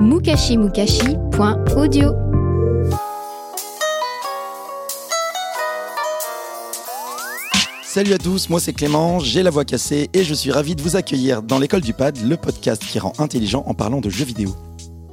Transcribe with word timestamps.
mukashimukashi.audio 0.00 2.14
Salut 7.84 8.12
à 8.12 8.18
tous, 8.18 8.48
moi 8.48 8.60
c'est 8.60 8.72
Clément, 8.72 9.18
j'ai 9.18 9.42
la 9.42 9.50
voix 9.50 9.64
cassée 9.64 10.08
et 10.12 10.22
je 10.22 10.34
suis 10.34 10.52
ravi 10.52 10.76
de 10.76 10.82
vous 10.82 10.94
accueillir 10.94 11.42
dans 11.42 11.58
l'école 11.58 11.80
du 11.80 11.94
pad, 11.94 12.16
le 12.22 12.36
podcast 12.36 12.84
qui 12.84 13.00
rend 13.00 13.12
intelligent 13.18 13.64
en 13.66 13.74
parlant 13.74 14.00
de 14.00 14.08
jeux 14.08 14.24
vidéo. 14.24 14.54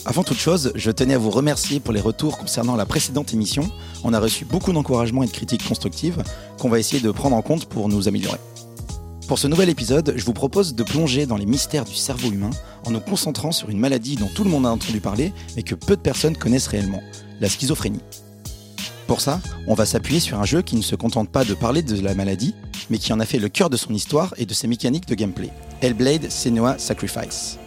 Avant 0.06 0.24
toute 0.24 0.38
chose, 0.38 0.72
je 0.76 0.92
tenais 0.92 1.16
à 1.16 1.18
vous 1.18 1.32
remercier 1.32 1.80
pour 1.80 1.94
les 1.94 2.02
retours 2.02 2.38
concernant 2.38 2.76
la 2.76 2.86
précédente 2.86 3.34
émission. 3.34 3.64
On 4.04 4.14
a 4.14 4.20
reçu 4.20 4.46
beaucoup 4.46 4.72
d'encouragements 4.72 5.24
et 5.24 5.28
de 5.28 5.32
critiques 5.32 5.68
constructives 5.68 6.22
qu'on 6.60 6.70
va 6.70 6.78
essayer 6.78 7.02
de 7.02 7.10
prendre 7.10 7.36
en 7.36 7.42
compte 7.42 7.66
pour 7.66 7.90
nous 7.90 8.08
améliorer. 8.08 8.38
Pour 9.28 9.40
ce 9.40 9.48
nouvel 9.48 9.70
épisode, 9.70 10.14
je 10.16 10.24
vous 10.24 10.34
propose 10.34 10.76
de 10.76 10.84
plonger 10.84 11.26
dans 11.26 11.38
les 11.38 11.48
mystères 11.48 11.86
du 11.86 11.96
cerveau 11.96 12.30
humain 12.30 12.52
en 12.86 12.92
nous 12.92 13.00
concentrant 13.00 13.52
sur 13.52 13.72
une 13.72 13.80
maladie 13.80 14.18
dont 14.18 14.30
tout 14.34 14.44
le 14.44 14.52
monde 14.52 14.68
a 14.68 14.70
entendu 14.70 15.00
parler 15.00 15.34
mais 15.56 15.64
que 15.64 15.74
peu 15.74 15.96
de 15.96 16.02
personnes 16.02 16.38
connaissent 16.38 16.68
réellement, 16.68 17.02
la 17.41 17.49
schizophrénie. 17.49 18.02
Pour 19.08 19.22
ça, 19.22 19.41
on 19.66 19.74
va 19.74 19.88
s'appuyer 19.88 20.20
sur 20.20 20.40
un 20.40 20.46
jeu 20.46 20.62
qui 20.62 20.76
ne 20.76 20.84
se 20.84 20.96
contente 20.96 21.30
pas 21.30 21.44
de 21.44 21.55
parler 21.55 21.82
de 21.82 21.99
la 22.02 22.14
maladie, 22.14 22.54
mais 22.91 22.99
qui 22.99 23.14
en 23.14 23.20
a 23.20 23.26
fait 23.26 23.40
le 23.40 23.49
cœur 23.49 23.72
de 23.72 23.77
son 23.77 23.94
histoire 23.94 24.34
et 24.38 24.46
de 24.46 24.54
ses 24.54 24.68
mécaniques 24.68 25.08
de 25.08 25.16
gameplay. 25.16 25.49
Hellblade 25.82 26.30
Senua 26.30 26.77
Sacrifice. 26.77 27.58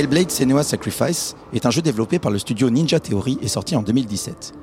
Hellblade 0.00 0.30
Senua 0.30 0.62
Sacrifice 0.62 1.36
est 1.52 1.66
un 1.66 1.70
jeu 1.70 1.82
développé 1.82 2.18
par 2.18 2.30
le 2.30 2.38
studio 2.38 2.70
Ninja 2.70 3.00
Theory 3.00 3.36
et 3.42 3.48
sorti 3.48 3.76
en 3.76 3.82
2017. 3.82 4.54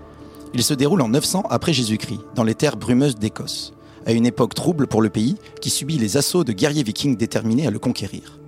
Il 0.56 0.64
se 0.64 0.74
déroule 0.74 1.04
en 1.04 1.10
900 1.10 1.44
après 1.52 1.74
Jésus-Christ, 1.74 2.22
dans 2.34 2.44
les 2.44 2.56
terres 2.56 2.76
brumeuses 2.76 3.18
d'Écosse, 3.18 3.72
à 4.08 4.14
une 4.14 4.26
époque 4.26 4.56
trouble 4.56 4.88
pour 4.88 5.00
le 5.00 5.10
pays 5.10 5.36
qui 5.62 5.70
subit 5.70 6.00
les 6.00 6.18
assauts 6.18 6.44
de 6.44 6.54
guerriers 6.54 6.82
vikings 6.82 7.18
déterminés 7.18 7.68
à 7.68 7.70
le 7.70 7.78
conquérir. 7.78 8.40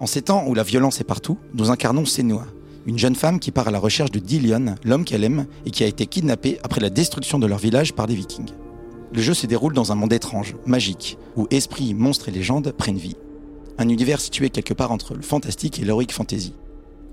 En 0.00 0.06
ces 0.06 0.22
temps 0.22 0.44
où 0.48 0.54
la 0.54 0.64
violence 0.64 1.00
est 1.00 1.04
partout, 1.04 1.38
nous 1.54 1.70
incarnons 1.70 2.06
Senua, 2.06 2.44
une 2.86 2.98
jeune 2.98 3.14
femme 3.14 3.38
qui 3.38 3.52
part 3.52 3.68
à 3.68 3.70
la 3.70 3.78
recherche 3.78 4.10
de 4.10 4.18
Dillion, 4.18 4.74
l'homme 4.82 5.04
qu'elle 5.04 5.22
aime 5.22 5.46
et 5.64 5.70
qui 5.70 5.84
a 5.84 5.86
été 5.86 6.06
kidnappé 6.06 6.58
après 6.64 6.80
la 6.80 6.90
destruction 6.90 7.38
de 7.38 7.46
leur 7.46 7.58
village 7.58 7.92
par 7.92 8.08
des 8.08 8.16
vikings. 8.16 8.50
Le 9.14 9.22
jeu 9.22 9.34
se 9.34 9.46
déroule 9.46 9.74
dans 9.74 9.92
un 9.92 9.94
monde 9.94 10.12
étrange, 10.12 10.56
magique, 10.66 11.18
où 11.36 11.46
esprits, 11.52 11.94
monstres 11.94 12.30
et 12.30 12.32
légendes 12.32 12.72
prennent 12.76 12.98
vie 12.98 13.14
un 13.80 13.88
univers 13.88 14.20
situé 14.20 14.50
quelque 14.50 14.74
part 14.74 14.92
entre 14.92 15.14
le 15.14 15.22
fantastique 15.22 15.80
et 15.80 15.84
l'heroic 15.84 16.12
fantasy. 16.12 16.52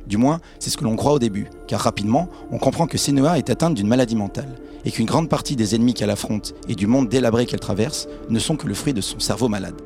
Du 0.05 0.17
moins, 0.17 0.41
c'est 0.59 0.69
ce 0.69 0.77
que 0.77 0.83
l'on 0.83 0.95
croit 0.95 1.13
au 1.13 1.19
début, 1.19 1.47
car 1.67 1.79
rapidement, 1.81 2.29
on 2.51 2.57
comprend 2.57 2.87
que 2.87 2.97
Senua 2.97 3.37
est 3.37 3.49
atteinte 3.49 3.73
d'une 3.73 3.87
maladie 3.87 4.15
mentale, 4.15 4.55
et 4.85 4.91
qu'une 4.91 5.05
grande 5.05 5.29
partie 5.29 5.55
des 5.55 5.75
ennemis 5.75 5.93
qu'elle 5.93 6.09
affronte 6.09 6.53
et 6.67 6.75
du 6.75 6.87
monde 6.87 7.09
délabré 7.09 7.45
qu'elle 7.45 7.59
traverse 7.59 8.07
ne 8.29 8.39
sont 8.39 8.57
que 8.57 8.67
le 8.67 8.73
fruit 8.73 8.93
de 8.93 9.01
son 9.01 9.19
cerveau 9.19 9.47
malade. 9.47 9.81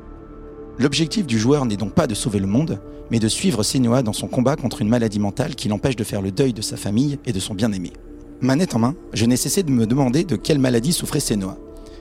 L'objectif 0.78 1.26
du 1.26 1.38
joueur 1.38 1.66
n'est 1.66 1.76
donc 1.76 1.92
pas 1.92 2.06
de 2.06 2.14
sauver 2.14 2.40
le 2.40 2.46
monde, 2.46 2.80
mais 3.10 3.18
de 3.20 3.28
suivre 3.28 3.62
Senua 3.62 4.02
dans 4.02 4.12
son 4.12 4.26
combat 4.26 4.56
contre 4.56 4.82
une 4.82 4.88
maladie 4.88 5.20
mentale 5.20 5.54
qui 5.54 5.68
l'empêche 5.68 5.96
de 5.96 6.04
faire 6.04 6.22
le 6.22 6.32
deuil 6.32 6.52
de 6.52 6.62
sa 6.62 6.76
famille 6.76 7.18
et 7.26 7.32
de 7.32 7.40
son 7.40 7.54
bien-aimé. 7.54 7.92
Manette 8.40 8.74
en 8.74 8.80
main, 8.80 8.94
je 9.12 9.24
n'ai 9.24 9.36
cessé 9.36 9.62
de 9.62 9.70
me 9.70 9.86
demander 9.86 10.24
de 10.24 10.34
quelle 10.34 10.58
maladie 10.58 10.92
souffrait 10.92 11.20
Senua. 11.20 11.56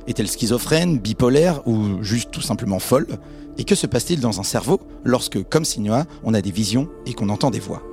Est-elle 0.07 0.27
schizophrène, 0.27 0.99
bipolaire 0.99 1.67
ou 1.67 2.03
juste 2.03 2.31
tout 2.31 2.41
simplement 2.41 2.79
folle? 2.79 3.07
Et 3.57 3.63
que 3.63 3.75
se 3.75 3.85
passe-t-il 3.87 4.19
dans 4.19 4.39
un 4.39 4.43
cerveau 4.43 4.79
lorsque, 5.03 5.43
comme 5.49 5.65
Sinua, 5.65 6.05
on 6.23 6.33
a 6.33 6.41
des 6.41 6.51
visions 6.51 6.87
et 7.05 7.13
qu'on 7.13 7.29
entend 7.29 7.51
des 7.51 7.59
voix? 7.59 7.83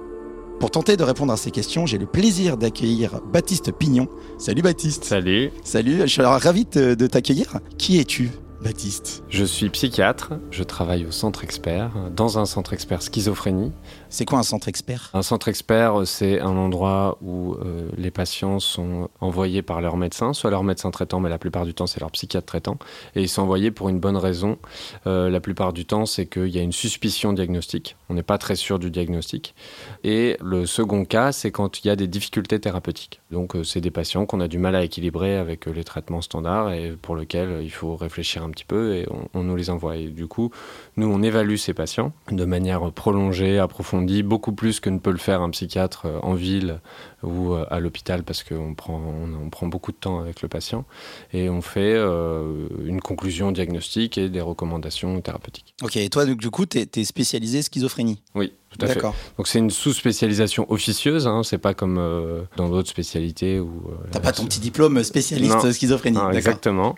Pour 0.60 0.70
tenter 0.70 0.96
de 0.96 1.04
répondre 1.04 1.32
à 1.32 1.36
ces 1.36 1.50
questions, 1.50 1.86
j'ai 1.86 1.98
le 1.98 2.06
plaisir 2.06 2.56
d'accueillir 2.56 3.20
Baptiste 3.32 3.70
Pignon. 3.72 4.08
Salut 4.38 4.62
Baptiste. 4.62 5.04
Salut. 5.04 5.50
Salut, 5.62 6.00
je 6.00 6.06
suis 6.06 6.22
ravi 6.22 6.64
de, 6.64 6.94
de 6.94 7.06
t'accueillir. 7.06 7.58
Qui 7.76 7.98
es-tu? 7.98 8.30
Baptiste 8.62 9.22
Je 9.28 9.44
suis 9.44 9.70
psychiatre, 9.70 10.32
je 10.50 10.64
travaille 10.64 11.06
au 11.06 11.12
centre 11.12 11.44
expert, 11.44 11.92
dans 12.16 12.40
un 12.40 12.44
centre 12.44 12.72
expert 12.72 13.02
schizophrénie. 13.02 13.70
C'est 14.08 14.24
quoi 14.24 14.40
un 14.40 14.42
centre 14.42 14.66
expert? 14.66 15.10
Un 15.14 15.22
centre 15.22 15.46
expert, 15.46 16.02
c'est 16.06 16.40
un 16.40 16.56
endroit 16.56 17.18
où 17.22 17.54
euh, 17.54 17.88
les 17.96 18.10
patients 18.10 18.58
sont 18.58 19.10
envoyés 19.20 19.62
par 19.62 19.80
leur 19.80 19.96
médecin, 19.96 20.32
soit 20.32 20.50
leur 20.50 20.64
médecin 20.64 20.90
traitant, 20.90 21.20
mais 21.20 21.28
la 21.28 21.38
plupart 21.38 21.66
du 21.66 21.74
temps 21.74 21.86
c'est 21.86 22.00
leur 22.00 22.10
psychiatre 22.10 22.46
traitant, 22.46 22.78
et 23.14 23.22
ils 23.22 23.28
sont 23.28 23.42
envoyés 23.42 23.70
pour 23.70 23.90
une 23.90 24.00
bonne 24.00 24.16
raison. 24.16 24.58
Euh, 25.06 25.30
la 25.30 25.40
plupart 25.40 25.72
du 25.72 25.86
temps, 25.86 26.04
c'est 26.04 26.26
qu'il 26.26 26.48
y 26.48 26.58
a 26.58 26.62
une 26.62 26.72
suspicion 26.72 27.32
diagnostique, 27.32 27.96
on 28.08 28.14
n'est 28.14 28.24
pas 28.24 28.38
très 28.38 28.56
sûr 28.56 28.80
du 28.80 28.90
diagnostic. 28.90 29.54
Et 30.02 30.36
le 30.42 30.66
second 30.66 31.04
cas, 31.04 31.30
c'est 31.30 31.52
quand 31.52 31.84
il 31.84 31.86
y 31.86 31.90
a 31.90 31.96
des 31.96 32.08
difficultés 32.08 32.58
thérapeutiques. 32.58 33.20
Donc 33.30 33.56
euh, 33.56 33.64
c'est 33.64 33.80
des 33.80 33.90
patients 33.90 34.26
qu'on 34.26 34.40
a 34.40 34.48
du 34.48 34.58
mal 34.58 34.74
à 34.74 34.82
équilibrer 34.82 35.36
avec 35.36 35.66
les 35.66 35.84
traitements 35.84 36.22
standards 36.22 36.72
et 36.72 36.96
pour 37.00 37.16
lesquels 37.16 37.60
il 37.62 37.70
faut 37.70 37.96
réfléchir 37.96 38.42
un 38.42 38.50
petit 38.50 38.64
peu 38.64 38.94
et 38.94 39.06
on, 39.10 39.28
on 39.38 39.42
nous 39.42 39.56
les 39.56 39.70
envoie. 39.70 39.96
Et 39.96 40.08
du 40.08 40.26
coup, 40.26 40.50
nous, 40.96 41.06
on 41.06 41.22
évalue 41.22 41.56
ces 41.56 41.74
patients 41.74 42.12
de 42.30 42.44
manière 42.44 42.90
prolongée, 42.92 43.58
approfondie, 43.58 44.22
beaucoup 44.22 44.52
plus 44.52 44.80
que 44.80 44.90
ne 44.90 44.98
peut 44.98 45.10
le 45.10 45.18
faire 45.18 45.42
un 45.42 45.50
psychiatre 45.50 46.06
euh, 46.06 46.18
en 46.22 46.34
ville 46.34 46.80
ou 47.22 47.52
euh, 47.52 47.66
à 47.70 47.80
l'hôpital 47.80 48.22
parce 48.22 48.42
qu'on 48.42 48.74
prend, 48.74 49.00
on, 49.00 49.46
on 49.46 49.50
prend 49.50 49.66
beaucoup 49.66 49.92
de 49.92 49.96
temps 49.96 50.20
avec 50.20 50.42
le 50.42 50.48
patient. 50.48 50.84
Et 51.32 51.48
on 51.48 51.60
fait 51.60 51.94
euh, 51.94 52.66
une 52.84 53.00
conclusion 53.00 53.52
diagnostique 53.52 54.18
et 54.18 54.28
des 54.28 54.40
recommandations 54.40 55.20
thérapeutiques. 55.20 55.74
Ok, 55.82 55.96
et 55.96 56.08
toi, 56.08 56.26
du 56.26 56.50
coup, 56.50 56.66
tu 56.66 56.78
es, 56.78 57.04
spécialisé 57.04 57.62
schizophrénie? 57.62 58.22
Oui. 58.34 58.52
Tout 58.70 58.84
à 58.84 58.88
fait. 58.88 58.94
D'accord. 58.96 59.14
Donc 59.38 59.48
c'est 59.48 59.58
une 59.58 59.70
sous-spécialisation 59.70 60.70
officieuse, 60.70 61.26
hein, 61.26 61.42
c'est 61.42 61.56
pas 61.58 61.72
comme 61.74 61.96
euh, 61.98 62.42
dans 62.56 62.68
d'autres 62.68 62.90
spécialités 62.90 63.60
où... 63.60 63.82
euh, 63.88 64.06
T'as 64.10 64.20
pas 64.20 64.32
ton 64.32 64.44
petit 64.44 64.60
diplôme 64.60 65.02
spécialiste 65.02 65.64
Non. 65.64 65.72
schizophrénie 65.72 66.18
Non, 66.18 66.30
exactement. 66.30 66.94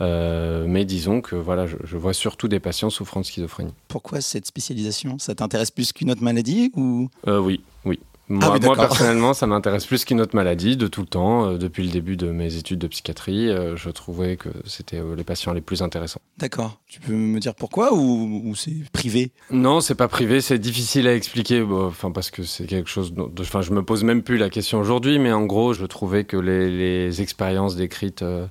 Euh, 0.00 0.64
mais 0.68 0.84
disons 0.84 1.20
que 1.20 1.34
voilà, 1.34 1.66
je, 1.66 1.76
je 1.82 1.96
vois 1.96 2.12
surtout 2.14 2.46
des 2.46 2.60
patients 2.60 2.88
souffrant 2.90 3.20
de 3.20 3.26
schizophrénie. 3.26 3.74
Pourquoi 3.88 4.20
cette 4.20 4.46
spécialisation? 4.46 5.18
Ça 5.18 5.34
t'intéresse 5.34 5.70
plus 5.72 5.92
qu'une 5.92 6.10
autre 6.10 6.22
maladie 6.22 6.70
ou? 6.76 7.08
Euh, 7.26 7.38
oui, 7.40 7.62
oui. 7.84 7.98
Moi, 8.30 8.44
Ah 8.46 8.52
oui, 8.52 8.60
moi, 8.62 8.76
personnellement, 8.76 9.32
ça 9.32 9.46
m'intéresse 9.46 9.86
plus 9.86 10.04
qu'une 10.04 10.20
autre 10.20 10.36
maladie 10.36 10.76
de 10.76 10.86
tout 10.86 11.00
le 11.00 11.06
temps. 11.06 11.46
Euh, 11.46 11.56
depuis 11.58 11.82
le 11.82 11.90
début 11.90 12.16
de 12.18 12.30
mes 12.30 12.56
études 12.56 12.78
de 12.78 12.86
psychiatrie, 12.86 13.48
euh, 13.48 13.74
je 13.76 13.88
trouvais 13.88 14.36
que 14.36 14.50
c'était 14.66 14.98
euh, 14.98 15.16
les 15.16 15.24
patients 15.24 15.54
les 15.54 15.62
plus 15.62 15.80
intéressants. 15.82 16.20
D'accord. 16.36 16.78
Tu 16.86 17.00
peux 17.00 17.14
me 17.14 17.40
dire 17.40 17.54
pourquoi 17.54 17.94
ou, 17.94 18.42
ou 18.44 18.54
c'est 18.54 18.74
privé? 18.92 19.30
Non, 19.50 19.80
c'est 19.80 19.94
pas 19.94 20.08
privé, 20.08 20.40
c'est 20.42 20.58
difficile 20.58 21.08
à 21.08 21.14
expliquer. 21.14 21.62
Enfin, 21.62 22.10
parce 22.10 22.30
que 22.30 22.42
c'est 22.42 22.66
quelque 22.66 22.90
chose. 22.90 23.14
dont- 23.14 23.32
Enfin, 23.40 23.62
je 23.62 23.72
me 23.72 23.82
pose 23.82 24.04
même 24.04 24.22
plus 24.22 24.36
la 24.36 24.50
question 24.50 24.78
aujourd'hui, 24.78 25.18
mais 25.18 25.32
en 25.32 25.46
gros, 25.46 25.72
je 25.72 25.86
trouvais 25.86 26.24
que 26.24 26.36
les, 26.36 26.68
les 26.70 27.22
expériences 27.22 27.76
décrites. 27.76 28.20
euh, 28.22 28.46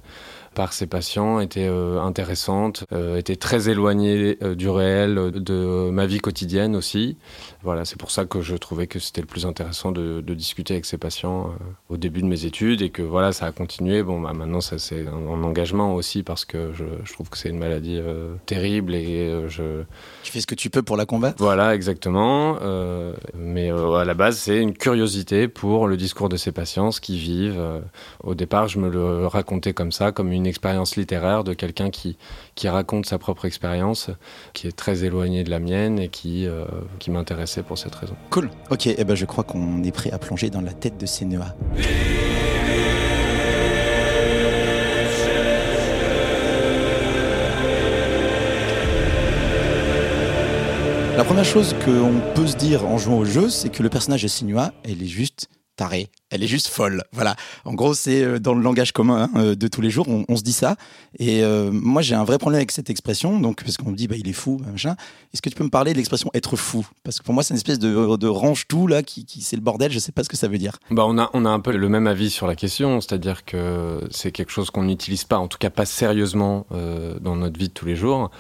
par 0.57 0.73
ces 0.73 0.87
patients 0.87 1.39
étaient 1.39 1.69
euh, 1.69 2.01
intéressantes, 2.01 2.83
euh, 2.91 3.15
étaient 3.17 3.35
très 3.35 3.69
éloignées 3.69 4.39
euh, 4.41 4.55
du 4.55 4.69
réel, 4.69 5.29
de 5.31 5.91
ma 5.91 6.07
vie 6.07 6.17
quotidienne 6.17 6.75
aussi. 6.75 7.15
Voilà, 7.61 7.85
c'est 7.85 7.99
pour 7.99 8.09
ça 8.09 8.25
que 8.25 8.41
je 8.41 8.55
trouvais 8.55 8.87
que 8.87 8.97
c'était 8.97 9.21
le 9.21 9.27
plus 9.27 9.45
intéressant 9.45 9.91
de, 9.91 10.19
de 10.19 10.33
discuter 10.33 10.73
avec 10.73 10.85
ces 10.85 10.97
patients 10.97 11.51
au 11.89 11.97
début 11.97 12.21
de 12.23 12.25
mes 12.25 12.45
études 12.45 12.81
et 12.81 12.89
que 12.89 13.03
voilà, 13.03 13.33
ça 13.33 13.45
a 13.45 13.51
continué. 13.51 14.01
Bon, 14.01 14.19
bah, 14.19 14.33
maintenant, 14.33 14.59
ça 14.59 14.79
c'est 14.79 15.05
un, 15.05 15.27
un 15.31 15.43
engagement 15.43 15.93
aussi 15.93 16.23
parce 16.23 16.43
que 16.43 16.73
je, 16.73 16.85
je 17.03 17.13
trouve 17.13 17.29
que 17.29 17.37
c'est 17.37 17.49
une 17.49 17.59
maladie 17.59 17.99
euh, 17.99 18.33
terrible 18.47 18.95
et 18.95 19.29
euh, 19.29 19.47
je, 19.49 19.83
Tu 20.23 20.31
fais 20.31 20.41
ce 20.41 20.47
que 20.47 20.55
tu 20.55 20.71
peux 20.71 20.81
pour 20.81 20.97
la 20.97 21.05
combattre? 21.05 21.35
Voilà, 21.37 21.75
exactement. 21.75 22.57
Euh, 22.63 23.13
mais 23.35 23.69
à 23.69 24.05
la 24.05 24.15
base, 24.15 24.39
c'est 24.39 24.59
une 24.59 24.73
curiosité 24.73 25.47
pour 25.47 25.87
le 25.87 25.97
discours 25.97 26.29
de 26.29 26.37
ces 26.37 26.51
patients, 26.51 26.89
ce 26.89 26.99
qu'ils 26.99 27.19
vivent. 27.19 27.63
Au 28.23 28.33
départ, 28.33 28.67
je 28.67 28.79
me 28.79 28.89
le 28.89 29.27
racontais 29.27 29.73
comme 29.73 29.91
ça, 29.91 30.11
comme 30.11 30.31
une 30.31 30.46
expérience 30.47 30.95
littéraire 30.95 31.43
de 31.43 31.53
quelqu'un 31.53 31.89
qui, 31.89 32.17
qui 32.55 32.67
raconte 32.67 33.05
sa 33.05 33.17
propre 33.17 33.45
expérience, 33.45 34.09
qui 34.53 34.67
est 34.67 34.75
très 34.75 35.03
éloignée 35.03 35.43
de 35.43 35.49
la 35.49 35.59
mienne 35.59 35.99
et 35.99 36.09
qui, 36.09 36.47
qui 36.99 37.11
m'intéressait 37.11 37.63
pour 37.63 37.77
cette 37.77 37.95
raison. 37.95 38.15
Cool. 38.29 38.49
Ok, 38.71 38.87
eh 38.87 39.03
ben 39.03 39.15
je 39.15 39.25
crois 39.25 39.43
qu'on 39.43 39.83
est 39.83 39.91
prêt 39.91 40.11
à 40.11 40.17
plonger 40.17 40.49
dans 40.49 40.61
la 40.61 40.73
tête 40.73 40.97
de 40.97 41.05
Sénéa. 41.05 41.55
La 51.17 51.23
première 51.23 51.45
chose 51.45 51.75
qu'on 51.83 52.21
peut 52.35 52.45
se 52.45 52.55
dire 52.55 52.85
en 52.85 52.99
jouant 52.99 53.17
au 53.17 53.25
jeu, 53.25 53.49
c'est 53.49 53.69
que 53.69 53.81
le 53.81 53.89
personnage 53.89 54.21
de 54.21 54.27
Sinua, 54.27 54.71
elle 54.83 55.01
est 55.01 55.07
juste 55.07 55.49
tarée, 55.77 56.09
elle 56.29 56.43
est 56.43 56.47
juste 56.47 56.67
folle. 56.67 57.03
Voilà. 57.13 57.35
En 57.63 57.73
gros, 57.73 57.93
c'est 57.93 58.21
euh, 58.21 58.39
dans 58.39 58.53
le 58.53 58.61
langage 58.61 58.91
commun 58.91 59.29
hein, 59.33 59.39
euh, 59.39 59.55
de 59.55 59.67
tous 59.67 59.79
les 59.79 59.89
jours, 59.89 60.07
on, 60.09 60.35
se 60.35 60.43
dit 60.43 60.51
ça. 60.51 60.75
Et 61.19 61.43
euh, 61.43 61.71
moi, 61.71 62.01
j'ai 62.01 62.15
un 62.15 62.25
vrai 62.25 62.37
problème 62.37 62.57
avec 62.57 62.71
cette 62.71 62.89
expression, 62.89 63.39
donc 63.39 63.63
parce 63.63 63.77
qu'on 63.77 63.91
me 63.91 63.95
dit, 63.95 64.07
bah, 64.07 64.15
il 64.17 64.27
est 64.27 64.33
fou, 64.33 64.59
machin. 64.69 64.95
Est-ce 65.33 65.41
que 65.41 65.49
tu 65.49 65.55
peux 65.55 65.63
me 65.63 65.69
parler 65.69 65.93
de 65.93 65.97
l'expression 65.97 66.29
être 66.33 66.57
fou? 66.57 66.85
Parce 67.03 67.19
que 67.19 67.23
pour 67.23 67.33
moi, 67.33 67.43
c'est 67.43 67.53
une 67.53 67.57
espèce 67.57 67.79
de, 67.79 68.27
range 68.27 68.67
tout 68.67 68.87
là, 68.87 69.03
qui, 69.03 69.25
c'est 69.41 69.55
le 69.55 69.61
bordel. 69.61 69.91
Je 69.91 69.99
sais 69.99 70.11
pas 70.11 70.23
ce 70.23 70.29
que 70.29 70.35
ça 70.35 70.47
veut 70.47 70.57
dire. 70.57 70.77
Bah, 70.91 71.05
on 71.07 71.17
a, 71.17 71.29
on 71.33 71.45
a 71.45 71.49
un 71.49 71.59
peu 71.59 71.71
le 71.71 71.89
même 71.89 72.07
avis 72.07 72.29
sur 72.29 72.47
la 72.47 72.55
question, 72.55 72.99
c'est-à-dire 72.99 73.45
que 73.45 74.01
c'est 74.11 74.31
quelque 74.31 74.51
chose 74.51 74.69
qu'on 74.69 74.83
n'utilise 74.83 75.23
pas, 75.23 75.37
en 75.37 75.47
tout 75.47 75.57
cas 75.57 75.69
pas 75.69 75.85
sérieusement 75.85 76.65
dans 77.21 77.35
notre 77.35 77.57
vie 77.57 77.69
de 77.69 77.73
tous 77.73 77.85
les 77.85 77.95
jours, 77.95 78.31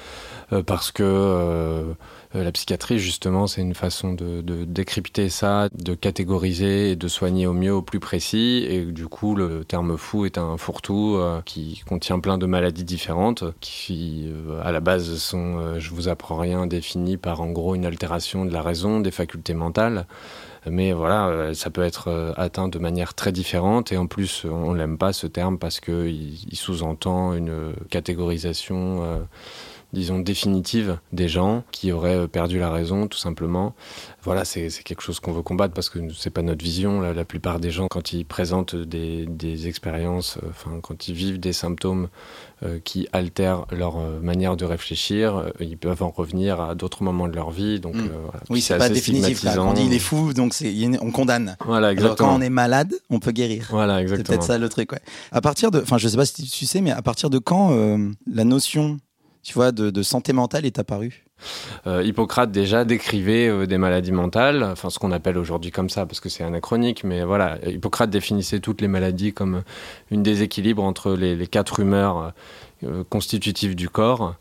parce 0.65 0.91
que 0.91 1.95
la 2.33 2.51
psychiatrie, 2.51 2.99
justement, 2.99 3.47
c'est 3.47 3.61
une 3.61 3.73
façon 3.73 4.13
de, 4.13 4.41
décrypter 4.65 5.29
ça, 5.29 5.69
de 5.73 5.93
catégoriser 5.95 6.91
et 6.91 6.95
de 6.95 7.07
soigner 7.07 7.47
au 7.47 7.53
mieux, 7.53 7.73
au 7.73 7.81
plus 7.81 7.99
précis. 7.99 8.65
Et 8.69 8.85
du 8.85 9.07
coup, 9.07 9.35
le 9.35 9.63
terme 9.63 9.97
fou 9.97 10.25
est 10.25 10.37
un 10.37 10.57
fourre-tout 10.57 11.15
euh, 11.15 11.41
qui 11.45 11.83
contient 11.87 12.19
plein 12.19 12.37
de 12.37 12.45
maladies 12.45 12.83
différentes, 12.83 13.43
qui 13.61 14.25
euh, 14.27 14.61
à 14.63 14.71
la 14.71 14.79
base 14.79 15.17
sont, 15.17 15.79
je 15.79 15.91
vous 15.91 16.09
apprends 16.09 16.37
rien, 16.37 16.67
définies 16.67 17.17
par 17.17 17.41
en 17.41 17.51
gros 17.51 17.75
une 17.75 17.85
altération 17.85 18.45
de 18.45 18.51
la 18.51 18.61
raison, 18.61 18.99
des 18.99 19.11
facultés 19.11 19.53
mentales 19.53 20.05
mais 20.69 20.91
voilà, 20.91 21.53
ça 21.53 21.69
peut 21.69 21.83
être 21.83 22.33
atteint 22.35 22.67
de 22.67 22.77
manière 22.77 23.13
très 23.13 23.31
différente 23.31 23.93
et 23.93 23.97
en 23.97 24.05
plus 24.05 24.43
on 24.43 24.73
l'aime 24.73 24.97
pas 24.97 25.13
ce 25.13 25.25
terme 25.25 25.57
parce 25.57 25.79
qu'il 25.79 26.33
il 26.51 26.57
sous-entend 26.57 27.33
une 27.33 27.73
catégorisation 27.89 29.25
disons, 29.93 30.19
définitive 30.19 30.99
des 31.13 31.27
gens 31.27 31.63
qui 31.71 31.91
auraient 31.91 32.17
euh, 32.17 32.27
perdu 32.27 32.59
la 32.59 32.69
raison, 32.71 33.07
tout 33.07 33.17
simplement. 33.17 33.73
Voilà, 34.23 34.43
c'est 34.43 34.69
quelque 34.83 35.01
chose 35.01 35.19
qu'on 35.21 35.31
veut 35.31 35.41
combattre 35.41 35.73
parce 35.73 35.89
que 35.89 35.99
c'est 36.15 36.29
pas 36.29 36.41
notre 36.41 36.63
vision. 36.63 36.99
La, 36.99 37.25
plupart 37.25 37.59
des 37.59 37.71
gens, 37.71 37.87
quand 37.87 38.11
ils 38.11 38.25
présentent 38.25 38.75
des, 38.75 39.25
des 39.25 39.67
expériences, 39.67 40.37
euh, 40.43 40.49
enfin, 40.49 40.79
quand 40.81 41.07
ils 41.07 41.15
vivent 41.15 41.39
des 41.39 41.53
symptômes 41.53 42.09
euh, 42.63 42.79
qui 42.83 43.07
altèrent 43.13 43.65
leur 43.71 43.97
manière 44.21 44.57
de 44.57 44.65
réfléchir, 44.65 45.51
ils 45.59 45.77
peuvent 45.77 46.03
en 46.03 46.09
revenir 46.09 46.59
à 46.59 46.75
d'autres 46.75 47.03
moments 47.03 47.27
de 47.27 47.35
leur 47.35 47.51
vie. 47.51 47.79
Donc, 47.79 47.95
mm. 47.95 48.09
oui, 48.49 48.59
c'est 48.59 48.77
pas 48.77 48.89
définitif. 48.89 49.45
on 49.57 49.73
dit 49.73 49.85
il 49.85 49.93
est 49.93 49.99
fou, 49.99 50.33
donc 50.33 50.53
on 51.01 51.11
condamne. 51.11 51.55
Voilà, 51.65 51.93
exactement. 51.93 52.29
quand 52.29 52.37
on 52.37 52.41
est 52.41 52.49
malade, 52.49 52.93
on 53.09 53.19
peut 53.19 53.31
guérir. 53.31 53.67
Voilà, 53.69 54.01
exactement. 54.01 54.25
C'est 54.25 54.37
peut-être 54.37 54.47
ça 54.47 54.57
le 54.57 54.67
truc. 54.67 54.91
Ouais. 54.91 55.01
À 55.31 55.39
partir 55.39 55.71
de, 55.71 55.81
enfin, 55.81 55.97
je 55.97 56.07
sais 56.09 56.17
pas 56.17 56.25
si 56.25 56.43
tu 56.43 56.65
sais, 56.65 56.81
mais 56.81 56.91
à 56.91 57.01
partir 57.01 57.29
de 57.29 57.39
quand 57.39 57.71
la 58.29 58.43
notion 58.43 58.99
tu 59.47 59.53
vois, 59.53 59.71
de, 59.71 60.03
santé 60.03 60.33
mentale 60.33 60.65
est 60.65 60.77
apparu 60.77 61.23
euh, 61.85 62.03
Hippocrate 62.03 62.51
déjà 62.51 62.83
décrivait 62.83 63.47
euh, 63.47 63.65
des 63.65 63.77
maladies 63.77 64.11
mentales, 64.11 64.61
enfin 64.61 64.89
ce 64.89 64.99
qu'on 64.99 65.11
appelle 65.11 65.37
aujourd'hui 65.37 65.71
comme 65.71 65.89
ça 65.89 66.05
parce 66.05 66.19
que 66.19 66.27
c'est 66.27 66.43
anachronique, 66.43 67.05
mais 67.05 67.23
voilà, 67.23 67.57
Hippocrate 67.65 68.09
définissait 68.09 68.59
toutes 68.59 68.81
les 68.81 68.89
maladies 68.89 69.31
comme 69.31 69.63
une 70.11 70.21
déséquilibre 70.21 70.83
entre 70.83 71.13
les, 71.13 71.47
quatre 71.47 71.79
humeurs 71.79 72.33
euh, 72.83 73.05
constitutives 73.07 73.75
du 73.75 73.87
corps. 73.87 74.35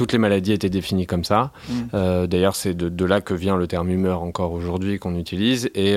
Toutes 0.00 0.12
les 0.12 0.18
maladies 0.18 0.52
étaient 0.52 0.70
définies 0.70 1.06
comme 1.06 1.24
ça. 1.24 1.52
Mm. 1.68 2.26
D'ailleurs, 2.26 2.56
c'est 2.56 2.74
de, 2.74 3.04
là 3.04 3.20
que 3.20 3.34
vient 3.34 3.56
le 3.58 3.66
terme 3.66 3.90
humeur 3.90 4.22
encore 4.22 4.52
aujourd'hui 4.52 4.98
qu'on 4.98 5.14
utilise. 5.14 5.68
Et 5.74 5.96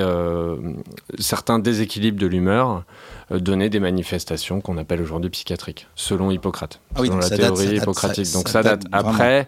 certains 1.19 1.59
déséquilibres 1.59 2.19
de 2.19 2.27
l'humeur 2.27 2.83
euh, 3.31 3.39
donner 3.39 3.69
des 3.69 3.79
manifestations 3.79 4.59
qu'on 4.59 4.77
appelle 4.77 5.01
aujourd'hui 5.01 5.29
psychiatriques, 5.29 5.87
selon 5.95 6.29
Hippocrate, 6.29 6.79
ah 6.95 7.01
oui, 7.01 7.07
selon 7.07 7.19
la 7.19 7.29
théorie 7.29 7.77
hippocratique. 7.77 8.31
donc 8.33 8.49
ça, 8.49 8.63
date, 8.63 8.83
après. 8.91 9.47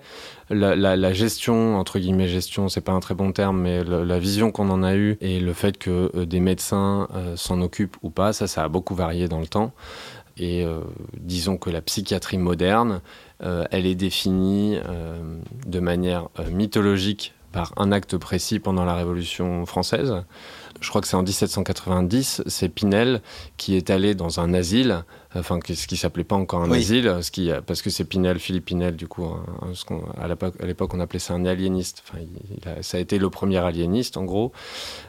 La, 0.51 1.11
gestion, 1.11 1.75
entre 1.75 1.97
guillemets 1.97 2.27
gestion, 2.27 2.69
c'est 2.69 2.81
pas 2.81 2.91
un 2.91 2.99
très 2.99 3.15
bon 3.15 3.31
terme, 3.31 3.59
mais 3.61 3.83
la 3.83 4.19
vision 4.19 4.51
qu'on 4.51 4.69
en 4.69 4.83
a 4.83 4.95
eue 4.95 5.17
et 5.19 5.39
le 5.39 5.53
fait 5.53 5.75
que 5.75 6.11
euh, 6.13 6.27
des 6.27 6.39
médecins 6.39 7.07
euh, 7.15 7.35
s'en 7.35 7.61
occupent 7.61 7.97
ou 8.03 8.11
pas, 8.11 8.31
ça, 8.31 8.45
ça 8.45 8.63
a 8.63 8.67
beaucoup 8.67 8.93
varié 8.93 9.27
dans 9.27 9.39
le 9.39 9.47
temps. 9.47 9.71
Et 10.37 10.65
disons 11.17 11.57
que 11.57 11.69
la 11.69 11.81
psychiatrie 11.81 12.37
moderne, 12.37 13.01
elle 13.39 13.85
est 13.85 13.95
définie 13.95 14.77
de 15.65 15.79
manière 15.79 16.27
mythologique 16.51 17.33
par 17.53 17.71
un 17.77 17.93
acte 17.93 18.17
précis 18.17 18.59
pendant 18.59 18.83
la 18.83 18.95
Révolution 18.95 19.65
française 19.65 20.13
je 20.81 20.89
crois 20.89 21.01
que 21.01 21.07
c'est 21.07 21.15
en 21.15 21.23
1790, 21.23 22.43
c'est 22.47 22.69
Pinel 22.69 23.21
qui 23.57 23.75
est 23.75 23.89
allé 23.89 24.15
dans 24.15 24.39
un 24.39 24.53
asile, 24.53 25.03
enfin 25.35 25.59
ce 25.67 25.87
qui 25.87 25.97
s'appelait 25.97 26.23
pas 26.23 26.35
encore 26.35 26.61
un 26.61 26.71
asile, 26.71 27.17
ce 27.21 27.31
qui, 27.31 27.49
parce 27.65 27.81
que 27.81 27.89
c'est 27.89 28.03
Pinel, 28.03 28.39
Philippe 28.39 28.65
Pinel, 28.65 28.95
du 28.95 29.07
coup, 29.07 29.25
à 30.19 30.27
l'époque 30.65 30.93
on 30.93 30.99
appelait 30.99 31.19
ça 31.19 31.33
un 31.33 31.45
aliéniste. 31.45 32.03
Enfin, 32.07 32.23
ça 32.81 32.97
a 32.97 32.99
été 32.99 33.17
le 33.17 33.29
premier 33.29 33.57
aliéniste 33.57 34.17
en 34.17 34.23
gros, 34.23 34.51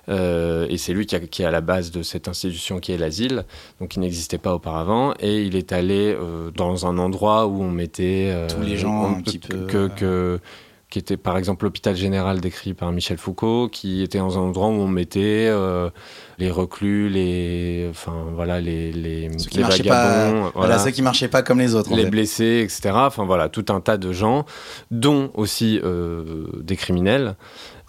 euh, 0.08 0.66
et 0.68 0.78
c'est 0.78 0.92
lui 0.92 1.06
qui, 1.06 1.42
est 1.42 1.44
à 1.44 1.50
la 1.50 1.60
base 1.60 1.90
de 1.90 2.02
cette 2.02 2.28
institution 2.28 2.78
qui 2.80 2.92
est 2.92 2.98
l'asile, 2.98 3.44
donc 3.80 3.96
il 3.96 4.00
n'existait 4.00 4.38
pas 4.38 4.54
auparavant, 4.54 5.14
et 5.20 5.42
il 5.42 5.56
est 5.56 5.72
allé 5.72 6.14
euh, 6.14 6.50
dans 6.52 6.86
un 6.86 6.98
endroit 6.98 7.46
où 7.46 7.62
on 7.62 7.70
mettait 7.70 8.30
euh, 8.30 8.48
tous 8.48 8.62
les 8.62 8.76
gens 8.76 9.16
un 9.16 9.20
petit 9.20 9.38
peu, 9.38 9.66
que 9.66 10.40
qui 10.88 11.00
était 11.00 11.16
par 11.16 11.36
exemple 11.36 11.64
l'hôpital 11.64 11.96
général 11.96 12.40
décrit 12.40 12.72
par 12.72 12.92
Michel 12.92 13.18
Foucault, 13.18 13.68
qui 13.68 14.02
était 14.02 14.18
dans 14.18 14.38
un 14.38 14.42
endroit 14.42 14.68
où 14.68 14.72
on 14.72 14.86
mettait 14.86 15.48
euh, 15.48 15.90
les 16.38 16.50
reclus, 16.50 17.08
les, 17.08 17.88
enfin 17.90 18.26
voilà, 18.34 18.60
les, 18.60 18.92
les, 18.92 19.28
ceux 19.36 19.50
qui 19.50 19.58
marchaient 19.60 19.82
pas, 19.82 20.50
voilà, 20.54 20.78
ceux 20.78 20.92
qui 20.92 21.02
marchaient 21.02 21.28
pas 21.28 21.42
comme 21.42 21.58
les 21.58 21.74
autres, 21.74 21.94
les 21.94 22.06
blessés, 22.06 22.60
etc. 22.62 22.94
Enfin 22.94 23.24
voilà, 23.24 23.48
tout 23.48 23.66
un 23.70 23.80
tas 23.80 23.96
de 23.96 24.12
gens, 24.12 24.46
dont 24.92 25.30
aussi 25.34 25.80
euh, 25.82 26.46
des 26.60 26.76
criminels. 26.76 27.34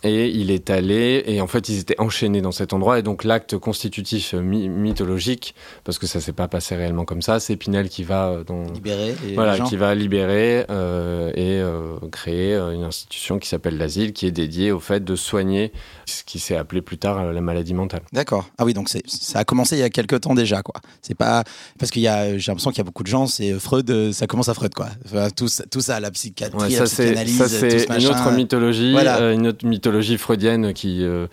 Et 0.08 0.30
il 0.30 0.52
est 0.52 0.70
allé, 0.70 1.24
et 1.26 1.42
en 1.42 1.48
fait, 1.48 1.70
ils 1.70 1.80
étaient 1.80 2.00
enchaînés 2.00 2.42
dans 2.42 2.52
cet 2.52 2.74
endroit. 2.74 3.00
Et 3.00 3.02
donc, 3.02 3.24
l'acte 3.24 3.58
constitutif 3.58 4.34
mythologique, 4.34 5.54
parce 5.84 6.00
que 6.00 6.08
ça 6.08 6.22
s'est 6.22 6.34
pas 6.34 6.48
passé 6.48 6.76
réellement 6.76 7.06
comme 7.06 7.22
ça, 7.22 7.40
c'est 7.40 7.56
Pinel 7.58 7.90
qui 7.90 8.04
va 8.04 8.30
euh, 8.30 8.44
dans, 8.44 8.64
libérer, 8.72 9.16
voilà, 9.36 9.60
qui 9.60 9.76
va 9.76 9.96
libérer 9.96 10.66
euh, 10.70 11.32
et 11.36 11.60
euh, 11.60 11.98
créer 12.12 12.56
une 12.56 12.84
institution 12.84 13.40
qui 13.40 13.48
s'appelle 13.48 13.78
l'asile, 13.78 14.14
qui 14.14 14.26
est 14.26 14.32
dédiée 14.32 14.72
au 14.72 14.80
fait 14.80 15.04
de 15.04 15.16
soigner 15.16 15.72
ce 16.06 16.24
qui 16.24 16.40
s'est 16.40 16.56
appelé 16.56 16.82
plus 16.82 16.98
tard 16.98 17.32
la 17.32 17.42
maladie 17.42 17.74
mentale. 17.74 18.02
D'accord. 18.14 18.50
Ah 18.58 18.66
oui, 18.66 18.74
donc 18.74 18.90
ça 18.90 19.40
a 19.40 19.44
commencé 19.44 19.76
il 19.76 19.80
y 19.80 19.84
a 19.84 19.90
quelques 19.90 20.22
temps 20.22 20.36
déjà, 20.36 20.62
quoi. 20.62 20.80
C'est 21.02 21.16
pas 21.16 21.44
parce 21.78 21.92
qu'il 21.92 22.02
y 22.02 22.08
a, 22.08 22.38
j'ai 22.38 22.52
l'impression 22.52 22.72
qu'il 22.72 22.80
y 22.80 22.82
a 22.82 22.86
beaucoup 22.86 23.04
de 23.04 23.08
gens, 23.08 23.28
c'est 23.28 23.54
Freud, 23.60 24.12
ça 24.14 24.28
commence 24.28 24.50
à 24.50 24.54
Freud, 24.54 24.74
quoi. 24.74 24.90
tout, 25.36 25.48
tout 25.70 25.82
ça, 25.82 26.00
la 26.00 26.12
psychiatrie, 26.12 26.72
ça, 26.72 26.84
la 26.84 26.86
psychanalyse, 26.86 27.38
ça 27.38 27.50
c'est 27.50 27.86
une 27.86 28.08
autre 28.08 28.32
mythologie, 28.32 28.96
une 28.96 29.48
autre 29.48 29.66
mythologie 29.66 29.97
mythologie 29.98 30.18
freudienne 30.18 30.74
qui, 30.74 31.04
euh, 31.04 31.28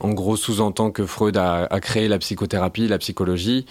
en 0.00 0.10
gros, 0.10 0.36
sous-entend 0.36 0.90
que 0.90 1.06
Freud 1.06 1.36
a, 1.38 1.66
créé 1.80 2.08
la 2.08 2.18
psychothérapie, 2.18 2.86
la 2.86 2.98
psychologie, 2.98 3.64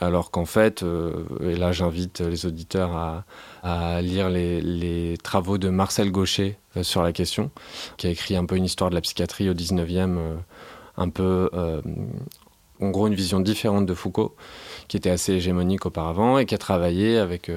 alors 0.00 0.30
qu'en 0.30 0.44
fait, 0.44 0.84
euh, 0.84 1.24
et 1.42 1.56
là 1.56 1.72
j'invite 1.72 2.20
les 2.20 2.46
auditeurs 2.46 3.24
à, 3.64 4.00
lire 4.00 4.28
les, 4.30 5.16
travaux 5.22 5.58
de 5.58 5.68
Marcel 5.68 6.12
Gaucher 6.12 6.58
euh, 6.76 6.84
sur 6.84 7.02
la 7.02 7.12
question, 7.12 7.50
qui 7.96 8.06
a 8.06 8.10
écrit 8.10 8.36
un 8.36 8.44
peu 8.44 8.56
une 8.56 8.64
histoire 8.64 8.90
de 8.90 8.94
la 8.94 9.00
psychiatrie 9.00 9.50
au 9.50 9.54
19e, 9.54 10.18
un 10.96 11.08
peu, 11.08 11.50
en 12.80 12.90
gros, 12.90 13.08
une 13.08 13.14
vision 13.14 13.40
différente 13.40 13.86
de 13.86 13.94
Foucault, 13.94 14.36
qui 14.86 14.96
était 14.96 15.10
assez 15.10 15.32
hégémonique 15.32 15.86
auparavant, 15.86 16.38
et 16.38 16.46
qui 16.46 16.54
a 16.54 16.58
travaillé 16.58 17.18
avec 17.18 17.50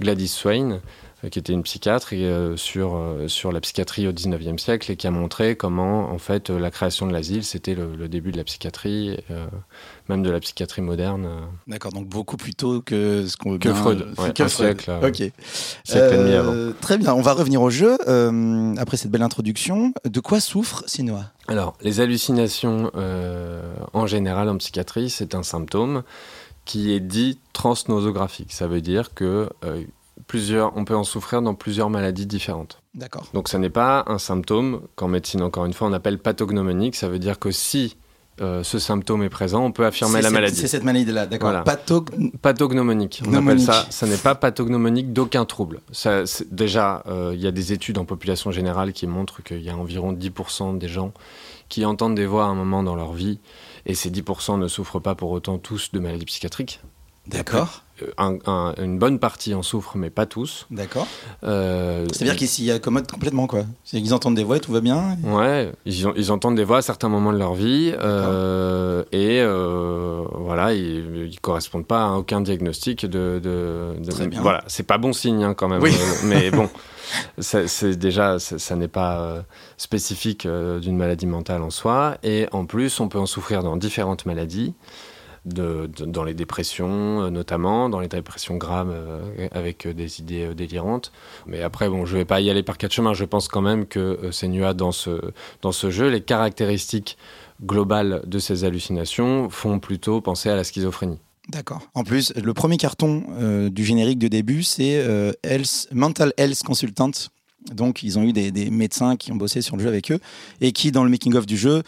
Gladys 0.00 0.28
Swain, 0.28 0.80
qui 1.28 1.38
était 1.38 1.52
une 1.52 1.62
psychiatre 1.62 2.12
et, 2.12 2.24
euh, 2.24 2.56
sur, 2.56 2.94
euh, 2.94 3.28
sur 3.28 3.52
la 3.52 3.60
psychiatrie 3.60 4.08
au 4.08 4.12
19e 4.12 4.58
siècle 4.58 4.90
et 4.90 4.96
qui 4.96 5.06
a 5.06 5.10
montré 5.10 5.54
comment 5.54 6.10
en 6.10 6.18
fait 6.18 6.48
la 6.48 6.70
création 6.70 7.06
de 7.06 7.12
l'asile 7.12 7.44
c'était 7.44 7.74
le, 7.74 8.08
début 8.08 8.32
de 8.32 8.38
la 8.38 8.44
psychiatrie, 8.44 9.18
même 10.08 10.22
de 10.22 10.30
la 10.30 10.40
psychiatrie 10.40 10.82
moderne. 10.82 11.28
D'accord, 11.68 11.92
donc 11.92 12.08
beaucoup 12.08 12.36
plus 12.36 12.54
tôt 12.54 12.80
que 12.80 13.26
ce 13.26 13.36
qu'on 13.36 13.58
que 13.58 13.72
Freud, 13.72 14.14
que 14.34 14.42
un 14.42 14.48
siècle, 14.48 14.90
ok. 15.02 15.30
Siècle 15.84 16.14
et 16.14 16.16
demi 16.16 16.32
avant. 16.32 16.72
Très 16.80 16.98
bien, 16.98 17.14
on 17.14 17.20
va 17.20 17.34
revenir 17.34 17.62
au 17.62 17.70
jeu 17.70 17.98
après 18.78 18.96
cette 18.96 19.10
belle 19.10 19.22
introduction. 19.22 19.92
De 20.04 20.20
quoi 20.20 20.40
souffre 20.40 20.82
Sinoa? 20.86 21.26
Alors, 21.46 21.76
les 21.82 22.00
hallucinations 22.00 22.90
en 23.92 24.06
général 24.06 24.48
en 24.48 24.56
psychiatrie, 24.56 25.10
c'est 25.10 25.34
un 25.34 25.42
symptôme 25.42 26.02
qui 26.64 26.92
est 26.92 27.00
dit 27.00 27.38
transnosographique. 27.52 28.52
Ça 28.52 28.66
veut 28.66 28.80
dire 28.80 29.14
que 29.14 29.48
plusieurs, 30.26 30.76
on 30.76 30.84
peut 30.84 30.96
en 30.96 31.04
souffrir 31.04 31.42
dans 31.42 31.54
plusieurs 31.54 31.90
maladies 31.90 32.26
différentes. 32.26 32.80
D'accord. 32.94 33.26
Donc 33.34 33.48
ça 33.48 33.58
n'est 33.58 33.70
pas 33.70 34.04
un 34.06 34.18
symptôme 34.18 34.82
qu'en 34.96 35.08
médecine, 35.08 35.42
encore 35.42 35.64
une 35.64 35.72
fois, 35.72 35.88
on 35.88 35.92
appelle 35.92 36.18
pathognomonique. 36.18 36.96
Ça 36.96 37.08
veut 37.08 37.18
dire 37.18 37.38
que 37.38 37.50
si 37.50 37.96
euh, 38.40 38.62
ce 38.62 38.78
symptôme 38.78 39.22
est 39.22 39.28
présent, 39.28 39.64
on 39.64 39.72
peut 39.72 39.84
affirmer 39.84 40.22
la 40.22 40.30
maladie. 40.30 40.56
C'est 40.56 40.68
cette 40.68 40.84
maladie-là, 40.84 41.26
d'accord. 41.26 41.50
Voilà. 41.50 41.64
Pathognomonique. 42.40 43.22
On 43.26 43.34
appelle 43.34 43.60
ça. 43.60 43.86
Ça 43.90 44.06
n'est 44.06 44.16
pas 44.16 44.34
pathognomonique 44.34 45.12
d'aucun 45.12 45.44
trouble. 45.44 45.80
Ça, 45.92 46.24
déjà, 46.50 47.02
euh, 47.06 47.32
il 47.34 47.40
y 47.40 47.46
a 47.46 47.50
des 47.50 47.72
études 47.72 47.98
en 47.98 48.04
population 48.04 48.50
générale 48.50 48.92
qui 48.92 49.06
montrent 49.06 49.42
qu'il 49.42 49.62
y 49.62 49.68
a 49.68 49.76
environ 49.76 50.12
10% 50.12 50.78
des 50.78 50.88
gens 50.88 51.12
qui 51.68 51.84
entendent 51.84 52.16
des 52.16 52.26
voix 52.26 52.44
à 52.44 52.48
un 52.48 52.54
moment 52.54 52.82
dans 52.82 52.96
leur 52.96 53.12
vie, 53.12 53.38
et 53.86 53.94
ces 53.94 54.10
10% 54.10 54.58
ne 54.58 54.68
souffrent 54.68 55.00
pas 55.00 55.14
pour 55.14 55.30
autant 55.30 55.58
tous 55.58 55.92
de 55.92 56.00
maladies 56.00 56.26
psychiatriques. 56.26 56.80
D'accord. 57.26 57.84
Euh, 58.02 58.72
une 58.78 58.98
bonne 58.98 59.18
partie 59.18 59.54
en 59.54 59.62
souffre, 59.62 59.96
mais 59.96 60.10
pas 60.10 60.26
tous. 60.26 60.66
D'accord. 60.70 61.06
Euh, 61.44 62.06
C'est-à-dire 62.12 62.36
qu'ils 62.36 62.48
s'y 62.48 62.70
accommodent 62.70 63.10
complètement, 63.10 63.46
quoi. 63.46 63.64
Ils 63.92 64.14
entendent 64.14 64.34
des 64.34 64.44
voix 64.44 64.56
et 64.56 64.60
tout 64.60 64.72
va 64.72 64.80
bien. 64.80 65.16
Ouais, 65.24 65.72
ils, 65.84 66.32
entendent 66.32 66.56
des 66.56 66.64
voix 66.64 66.78
à 66.78 66.82
certains 66.82 67.08
moments 67.08 67.32
de 67.32 67.38
leur 67.38 67.54
vie 67.54 67.92
euh, 67.98 69.04
et 69.12 69.42
voilà, 70.38 70.74
ils, 70.74 71.30
ne 71.30 71.40
correspondent 71.40 71.86
pas 71.86 72.06
à 72.06 72.10
aucun 72.12 72.40
diagnostic 72.40 73.06
de. 73.06 73.40
Très 74.10 74.26
bien. 74.26 74.40
Voilà, 74.42 74.62
c'est 74.66 74.86
pas 74.86 74.98
bon 74.98 75.12
signe 75.12 75.44
hein, 75.44 75.54
quand 75.54 75.68
même. 75.68 75.82
Oui. 75.82 75.94
mais 76.24 76.50
bon. 76.50 76.68
c'est 77.38 77.98
déjà, 77.98 78.38
ça 78.38 78.76
n'est 78.76 78.88
pas 78.88 79.44
spécifique 79.76 80.46
d'une 80.46 80.96
maladie 80.96 81.26
mentale 81.26 81.62
en 81.62 81.70
soi, 81.70 82.16
et 82.22 82.46
en 82.52 82.66
plus, 82.66 83.00
on 83.00 83.08
peut 83.08 83.18
en 83.18 83.26
souffrir 83.26 83.62
dans 83.62 83.76
différentes 83.76 84.26
maladies 84.26 84.74
dans 85.44 86.24
les 86.24 86.34
dépressions 86.34 87.22
euh, 87.22 87.30
notamment, 87.30 87.88
dans 87.88 88.00
les 88.00 88.08
dépressions 88.08 88.56
graves 88.56 88.90
euh, 88.92 89.48
avec 89.52 89.86
euh, 89.86 89.94
des 89.94 90.20
idées 90.20 90.54
délirantes. 90.54 91.12
Mais 91.46 91.62
après, 91.62 91.88
bon, 91.88 92.04
je 92.04 92.14
ne 92.14 92.18
vais 92.18 92.24
pas 92.24 92.40
y 92.40 92.50
aller 92.50 92.62
par 92.62 92.78
quatre 92.78 92.92
chemins. 92.92 93.14
Je 93.14 93.24
pense 93.24 93.48
quand 93.48 93.62
même 93.62 93.86
que 93.86 94.30
Senua, 94.30 94.74
dans 94.74 94.92
ce, 94.92 95.20
dans 95.62 95.72
ce 95.72 95.90
jeu, 95.90 96.08
les 96.08 96.20
caractéristiques 96.20 97.16
globales 97.62 98.22
de 98.26 98.38
ces 98.38 98.64
hallucinations 98.64 99.48
font 99.50 99.78
plutôt 99.78 100.20
penser 100.20 100.50
à 100.50 100.56
la 100.56 100.64
schizophrénie. 100.64 101.18
D'accord. 101.48 101.80
En 101.94 102.04
plus, 102.04 102.32
le 102.36 102.54
premier 102.54 102.76
carton 102.76 103.24
du 103.70 103.84
générique 103.84 104.18
de 104.18 104.28
début, 104.28 104.62
c'est 104.62 105.04
Mental 105.90 106.32
Health 106.36 106.62
Consultant 106.62 107.10
donc, 107.72 108.02
ils 108.02 108.18
ont 108.18 108.22
eu 108.22 108.32
des, 108.32 108.70
médecins 108.70 109.16
qui 109.16 109.32
ont 109.32 109.36
bossé 109.36 109.62
sur 109.62 109.76
le 109.76 109.82
jeu 109.82 109.88
avec 109.88 110.10
eux 110.10 110.18
et 110.60 110.72
qui, 110.72 110.92
dans 110.92 111.04
le 111.04 111.10
making-of 111.10 111.46
du 111.46 111.56
jeu, 111.56 111.82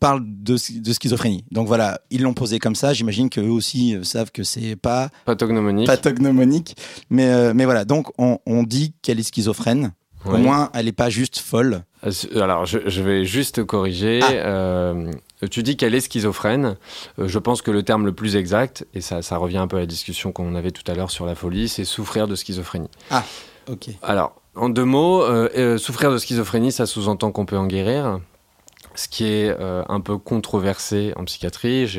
parlent 0.00 0.22
de, 0.24 0.56
schizophrénie. 0.56 1.44
Donc 1.50 1.66
voilà, 1.66 2.00
ils 2.10 2.22
l'ont 2.22 2.34
posé 2.34 2.58
comme 2.58 2.74
ça. 2.74 2.92
J'imagine 2.92 3.30
qu'eux 3.30 3.48
aussi 3.48 3.94
euh, 3.94 4.04
savent 4.04 4.30
que 4.30 4.42
c'est 4.42 4.76
pas 4.76 5.08
pathognomonique. 5.24 5.86
pathognomonique. 5.86 6.76
Mais, 7.10 7.28
euh, 7.28 7.52
mais 7.54 7.64
voilà, 7.64 7.84
donc 7.84 8.08
on, 8.18 8.62
dit 8.64 8.94
qu'elle 9.02 9.18
est 9.18 9.24
schizophrène. 9.24 9.92
Au 10.26 10.38
moins, 10.38 10.70
elle 10.72 10.86
n'est 10.86 10.92
pas 10.92 11.10
juste 11.10 11.38
folle. 11.38 11.82
Euh, 12.06 12.40
alors, 12.40 12.64
je, 12.64 13.02
vais 13.02 13.26
juste 13.26 13.62
corriger. 13.62 14.20
Ah. 14.22 14.94
tu 15.50 15.62
dis 15.62 15.76
qu'elle 15.76 15.94
est 15.94 16.00
schizophrène. 16.00 16.76
je 17.18 17.38
pense 17.38 17.60
que 17.60 17.70
le 17.70 17.82
terme 17.82 18.06
le 18.06 18.12
plus 18.12 18.36
exact, 18.36 18.86
et 18.94 19.02
ça, 19.02 19.20
ça 19.20 19.36
revient 19.36 19.58
un 19.58 19.66
peu 19.66 19.76
à 19.76 19.80
la 19.80 19.86
discussion 19.86 20.32
qu'on 20.32 20.54
avait 20.54 20.70
tout 20.70 20.90
à 20.90 20.94
l'heure 20.94 21.10
sur 21.10 21.26
la 21.26 21.34
folie, 21.34 21.68
c'est 21.68 21.84
souffrir 21.84 22.26
de 22.26 22.36
schizophrénie. 22.36 22.88
Ah, 23.10 23.22
ok. 23.68 23.90
Alors, 24.02 24.34
en 24.56 24.68
deux 24.68 24.84
mots, 24.84 25.22
euh, 25.22 25.48
euh, 25.56 25.78
souffrir 25.78 26.10
de 26.10 26.18
schizophrénie, 26.18 26.72
ça 26.72 26.86
sous-entend 26.86 27.32
qu'on 27.32 27.46
peut 27.46 27.58
en 27.58 27.66
guérir, 27.66 28.20
ce 28.94 29.08
qui 29.08 29.24
est 29.24 29.48
euh, 29.48 29.82
un 29.88 30.00
peu 30.00 30.18
controversé 30.18 31.12
en 31.16 31.24
psychiatrie, 31.24 31.90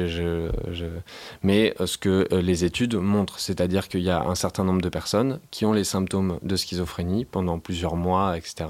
mais 1.43 1.75
ce 1.83 1.97
que 1.97 2.27
les 2.31 2.63
études 2.63 2.95
montrent, 2.95 3.39
c'est-à-dire 3.39 3.89
qu'il 3.89 4.01
y 4.01 4.09
a 4.09 4.23
un 4.23 4.35
certain 4.35 4.63
nombre 4.63 4.81
de 4.81 4.87
personnes 4.87 5.41
qui 5.51 5.65
ont 5.65 5.73
les 5.73 5.83
symptômes 5.83 6.39
de 6.41 6.55
schizophrénie 6.55 7.25
pendant 7.25 7.59
plusieurs 7.59 7.97
mois, 7.97 8.37
etc., 8.37 8.65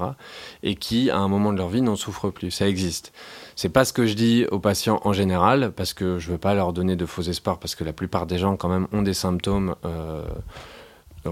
et 0.64 0.74
qui, 0.74 1.10
à 1.10 1.18
un 1.18 1.28
moment 1.28 1.52
de 1.52 1.58
leur 1.58 1.68
vie, 1.68 1.82
n'en 1.82 1.94
souffrent 1.96 2.30
plus. 2.30 2.50
Ça 2.50 2.68
existe. 2.68 3.12
C'est 3.54 3.68
pas 3.68 3.84
ce 3.84 3.92
que 3.92 4.06
je 4.06 4.14
dis 4.14 4.46
aux 4.50 4.58
patients 4.58 5.00
en 5.04 5.12
général, 5.12 5.70
parce 5.76 5.94
que 5.94 6.18
je 6.18 6.32
veux 6.32 6.38
pas 6.38 6.54
leur 6.54 6.72
donner 6.72 6.96
de 6.96 7.06
faux 7.06 7.22
espoirs, 7.22 7.60
parce 7.60 7.76
que 7.76 7.84
la 7.84 7.92
plupart 7.92 8.26
des 8.26 8.38
gens, 8.38 8.56
quand 8.56 8.68
même, 8.68 8.88
ont 8.92 9.02
des 9.02 9.14
symptômes 9.14 9.76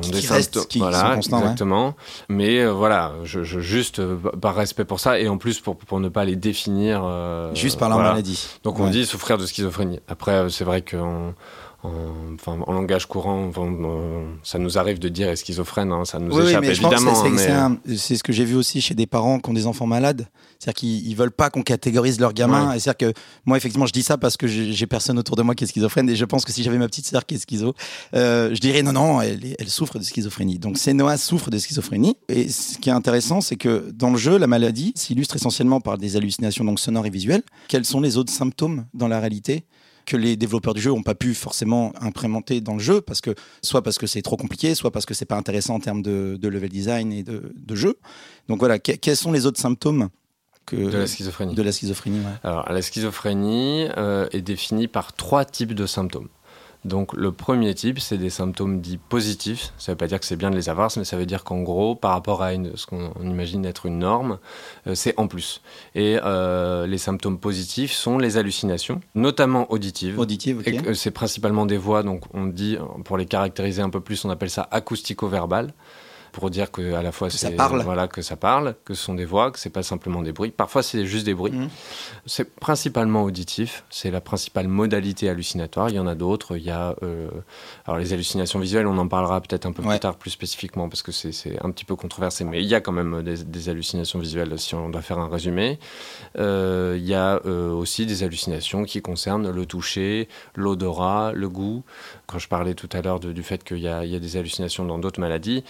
qui 0.00 0.26
restent, 0.26 0.66
qui 0.68 0.78
voilà, 0.78 1.16
exactement. 1.16 1.94
Mais 2.28 2.60
euh, 2.60 2.72
voilà, 2.72 3.12
je, 3.24 3.42
juste 3.42 3.98
euh, 3.98 4.16
par 4.40 4.54
respect 4.54 4.84
pour 4.84 5.00
ça 5.00 5.18
et 5.18 5.28
en 5.28 5.38
plus 5.38 5.60
pour, 5.60 5.76
pour 5.76 6.00
ne 6.00 6.08
pas 6.08 6.24
les 6.24 6.36
définir. 6.36 7.02
Euh, 7.04 7.54
juste 7.54 7.78
par 7.78 7.88
la 7.88 7.96
maladie. 7.96 8.48
Donc 8.62 8.80
on 8.80 8.88
dit 8.88 9.06
souffrir 9.06 9.38
de 9.38 9.46
schizophrénie. 9.46 10.00
Après, 10.08 10.48
c'est 10.50 10.64
vrai 10.64 10.82
qu'on 10.82 11.34
enfin, 11.84 12.58
en 12.66 12.72
langage 12.72 13.06
courant, 13.06 13.50
ça 14.42 14.58
nous 14.58 14.78
arrive 14.78 14.98
de 14.98 15.08
dire 15.08 15.36
schizophrène, 15.36 15.92
hein, 15.92 16.04
ça 16.04 16.18
nous 16.18 16.38
échappe 16.40 16.64
évidemment. 16.64 17.14
C'est 17.96 18.16
ce 18.16 18.22
que 18.22 18.32
j'ai 18.32 18.44
vu 18.44 18.54
aussi 18.54 18.80
chez 18.80 18.94
des 18.94 19.06
parents 19.06 19.38
qui 19.38 19.50
ont 19.50 19.54
des 19.54 19.66
enfants 19.66 19.86
malades. 19.86 20.26
C'est-à-dire 20.58 20.74
qu'ils 20.74 21.16
veulent 21.16 21.30
pas 21.30 21.50
qu'on 21.50 21.62
catégorise 21.62 22.20
leurs 22.20 22.32
gamins. 22.32 22.72
C'est-à-dire 22.78 23.12
que 23.12 23.20
moi, 23.44 23.56
effectivement, 23.56 23.86
je 23.86 23.92
dis 23.92 24.02
ça 24.02 24.16
parce 24.16 24.36
que 24.36 24.46
j'ai 24.46 24.86
personne 24.86 25.18
autour 25.18 25.36
de 25.36 25.42
moi 25.42 25.54
qui 25.54 25.64
est 25.64 25.66
schizophrène 25.66 26.08
et 26.08 26.16
je 26.16 26.24
pense 26.24 26.44
que 26.44 26.52
si 26.52 26.62
j'avais 26.62 26.78
ma 26.78 26.86
petite 26.86 27.06
sœur 27.06 27.26
qui 27.26 27.34
est 27.34 27.38
schizo, 27.38 27.74
euh, 28.14 28.54
je 28.54 28.60
dirais 28.60 28.82
non, 28.82 28.92
non, 28.92 29.20
elle, 29.20 29.54
elle 29.58 29.68
souffre 29.68 29.98
de 29.98 30.04
schizophrénie. 30.04 30.58
Donc 30.58 30.78
Noah 30.86 31.16
souffre 31.18 31.50
de 31.50 31.58
schizophrénie. 31.58 32.16
Et 32.28 32.48
ce 32.48 32.78
qui 32.78 32.88
est 32.88 32.92
intéressant, 32.92 33.40
c'est 33.40 33.56
que 33.56 33.90
dans 33.92 34.10
le 34.10 34.16
jeu, 34.16 34.38
la 34.38 34.46
maladie 34.46 34.92
s'illustre 34.96 35.36
essentiellement 35.36 35.80
par 35.80 35.98
des 35.98 36.16
hallucinations 36.16 36.64
donc 36.64 36.80
sonores 36.80 37.06
et 37.06 37.10
visuelles. 37.10 37.42
Quels 37.68 37.84
sont 37.84 38.00
les 38.00 38.16
autres 38.16 38.32
symptômes 38.32 38.86
dans 38.94 39.08
la 39.08 39.20
réalité? 39.20 39.64
Que 40.06 40.16
les 40.16 40.36
développeurs 40.36 40.74
du 40.74 40.80
jeu 40.80 40.90
n'ont 40.90 41.02
pas 41.02 41.14
pu 41.14 41.34
forcément 41.34 41.92
implémenter 42.00 42.60
dans 42.60 42.74
le 42.74 42.80
jeu, 42.80 43.00
parce 43.00 43.20
que, 43.20 43.34
soit 43.62 43.82
parce 43.82 43.98
que 43.98 44.06
c'est 44.06 44.22
trop 44.22 44.36
compliqué, 44.36 44.74
soit 44.74 44.90
parce 44.90 45.06
que 45.06 45.14
c'est 45.14 45.24
pas 45.24 45.36
intéressant 45.36 45.74
en 45.74 45.80
termes 45.80 46.02
de, 46.02 46.38
level 46.42 46.68
design 46.68 47.12
et 47.12 47.22
de, 47.22 47.74
jeu. 47.74 47.98
Donc 48.48 48.58
voilà, 48.58 48.78
quels 48.78 49.16
sont 49.16 49.32
les 49.32 49.46
autres 49.46 49.60
symptômes 49.60 50.08
que 50.66 50.76
de 50.76 50.98
la 50.98 51.06
schizophrénie. 51.06 51.54
De 51.54 51.62
la 51.62 51.72
schizophrénie, 51.72 52.20
Alors, 52.42 52.70
la 52.70 52.82
schizophrénie 52.82 53.88
euh, 53.96 54.26
est 54.32 54.40
définie 54.40 54.88
par 54.88 55.12
trois 55.12 55.44
types 55.44 55.74
de 55.74 55.86
symptômes. 55.86 56.28
Donc 56.84 57.14
le 57.14 57.32
premier 57.32 57.74
type, 57.74 57.98
c'est 57.98 58.18
des 58.18 58.30
symptômes 58.30 58.80
dits 58.80 58.98
positifs. 58.98 59.72
Ça 59.78 59.92
ne 59.92 59.94
veut 59.94 59.98
pas 59.98 60.06
dire 60.06 60.20
que 60.20 60.26
c'est 60.26 60.36
bien 60.36 60.50
de 60.50 60.56
les 60.56 60.68
avoir, 60.68 60.90
mais 60.96 61.04
ça 61.04 61.16
veut 61.16 61.26
dire 61.26 61.44
qu'en 61.44 61.62
gros, 61.62 61.94
par 61.94 62.12
rapport 62.12 62.42
à 62.42 62.52
ce 62.52 62.86
qu'on 62.86 63.12
imagine 63.22 63.64
être 63.64 63.86
une 63.86 63.98
norme, 63.98 64.38
euh, 64.86 64.94
c'est 64.94 65.14
en 65.18 65.26
plus. 65.26 65.62
Et 65.94 66.18
euh, 66.22 66.86
les 66.86 66.98
symptômes 66.98 67.38
positifs 67.38 67.92
sont 67.92 68.18
les 68.18 68.36
hallucinations, 68.36 69.00
notamment 69.14 69.70
auditives. 69.72 70.18
Auditives, 70.18 70.58
ok. 70.58 70.94
C'est 70.94 71.10
principalement 71.10 71.66
des 71.66 71.78
voix, 71.78 72.02
donc 72.02 72.24
on 72.34 72.46
dit, 72.46 72.76
pour 73.04 73.16
les 73.16 73.26
caractériser 73.26 73.82
un 73.82 73.90
peu 73.90 74.00
plus, 74.00 74.24
on 74.24 74.30
appelle 74.30 74.50
ça 74.50 74.68
acoustico-verbal 74.70 75.72
pour 76.34 76.50
dire 76.50 76.72
que 76.72 76.94
à 76.94 77.02
la 77.02 77.12
fois 77.12 77.28
parle. 77.56 77.82
voilà 77.82 78.08
que 78.08 78.20
ça 78.20 78.34
parle, 78.34 78.74
que 78.84 78.92
ce 78.92 79.02
sont 79.04 79.14
des 79.14 79.24
voix, 79.24 79.52
que 79.52 79.58
c'est 79.58 79.70
pas 79.70 79.84
simplement 79.84 80.20
des 80.20 80.32
bruits. 80.32 80.50
Parfois 80.50 80.82
c'est 80.82 81.06
juste 81.06 81.24
des 81.24 81.32
bruits. 81.32 81.52
Mhm. 81.52 81.68
C'est 82.26 82.56
principalement 82.56 83.22
auditif, 83.22 83.84
c'est 83.88 84.10
la 84.10 84.20
principale 84.20 84.66
modalité 84.66 85.28
hallucinatoire. 85.28 85.90
Il 85.90 85.94
y 85.94 85.98
en 86.00 86.08
a 86.08 86.16
d'autres. 86.16 86.56
Il 86.56 86.64
y 86.64 86.70
a 86.70 86.96
euh, 87.04 87.30
alors 87.86 87.98
les 87.98 88.12
hallucinations 88.12 88.58
visuelles, 88.58 88.88
on 88.88 88.98
en 88.98 89.06
parlera 89.06 89.40
peut-être 89.40 89.64
un 89.64 89.72
peu 89.72 89.82
plus 89.82 90.00
tard 90.00 90.16
plus 90.16 90.30
spécifiquement 90.30 90.88
parce 90.88 91.02
que 91.02 91.12
c'est 91.12 91.64
un 91.64 91.70
petit 91.70 91.84
peu 91.84 91.94
controversé, 91.94 92.42
mais 92.42 92.60
il 92.60 92.66
y 92.66 92.74
a 92.74 92.80
quand 92.80 92.92
même 92.92 93.22
des, 93.22 93.68
hallucinations 93.68 94.18
visuelles 94.18 94.58
si 94.58 94.74
on 94.74 94.88
doit 94.88 95.02
faire 95.02 95.20
un 95.20 95.28
résumé. 95.28 95.78
Euh, 96.38 96.96
il 96.98 97.06
y 97.06 97.14
a 97.14 97.40
euh, 97.46 97.70
aussi 97.70 98.06
des 98.06 98.24
hallucinations 98.24 98.84
qui 98.84 99.00
concernent 99.02 99.50
le 99.50 99.66
toucher, 99.66 100.28
l'odorat, 100.56 101.30
le 101.32 101.48
goût. 101.48 101.84
Quand 102.26 102.40
je 102.40 102.48
parlais 102.48 102.74
tout 102.74 102.88
à 102.92 103.02
l'heure 103.02 103.20
du 103.20 103.42
fait 103.44 103.62
qu'il 103.62 103.78
y, 103.78 103.82
y, 103.82 103.88
a 103.88 104.18
des 104.18 104.36
hallucinations 104.36 104.84
dans 104.84 104.98
d'autres 104.98 105.20
maladies, 105.20 105.62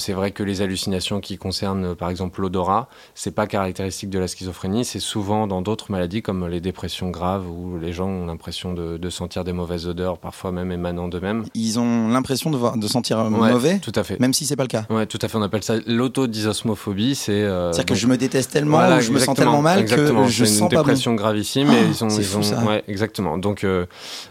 c'est 0.00 0.12
vrai 0.12 0.32
que 0.32 0.42
les 0.42 0.62
hallucinations 0.62 1.20
qui 1.20 1.38
concernent 1.38 1.94
par 1.94 2.10
exemple 2.10 2.40
l'odorat, 2.40 2.88
c'est 3.14 3.34
pas 3.34 3.46
caractéristique 3.46 4.10
de 4.10 4.18
la 4.18 4.26
schizophrénie, 4.26 4.84
c'est 4.84 5.00
souvent 5.00 5.46
dans 5.46 5.62
d'autres 5.62 5.92
maladies 5.92 6.22
comme 6.22 6.48
les 6.48 6.60
dépressions 6.60 7.10
graves 7.10 7.48
où 7.48 7.78
les 7.78 7.92
gens 7.92 8.08
ont 8.08 8.26
l'impression 8.26 8.72
de, 8.72 9.10
sentir 9.10 9.42
des 9.44 9.52
mauvaises 9.52 9.86
odeurs, 9.86 10.18
parfois 10.18 10.52
même 10.52 10.70
émanant 10.70 11.08
d'eux-mêmes. 11.08 11.44
Ils 11.54 11.78
ont 11.80 12.08
l'impression 12.08 12.50
de, 12.50 12.78
de 12.78 12.88
sentir 12.88 13.24
mauvais, 13.30 13.78
tout 13.78 13.92
à 13.94 14.04
fait. 14.04 14.18
même 14.20 14.32
si 14.32 14.46
c'est 14.46 14.56
pas 14.56 14.64
le 14.64 14.68
cas. 14.68 14.86
Ouais, 14.88 15.06
tout 15.06 15.18
à 15.20 15.28
fait. 15.28 15.36
On 15.36 15.42
appelle 15.42 15.62
ça 15.62 15.74
l'autodysosmophobie. 15.86 17.14
C'est 17.14 17.42
euh, 17.42 17.70
à 17.70 17.72
dire 17.72 17.86
que 17.86 17.94
je 17.94 18.06
me 18.06 18.16
déteste 18.16 18.52
tellement, 18.52 19.00
je 19.00 19.12
me 19.12 19.18
sens 19.18 19.36
tellement 19.36 19.62
mal 19.62 19.84
que 19.84 20.26
je 20.28 20.44
sens 20.44 20.60
une 20.60 20.68
dépression 20.68 21.14
gravissime. 21.14 21.70
et 21.70 21.86
ils 21.88 22.04
ont, 22.04 22.08
ils 22.08 22.24
fou, 22.24 22.42
ça. 22.42 22.62
Ouais, 22.64 22.84
exactement. 22.88 23.38
Donc, 23.38 23.64
euh, 23.64 23.86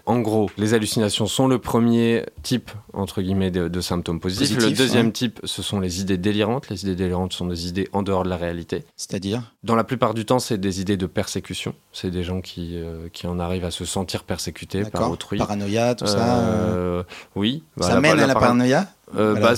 en 0.05 0.19
gros, 0.19 0.49
les 0.57 0.73
hallucinations 0.73 1.27
sont 1.27 1.47
le 1.47 1.59
premier 1.59 2.25
type 2.43 2.71
entre 2.93 3.21
guillemets 3.21 3.51
de, 3.51 3.81
symptômes 3.81 4.19
positifs. 4.19 4.57
le 4.57 4.71
deuxième 4.71 5.11
type, 5.11 5.39
ce 5.43 5.58
sont 5.61 5.79
les 5.79 6.01
idées 6.01 6.17
délirantes. 6.17 6.69
Les 6.69 6.83
idées 6.83 6.95
délirantes 6.95 7.33
sont 7.33 7.45
des 7.45 7.67
idées 7.67 7.89
en 7.93 8.03
dehors 8.03 8.23
de 8.23 8.29
la 8.29 8.37
réalité. 8.37 8.83
C'est-à-dire? 8.95 9.53
Dans 9.63 9.75
la 9.75 9.83
plupart 9.83 10.13
du 10.13 10.25
temps, 10.25 10.39
c'est 10.39 10.57
des 10.57 10.81
idées 10.81 10.97
de 10.97 11.05
persécution. 11.05 11.73
C'est 11.91 12.11
des 12.11 12.23
gens 12.23 12.41
qui, 12.41 12.71
euh, 12.75 13.09
qui 13.11 13.27
en 13.27 13.39
arrivent 13.39 13.65
à 13.65 13.71
se 13.71 13.85
sentir 13.85 14.23
persécutés 14.23 14.83
par 14.83 15.09
autrui. 15.11 15.37
Paranoïa, 15.37 15.95
tout 15.95 16.07
ça 16.07 16.39
euh, 16.39 17.03
Oui. 17.35 17.63
ça 17.79 17.99
mène 17.99 18.19
à 18.19 18.27
la 18.27 18.33
paranoïa? 18.33 18.87
Euh, 19.17 19.35
bah, 19.35 19.53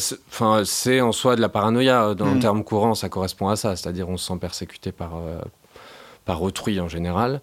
c'est 0.65 1.01
en 1.01 1.12
soi 1.12 1.36
de 1.36 1.41
la 1.41 1.50
paranoïa. 1.50 2.13
Dans 2.15 2.25
le 2.25 2.36
hmm. 2.36 2.39
terme 2.39 2.63
courant, 2.63 2.96
ça 2.96 3.10
correspond 3.10 3.50
à 3.50 3.55
ça. 3.55 3.75
C'est-à-dire 3.75 4.08
on 4.10 4.17
se 4.17 4.27
sent 4.27 4.38
persécuté 4.39 4.91
par, 4.91 5.13
par 6.25 6.42
autrui 6.42 6.80
en 6.80 6.88
général. 6.88 7.42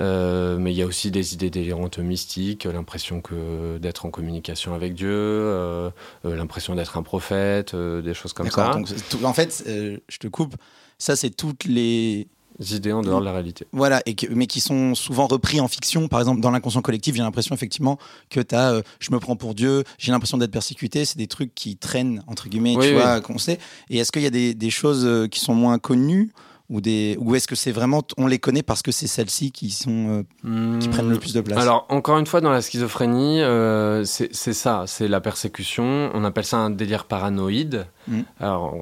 Euh, 0.00 0.58
mais 0.58 0.72
il 0.72 0.76
y 0.76 0.82
a 0.82 0.86
aussi 0.86 1.10
des 1.10 1.34
idées 1.34 1.50
délirantes 1.50 1.98
mystiques, 1.98 2.64
l'impression 2.64 3.20
que 3.20 3.78
d'être 3.78 4.06
en 4.06 4.10
communication 4.10 4.74
avec 4.74 4.94
Dieu, 4.94 5.10
euh, 5.10 5.90
euh, 6.24 6.36
l'impression 6.36 6.74
d'être 6.74 6.96
un 6.96 7.02
prophète, 7.02 7.74
des 7.74 8.14
choses 8.14 8.32
comme 8.32 8.50
ça. 8.50 8.76
en 9.22 9.32
fait, 9.32 9.64
je 9.66 10.18
te 10.18 10.28
coupe, 10.28 10.54
ça 10.98 11.16
c'est 11.16 11.30
toutes 11.30 11.64
les 11.64 12.28
idées 12.60 12.92
en 12.92 13.02
dehors 13.02 13.20
de 13.20 13.24
la 13.24 13.32
réalité. 13.32 13.66
Voilà, 13.72 14.00
et 14.06 14.14
mais 14.30 14.46
qui 14.46 14.60
sont 14.60 14.94
souvent 14.94 15.26
repris 15.26 15.60
en 15.60 15.66
fiction. 15.66 16.06
Par 16.06 16.20
exemple, 16.20 16.40
dans 16.40 16.52
l'inconscient 16.52 16.82
collectif, 16.82 17.16
j'ai 17.16 17.22
l'impression 17.22 17.54
effectivement 17.54 17.98
que 18.30 18.40
tu 18.40 18.54
as 18.54 18.80
je 19.00 19.10
me 19.12 19.18
prends 19.18 19.36
pour 19.36 19.54
Dieu, 19.54 19.82
j'ai 19.98 20.12
l'impression 20.12 20.38
d'être 20.38 20.52
persécuté. 20.52 21.04
C'est 21.04 21.18
des 21.18 21.26
trucs 21.26 21.54
qui 21.54 21.76
traînent, 21.76 22.22
entre 22.26 22.48
guillemets, 22.48 22.76
tu 22.80 22.92
vois, 22.94 23.20
qu'on 23.20 23.38
sait. 23.38 23.58
Et 23.90 23.98
est-ce 23.98 24.12
qu'il 24.12 24.22
y 24.22 24.26
a 24.26 24.30
des, 24.30 24.54
des 24.54 24.70
choses 24.70 25.28
qui 25.30 25.40
sont 25.40 25.54
moins 25.54 25.78
connues 25.78 26.32
ou, 26.70 26.80
des, 26.80 27.16
ou 27.20 27.34
est-ce 27.34 27.46
que 27.46 27.54
c'est 27.54 27.72
vraiment, 27.72 28.02
on 28.16 28.26
les 28.26 28.38
connaît 28.38 28.62
parce 28.62 28.80
que 28.80 28.90
c'est 28.90 29.06
celles-ci 29.06 29.52
qui, 29.52 29.70
sont, 29.70 30.24
euh, 30.44 30.78
qui 30.78 30.88
prennent 30.88 31.10
le 31.10 31.18
plus 31.18 31.34
de 31.34 31.42
place 31.42 31.60
Alors, 31.60 31.86
encore 31.90 32.18
une 32.18 32.26
fois, 32.26 32.40
dans 32.40 32.50
la 32.50 32.62
schizophrénie, 32.62 33.42
euh, 33.42 34.04
c'est 34.04 34.32
ça, 34.32 34.84
c'est 34.86 35.06
la 35.06 35.20
persécution. 35.20 36.10
On 36.14 36.24
appelle 36.24 36.46
ça 36.46 36.56
un 36.56 36.70
délire 36.70 37.04
paranoïde. 37.04 37.86
Mm. 38.08 38.20
Alors, 38.40 38.76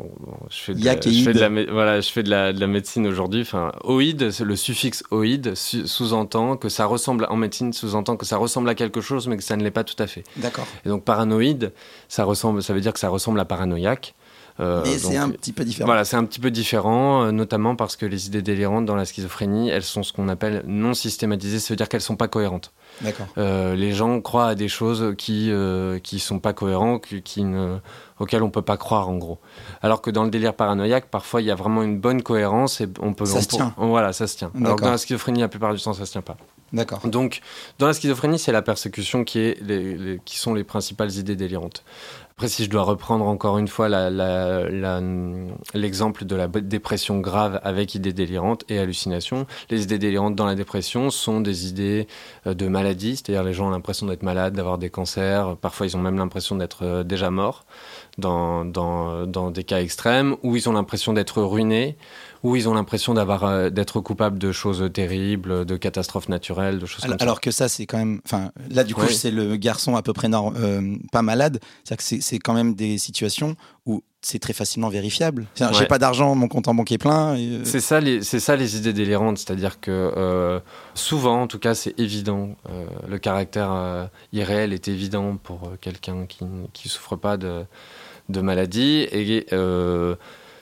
je 0.49 0.57
fais 0.59 0.75
de, 0.75 0.81
je 0.81 1.25
fais 1.25 1.33
de 1.33 1.41
la, 1.41 1.73
voilà, 1.73 2.01
je 2.01 2.09
fais 2.09 2.23
de 2.23 2.31
la, 2.31 2.53
de 2.53 2.61
la 2.61 2.69
médecine 2.69 3.05
aujourd'hui. 3.05 3.43
Enfin, 3.43 3.73
oïde, 3.83 4.31
le 4.41 4.57
suffixe 4.57 5.03
oïde 5.11 5.55
sous-entend 5.57 6.57
que 6.57 6.69
ça 6.69 6.87
ressemble, 6.87 7.27
en 7.31 7.37
médecine, 7.37 7.73
sous-entend 7.73 8.17
que 8.17 8.27
ça 8.27 8.37
ressemble 8.37 8.69
à 8.69 8.77
quelque 8.77 9.01
chose, 9.01 9.27
mais 9.27 9.37
que 9.37 9.43
ça 9.43 9.57
ne 9.57 9.65
l'est 9.65 9.73
pas 9.73 9.85
tout 9.85 10.01
à 10.01 10.07
fait. 10.07 10.23
D'accord. 10.37 10.69
Et 10.85 10.89
donc, 10.89 11.05
paranoïde, 11.05 11.73
ça, 12.09 12.23
ressemble, 12.23 12.62
ça 12.62 12.75
veut 12.75 12.81
dire 12.81 12.93
que 12.93 13.01
ça 13.01 13.09
ressemble 13.09 13.41
à 13.41 13.45
paranoïaque. 13.45 14.15
Euh, 14.61 14.83
Mais 14.85 14.99
c'est 14.99 15.17
un 15.17 15.31
petit 15.31 15.53
peu 15.53 15.65
différent. 15.65 15.87
Voilà, 15.87 16.05
c'est 16.05 16.17
un 16.17 16.25
petit 16.25 16.41
peu 16.41 16.51
différent, 16.51 17.25
euh, 17.25 17.31
notamment 17.33 17.77
parce 17.77 17.97
que 17.97 18.07
les 18.07 18.27
idées 18.27 18.43
délirantes 18.43 18.85
dans 18.85 18.97
la 18.97 19.05
schizophrénie, 19.05 19.71
elles 19.71 19.83
sont 19.83 20.03
ce 20.03 20.13
qu'on 20.13 20.29
appelle 20.29 20.63
non 20.67 20.95
systématisées, 20.95 21.59
ça 21.59 21.73
veut 21.73 21.77
dire 21.77 21.89
qu'elles 21.89 22.01
sont 22.01 22.17
pas 22.17 22.29
cohérentes. 22.29 22.73
D'accord. 23.01 23.27
Euh, 23.39 23.75
les 23.75 23.93
gens 23.93 24.21
croient 24.21 24.49
à 24.49 24.55
des 24.55 24.69
choses 24.69 25.15
qui 25.17 25.51
euh, 25.51 25.99
qui 25.99 26.19
sont 26.19 26.39
pas 26.39 26.53
cohérentes, 26.53 27.07
qui, 27.25 27.45
ne, 27.45 27.79
auxquelles 28.19 28.43
on 28.43 28.51
peut 28.51 28.63
pas 28.63 28.77
croire 28.77 29.09
en 29.09 29.17
gros. 29.17 29.39
Alors 29.83 30.03
que 30.03 30.11
dans 30.11 30.25
le 30.25 30.31
délire 30.31 30.55
paranoïaque, 30.55 31.07
parfois 31.11 31.41
il 31.41 31.47
y 31.47 31.51
a 31.51 31.55
vraiment 31.55 31.83
une 31.83 31.99
bonne 31.99 32.23
cohérence 32.23 32.81
et 32.81 32.89
on 33.01 33.15
peut. 33.15 33.25
Ça 33.25 33.41
se 33.41 33.49
tient. 33.49 33.75
voilà, 33.79 34.13
ça 34.13 34.27
se 34.27 34.37
tient. 34.37 34.51
Alors 34.61 34.77
que 34.77 34.83
dans 34.83 34.91
la 34.91 34.99
schizophrénie, 34.99 35.41
la 35.41 35.49
plupart 35.49 35.75
du 35.75 35.81
temps, 35.81 35.95
ça 35.95 36.05
se 36.05 36.13
tient 36.13 36.23
pas. 36.23 36.37
D'accord. 36.73 37.01
Donc, 37.07 37.41
dans 37.79 37.87
la 37.87 37.93
schizophrénie, 37.93 38.39
c'est 38.39 38.53
la 38.53 38.63
persécution 38.63 39.25
qui, 39.25 39.41
est 39.41 39.61
les, 39.61 40.21
qui 40.25 40.39
sont 40.39 40.55
les 40.55 40.65
principales 40.65 41.13
idées 41.13 41.37
délirantes. 41.37 41.85
Après, 42.33 42.49
si 42.49 42.65
je 42.65 42.71
dois 42.71 42.83
reprendre 42.83 43.27
encore 43.27 43.59
une 43.59 43.69
fois 43.69 43.89
l'exemple 45.75 46.25
de 46.25 46.37
la 46.37 46.49
dépression 46.49 47.21
grave 47.21 47.61
avec 47.62 47.95
idées 47.95 48.12
délirantes 48.12 48.65
et 48.69 48.79
hallucinations, 48.79 49.47
les 49.71 49.83
idées 49.83 49.99
délirantes 49.99 50.35
dans 50.35 50.47
la 50.47 50.55
dépression 50.55 51.11
sont 51.11 51.41
des 51.41 51.69
idées 51.69 52.09
euh, 52.47 52.55
de 52.55 52.67
maladie, 52.69 53.17
c'est-à-dire 53.17 53.45
les 53.45 53.53
gens 53.53 53.69
ont 53.69 53.71
l'impression 53.71 54.07
d'être 54.07 54.23
malades, 54.23 54.55
d'avoir 54.55 54.79
des 54.79 54.91
cancers, 54.91 55.57
parfois 55.57 55.87
ils 55.87 55.97
ont 55.97 56.01
même 56.01 56.17
l'impression 56.17 56.57
d'être 56.57 56.85
euh, 56.85 57.05
déjà 57.05 57.31
morts 57.31 57.65
dans, 58.19 58.64
dans, 58.64 59.26
dans 59.26 59.50
des 59.50 59.64
cas 59.64 59.81
extrêmes, 59.81 60.37
ou 60.42 60.57
ils 60.57 60.69
ont 60.69 60.73
l'impression 60.73 61.12
d'être 61.12 61.42
ruinés, 61.42 61.97
où 62.42 62.57
ils 62.57 62.69
ont 62.69 62.75
l'impression 62.75 63.14
d'avoir 63.14 63.45
euh, 63.45 63.71
d'être 63.71 64.00
coupables 64.00 64.38
de 64.38 64.52
choses 64.52 64.90
terribles, 64.92 65.64
de 65.64 65.76
catastrophes 65.76 66.28
naturelles, 66.28 66.78
de 66.78 66.87
choses 66.87 67.04
alors, 67.04 67.16
comme 67.16 67.25
alors 67.25 67.40
que 67.40 67.50
ça, 67.50 67.69
c'est 67.69 67.87
quand 67.87 67.99
même. 67.99 68.21
Enfin, 68.25 68.50
là, 68.71 68.85
du 68.85 68.95
coup, 68.95 69.07
c'est 69.09 69.31
le 69.31 69.57
garçon 69.57 69.97
à 69.97 70.02
peu 70.02 70.12
près 70.12 70.28
euh, 70.33 70.97
pas 71.12 71.23
malade. 71.23 71.61
C'est-à-dire 71.85 72.04
que 72.04 72.23
c'est 72.23 72.38
quand 72.38 72.54
même 72.54 72.75
des 72.75 72.99
situations 72.99 73.57
où 73.87 74.02
c'est 74.21 74.38
très 74.38 74.52
facilement 74.52 74.88
vérifiable. 74.88 75.47
J'ai 75.73 75.87
pas 75.87 75.99
d'argent, 75.99 76.35
mon 76.35 76.49
compte 76.49 76.69
en 76.69 76.75
banque 76.75 76.92
est 76.92 76.99
plein. 76.99 77.37
Euh, 77.37 77.62
c'est 77.64 77.81
ça, 77.81 78.00
les, 78.00 78.23
c'est 78.23 78.40
ça 78.40 78.57
les 78.57 78.76
idées 78.76 78.92
délirantes, 78.92 79.38
c'est-à-dire 79.38 79.81
que 79.81 80.61
souvent, 80.95 81.42
en 81.42 81.47
tout 81.47 81.59
cas, 81.59 81.75
c'est 81.75 81.99
évident. 81.99 82.50
le 83.09 83.19
caractère 83.19 84.09
irréel 84.33 84.73
est 84.73 84.88
évident 84.88 85.37
pour 85.37 85.73
quelqu'un 85.81 86.26
qui 86.26 86.45
qui 86.73 86.88
souffre 86.88 87.16
pas 87.16 87.37
de 87.37 87.64
de 88.29 88.41
maladie 88.41 89.07
et 89.11 89.47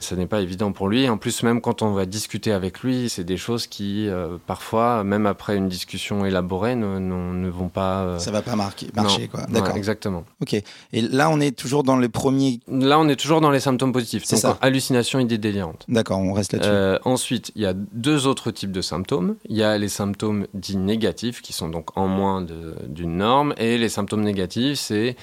ce 0.00 0.14
n'est 0.14 0.26
pas 0.26 0.40
évident 0.40 0.72
pour 0.72 0.88
lui. 0.88 1.08
En 1.08 1.18
plus, 1.18 1.42
même 1.42 1.60
quand 1.60 1.82
on 1.82 1.92
va 1.92 2.06
discuter 2.06 2.52
avec 2.52 2.80
lui, 2.80 3.08
c'est 3.08 3.22
des 3.24 3.36
choses 3.36 3.66
qui, 3.66 4.08
euh, 4.08 4.38
parfois, 4.46 5.04
même 5.04 5.26
après 5.26 5.56
une 5.56 5.68
discussion 5.68 6.24
élaborée, 6.24 6.74
ne, 6.74 6.98
ne, 6.98 7.48
vont 7.50 7.68
pas. 7.68 8.02
Euh, 8.02 8.18
Ça 8.18 8.30
va 8.30 8.42
pas 8.42 8.56
marquer, 8.56 8.88
marcher, 8.94 9.28
quoi. 9.28 9.42
D'accord. 9.48 9.76
exactement. 9.76 10.24
Ok. 10.40 10.54
Et 10.54 11.02
là, 11.02 11.30
on 11.30 11.38
est 11.38 11.56
toujours 11.56 11.84
dans 11.84 11.98
les 11.98 12.08
premiers. 12.08 12.60
Là, 12.66 12.98
on 12.98 13.08
est 13.08 13.16
toujours 13.16 13.40
dans 13.40 13.50
les 13.50 13.60
symptômes 13.60 13.92
positifs. 13.92 14.22
C'est 14.24 14.36
ça. 14.36 14.58
Hallucination, 14.62 15.20
idée 15.20 15.38
délirante. 15.38 15.84
D'accord, 15.88 16.18
on 16.18 16.32
reste 16.32 16.54
là-dessus. 16.54 16.70
Euh, 16.70 16.98
ensuite, 17.04 17.52
il 17.54 17.62
y 17.62 17.66
a 17.66 17.74
deux 17.74 18.26
autres 18.26 18.50
types 18.50 18.72
de 18.72 18.80
symptômes. 18.80 19.36
Il 19.48 19.56
y 19.56 19.62
a 19.62 19.76
les 19.76 19.88
symptômes 19.88 20.46
dits 20.54 20.78
négatifs, 20.78 21.42
qui 21.42 21.52
sont 21.52 21.68
donc 21.68 21.96
en 21.96 22.08
moins 22.08 22.44
d'une 22.88 23.18
norme, 23.18 23.54
et 23.58 23.76
les 23.76 23.90
symptômes 23.90 24.22
négatifs, 24.22 24.78
c'est 24.78 25.16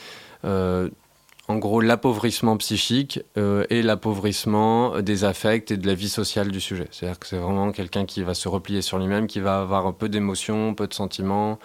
en 1.48 1.58
gros 1.58 1.80
l'appauvrissement 1.82 2.58
psychique 2.58 3.22
euh, 3.38 3.66
et 3.70 3.82
l'appauvrissement 3.82 5.02
des 5.02 5.24
affects 5.24 5.72
et 5.72 5.78
de 5.78 5.88
la 5.88 5.94
vie 5.94 6.10
sociale 6.10 6.52
du 6.52 6.60
sujet. 6.60 6.88
C'est-à-dire 6.92 7.20
que 7.20 7.28
c'est 7.28 7.38
vraiment 7.38 7.72
quelqu'un 7.72 8.06
qui 8.06 8.24
va 8.24 8.34
se 8.34 8.48
replier 8.48 8.82
sur 8.82 8.98
lui-même, 8.98 9.28
qui 9.28 9.40
va 9.40 9.62
avoir 9.62 9.88
un 9.88 9.94
peu 9.94 10.10
d'émotions, 10.10 10.74
peu 10.74 10.88
de 10.88 10.94
sentiments, 10.94 11.58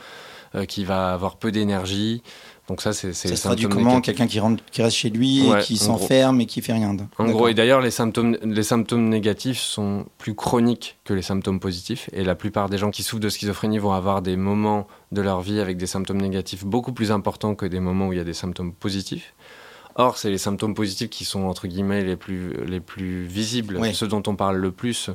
euh, 0.55 0.67
qui 0.67 0.85
va 0.85 1.13
avoir 1.13 1.37
peu 1.37 1.51
d'énergie. 1.51 2.23
Donc 2.69 2.81
ça, 2.81 2.93
c'est 2.93 3.13
ça 3.13 3.35
se 3.35 3.43
traduit 3.43 3.67
comment 3.67 4.01
Quelqu'un 4.01 4.29
qui, 4.29 4.39
rentre, 4.39 4.63
qui 4.71 4.83
reste 4.83 4.97
chez 4.97 5.11
lui 5.11 5.49
et 5.49 5.59
qui 5.63 5.77
s'enferme 5.77 6.41
et 6.41 6.47
qui 6.47 6.63
fait 6.63 6.73
rien. 6.73 6.97
En 7.19 7.25
gros, 7.31 7.49
et 7.49 7.55
d'ailleurs, 7.55 7.81
les 7.81 7.91
symptômes, 7.91 8.37
les 8.43 8.63
symptômes 8.63 9.09
négatifs 9.09 9.59
sont 9.59 10.07
plus 10.19 10.35
chroniques 10.35 10.97
que 11.05 11.13
les 11.13 11.23
symptômes 11.23 11.59
positifs. 11.59 12.09
Et 12.13 12.23
la 12.23 12.37
plupart 12.37 12.69
des 12.69 12.79
gens 12.79 12.91
qui 12.91 13.03
souffrent 13.03 13.21
de 13.21 13.29
schizophrénie 13.29 13.79
vont 13.79 13.93
avoir 13.93 14.23
des 14.23 14.37
moments 14.37 14.87
de 15.11 15.21
leur 15.21 15.41
vie 15.41 15.59
avec 15.59 15.77
des 15.77 15.87
symptômes 15.87 16.21
négatifs 16.21 16.65
beaucoup 16.65 16.93
plus 16.93 17.11
importants 17.11 17.57
que 17.57 17.67
des 17.67 17.81
moments 17.81 18.09
où 18.09 18.13
il 18.13 18.19
y 18.19 18.23
a 18.23 18.25
des 18.25 18.33
symptômes 18.33 18.73
positifs. 18.73 19.35
Or, 19.97 20.19
c'est 20.19 20.31
les 20.31 20.39
symptômes 20.39 20.75
positifs 20.75 21.11
qui 21.11 21.25
sont, 21.25 21.45
entre 21.45 21.67
guillemets, 21.67 22.03
les 22.03 22.17
plus, 22.17 22.53
les 22.65 22.81
plus 22.81 23.25
visibles, 23.25 23.81
ceux 23.95 24.09
dont 24.09 24.23
on 24.27 24.37
parle 24.37 24.57
le 24.57 24.73
plus 24.73 25.11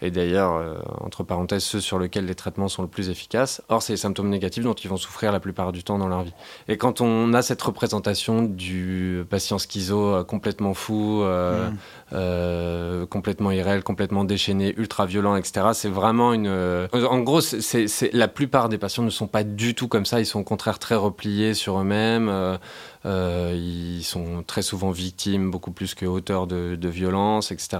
et 0.00 0.12
d'ailleurs, 0.12 0.54
euh, 0.54 0.76
entre 1.00 1.24
parenthèses, 1.24 1.64
ceux 1.64 1.80
sur 1.80 1.98
lesquels 1.98 2.24
les 2.24 2.36
traitements 2.36 2.68
sont 2.68 2.82
le 2.82 2.88
plus 2.88 3.10
efficaces. 3.10 3.62
Or, 3.68 3.82
c'est 3.82 3.94
les 3.94 3.96
symptômes 3.96 4.28
négatifs 4.28 4.62
dont 4.62 4.74
ils 4.74 4.88
vont 4.88 4.96
souffrir 4.96 5.32
la 5.32 5.40
plupart 5.40 5.72
du 5.72 5.82
temps 5.82 5.98
dans 5.98 6.06
leur 6.06 6.22
vie. 6.22 6.32
Et 6.68 6.76
quand 6.76 7.00
on 7.00 7.34
a 7.34 7.42
cette 7.42 7.60
représentation 7.60 8.42
du 8.42 9.24
patient 9.28 9.58
schizo 9.58 10.14
euh, 10.14 10.24
complètement 10.24 10.72
fou, 10.72 11.22
euh, 11.22 11.68
mm. 12.12 13.06
complètement 13.06 13.50
irréel, 13.50 13.82
complètement 13.82 14.22
déchaîné, 14.22 14.72
ultra 14.76 15.04
violent, 15.04 15.34
etc., 15.34 15.70
c'est 15.72 15.88
vraiment 15.88 16.32
une. 16.32 16.48
En 16.92 17.18
gros, 17.20 17.40
c'est 17.40 18.12
la 18.12 18.28
plupart 18.28 18.68
des 18.68 18.78
patients 18.78 19.02
ne 19.02 19.10
sont 19.10 19.26
pas 19.26 19.42
du 19.42 19.74
tout 19.74 19.88
comme 19.88 20.06
ça. 20.06 20.20
Ils 20.20 20.26
sont 20.26 20.40
au 20.40 20.44
contraire 20.44 20.78
très 20.78 20.94
repliés 20.94 21.54
sur 21.54 21.80
eux-mêmes. 21.80 22.58
Ils 23.04 24.04
sont 24.04 24.42
très 24.46 24.62
souvent 24.62 24.90
victimes, 24.90 25.50
beaucoup 25.50 25.70
plus 25.70 25.94
que 25.94 26.06
auteurs 26.06 26.46
de, 26.46 26.76
de 26.76 26.88
violences, 26.88 27.52
etc. 27.52 27.78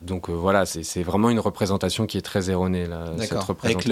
Donc 0.00 0.30
voilà, 0.30 0.66
c'est 0.66 1.02
vraiment 1.02 1.30
une 1.30 1.40
représentation 1.40 2.06
qui 2.06 2.18
est 2.18 2.22
très 2.22 2.50
erronée. 2.50 2.86
Là, 2.86 3.04
Avec 3.62 3.84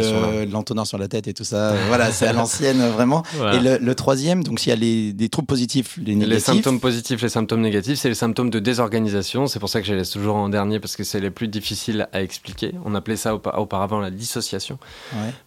l'entonnoir 0.51 0.87
sur 0.87 0.99
la 0.99 1.09
tête 1.09 1.29
et 1.29 1.35
tout 1.35 1.44
ça. 1.44 1.75
voilà, 1.88 2.11
c'est 2.12 2.27
à 2.27 2.33
l'ancienne 2.33 2.81
vraiment. 2.94 3.23
Et 3.53 3.61
le, 3.61 3.94
troisième, 3.94 4.42
donc 4.42 4.61
s'il 4.61 4.70
y 4.70 4.73
a 4.73 4.77
les, 4.77 5.12
des 5.12 5.29
troubles 5.29 5.46
positifs, 5.46 5.99
les 5.99 6.14
négatifs. 6.14 6.35
Les 6.35 6.40
symptômes 6.40 6.81
positifs, 6.81 7.23
les 7.23 7.29
symptômes 7.29 7.61
négatifs, 7.61 7.99
c'est 7.99 8.09
les 8.09 8.14
symptômes 8.14 8.51
de 8.51 8.59
désorganisation. 8.59 9.46
C'est 9.46 9.59
pour 9.59 9.68
ça 9.68 9.81
que 9.81 9.87
je 9.87 9.92
les 9.92 9.99
laisse 9.99 10.11
toujours 10.11 10.37
en 10.37 10.49
dernier 10.49 10.81
parce 10.81 10.96
que 10.96 11.05
c'est 11.05 11.20
les 11.20 11.31
plus 11.31 11.49
difficiles 11.49 12.09
à 12.12 12.23
expliquer. 12.23 12.75
On 12.85 12.94
appelait 12.94 13.16
ça 13.16 13.35
auparavant 13.35 13.99
la 13.99 14.11
dissociation. 14.11 14.79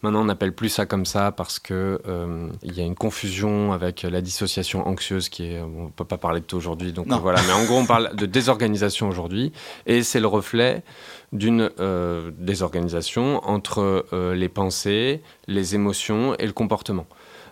Maintenant, 0.02 0.22
on 0.22 0.26
n'appelle 0.26 0.54
plus 0.54 0.70
ça 0.70 0.86
comme 0.86 1.06
ça 1.06 1.32
parce 1.32 1.60
que 1.60 2.02
euh, 2.08 2.50
il 2.64 2.74
y 2.74 2.82
a 2.82 2.84
une 2.84 2.96
confusion 2.96 3.74
avec 3.74 4.04
la 4.04 4.22
dissociation 4.22 4.88
anxieuse 4.88 5.03
qui 5.30 5.46
est. 5.46 5.62
On 5.62 5.90
peut 5.90 6.06
pas 6.06 6.18
parler 6.18 6.40
de 6.40 6.46
tout 6.46 6.58
aujourd'hui, 6.58 6.94
donc 6.94 7.08
voilà. 7.08 7.42
Mais 7.48 7.54
en 7.54 7.66
gros, 7.66 7.78
on 7.78 7.86
parle 7.86 8.16
de 8.16 8.26
désorganisation 8.26 9.10
aujourd'hui 9.10 9.52
et 9.86 10.04
c'est 10.04 10.20
le 10.20 10.28
reflet 10.28 10.84
d'une 11.32 11.72
euh, 11.80 12.32
désorganisation 12.38 13.44
entre 13.44 14.06
euh, 14.14 14.36
les 14.36 14.50
pensées, 14.50 15.22
les 15.48 15.76
émotions 15.76 16.36
et 16.36 16.46
le 16.46 16.54
comportement. 16.54 17.08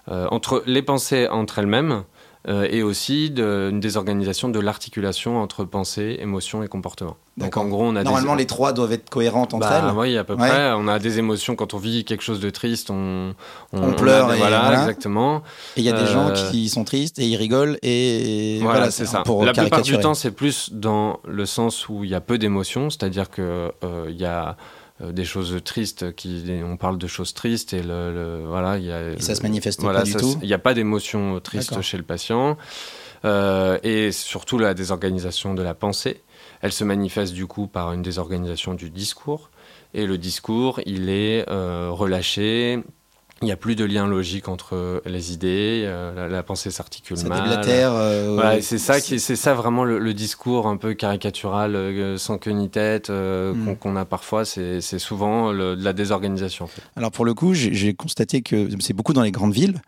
Euh, 0.10 0.28
entre 0.32 0.64
les 0.66 0.82
pensées 0.82 1.28
entre 1.28 1.60
elles-mêmes, 1.60 2.04
euh, 2.47 2.67
et 2.71 2.82
aussi 2.82 3.30
de, 3.30 3.69
une 3.71 3.80
désorganisation 3.80 4.49
de 4.49 4.60
l'articulation 4.60 5.41
entre 5.41 5.63
pensée, 5.63 6.17
émotion 6.19 6.63
et 6.63 6.67
comportement. 6.67 7.17
Donc 7.38 7.56
en 7.56 7.65
gros, 7.67 7.84
on 7.84 7.95
a 7.95 8.04
normalement 8.04 8.34
les 8.34 8.47
trois 8.47 8.73
doivent 8.73 8.91
être 8.93 9.10
cohérentes 9.10 9.54
entre 9.54 9.69
bah, 9.69 9.84
elles. 9.88 9.95
Oui, 9.95 10.17
à 10.17 10.23
peu 10.23 10.36
près. 10.36 10.71
On 10.73 10.88
a 10.88 10.97
des 10.97 11.19
émotions 11.19 11.56
quand 11.56 11.73
on 11.75 11.77
vit 11.77 12.04
quelque 12.04 12.23
chose 12.23 12.39
de 12.39 12.49
triste, 12.49 12.89
on, 12.89 13.36
on, 13.73 13.93
pleure. 13.93 14.34
et 14.34 14.38
voilà, 14.38 14.73
exactement. 14.73 15.43
Et 15.77 15.82
il 15.82 15.84
y 15.84 15.89
a 15.89 15.93
des 15.93 16.08
gens 16.08 16.30
euh, 16.30 16.49
qui 16.49 16.67
sont 16.69 16.84
tristes 16.84 17.19
et 17.19 17.27
ils 17.27 17.38
rigolent 17.38 17.77
et 17.84 18.60
voilà, 18.62 18.89
c'est 18.89 19.06
ça. 19.06 19.21
Pour 19.21 19.45
La 19.45 19.54
plupart 19.54 19.84
du 19.84 19.97
temps, 19.99 20.15
c'est 20.15 20.32
plus 20.32 20.71
dans 20.73 21.19
le 21.27 21.45
sens 21.45 21.89
où 21.89 22.04
il 22.04 22.10
y 22.10 22.15
a 22.15 22.21
peu 22.21 22.38
d'émotions, 22.38 22.89
c'est-à-dire 22.89 23.30
que 23.30 23.71
euh, 23.84 24.08
il 24.10 24.19
y 24.19 24.25
a 24.25 24.58
des 25.12 25.26
choses 25.26 25.60
tristes, 25.64 26.14
qui, 26.16 26.44
on 26.64 26.78
parle 26.78 26.98
de 26.98 27.08
choses 27.08 27.34
tristes 27.34 27.74
et, 27.74 27.82
le, 27.82 28.44
voilà, 28.48 28.78
y 28.78 28.92
a, 28.92 29.20
ça 29.20 29.36
se 29.36 29.42
manifeste 29.42 29.82
pas 29.82 30.04
du 30.04 30.14
tout. 30.14 30.38
Il 30.42 30.48
n'y 30.48 30.54
a 30.54 30.60
pas 30.60 30.74
d'émotion 30.74 31.40
triste 31.40 31.82
chez 31.82 31.98
le 31.98 32.04
patient. 32.04 32.58
Euh, 33.24 33.78
et 33.84 34.12
surtout 34.12 34.58
la 34.58 34.74
désorganisation 34.74 35.54
de 35.54 35.62
la 35.62 35.74
pensée. 35.74 36.24
Elle 36.62 36.72
se 36.72 36.84
manifeste 36.84 37.34
du 37.34 37.46
coup 37.46 37.68
par 37.68 37.94
une 37.94 38.02
désorganisation 38.02 38.74
du 38.74 38.90
discours. 38.90 39.50
Et 39.94 40.06
le 40.06 40.18
discours, 40.18 40.80
il 40.86 41.10
est 41.10 41.48
euh, 41.50 41.90
relâché, 41.92 42.80
il 43.41 43.45
n'y 43.45 43.51
a 43.51 43.58
plus 43.58 43.75
de 43.75 43.84
lien 43.84 44.08
logique 44.08 44.47
entre 44.47 45.01
les 45.06 45.34
idées, 45.34 45.84
euh, 45.86 46.27
la, 46.27 46.43
pensée 46.43 46.69
s'articule 46.69 47.17
mal. 47.27 47.62
Euh, 47.67 48.60
c'est 48.62 48.77
ça 48.77 49.01
qui, 49.01 49.19
c'est 49.19 49.36
ça 49.36 49.54
vraiment 49.54 49.84
le, 49.84 50.13
discours 50.13 50.67
un 50.67 50.77
peu 50.77 50.93
caricatural, 50.93 51.75
euh, 51.75 52.17
sans 52.17 52.38
queue 52.38 52.51
ni 52.51 52.69
tête 52.69 53.10
hmm. 53.10 53.75
qu'on 53.80 53.95
a 53.95 54.06
parfois. 54.06 54.45
C'est 54.45 54.99
souvent 54.99 55.51
de 55.54 55.84
la 55.84 55.93
désorganisation. 55.93 56.69
Alors 56.95 57.12
pour 57.12 57.25
le 57.25 57.34
coup, 57.34 57.54
j'ai 57.54 57.93
constaté 57.93 58.41
que 58.41 58.69
c'est 58.80 58.93
beaucoup 58.93 59.13
dans 59.13 59.23
les 59.23 59.32
grandes 59.32 59.54
villes. 59.54 59.82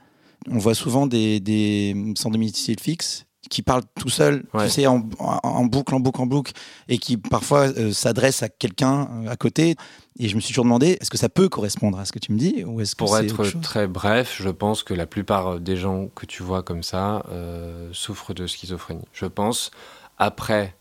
On 0.49 0.57
voit 0.57 0.75
souvent 0.75 1.07
des, 1.07 1.39
des 1.39 1.95
sans 2.15 2.29
domicile 2.29 2.79
fixe 2.79 3.25
qui 3.49 3.62
parle 3.62 3.84
tout 3.99 4.10
seul, 4.10 4.43
tu 4.60 4.69
sais, 4.69 4.88
en, 4.88 4.99
boucle, 4.99 5.95
en 5.95 5.99
boucle, 5.99 6.21
en 6.21 6.25
boucle, 6.25 6.53
et 6.88 6.97
qui 6.97 7.17
parfois 7.17 7.67
euh, 7.67 7.91
s'adresse 7.91 8.43
à 8.43 8.49
quelqu'un 8.49 9.10
euh, 9.12 9.29
à 9.29 9.36
côté. 9.36 9.75
Et 10.19 10.29
je 10.29 10.36
me 10.36 10.41
suis 10.41 10.53
toujours 10.53 10.65
demandé, 10.65 10.97
est-ce 11.01 11.10
que 11.10 11.17
ça 11.17 11.29
peut 11.29 11.49
correspondre 11.49 11.99
à 11.99 12.06
ce 12.06 12.12
que 12.12 12.19
tu 12.19 12.32
me 12.32 12.38
dis 12.38 12.63
ou 12.63 12.82
est-ce 12.82 12.95
Pour 12.95 13.17
être 13.17 13.60
très 13.62 13.88
bref, 13.88 14.38
je 14.39 14.49
pense 14.49 14.84
que 14.84 14.93
la 14.93 15.06
plupart 15.06 15.60
des 15.60 15.75
gens 15.75 16.08
que 16.15 16.25
tu 16.25 16.43
vois 16.43 16.63
comme 16.63 16.84
ça 16.84 17.23
euh, 17.32 17.89
souffrent 17.93 18.34
de 18.34 18.47
schizophrénie. 18.47 19.06
Je 19.12 19.25
pense, 19.25 19.71
après, 20.17 20.75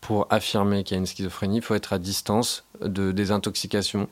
pour 0.00 0.26
affirmer 0.30 0.84
qu'il 0.84 0.94
y 0.94 0.98
a 0.98 1.00
une 1.00 1.06
schizophrénie, 1.06 1.56
il 1.56 1.62
faut 1.62 1.74
être 1.74 1.92
à 1.92 1.98
distance 1.98 2.64
de 2.80 3.12
désintoxication 3.12 4.08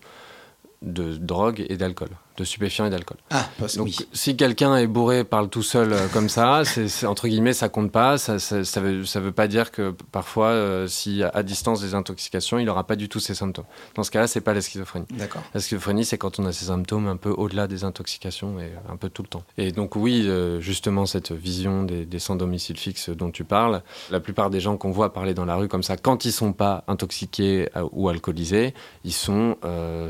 de 0.83 1.17
drogue 1.17 1.65
et 1.69 1.77
d'alcool 1.77 2.11
de 2.37 2.45
stupéfiants 2.45 2.87
et 2.87 2.91
d'alcool. 2.91 3.19
Ah, 3.31 3.49
Donc, 3.77 3.91
si 4.13 4.37
quelqu'un 4.37 4.77
est 4.77 4.87
bourré, 4.87 5.25
parle 5.25 5.49
tout 5.49 5.63
seul 5.63 5.93
euh, 5.93 6.09
comme 6.13 6.29
ça, 6.29 6.63
c'est 6.65 7.07
entre 7.07 7.29
guillemets, 7.29 7.53
ça 7.53 7.69
compte 7.69 7.93
pas. 7.93 8.19
Ça, 8.19 8.39
ça, 8.39 8.81
veut, 8.81 9.05
ça 9.05 9.21
veut 9.21 9.33
pas 9.33 9.47
dire 9.47 9.71
que 9.71 9.95
parfois, 10.11 10.49
euh, 10.49 10.87
si 10.89 11.23
à 11.23 11.43
distance 11.43 11.81
des 11.81 11.95
intoxications, 11.95 12.59
il 12.59 12.65
n'aura 12.65 12.87
pas 12.87 12.97
du 12.97 13.09
tout 13.09 13.21
ces 13.21 13.35
symptômes. 13.35 13.67
Dans 13.95 14.03
ce 14.03 14.11
cas-là, 14.11 14.27
c'est 14.27 14.41
pas 14.41 14.55
la 14.55 14.61
schizophrénie. 14.61 15.07
D'accord. 15.11 15.43
La 15.55 15.61
schizophrénie, 15.61 16.05
c'est 16.05 16.19
quand 16.19 16.39
on 16.41 16.47
a 16.47 16.53
ces 16.53 16.67
symptômes 16.67 17.07
un 17.07 17.17
peu 17.17 17.31
au-delà 17.31 17.67
des 17.67 17.85
intoxications 17.85 18.59
et 18.59 18.73
un 18.91 18.97
peu 18.97 19.09
tout 19.09 19.23
le 19.23 19.29
temps. 19.29 19.45
Et 19.57 19.71
donc 19.71 19.95
oui, 19.95 20.25
euh, 20.27 20.61
justement, 20.61 21.07
cette 21.07 21.33
vision 21.33 21.85
des, 21.85 22.05
des, 22.05 22.19
sans 22.19 22.37
domicile 22.37 22.79
fixe 22.79 23.11
dont 23.11 23.31
tu 23.31 23.45
parles, 23.45 23.83
la 24.11 24.21
plupart 24.21 24.51
des 24.51 24.61
gens 24.61 24.77
qu'on 24.77 24.91
voit 24.91 25.13
parler 25.13 25.35
dans 25.35 25.45
la 25.45 25.55
rue 25.55 25.69
comme 25.69 25.83
ça, 25.83 25.97
quand 25.97 26.25
ils 26.25 26.33
sont 26.33 26.53
pas 26.53 26.85
intoxiqués 26.89 27.69
ou 27.93 28.09
alcoolisés, 28.09 28.75
ils 29.05 29.13
sont 29.13 29.57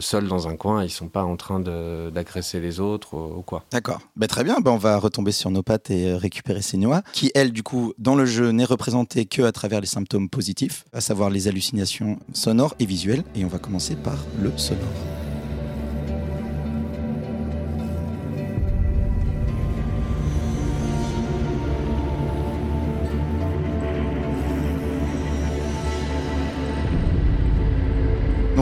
seuls 0.00 0.28
dans 0.28 0.48
un 0.48 0.56
coin, 0.56 0.84
ils 0.84 0.90
sont 0.90 1.08
pas 1.08 1.22
en 1.22 1.36
train 1.36 1.60
de 1.60 2.10
d'agresser 2.14 2.60
les 2.60 2.80
autres 2.80 3.14
ou, 3.14 3.42
quoi. 3.42 3.64
D'accord. 3.72 4.00
Ben, 4.16 4.26
très 4.26 4.44
bien, 4.44 4.60
ben, 4.60 4.70
on 4.70 4.78
va 4.78 4.96
retomber 4.98 5.32
sur 5.32 5.50
nos 5.50 5.62
pattes 5.62 5.90
et 5.90 6.08
euh, 6.08 6.16
récupérer 6.16 6.62
ces 6.62 6.76
noix, 6.76 7.02
qui, 7.12 7.30
elle, 7.34 7.52
du 7.52 7.62
coup, 7.62 7.92
dans 7.98 8.14
le 8.14 8.24
jeu, 8.24 8.50
n'est 8.50 8.64
représentée 8.64 9.26
que 9.26 9.42
à 9.42 9.52
travers 9.52 9.80
les 9.80 9.86
symptômes 9.86 10.28
positifs, 10.28 10.84
à 10.92 11.00
savoir 11.00 11.30
les 11.30 11.48
hallucinations 11.48 12.18
sonores 12.32 12.74
et 12.78 12.86
visuelles. 12.86 13.24
Et 13.34 13.44
on 13.44 13.48
va 13.48 13.58
commencer 13.58 13.96
par 13.96 14.16
le 14.40 14.56
sonore. 14.56 15.23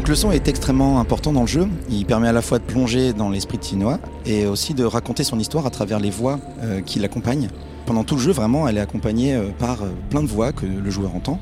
Le 0.08 0.16
son 0.16 0.32
est 0.32 0.48
extrêmement 0.48 0.98
important 0.98 1.32
dans 1.32 1.42
le 1.42 1.46
jeu. 1.46 1.68
Il 1.88 2.04
permet 2.06 2.26
à 2.26 2.32
la 2.32 2.42
fois 2.42 2.58
de 2.58 2.64
plonger 2.64 3.12
dans 3.12 3.30
l'esprit 3.30 3.56
de 3.56 3.62
Tinoa 3.62 4.00
et 4.26 4.46
aussi 4.46 4.74
de 4.74 4.84
raconter 4.84 5.22
son 5.22 5.38
histoire 5.38 5.64
à 5.64 5.70
travers 5.70 6.00
les 6.00 6.10
voix 6.10 6.40
euh, 6.60 6.80
qui 6.80 6.98
l'accompagnent. 6.98 7.48
Pendant 7.86 8.02
tout 8.02 8.16
le 8.16 8.20
jeu, 8.20 8.32
vraiment, 8.32 8.66
elle 8.66 8.78
est 8.78 8.80
accompagnée 8.80 9.34
euh, 9.34 9.50
par 9.60 9.82
euh, 9.82 9.90
plein 10.10 10.20
de 10.22 10.26
voix 10.26 10.52
que 10.52 10.66
le 10.66 10.90
joueur 10.90 11.14
entend. 11.14 11.38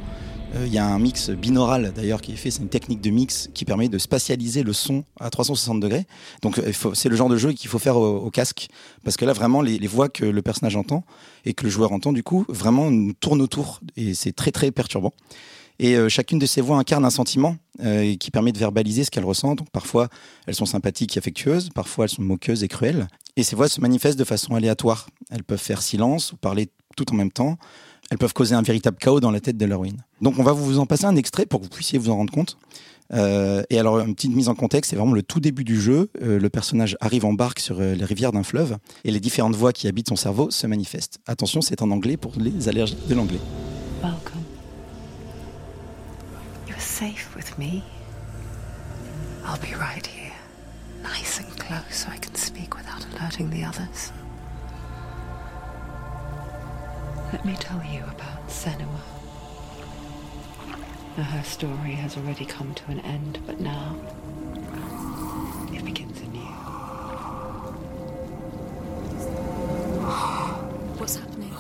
Il 0.66 0.72
y 0.74 0.78
a 0.78 0.84
un 0.84 0.98
mix 0.98 1.30
binaural 1.30 1.92
d'ailleurs 1.94 2.20
qui 2.20 2.32
est 2.32 2.36
fait, 2.36 2.50
c'est 2.50 2.60
une 2.60 2.68
technique 2.68 3.00
de 3.00 3.10
mix 3.10 3.48
qui 3.54 3.64
permet 3.64 3.88
de 3.88 3.98
spatialiser 3.98 4.64
le 4.64 4.72
son 4.72 5.04
à 5.20 5.30
360 5.30 5.78
degrés. 5.78 6.06
Donc 6.42 6.60
c'est 6.92 7.08
le 7.08 7.14
genre 7.14 7.28
de 7.28 7.36
jeu 7.36 7.52
qu'il 7.52 7.70
faut 7.70 7.78
faire 7.78 7.96
au, 7.96 8.28
casque 8.32 8.66
parce 9.04 9.16
que 9.16 9.24
là 9.24 9.32
vraiment 9.32 9.62
les, 9.62 9.78
les, 9.78 9.86
voix 9.86 10.08
que 10.08 10.24
le 10.24 10.42
personnage 10.42 10.74
entend 10.74 11.04
et 11.44 11.54
que 11.54 11.62
le 11.62 11.70
joueur 11.70 11.92
entend 11.92 12.12
du 12.12 12.24
coup 12.24 12.44
vraiment 12.48 12.90
nous 12.90 13.12
tournent 13.12 13.42
autour 13.42 13.80
et 13.96 14.12
c'est 14.12 14.32
très 14.32 14.50
très 14.50 14.72
perturbant. 14.72 15.12
Et 15.82 15.96
euh, 15.96 16.10
chacune 16.10 16.38
de 16.38 16.44
ces 16.44 16.60
voix 16.60 16.76
incarne 16.76 17.06
un 17.06 17.10
sentiment 17.10 17.56
euh, 17.82 18.14
qui 18.16 18.30
permet 18.30 18.52
de 18.52 18.58
verbaliser 18.58 19.02
ce 19.02 19.10
qu'elle 19.10 19.24
ressent. 19.24 19.54
Donc 19.54 19.70
parfois, 19.70 20.08
elles 20.46 20.54
sont 20.54 20.66
sympathiques 20.66 21.16
et 21.16 21.18
affectueuses, 21.18 21.70
parfois 21.74 22.04
elles 22.04 22.10
sont 22.10 22.22
moqueuses 22.22 22.62
et 22.62 22.68
cruelles. 22.68 23.08
Et 23.36 23.42
ces 23.42 23.56
voix 23.56 23.66
se 23.66 23.80
manifestent 23.80 24.18
de 24.18 24.24
façon 24.24 24.54
aléatoire. 24.54 25.08
Elles 25.30 25.42
peuvent 25.42 25.58
faire 25.58 25.80
silence 25.80 26.32
ou 26.32 26.36
parler 26.36 26.68
tout 26.98 27.10
en 27.10 27.16
même 27.16 27.32
temps. 27.32 27.56
Elles 28.10 28.18
peuvent 28.18 28.34
causer 28.34 28.54
un 28.54 28.60
véritable 28.60 28.98
chaos 28.98 29.20
dans 29.20 29.30
la 29.30 29.40
tête 29.40 29.56
de 29.56 29.64
l'héroïne. 29.64 30.04
Donc 30.20 30.38
on 30.38 30.42
va 30.42 30.52
vous 30.52 30.78
en 30.78 30.84
passer 30.84 31.06
un 31.06 31.16
extrait 31.16 31.46
pour 31.46 31.60
que 31.60 31.64
vous 31.64 31.70
puissiez 31.70 31.98
vous 31.98 32.10
en 32.10 32.16
rendre 32.16 32.32
compte. 32.32 32.58
Euh, 33.14 33.62
et 33.70 33.78
alors, 33.78 34.00
une 34.00 34.14
petite 34.14 34.34
mise 34.34 34.50
en 34.50 34.54
contexte, 34.54 34.90
c'est 34.90 34.96
vraiment 34.96 35.14
le 35.14 35.22
tout 35.22 35.40
début 35.40 35.64
du 35.64 35.80
jeu. 35.80 36.10
le 36.20 36.48
personnage 36.50 36.98
arrive 37.00 37.24
en 37.24 37.32
barque 37.32 37.58
sur 37.58 37.80
les 37.80 38.04
rivières 38.04 38.32
d'un 38.32 38.42
fleuve 38.42 38.76
et 39.04 39.10
les 39.10 39.20
différentes 39.20 39.56
voix 39.56 39.72
qui 39.72 39.88
habitent 39.88 40.10
son 40.10 40.16
cerveau 40.16 40.50
se 40.50 40.66
manifestent. 40.66 41.20
Attention, 41.26 41.62
c'est 41.62 41.80
en 41.80 41.90
anglais 41.90 42.18
pour 42.18 42.34
les 42.36 42.68
allergies 42.68 42.98
de 43.08 43.14
l'anglais. 43.14 43.40
Safe 46.80 47.34
with 47.36 47.58
me. 47.58 47.84
I'll 49.44 49.58
be 49.60 49.74
right 49.74 50.06
here, 50.06 50.32
nice 51.02 51.38
and 51.40 51.48
close 51.58 51.94
so 51.94 52.08
I 52.10 52.16
can 52.16 52.34
speak 52.34 52.76
without 52.76 53.04
alerting 53.12 53.50
the 53.50 53.64
others. 53.64 54.12
Let 57.32 57.44
me 57.44 57.54
tell 57.58 57.82
you 57.84 58.02
about 58.04 58.48
Senua. 58.48 59.00
Now, 61.16 61.24
her 61.24 61.42
story 61.42 61.92
has 61.92 62.16
already 62.16 62.44
come 62.44 62.74
to 62.74 62.90
an 62.90 63.00
end, 63.00 63.40
but 63.46 63.60
now 63.60 63.96
it 65.72 65.84
begins 65.84 66.20
anew. 66.20 66.40
What's 70.98 71.16
happening? 71.16 71.52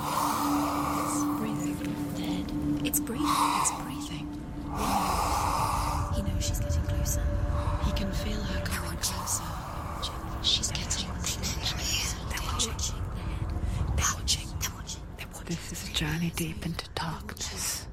It's 1.02 1.24
breathing. 1.40 1.94
Dead. 2.16 2.86
It's 2.86 3.00
breathing. 3.00 3.26
It's 3.26 3.70
breathing. 3.72 3.89
He 6.14 6.22
knows 6.22 6.44
she's 6.44 6.60
getting 6.60 6.82
closer. 6.84 7.22
He 7.84 7.92
can 7.92 8.12
feel 8.12 8.40
her 8.40 8.60
coming 8.64 8.98
closer. 8.98 9.44
She's 10.42 10.70
getting 10.70 11.06
closer. 11.08 12.16
They're 12.28 12.46
watching. 12.46 12.74
They're 13.96 14.14
watching. 14.14 14.48
They're 14.60 14.74
watching. 14.76 15.46
This 15.46 15.72
is 15.72 15.88
a 15.88 15.92
journey 15.92 16.32
deep 16.36 16.64
into 16.66 16.88
darkness. 16.94 17.86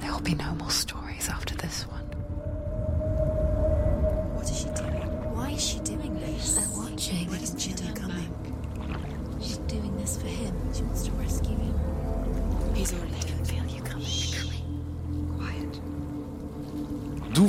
There 0.00 0.12
will 0.12 0.20
be 0.20 0.34
no 0.34 0.54
more 0.54 0.70
stories 0.70 1.28
after 1.28 1.54
this 1.56 1.86
one. 1.86 1.93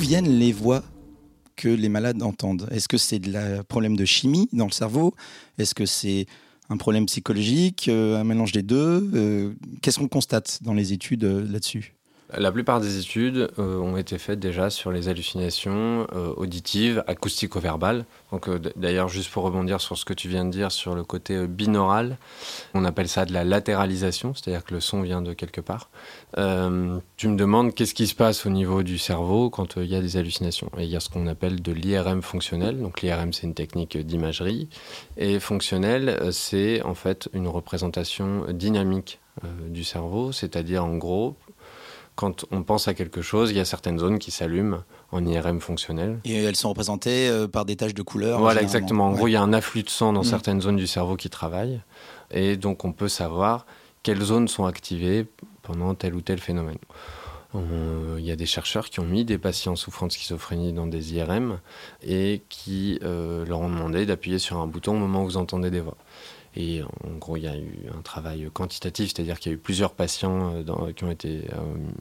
Viennent 0.06 0.38
les 0.38 0.52
voix 0.52 0.84
que 1.56 1.68
les 1.68 1.90
malades 1.90 2.22
entendent? 2.22 2.68
Est-ce 2.70 2.88
que 2.88 2.98
c'est 2.98 3.20
un 3.36 3.64
problème 3.64 3.96
de 3.96 4.06
chimie 4.06 4.48
dans 4.54 4.66
le 4.66 4.72
cerveau? 4.72 5.14
Est-ce 5.58 5.74
que 5.74 5.86
c'est 5.86 6.28
un 6.70 6.78
problème 6.78 7.06
psychologique, 7.08 7.88
euh, 7.88 8.20
un 8.20 8.24
mélange 8.24 8.52
des 8.52 8.62
deux? 8.62 9.10
Euh, 9.16 9.54
Qu'est-ce 9.82 9.98
qu'on 9.98 10.08
constate 10.08 10.60
dans 10.62 10.74
les 10.74 10.94
études 10.94 11.24
euh, 11.24 11.48
là-dessus? 11.50 11.96
La 12.34 12.52
plupart 12.52 12.82
des 12.82 12.98
études 12.98 13.52
euh, 13.60 13.78
ont 13.78 13.98
été 13.98 14.18
faites 14.18 14.40
déjà 14.40 14.70
sur 14.70 14.92
les 14.92 15.10
hallucinations 15.10 16.08
euh, 16.14 16.34
auditives, 16.38 17.04
acoustico-verbales. 17.08 18.06
Donc, 18.32 18.50
euh, 18.50 18.60
d'ailleurs, 18.76 19.10
juste 19.10 19.32
pour 19.32 19.44
rebondir 19.44 19.80
sur 19.80 19.98
ce 19.98 20.06
que 20.06 20.14
tu 20.14 20.28
viens 20.28 20.44
de 20.44 20.50
dire 20.50 20.72
sur 20.72 20.96
le 20.96 21.04
côté 21.04 21.46
binaural, 21.48 22.18
on 22.74 22.84
appelle 22.84 23.08
ça 23.08 23.26
de 23.26 23.34
la 23.34 23.44
latéralisation, 23.44 24.34
c'est-à-dire 24.34 24.64
que 24.64 24.74
le 24.74 24.80
son 24.80 25.02
vient 25.02 25.22
de 25.22 25.34
quelque 25.34 25.62
part. 25.62 25.90
tu 26.36 27.28
me 27.28 27.36
demandes 27.36 27.74
qu'est-ce 27.74 27.94
qui 27.94 28.08
se 28.08 28.16
passe 28.16 28.46
au 28.46 28.50
niveau 28.50 28.82
du 28.82 28.98
cerveau 28.98 29.50
quand 29.50 29.78
il 29.78 29.86
y 29.86 29.96
a 29.96 30.02
des 30.02 30.18
hallucinations. 30.18 30.72
Et 30.78 30.84
il 30.84 30.90
y 30.90 30.96
a 30.96 31.00
ce 31.00 31.10
qu'on 31.10 31.28
appelle 31.28 31.62
de 31.62 31.72
l'IRM 31.72 32.22
fonctionnel. 32.22 32.80
Donc, 32.80 33.02
l'IRM, 33.02 33.34
c'est 33.34 33.44
une 33.44 33.54
technique 33.54 33.98
d'imagerie. 33.98 34.68
Et 35.18 35.40
fonctionnel, 35.40 36.20
c'est 36.32 36.82
en 36.82 36.96
fait 36.96 37.30
une 37.34 37.48
représentation 37.48 38.46
dynamique 38.50 39.20
du 39.68 39.84
cerveau, 39.84 40.32
c'est-à-dire 40.32 40.86
en 40.86 40.96
gros, 40.96 41.36
quand 42.16 42.46
on 42.52 42.64
pense 42.64 42.88
à 42.88 42.94
quelque 42.94 43.22
chose, 43.22 43.52
il 43.52 43.58
y 43.58 43.60
a 43.60 43.66
certaines 43.66 44.00
zones 44.00 44.20
qui 44.20 44.32
s'allument 44.32 44.84
en 45.12 45.26
IRM 45.26 45.60
fonctionnel. 45.60 46.20
Et 46.24 46.44
elles 46.44 46.56
sont 46.56 46.70
représentées 46.70 47.28
euh, 47.28 47.48
par 47.48 47.66
des 47.66 47.76
taches 47.76 47.94
de 47.94 48.02
couleur 48.02 48.40
Voilà, 48.40 48.62
exactement. 48.62 49.08
En 49.08 49.12
gros, 49.12 49.28
il 49.28 49.32
y 49.32 49.36
a 49.36 49.42
un 49.42 49.54
afflux 49.54 49.84
de 49.84 49.90
sang 49.90 50.14
dans 50.14 50.22
mm. 50.22 50.26
certaines 50.26 50.62
zones 50.62 50.78
du 50.78 50.88
cerveau 50.88 51.16
qui 51.16 51.30
travaillent. 51.30 51.82
Et 52.32 52.56
donc, 52.56 52.86
on 52.86 52.94
peut 52.94 53.10
savoir 53.10 53.66
quelles 54.04 54.22
zones 54.22 54.48
sont 54.48 54.66
activées 54.66 55.28
pendant 55.62 55.94
tel 55.94 56.16
ou 56.16 56.22
tel 56.22 56.40
phénomène. 56.40 56.78
Il 58.18 58.26
y 58.26 58.32
a 58.32 58.36
des 58.36 58.46
chercheurs 58.46 58.90
qui 58.90 59.00
ont 59.00 59.06
mis 59.06 59.24
des 59.24 59.38
patients 59.38 59.76
souffrant 59.76 60.08
de 60.08 60.12
schizophrénie 60.12 60.74
dans 60.74 60.88
des 60.88 61.14
IRM 61.14 61.60
et 62.06 62.42
qui 62.50 63.00
euh, 63.04 63.46
leur 63.46 63.62
ont 63.62 63.70
demandé 63.70 64.06
d'appuyer 64.06 64.40
sur 64.40 64.58
un 64.58 64.68
bouton 64.68 64.96
au 64.96 65.00
moment 65.00 65.24
où 65.24 65.26
vous 65.26 65.38
entendez 65.38 65.70
des 65.70 65.80
voix. 65.80 65.96
Et 66.56 66.82
en 66.84 67.18
gros, 67.18 67.38
il 67.38 67.44
y 67.44 67.48
a 67.48 67.58
eu 67.58 67.90
un 67.96 68.02
travail 68.02 68.50
quantitatif, 68.54 69.12
c'est-à-dire 69.14 69.40
qu'il 69.40 69.52
y 69.52 69.56
a 69.56 69.58
eu 69.58 69.60
plusieurs 69.60 69.94
patients 69.94 70.54
euh, 70.56 70.92
qui 70.94 71.04
ont 71.04 71.12
été 71.12 71.50
euh, 71.54 71.58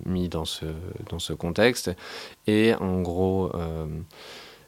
mis 0.07 0.29
dans 0.29 0.45
ce, 0.45 0.67
dans 1.11 1.19
ce 1.19 1.33
contexte. 1.33 1.91
Et 2.47 2.75
en 2.75 3.01
gros, 3.03 3.51
euh, 3.55 3.87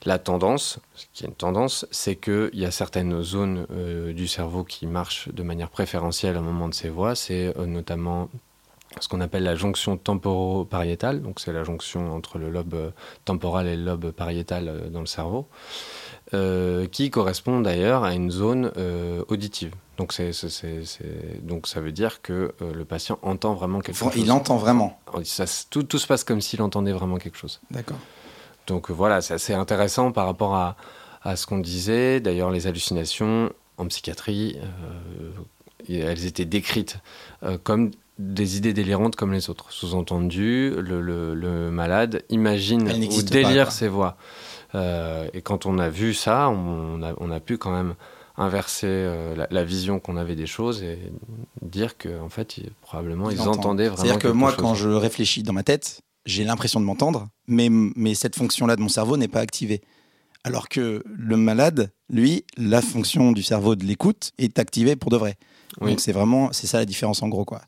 La 0.04 0.18
tendance, 0.18 0.78
ce 0.94 1.06
qui 1.12 1.24
est 1.24 1.28
une 1.28 1.34
tendance, 1.34 1.86
c'est 1.90 2.14
qu'il 2.14 2.50
y 2.54 2.64
a 2.64 2.70
certaines 2.70 3.22
zones 3.22 3.66
du 4.14 4.28
cerveau 4.28 4.62
qui 4.62 4.86
marchent 4.86 5.28
de 5.32 5.42
manière 5.42 5.68
préférentielle 5.68 6.36
au 6.36 6.42
moment 6.42 6.68
de 6.68 6.74
ces 6.74 6.90
voies. 6.90 7.16
C'est 7.16 7.52
notamment 7.58 8.28
ce 9.00 9.08
qu'on 9.08 9.20
appelle 9.20 9.42
la 9.44 9.54
jonction 9.54 9.96
temporo-pariétale, 9.96 11.22
donc 11.22 11.40
c'est 11.40 11.52
la 11.52 11.64
jonction 11.64 12.14
entre 12.14 12.38
le 12.38 12.50
lobe 12.50 12.74
euh, 12.74 12.90
temporal 13.24 13.66
et 13.66 13.76
le 13.76 13.84
lobe 13.84 14.10
pariétal 14.10 14.90
dans 14.90 15.00
le 15.00 15.06
cerveau, 15.06 15.48
qui 16.90 17.10
correspond 17.10 17.60
d'ailleurs 17.60 18.02
à 18.04 18.14
une 18.14 18.30
zone 18.30 18.72
auditive. 19.28 19.72
Donc, 19.96 20.12
ça 20.12 21.80
veut 21.80 21.92
dire 21.92 22.20
que 22.20 22.52
le 22.60 22.84
patient 22.84 23.18
entend 23.22 23.54
vraiment 23.54 23.80
quelque 23.80 23.96
chose. 23.96 24.12
Il 24.16 24.32
entend 24.32 24.56
vraiment. 24.56 24.98
Ça, 25.22 25.44
tout, 25.70 25.84
tout 25.84 25.98
se 25.98 26.06
passe 26.06 26.24
comme 26.24 26.40
s'il 26.40 26.60
entendait 26.62 26.92
vraiment 26.92 27.18
quelque 27.18 27.38
chose. 27.38 27.60
D'accord. 27.70 27.98
Donc 28.66 28.90
voilà, 28.90 29.20
c'est 29.20 29.34
assez 29.34 29.54
intéressant 29.54 30.12
par 30.12 30.26
rapport 30.26 30.54
à, 30.54 30.76
ce 31.36 31.46
qu'on 31.46 31.58
disait. 31.58 32.20
D'ailleurs, 32.20 32.50
les 32.50 32.66
hallucinations 32.66 33.52
en 33.78 33.86
psychiatrie, 33.86 34.58
euh, 35.90 36.02
elles 36.10 36.24
étaient 36.24 36.44
décrites 36.44 36.98
euh, 37.42 37.58
comme 37.62 37.90
des 38.18 38.56
idées 38.56 38.72
délirantes 38.72 39.16
comme 39.16 39.32
les 39.32 39.50
autres. 39.50 39.72
Sous-entendu, 39.72 40.72
le, 40.76 41.70
malade 41.70 42.24
imagine 42.30 42.90
ou 42.90 43.22
délire 43.22 43.72
ses 43.72 43.88
voix. 43.88 44.16
Euh, 44.74 45.28
et 45.32 45.42
quand 45.42 45.66
on 45.66 45.78
a 45.78 45.88
vu 45.88 46.14
ça, 46.14 46.48
on 46.50 47.30
a, 47.30 47.40
pu 47.40 47.58
quand 47.58 47.72
même 47.72 47.94
inverser 48.36 49.10
la, 49.50 49.64
vision 49.64 49.98
qu'on 50.00 50.16
avait 50.16 50.36
des 50.36 50.46
choses 50.46 50.82
et 50.82 50.98
dire 51.62 51.96
qu'en 51.98 52.26
en 52.26 52.28
fait, 52.28 52.56
probablement, 52.82 53.30
ils, 53.30 53.40
entendaient 53.42 53.88
vraiment. 53.88 54.02
C'est-à-dire 54.02 54.18
que 54.18 54.28
moi, 54.28 54.54
quand 54.56 54.74
je 54.74 54.88
réfléchis 54.88 55.42
dans 55.42 55.52
ma 55.52 55.62
tête, 55.62 56.00
j'ai 56.26 56.44
l'impression 56.44 56.80
de 56.80 56.84
m'entendre, 56.84 57.28
mais, 57.46 57.68
mais 57.70 58.14
cette 58.14 58.36
fonction-là 58.36 58.76
de 58.76 58.82
mon 58.82 58.88
cerveau 58.88 59.16
n'est 59.16 59.28
pas 59.28 59.40
activée. 59.40 59.80
Alors 60.44 60.68
que 60.68 61.02
le 61.06 61.36
malade, 61.36 61.90
lui, 62.08 62.44
la 62.56 62.82
fonction 62.82 63.32
du 63.32 63.42
cerveau 63.42 63.74
de 63.74 63.84
l'écoute 63.84 64.32
est 64.38 64.58
activée 64.58 64.94
pour 64.94 65.10
de 65.10 65.16
vrai. 65.16 65.36
Donc 65.80 66.00
c'est 66.00 66.12
vraiment, 66.12 66.52
c'est 66.52 66.66
ça 66.66 66.78
la 66.78 66.84
différence 66.84 67.22
en 67.22 67.28
gros. 67.28 67.44
quoi. 67.44 67.62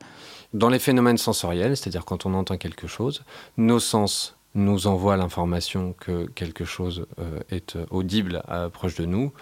Dans 0.55 0.71
les 0.71 0.79
phénomènes 0.79 1.19
sensoriels, 1.19 1.77
c'est-à-dire 1.77 2.05
quand 2.05 2.25
on 2.25 2.35
entend 2.35 2.57
quelque 2.57 2.87
chose, 2.87 3.23
nos 3.57 3.81
sens 3.81 4.39
nous 4.55 4.87
envoient 4.87 5.17
l'information 5.17 5.95
que 5.99 6.27
quelque 6.27 6.65
chose 6.65 7.07
euh, 7.19 7.41
est 7.51 7.77
audible 7.91 8.43
à, 8.49 8.71
proche 8.71 8.95
de 8.97 9.05
nous. 9.05 9.33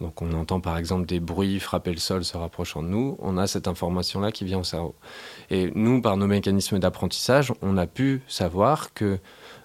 Donc 0.00 0.22
on 0.22 0.32
entend 0.32 0.60
par 0.60 0.78
exemple 0.78 1.06
des 1.06 1.20
bruits 1.20 1.60
frapper 1.60 1.92
le 1.92 1.98
sol 1.98 2.24
se 2.24 2.36
rapprochant 2.36 2.82
de 2.82 2.88
nous, 2.88 3.16
on 3.20 3.36
a 3.36 3.46
cette 3.46 3.68
information-là 3.68 4.32
qui 4.32 4.44
vient 4.44 4.58
au 4.58 4.64
cerveau. 4.64 4.94
Et 5.50 5.70
nous, 5.74 6.00
par 6.00 6.16
nos 6.16 6.26
mécanismes 6.26 6.78
d'apprentissage, 6.78 7.52
on 7.62 7.76
a 7.76 7.86
pu 7.86 8.22
savoir 8.26 8.94
que 8.94 9.18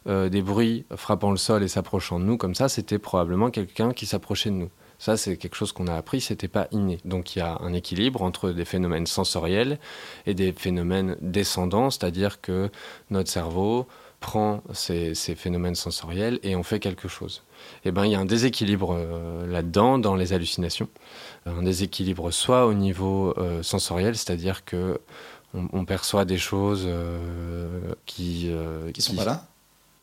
euh, 0.08 0.30
des 0.30 0.42
bruits 0.42 0.86
frappant 0.96 1.32
le 1.32 1.38
sol 1.38 1.64
et 1.64 1.68
s'approchant 1.68 2.20
de 2.20 2.26
nous 2.26 2.38
comme 2.38 2.56
ça, 2.56 2.70
c'était 2.70 3.00
probablement 3.00 3.50
quelqu'un 3.50 3.94
qui 3.94 4.06
s'approchait 4.06 4.50
de 4.50 4.56
nous. 4.56 4.70
Ça, 5.00 5.16
c'est 5.16 5.38
quelque 5.38 5.56
chose 5.56 5.72
qu'on 5.72 5.88
a 5.88 5.96
appris, 5.96 6.20
c'était 6.22 6.50
pas 6.50 6.68
inné. 6.72 7.00
Donc 7.06 7.36
il 7.36 7.40
y 7.40 7.42
a 7.42 7.58
un 7.62 7.74
équilibre 7.74 8.22
entre 8.22 8.52
des 8.52 8.66
phénomènes 8.66 9.08
sensoriels 9.08 9.80
et 10.26 10.34
des 10.34 10.52
phénomènes 10.52 11.16
descendants, 11.22 11.90
c'est-à-dire 11.90 12.42
que 12.42 12.70
notre 13.10 13.30
cerveau 13.30 13.88
prend 14.20 14.62
ces, 14.74 15.14
phénomènes 15.16 15.76
sensoriels 15.76 16.40
et 16.44 16.56
en 16.56 16.64
fait 16.64 16.80
quelque 16.80 17.08
chose. 17.08 17.44
Eh 17.86 17.92
ben, 17.92 18.06
il 18.06 18.12
y 18.12 18.16
a 18.16 18.20
un 18.20 18.26
déséquilibre 18.26 18.94
euh, 18.94 19.48
là-dedans, 19.48 19.98
dans 19.98 20.16
les 20.16 20.34
hallucinations. 20.34 20.90
Un 21.46 21.64
déséquilibre 21.64 22.32
soit 22.32 22.66
au 22.66 22.74
niveau 22.74 23.34
euh, 23.38 23.64
sensoriel, 23.64 24.18
c'est-à-dire 24.18 24.66
que 24.66 25.00
on, 25.54 25.84
perçoit 25.84 26.26
des 26.26 26.38
choses 26.38 26.84
euh, 26.86 27.96
qui... 28.06 28.52
qui 28.94 29.02
sont 29.02 29.16
pas 29.16 29.26
là 29.26 29.48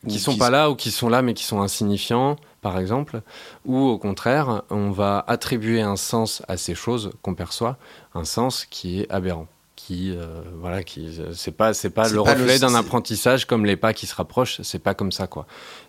qui 0.09 0.19
sont 0.19 0.37
pas 0.37 0.51
là 0.51 0.71
ou 0.71 0.77
qui 0.77 0.91
sont 0.91 1.09
là 1.09 1.23
mais 1.23 1.35
qui 1.35 1.45
sont 1.45 1.61
insignifiants, 1.61 2.37
par 2.61 2.79
exemple, 2.79 3.23
ou 3.65 3.79
au 3.79 3.99
contraire, 3.99 4.63
on 4.71 4.91
va 4.91 5.25
attribuer 5.27 5.81
un 5.81 5.97
sens 5.97 6.43
à 6.49 6.57
ces 6.57 6.75
choses 6.75 7.13
qu'on 7.23 7.35
perçoit, 7.35 7.77
un 8.15 8.25
sens 8.25 8.67
qui 8.67 9.01
est 9.01 9.11
aberrant 9.11 9.49
qui 9.77 10.11
euh, 10.11 10.41
voilà 10.59 10.83
qui 10.83 11.21
c'est 11.35 11.53
pas 11.53 11.75
c'est 11.75 11.91
pas 11.91 12.09
le 12.09 12.19
reflet 12.19 12.59
d'un 12.59 12.75
apprentissage 12.75 13.45
comme 13.45 13.67
les 13.67 13.77
pas 13.77 13.93
qui 13.93 14.07
se 14.07 14.15
rapprochent 14.15 14.63
c'est 14.63 14.79
pas 14.79 14.95
comme 14.95 15.13
ça 15.13 15.27
quoi. 15.27 15.47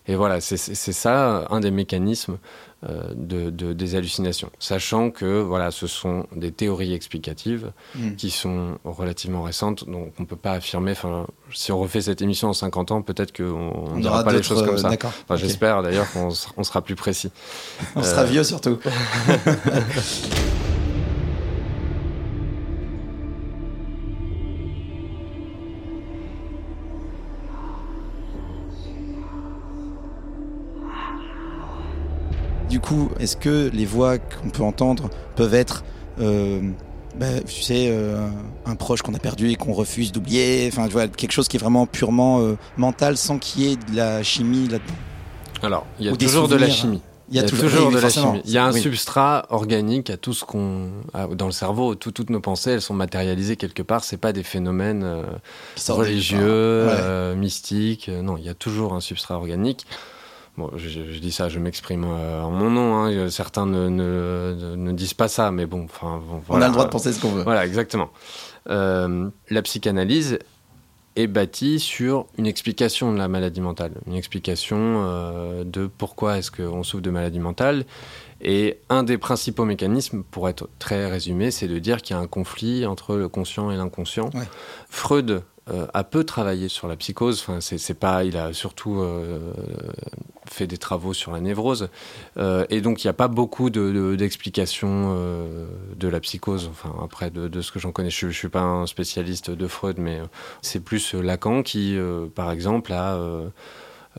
Et 0.07 0.15
voilà 0.15 0.41
c'est 0.41 0.57
ça 0.57 1.47
un 1.49 1.59
des 1.61 1.71
mécanismes 1.71 2.37
euh, 2.83 3.11
de, 3.15 3.73
des 3.73 3.95
hallucinations. 3.95 4.51
Sachant 4.59 5.09
que 5.09 5.41
voilà 5.41 5.71
ce 5.71 5.87
sont 5.87 6.27
des 6.35 6.51
théories 6.51 6.93
explicatives 6.93 7.71
hmm. 7.95 8.15
qui 8.15 8.29
sont 8.29 8.77
relativement 8.83 9.41
récentes 9.41 9.89
donc 9.89 10.13
on 10.19 10.25
peut 10.25 10.35
pas 10.35 10.53
affirmer 10.53 10.93
si 11.53 11.71
on 11.71 11.79
refait 11.79 12.01
cette 12.01 12.21
émission 12.21 12.49
en 12.49 12.53
50 12.53 12.91
ans 12.91 13.01
peut-être 13.01 13.35
qu'on 13.35 13.95
ne 13.95 14.01
dira 14.01 14.23
pas 14.23 14.33
les 14.33 14.43
choses 14.43 14.63
comme 14.63 14.77
ça. 14.77 14.91
enfin, 15.03 15.35
j'espère 15.35 15.81
d'ailleurs 15.81 16.07
qu'on 16.11 16.29
sera 16.29 16.81
plus 16.83 16.95
précis. 16.95 17.31
On 17.95 18.03
sera 18.03 18.23
vieux 18.25 18.43
surtout 18.43 18.77
coup, 32.87 33.09
est-ce 33.19 33.35
que 33.35 33.69
les 33.73 33.85
voix 33.85 34.17
qu'on 34.17 34.49
peut 34.49 34.63
entendre 34.63 35.09
peuvent 35.35 35.53
être, 35.53 35.83
euh, 36.19 36.61
bah, 37.17 37.41
tu 37.45 37.61
sais, 37.61 37.87
euh, 37.89 38.27
un 38.65 38.75
proche 38.75 39.01
qu'on 39.01 39.13
a 39.13 39.19
perdu 39.19 39.49
et 39.49 39.55
qu'on 39.55 39.73
refuse 39.73 40.11
d'oublier 40.11 40.69
Enfin, 40.71 40.87
tu 40.87 40.93
vois, 40.93 41.07
quelque 41.07 41.31
chose 41.31 41.47
qui 41.47 41.57
est 41.57 41.59
vraiment 41.59 41.85
purement 41.85 42.39
euh, 42.39 42.57
mental 42.77 43.17
sans 43.17 43.39
qu'il 43.39 43.63
y 43.63 43.73
ait 43.73 43.75
de 43.75 43.95
la 43.95 44.23
chimie 44.23 44.67
là-dedans? 44.67 44.93
Alors, 45.63 45.85
il 45.99 46.05
y 46.05 46.09
a 46.09 46.15
toujours 46.15 46.47
de 46.47 46.55
la 46.55 46.69
chimie. 46.69 47.01
Il 47.29 47.35
y 47.35 47.39
a, 47.39 47.43
toujours, 47.43 47.91
de 47.91 47.97
la 47.97 48.09
chimie. 48.09 48.41
Il 48.45 48.51
y 48.51 48.57
a 48.57 48.65
un 48.65 48.71
substrat 48.71 49.47
organique 49.49 50.09
à 50.09 50.15
tout 50.15 50.33
ce 50.33 50.45
qu'on 50.45 50.87
dans 51.35 51.47
le 51.47 51.51
cerveau. 51.51 51.93
toutes 51.95 52.29
nos 52.29 52.39
pensées, 52.39 52.71
elles 52.71 52.81
sont 52.81 52.93
matérialisées 52.93 53.57
quelque 53.57 53.83
part. 53.83 54.05
C'est 54.05 54.15
pas 54.15 54.31
des 54.31 54.43
phénomènes 54.43 55.05
religieux, 55.89 56.87
mystiques. 57.35 58.07
non, 58.07 58.37
il 58.37 58.45
y 58.45 58.49
a 58.49 58.53
toujours 58.53 58.93
un 58.93 59.01
substrat 59.01 59.35
organique. 59.35 59.85
Bon, 60.57 60.71
je, 60.75 61.19
dis 61.19 61.31
ça, 61.31 61.49
je 61.49 61.59
m'exprime 61.59 62.03
euh, 62.03 62.41
en 62.41 62.49
mon 62.49 62.71
nom. 62.71 62.95
Hein. 62.95 63.29
Certains 63.29 63.67
ne, 63.67 63.89
ne, 63.89 64.91
disent 64.91 65.13
pas 65.13 65.27
ça, 65.27 65.51
mais 65.51 65.67
bon, 65.67 65.83
enfin, 65.83 66.19
on 66.49 66.59
a 66.59 66.67
le 66.67 66.73
droit 66.73 66.85
de 66.85 66.89
penser 66.89 67.13
ce 67.13 67.21
qu'on 67.21 67.29
veut. 67.29 67.43
Voilà, 67.43 67.63
exactement. 67.63 68.09
Euh, 68.69 69.29
la 69.51 69.61
psychanalyse 69.61 70.39
est 71.15 71.27
bâtie 71.27 71.79
sur 71.79 72.25
une 72.39 72.47
explication 72.47 73.13
de 73.13 73.19
la 73.19 73.27
maladie 73.27 73.61
mentale, 73.61 73.91
une 74.07 74.15
explication 74.15 74.77
euh, 74.79 75.63
de 75.63 75.85
pourquoi 75.85 76.39
est-ce 76.39 76.49
qu'on 76.49 76.83
souffre 76.83 77.03
de 77.03 77.11
maladie 77.11 77.39
mentale. 77.39 77.85
Et 78.41 78.79
un 78.89 79.03
des 79.03 79.19
principaux 79.19 79.65
mécanismes, 79.65 80.23
pour 80.23 80.49
être 80.49 80.69
très 80.79 81.07
résumé, 81.07 81.51
c'est 81.51 81.67
de 81.67 81.77
dire 81.77 82.01
qu'il 82.01 82.15
y 82.15 82.19
a 82.19 82.21
un 82.21 82.27
conflit 82.27 82.87
entre 82.87 83.15
le 83.15 83.29
conscient 83.29 83.69
et 83.69 83.77
l'inconscient. 83.77 84.31
Freud 84.89 85.43
a 85.93 86.03
peu 86.03 86.23
travaillé 86.23 86.69
sur 86.69 86.87
la 86.87 86.95
psychose. 86.95 87.41
Enfin, 87.41 87.59
c'est 87.61 87.99
pas, 87.99 88.23
il 88.23 88.37
a 88.37 88.53
surtout 88.53 89.03
fait 90.49 90.67
des 90.67 90.77
travaux 90.77 91.13
sur 91.13 91.31
la 91.31 91.39
névrose. 91.39 91.89
Euh, 92.37 92.65
et 92.69 92.81
donc, 92.81 93.03
il 93.03 93.07
n'y 93.07 93.09
a 93.09 93.13
pas 93.13 93.27
beaucoup 93.27 93.69
d'explications 93.69 95.13
de, 95.13 95.17
euh, 95.17 95.67
de, 95.95 96.07
la 96.07 96.19
psychose. 96.19 96.69
Enfin, 96.71 96.93
après, 97.03 97.29
de, 97.29 97.61
ce 97.61 97.71
que 97.71 97.79
j'en 97.79 97.91
connais, 97.91 98.09
je 98.09 98.27
ne 98.27 98.31
suis 98.31 98.49
pas 98.49 98.61
un 98.61 98.87
spécialiste 98.87 99.51
de 99.51 99.67
Freud, 99.67 99.97
mais 99.99 100.19
euh, 100.19 100.25
c'est 100.61 100.83
plus 100.83 101.13
Lacan 101.13 101.63
qui, 101.63 101.97
par 102.35 102.51
exemple, 102.51 102.93
a 102.93 103.19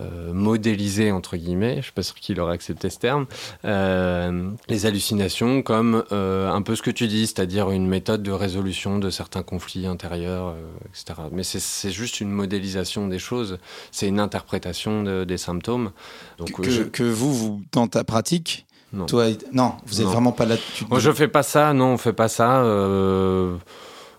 euh, 0.00 0.32
modéliser, 0.32 1.11
entre 1.11 1.37
guillemets, 1.37 1.72
je 1.72 1.76
ne 1.78 1.82
suis 1.82 1.92
pas 1.92 2.02
sûr 2.02 2.14
qu'il 2.14 2.40
aurait 2.40 2.54
accepté 2.54 2.88
ce 2.90 2.98
terme, 2.98 3.26
euh, 3.64 4.50
les 4.68 4.87
hallucinations 4.87 5.62
comme 5.62 6.04
euh, 6.12 6.48
un 6.50 6.62
peu 6.62 6.76
ce 6.76 6.82
que 6.82 6.90
tu 6.90 7.08
dis, 7.08 7.26
c'est-à-dire 7.26 7.70
une 7.70 7.87
méthode 7.87 8.22
de 8.22 8.30
résolution 8.30 8.98
de 8.98 9.11
certains 9.11 9.42
conflits 9.42 9.87
intérieurs, 9.87 10.54
etc. 10.87 11.20
Mais 11.32 11.42
c'est 11.42 11.90
juste 11.90 12.20
une 12.20 12.30
modélisation 12.30 13.08
des 13.08 13.18
choses, 13.18 13.58
c'est 13.90 14.06
une 14.06 14.20
interprétation 14.20 15.24
des 15.24 15.38
symptômes. 15.38 15.90
Donc, 16.38 16.52
que, 16.92 17.02
vous, 17.02 17.34
vous, 17.34 17.62
dans 17.72 17.88
ta 17.88 18.04
pratique, 18.04 18.66
non. 18.92 19.04
Toi, 19.04 19.26
non, 19.52 19.74
vous 19.84 19.98
n'êtes 19.98 20.06
vraiment 20.06 20.32
pas 20.32 20.46
là. 20.46 20.56
Moi, 20.88 20.98
je 20.98 21.11
fais 21.12 21.28
pas 21.28 21.42
ça. 21.42 21.74
Non, 21.74 21.92
on 21.92 21.98
fait 21.98 22.14
pas 22.14 22.28
ça. 22.28 22.62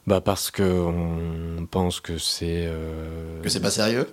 bah 0.06 0.22
parce 0.22 0.52
que 0.52 0.63
on 0.63 1.65
pense 1.65 2.02
que 2.02 2.18
c'est 2.18 2.70
que 3.42 3.50
c'est 3.50 3.62
pas 3.62 3.72
sérieux 3.72 4.08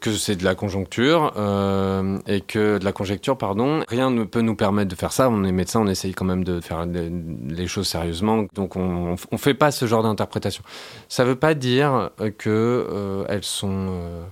que 0.00 0.12
c'est 0.12 0.36
de 0.36 0.44
la 0.44 0.54
conjoncture 0.54 1.32
euh, 1.36 2.18
et 2.26 2.40
que 2.40 2.78
de 2.78 2.84
la 2.84 2.92
conjecture, 2.92 3.36
pardon. 3.36 3.82
Rien 3.88 4.10
ne 4.10 4.24
peut 4.24 4.40
nous 4.40 4.54
permettre 4.54 4.90
de 4.90 4.94
faire 4.94 5.12
ça. 5.12 5.28
On 5.28 5.44
est 5.44 5.52
médecin, 5.52 5.80
on 5.80 5.88
essaye 5.88 6.12
quand 6.12 6.24
même 6.24 6.44
de 6.44 6.60
faire 6.60 6.86
les 6.86 7.66
choses 7.66 7.88
sérieusement. 7.88 8.44
Donc 8.54 8.76
on 8.76 9.16
ne 9.32 9.36
fait 9.38 9.54
pas 9.54 9.70
ce 9.70 9.86
genre 9.86 10.02
d'interprétation. 10.02 10.62
Ça 11.08 11.24
ne 11.24 11.30
veut 11.30 11.36
pas 11.36 11.54
dire 11.54 12.10
que 12.38 12.48
euh, 12.48 13.24
elles 13.28 13.44
sont 13.44 13.88
euh, 13.90 14.22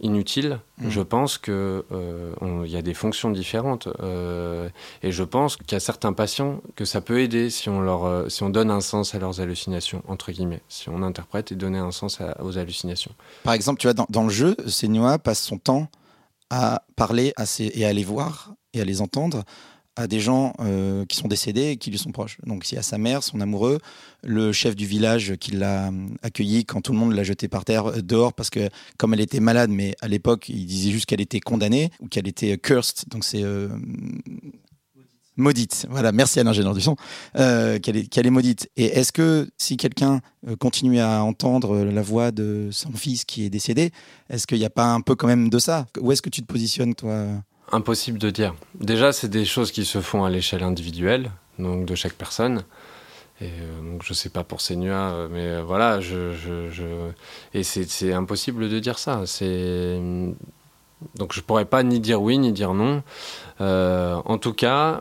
inutile. 0.00 0.60
Mm. 0.78 0.90
Je 0.90 1.00
pense 1.00 1.38
qu'il 1.38 1.54
euh, 1.54 2.64
y 2.66 2.76
a 2.76 2.82
des 2.82 2.94
fonctions 2.94 3.30
différentes. 3.30 3.88
Euh, 4.00 4.68
et 5.02 5.12
je 5.12 5.22
pense 5.22 5.56
qu'il 5.56 5.72
y 5.72 5.74
a 5.74 5.80
certains 5.80 6.12
patients 6.12 6.60
que 6.76 6.84
ça 6.84 7.00
peut 7.00 7.20
aider 7.20 7.50
si 7.50 7.68
on, 7.68 7.80
leur, 7.80 8.04
euh, 8.04 8.28
si 8.28 8.42
on 8.42 8.50
donne 8.50 8.70
un 8.70 8.80
sens 8.80 9.14
à 9.14 9.18
leurs 9.18 9.40
hallucinations, 9.40 10.02
entre 10.08 10.32
guillemets. 10.32 10.62
Si 10.68 10.88
on 10.88 11.02
interprète 11.02 11.52
et 11.52 11.54
donner 11.54 11.78
un 11.78 11.92
sens 11.92 12.18
aux 12.40 12.58
hallucinations. 12.58 13.12
Par 13.44 13.54
exemple, 13.54 13.80
tu 13.80 13.86
vois, 13.86 13.94
dans, 13.94 14.06
dans 14.08 14.24
le 14.24 14.30
jeu, 14.30 14.56
Senua 14.66 15.18
passe 15.18 15.42
son 15.42 15.58
temps 15.58 15.88
à 16.50 16.82
parler 16.96 17.32
à 17.36 17.44
et 17.58 17.84
à 17.84 17.92
les 17.92 18.04
voir 18.04 18.54
et 18.72 18.80
à 18.80 18.84
les 18.84 19.00
entendre 19.00 19.44
à 20.00 20.06
des 20.06 20.20
gens 20.20 20.54
euh, 20.60 21.04
qui 21.04 21.16
sont 21.16 21.28
décédés 21.28 21.70
et 21.70 21.76
qui 21.76 21.90
lui 21.90 21.98
sont 21.98 22.10
proches. 22.10 22.38
Donc 22.46 22.70
y 22.72 22.76
a 22.76 22.82
sa 22.82 22.98
mère, 22.98 23.22
son 23.22 23.40
amoureux, 23.40 23.78
le 24.22 24.52
chef 24.52 24.74
du 24.74 24.86
village 24.86 25.36
qui 25.38 25.52
l'a 25.52 25.88
euh, 25.88 25.92
accueilli 26.22 26.64
quand 26.64 26.80
tout 26.80 26.92
le 26.92 26.98
monde 26.98 27.12
l'a 27.12 27.22
jeté 27.22 27.48
par 27.48 27.64
terre 27.64 27.86
euh, 27.86 28.02
dehors 28.02 28.32
parce 28.32 28.50
que 28.50 28.70
comme 28.96 29.12
elle 29.14 29.20
était 29.20 29.40
malade, 29.40 29.70
mais 29.70 29.94
à 30.00 30.08
l'époque 30.08 30.48
il 30.48 30.64
disait 30.66 30.90
juste 30.90 31.06
qu'elle 31.06 31.20
était 31.20 31.40
condamnée 31.40 31.90
ou 32.00 32.08
qu'elle 32.08 32.26
était 32.26 32.56
cursed, 32.56 33.08
donc 33.08 33.24
c'est 33.24 33.44
maudite. 35.36 35.86
Voilà, 35.88 36.12
merci 36.12 36.40
à 36.40 36.44
l'ingénieur 36.44 36.74
du 36.74 36.80
son, 36.80 36.96
qu'elle 37.34 37.96
est, 37.96 38.30
maudite. 38.30 38.68
Et 38.76 38.86
est-ce 38.86 39.12
que 39.12 39.48
si 39.56 39.76
quelqu'un 39.76 40.20
continue 40.58 41.00
à 41.00 41.22
entendre 41.22 41.78
la 41.84 42.02
voix 42.02 42.30
de 42.30 42.68
son 42.72 42.92
fils 42.92 43.24
qui 43.24 43.44
est 43.44 43.50
décédé, 43.50 43.90
est-ce 44.28 44.46
qu'il 44.46 44.58
n'y 44.58 44.66
a 44.66 44.70
pas 44.70 44.92
un 44.92 45.00
peu 45.00 45.14
quand 45.14 45.26
même 45.26 45.48
de 45.48 45.58
ça? 45.58 45.86
Où 46.00 46.12
est-ce 46.12 46.22
que 46.22 46.30
tu 46.30 46.42
te 46.42 46.46
positionnes 46.46 46.94
toi? 46.94 47.26
Impossible 47.72 48.18
de 48.18 48.30
dire. 48.30 48.54
Déjà, 48.74 49.12
c'est 49.12 49.28
des 49.28 49.44
choses 49.44 49.70
qui 49.70 49.84
se 49.84 50.00
font 50.00 50.24
à 50.24 50.30
l'échelle 50.30 50.62
individuelle, 50.62 51.30
donc 51.58 51.86
de 51.86 51.94
chaque 51.94 52.14
personne. 52.14 52.64
Et 53.40 53.46
euh, 53.46 53.92
donc 53.92 54.02
je 54.04 54.12
sais 54.12 54.28
pas 54.28 54.44
pour 54.44 54.60
Senua, 54.60 55.12
euh, 55.12 55.28
mais 55.30 55.46
euh, 55.46 55.62
voilà, 55.62 56.00
je, 56.00 56.34
je, 56.34 57.10
et 57.54 57.62
c'est 57.62 58.12
impossible 58.12 58.68
de 58.68 58.78
dire 58.78 58.98
ça. 58.98 59.22
C'est 59.24 59.98
donc 61.14 61.32
je 61.32 61.40
pourrais 61.40 61.64
pas 61.64 61.82
ni 61.82 62.00
dire 62.00 62.20
oui 62.20 62.36
ni 62.36 62.52
dire 62.52 62.74
non. 62.74 63.02
en 63.60 64.38
tout 64.38 64.52
cas, 64.52 65.00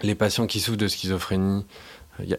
les 0.00 0.14
patients 0.14 0.46
qui 0.46 0.60
souffrent 0.60 0.78
de 0.78 0.88
schizophrénie 0.88 1.66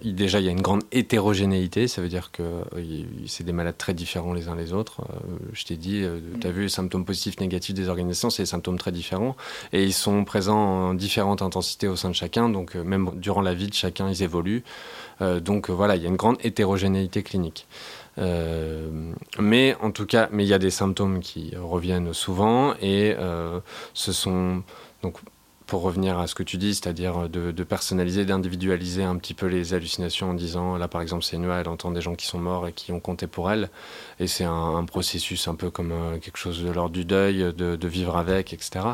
déjà, 0.03 0.39
il 0.39 0.45
y 0.45 0.49
a 0.49 0.51
une 0.51 0.61
grande 0.61 0.83
hétérogénéité, 0.91 1.87
ça 1.87 2.01
veut 2.01 2.07
dire 2.07 2.31
que 2.31 2.43
euh, 2.43 3.03
c'est 3.27 3.43
des 3.43 3.51
malades 3.51 3.77
très 3.77 3.93
différents 3.93 4.33
les 4.33 4.47
uns 4.47 4.55
les 4.55 4.73
autres. 4.73 5.01
Euh, 5.01 5.35
je 5.53 5.65
t'ai 5.65 5.75
dit, 5.75 6.01
euh, 6.03 6.19
tu 6.39 6.47
as 6.47 6.51
vu 6.51 6.63
les 6.63 6.69
symptômes 6.69 7.05
positifs, 7.05 7.39
négatifs 7.39 7.75
des 7.75 7.89
organisations, 7.89 8.29
c'est 8.29 8.43
des 8.43 8.47
symptômes 8.47 8.77
très 8.77 8.91
différents 8.91 9.35
et 9.73 9.83
ils 9.83 9.93
sont 9.93 10.23
présents 10.23 10.57
en 10.89 10.93
différentes 10.93 11.41
intensités 11.41 11.87
au 11.87 11.95
sein 11.95 12.09
de 12.09 12.15
chacun, 12.15 12.49
donc 12.49 12.75
même 12.75 13.11
durant 13.15 13.41
la 13.41 13.53
vie 13.53 13.67
de 13.67 13.73
chacun, 13.73 14.09
ils 14.09 14.23
évoluent. 14.23 14.63
donc 15.19 15.69
voilà, 15.69 15.95
il 15.95 16.03
y 16.03 16.05
a 16.05 16.09
une 16.09 16.15
grande 16.15 16.37
hétérogénéité 16.43 17.23
clinique. 17.23 17.67
mais 18.17 19.75
en 19.81 19.91
tout 19.91 20.05
cas, 20.05 20.29
mais 20.31 20.45
il 20.45 20.47
y 20.47 20.53
a 20.53 20.59
des 20.59 20.71
symptômes 20.71 21.19
qui 21.19 21.53
reviennent 21.55 22.13
souvent 22.13 22.75
et 22.81 23.15
ce 23.93 24.11
sont 24.11 24.63
donc 25.01 25.17
pour 25.67 25.81
revenir 25.81 26.19
à 26.19 26.27
ce 26.27 26.35
que 26.35 26.43
tu 26.43 26.57
dis, 26.57 26.75
c'est-à-dire 26.75 27.29
de, 27.29 27.63
personnaliser, 27.63 28.25
d'individualiser 28.25 29.03
un 29.03 29.17
petit 29.17 29.33
peu 29.33 29.47
les 29.47 29.73
hallucinations 29.73 30.31
en 30.31 30.33
disant, 30.33 30.77
là 30.77 30.87
par 30.87 31.01
exemple, 31.01 31.25
Noah, 31.33 31.61
elle 31.61 31.67
entend 31.67 31.91
des 31.91 32.01
gens 32.01 32.15
qui 32.15 32.25
sont 32.25 32.39
morts 32.39 32.67
et 32.67 32.73
qui 32.73 32.91
ont 32.91 32.99
compté 32.99 33.27
pour 33.27 33.51
elle, 33.51 33.69
et 34.19 34.27
c'est 34.27 34.43
un, 34.43 34.83
processus 34.85 35.47
un 35.47 35.55
peu 35.55 35.71
comme 35.71 35.91
euh, 35.91 36.17
quelque 36.19 36.37
chose 36.37 36.63
de 36.63 36.69
l'ordre 36.69 36.93
du 36.93 37.05
deuil, 37.05 37.53
de, 37.53 37.87
vivre 37.87 38.17
avec, 38.17 38.53
etc. 38.53 38.85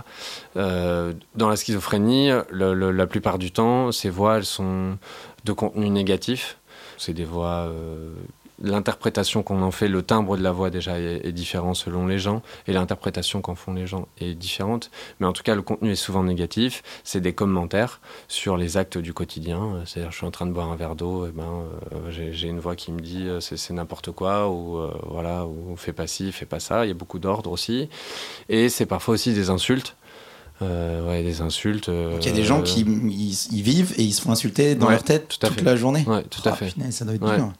Euh, 0.57 1.13
dans 1.35 1.49
la 1.49 1.55
schizophrénie, 1.55 2.31
la 2.51 3.07
plupart 3.07 3.37
du 3.37 3.51
temps, 3.51 3.91
ces 3.91 4.09
voix, 4.09 4.37
elles 4.37 4.45
sont 4.45 4.97
de 5.45 5.51
contenu 5.53 5.89
négatif. 5.89 6.57
C'est 6.97 7.13
des 7.13 7.25
voix 7.25 7.67
euh, 7.67 8.13
l'interprétation 8.63 9.43
qu'on 9.43 9.61
en 9.61 9.71
fait, 9.71 9.87
le 9.87 10.01
timbre 10.01 10.37
de 10.37 10.43
la 10.43 10.51
voix 10.51 10.69
déjà 10.69 10.99
est, 10.99 11.31
différent 11.31 11.73
selon 11.73 12.07
les 12.07 12.19
gens, 12.19 12.41
et 12.67 12.73
l'interprétation 12.73 13.41
qu'en 13.41 13.55
font 13.55 13.73
les 13.73 13.87
gens 13.87 14.07
est 14.19 14.33
différente. 14.33 14.91
Mais 15.19 15.27
en 15.27 15.33
tout 15.33 15.43
cas, 15.43 15.55
le 15.55 15.61
contenu 15.61 15.91
est 15.91 15.95
souvent 15.95 16.23
négatif. 16.23 16.83
C'est 17.03 17.21
des 17.21 17.33
commentaires 17.33 18.01
sur 18.27 18.57
les 18.57 18.77
actes 18.77 18.97
du 18.97 19.13
quotidien. 19.13 19.81
C'est-à-dire, 19.85 20.11
je 20.11 20.17
suis 20.17 20.25
en 20.25 20.31
train 20.31 20.45
de 20.45 20.51
boire 20.51 20.71
un 20.71 20.75
verre 20.75 20.95
d'eau, 20.95 21.25
et 21.25 21.29
eh 21.29 21.37
ben, 21.37 21.63
euh, 21.93 22.31
j'ai 22.31 22.47
une 22.47 22.59
voix 22.59 22.75
qui 22.75 22.91
me 22.91 22.99
dit 22.99 23.27
euh, 23.27 23.39
c'est 23.39 23.73
n'importe 23.73 24.11
quoi, 24.11 24.49
ou 24.49 24.77
euh, 24.77 24.91
voilà, 25.09 25.45
ou 25.45 25.75
fais 25.75 25.93
pas 25.93 26.07
ci, 26.07 26.31
fais 26.31 26.45
pas 26.45 26.59
ça. 26.59 26.85
Il 26.85 26.89
y 26.89 26.91
a 26.91 26.95
beaucoup 26.95 27.19
d'ordre 27.19 27.51
aussi. 27.51 27.89
Et 28.49 28.69
c'est 28.69 28.85
parfois 28.85 29.15
aussi 29.15 29.33
des 29.33 29.49
insultes. 29.49 29.95
ouais, 30.61 31.23
des 31.23 31.41
insultes. 31.41 31.87
Il 31.87 32.25
y 32.25 32.29
a 32.29 32.33
des 32.33 32.43
gens 32.43 32.61
qui 32.61 32.81
ils, 32.81 33.63
vivent 33.63 33.93
et 33.97 34.03
ils 34.03 34.13
se 34.13 34.21
font 34.21 34.31
insulter 34.31 34.75
dans 34.75 34.89
leur 34.89 35.03
tête 35.03 35.27
toute 35.39 35.61
la 35.61 35.75
journée. 35.75 36.03
Ouais, 36.07 36.23
tout 36.23 36.41
à 36.47 36.51
ah, 36.51 36.55
fait. 36.55 36.73
ça 36.91 37.05
doit 37.05 37.15
être 37.15 37.35
dur. 37.35 37.51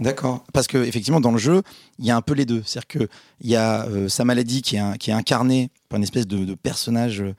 D'accord. 0.00 0.44
Parce 0.52 0.66
que 0.66 0.78
effectivement, 0.78 1.20
dans 1.20 1.32
le 1.32 1.38
jeu, 1.38 1.62
il 1.98 2.04
y 2.04 2.10
a 2.10 2.16
un 2.16 2.22
peu 2.22 2.34
les 2.34 2.44
deux. 2.44 2.62
C'est-à-dire 2.64 2.86
qu'il 2.86 3.08
y 3.50 3.56
a 3.56 3.86
euh, 3.86 4.08
sa 4.08 4.24
maladie 4.24 4.62
qui 4.62 4.76
est, 4.76 4.98
qui 4.98 5.10
est 5.10 5.14
incarnée 5.14 5.70
par 5.88 5.96
une 5.96 6.02
espèce 6.02 6.26
de, 6.26 6.54
personnage 6.54 7.22
euh, 7.22 7.34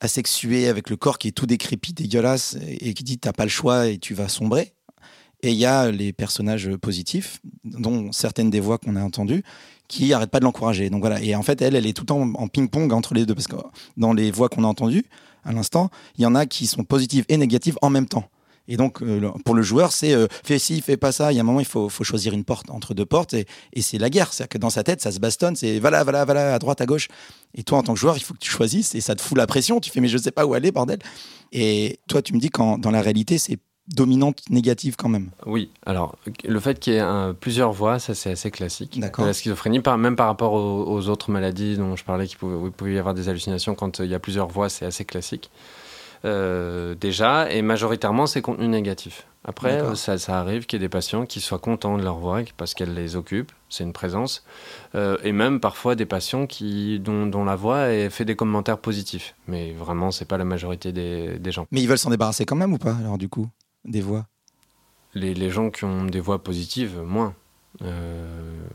asexué 0.00 0.68
avec 0.68 0.90
le 0.90 0.96
corps 0.96 1.18
qui 1.18 1.28
est 1.28 1.32
tout 1.32 1.46
décrépit, 1.46 1.92
dégueulasse, 1.94 2.56
et, 2.66 2.92
qui 2.92 3.02
dit 3.02 3.18
t'as 3.18 3.32
pas 3.32 3.44
le 3.44 3.50
choix 3.50 3.88
et 3.88 3.98
tu 3.98 4.14
vas 4.14 4.28
sombrer. 4.28 4.72
Et 5.42 5.50
il 5.50 5.56
y 5.56 5.66
a 5.66 5.90
les 5.90 6.12
personnages 6.12 6.74
positifs, 6.76 7.40
dont 7.64 8.10
certaines 8.12 8.50
des 8.50 8.60
voix 8.60 8.78
qu'on 8.78 8.96
a 8.96 9.02
entendues, 9.02 9.42
qui 9.86 10.08
n'arrêtent 10.08 10.30
pas 10.30 10.40
de 10.40 10.44
l'encourager. 10.44 10.90
Donc 10.90 11.00
voilà. 11.00 11.20
Et 11.22 11.34
en 11.34 11.42
fait, 11.42 11.62
elle, 11.62 11.76
elle 11.76 11.86
est 11.86 11.92
tout 11.92 12.02
le 12.02 12.06
temps 12.06 12.20
en 12.20 12.48
ping-pong 12.48 12.92
entre 12.92 13.14
les 13.14 13.24
deux. 13.26 13.34
Parce 13.34 13.46
que 13.46 13.56
dans 13.96 14.12
les 14.12 14.30
voix 14.30 14.48
qu'on 14.48 14.64
a 14.64 14.66
entendues, 14.66 15.04
à 15.44 15.52
l'instant, 15.52 15.90
il 16.18 16.22
y 16.22 16.26
en 16.26 16.34
a 16.34 16.46
qui 16.46 16.66
sont 16.66 16.84
positives 16.84 17.24
et 17.28 17.36
négatives 17.36 17.78
en 17.80 17.90
même 17.90 18.06
temps. 18.06 18.28
Et 18.68 18.76
donc, 18.76 19.02
euh, 19.02 19.30
pour 19.44 19.54
le 19.54 19.62
joueur, 19.62 19.92
c'est 19.92 20.12
euh, 20.12 20.26
fais 20.44 20.58
ci, 20.58 20.80
fais 20.80 20.96
pas 20.96 21.12
ça. 21.12 21.32
Il 21.32 21.36
y 21.36 21.38
a 21.38 21.42
un 21.42 21.44
moment, 21.44 21.60
il 21.60 21.66
faut, 21.66 21.88
faut 21.88 22.04
choisir 22.04 22.32
une 22.32 22.44
porte 22.44 22.70
entre 22.70 22.94
deux 22.94 23.06
portes 23.06 23.34
et, 23.34 23.46
et 23.72 23.82
c'est 23.82 23.98
la 23.98 24.10
guerre. 24.10 24.32
C'est-à-dire 24.32 24.50
que 24.50 24.58
dans 24.58 24.70
sa 24.70 24.82
tête, 24.82 25.00
ça 25.00 25.12
se 25.12 25.20
bastonne. 25.20 25.56
C'est 25.56 25.78
voilà, 25.78 26.02
voilà, 26.02 26.24
voilà, 26.24 26.54
à 26.54 26.58
droite, 26.58 26.80
à 26.80 26.86
gauche. 26.86 27.08
Et 27.54 27.62
toi, 27.62 27.78
en 27.78 27.82
tant 27.82 27.94
que 27.94 28.00
joueur, 28.00 28.16
il 28.16 28.22
faut 28.22 28.34
que 28.34 28.40
tu 28.40 28.50
choisisses 28.50 28.94
et 28.94 29.00
ça 29.00 29.14
te 29.14 29.22
fout 29.22 29.38
la 29.38 29.46
pression. 29.46 29.80
Tu 29.80 29.90
fais, 29.90 30.00
mais 30.00 30.08
je 30.08 30.18
sais 30.18 30.32
pas 30.32 30.46
où 30.46 30.54
aller, 30.54 30.72
bordel. 30.72 30.98
Et 31.52 32.00
toi, 32.08 32.22
tu 32.22 32.34
me 32.34 32.38
dis 32.38 32.50
qu'en 32.50 32.78
dans 32.78 32.90
la 32.90 33.02
réalité, 33.02 33.38
c'est 33.38 33.58
dominante 33.88 34.42
négative 34.50 34.96
quand 34.96 35.08
même. 35.08 35.30
Oui, 35.46 35.70
alors 35.84 36.16
le 36.44 36.60
fait 36.60 36.78
qu'il 36.78 36.94
y 36.94 36.96
ait 36.96 37.32
plusieurs 37.40 37.72
voix, 37.72 37.98
ça 37.98 38.14
c'est 38.14 38.30
assez 38.30 38.50
classique. 38.50 38.98
La 39.18 39.32
schizophrénie, 39.32 39.80
même 39.98 40.16
par 40.16 40.26
rapport 40.26 40.54
aux, 40.54 41.08
autres 41.08 41.30
maladies 41.30 41.76
dont 41.76 41.94
je 41.96 42.04
parlais, 42.04 42.26
pouvait, 42.38 42.70
pouvait, 42.70 42.94
y 42.94 42.98
avoir 42.98 43.14
des 43.14 43.28
hallucinations, 43.28 43.74
quand 43.74 44.00
il 44.00 44.10
y 44.10 44.14
a 44.14 44.18
plusieurs 44.18 44.48
voix, 44.48 44.68
c'est 44.68 44.84
assez 44.84 45.04
classique. 45.04 45.50
Euh, 46.26 46.94
déjà, 46.96 47.50
et 47.50 47.62
majoritairement, 47.62 48.26
c'est 48.26 48.42
contenu 48.42 48.66
négatif. 48.66 49.26
Après, 49.44 49.94
ça, 49.94 50.40
arrive 50.40 50.66
qu'il 50.66 50.80
y 50.80 50.82
ait 50.82 50.86
des 50.86 50.90
patients 50.90 51.24
qui 51.24 51.40
soient 51.40 51.60
contents 51.60 51.96
de 51.96 52.02
leur 52.02 52.18
voix 52.18 52.40
parce 52.56 52.74
qu'elle 52.74 52.94
les 52.94 53.14
occupe, 53.14 53.52
c'est 53.68 53.84
une 53.84 53.92
présence, 53.92 54.44
euh, 54.96 55.16
et 55.22 55.30
même 55.30 55.60
parfois 55.60 55.94
des 55.94 56.04
patients 56.04 56.48
qui, 56.48 56.98
dont, 56.98 57.44
la 57.44 57.54
voix 57.54 57.90
est, 57.92 58.10
fait 58.10 58.24
des 58.24 58.34
commentaires 58.34 58.78
positifs. 58.78 59.36
Mais 59.46 59.72
vraiment, 59.72 60.10
c'est 60.10 60.24
pas 60.24 60.36
la 60.36 60.44
majorité 60.44 60.90
des, 60.90 61.52
gens. 61.52 61.66
Mais 61.70 61.80
ils 61.80 61.86
veulent 61.86 61.96
s'en 61.96 62.10
débarrasser 62.10 62.44
quand 62.44 62.56
même 62.56 62.72
ou 62.72 62.78
pas, 62.78 62.96
alors 62.96 63.18
du 63.18 63.28
coup, 63.28 63.48
des 63.84 64.00
voix? 64.00 64.26
Les, 65.14 65.32
les, 65.32 65.50
gens 65.50 65.70
qui 65.70 65.84
ont 65.84 66.04
des 66.04 66.20
voix 66.20 66.42
positives, 66.42 67.00
moins. 67.00 67.32
Euh, 67.82 68.66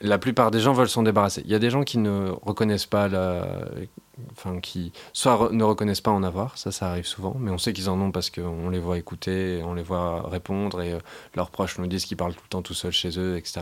la 0.00 0.18
plupart 0.18 0.50
des 0.50 0.60
gens 0.60 0.72
veulent 0.72 0.88
s'en 0.88 1.02
débarrasser. 1.02 1.42
Il 1.44 1.50
y 1.50 1.54
a 1.54 1.58
des 1.58 1.70
gens 1.70 1.82
qui 1.82 1.98
ne 1.98 2.30
reconnaissent 2.42 2.86
pas 2.86 3.08
la, 3.08 3.66
enfin 4.32 4.60
qui 4.60 4.92
soit 5.12 5.50
ne 5.52 5.64
reconnaissent 5.64 6.00
pas 6.00 6.10
en 6.10 6.22
avoir, 6.22 6.58
ça 6.58 6.72
ça 6.72 6.90
arrive 6.90 7.06
souvent, 7.06 7.36
mais 7.38 7.50
on 7.50 7.58
sait 7.58 7.72
qu'ils 7.72 7.88
en 7.90 8.00
ont 8.00 8.10
parce 8.10 8.30
qu'on 8.30 8.68
les 8.70 8.78
voit 8.78 8.98
écouter, 8.98 9.62
on 9.64 9.74
les 9.74 9.82
voit 9.82 10.28
répondre 10.28 10.82
et 10.82 10.92
euh, 10.92 10.98
leurs 11.34 11.50
proches 11.50 11.78
nous 11.78 11.86
disent 11.86 12.04
qu'ils 12.04 12.16
parlent 12.16 12.34
tout 12.34 12.44
le 12.44 12.48
temps 12.48 12.62
tout 12.62 12.74
seuls 12.74 12.92
chez 12.92 13.18
eux, 13.18 13.36
etc. 13.36 13.60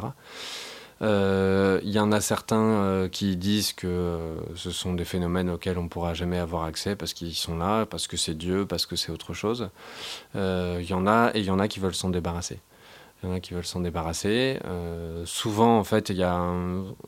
Euh, 1.02 1.80
il 1.82 1.90
y 1.90 1.98
en 1.98 2.12
a 2.12 2.20
certains 2.20 2.56
euh, 2.56 3.08
qui 3.08 3.36
disent 3.36 3.72
que 3.72 4.36
ce 4.54 4.70
sont 4.70 4.94
des 4.94 5.04
phénomènes 5.04 5.50
auxquels 5.50 5.76
on 5.78 5.84
ne 5.84 5.88
pourra 5.88 6.14
jamais 6.14 6.38
avoir 6.38 6.64
accès 6.64 6.94
parce 6.96 7.12
qu'ils 7.14 7.34
sont 7.34 7.56
là, 7.56 7.84
parce 7.84 8.06
que 8.06 8.16
c'est 8.16 8.34
Dieu, 8.34 8.64
parce 8.66 8.86
que 8.86 8.96
c'est 8.96 9.10
autre 9.10 9.34
chose. 9.34 9.70
Il 10.34 10.86
y 10.88 10.94
en 10.94 11.06
a 11.06 11.30
et 11.34 11.40
il 11.40 11.44
y 11.44 11.50
en 11.50 11.58
a 11.58 11.68
qui 11.68 11.80
veulent 11.80 11.94
s'en 11.94 12.10
débarrasser. 12.10 12.60
Il 13.24 13.28
y 13.28 13.32
en 13.32 13.36
a 13.36 13.40
qui 13.40 13.54
veulent 13.54 13.64
s'en 13.64 13.80
débarrasser. 13.80 14.58
Euh, 14.66 15.24
souvent, 15.24 15.78
en 15.78 15.84
fait, 15.84 16.10
il 16.10 16.16
y 16.16 16.22
a 16.22 16.46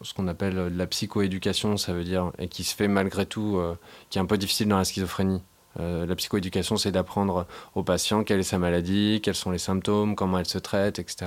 ce 0.00 0.14
qu'on 0.14 0.28
appelle 0.28 0.74
la 0.74 0.86
psychoéducation, 0.86 1.76
ça 1.76 1.92
veut 1.92 2.04
dire, 2.04 2.32
et 2.38 2.48
qui 2.48 2.64
se 2.64 2.74
fait 2.74 2.88
malgré 2.88 3.26
tout, 3.26 3.58
euh, 3.58 3.76
qui 4.08 4.16
est 4.16 4.22
un 4.22 4.26
peu 4.26 4.38
difficile 4.38 4.68
dans 4.68 4.78
la 4.78 4.84
schizophrénie. 4.84 5.42
Euh, 5.80 6.06
la 6.06 6.14
psychoéducation, 6.14 6.76
c'est 6.76 6.92
d'apprendre 6.92 7.46
au 7.74 7.82
patient 7.82 8.24
quelle 8.24 8.40
est 8.40 8.44
sa 8.44 8.58
maladie, 8.58 9.20
quels 9.22 9.34
sont 9.34 9.50
les 9.50 9.58
symptômes, 9.58 10.14
comment 10.14 10.38
elle 10.38 10.46
se 10.46 10.58
traite, 10.58 10.98
etc. 10.98 11.26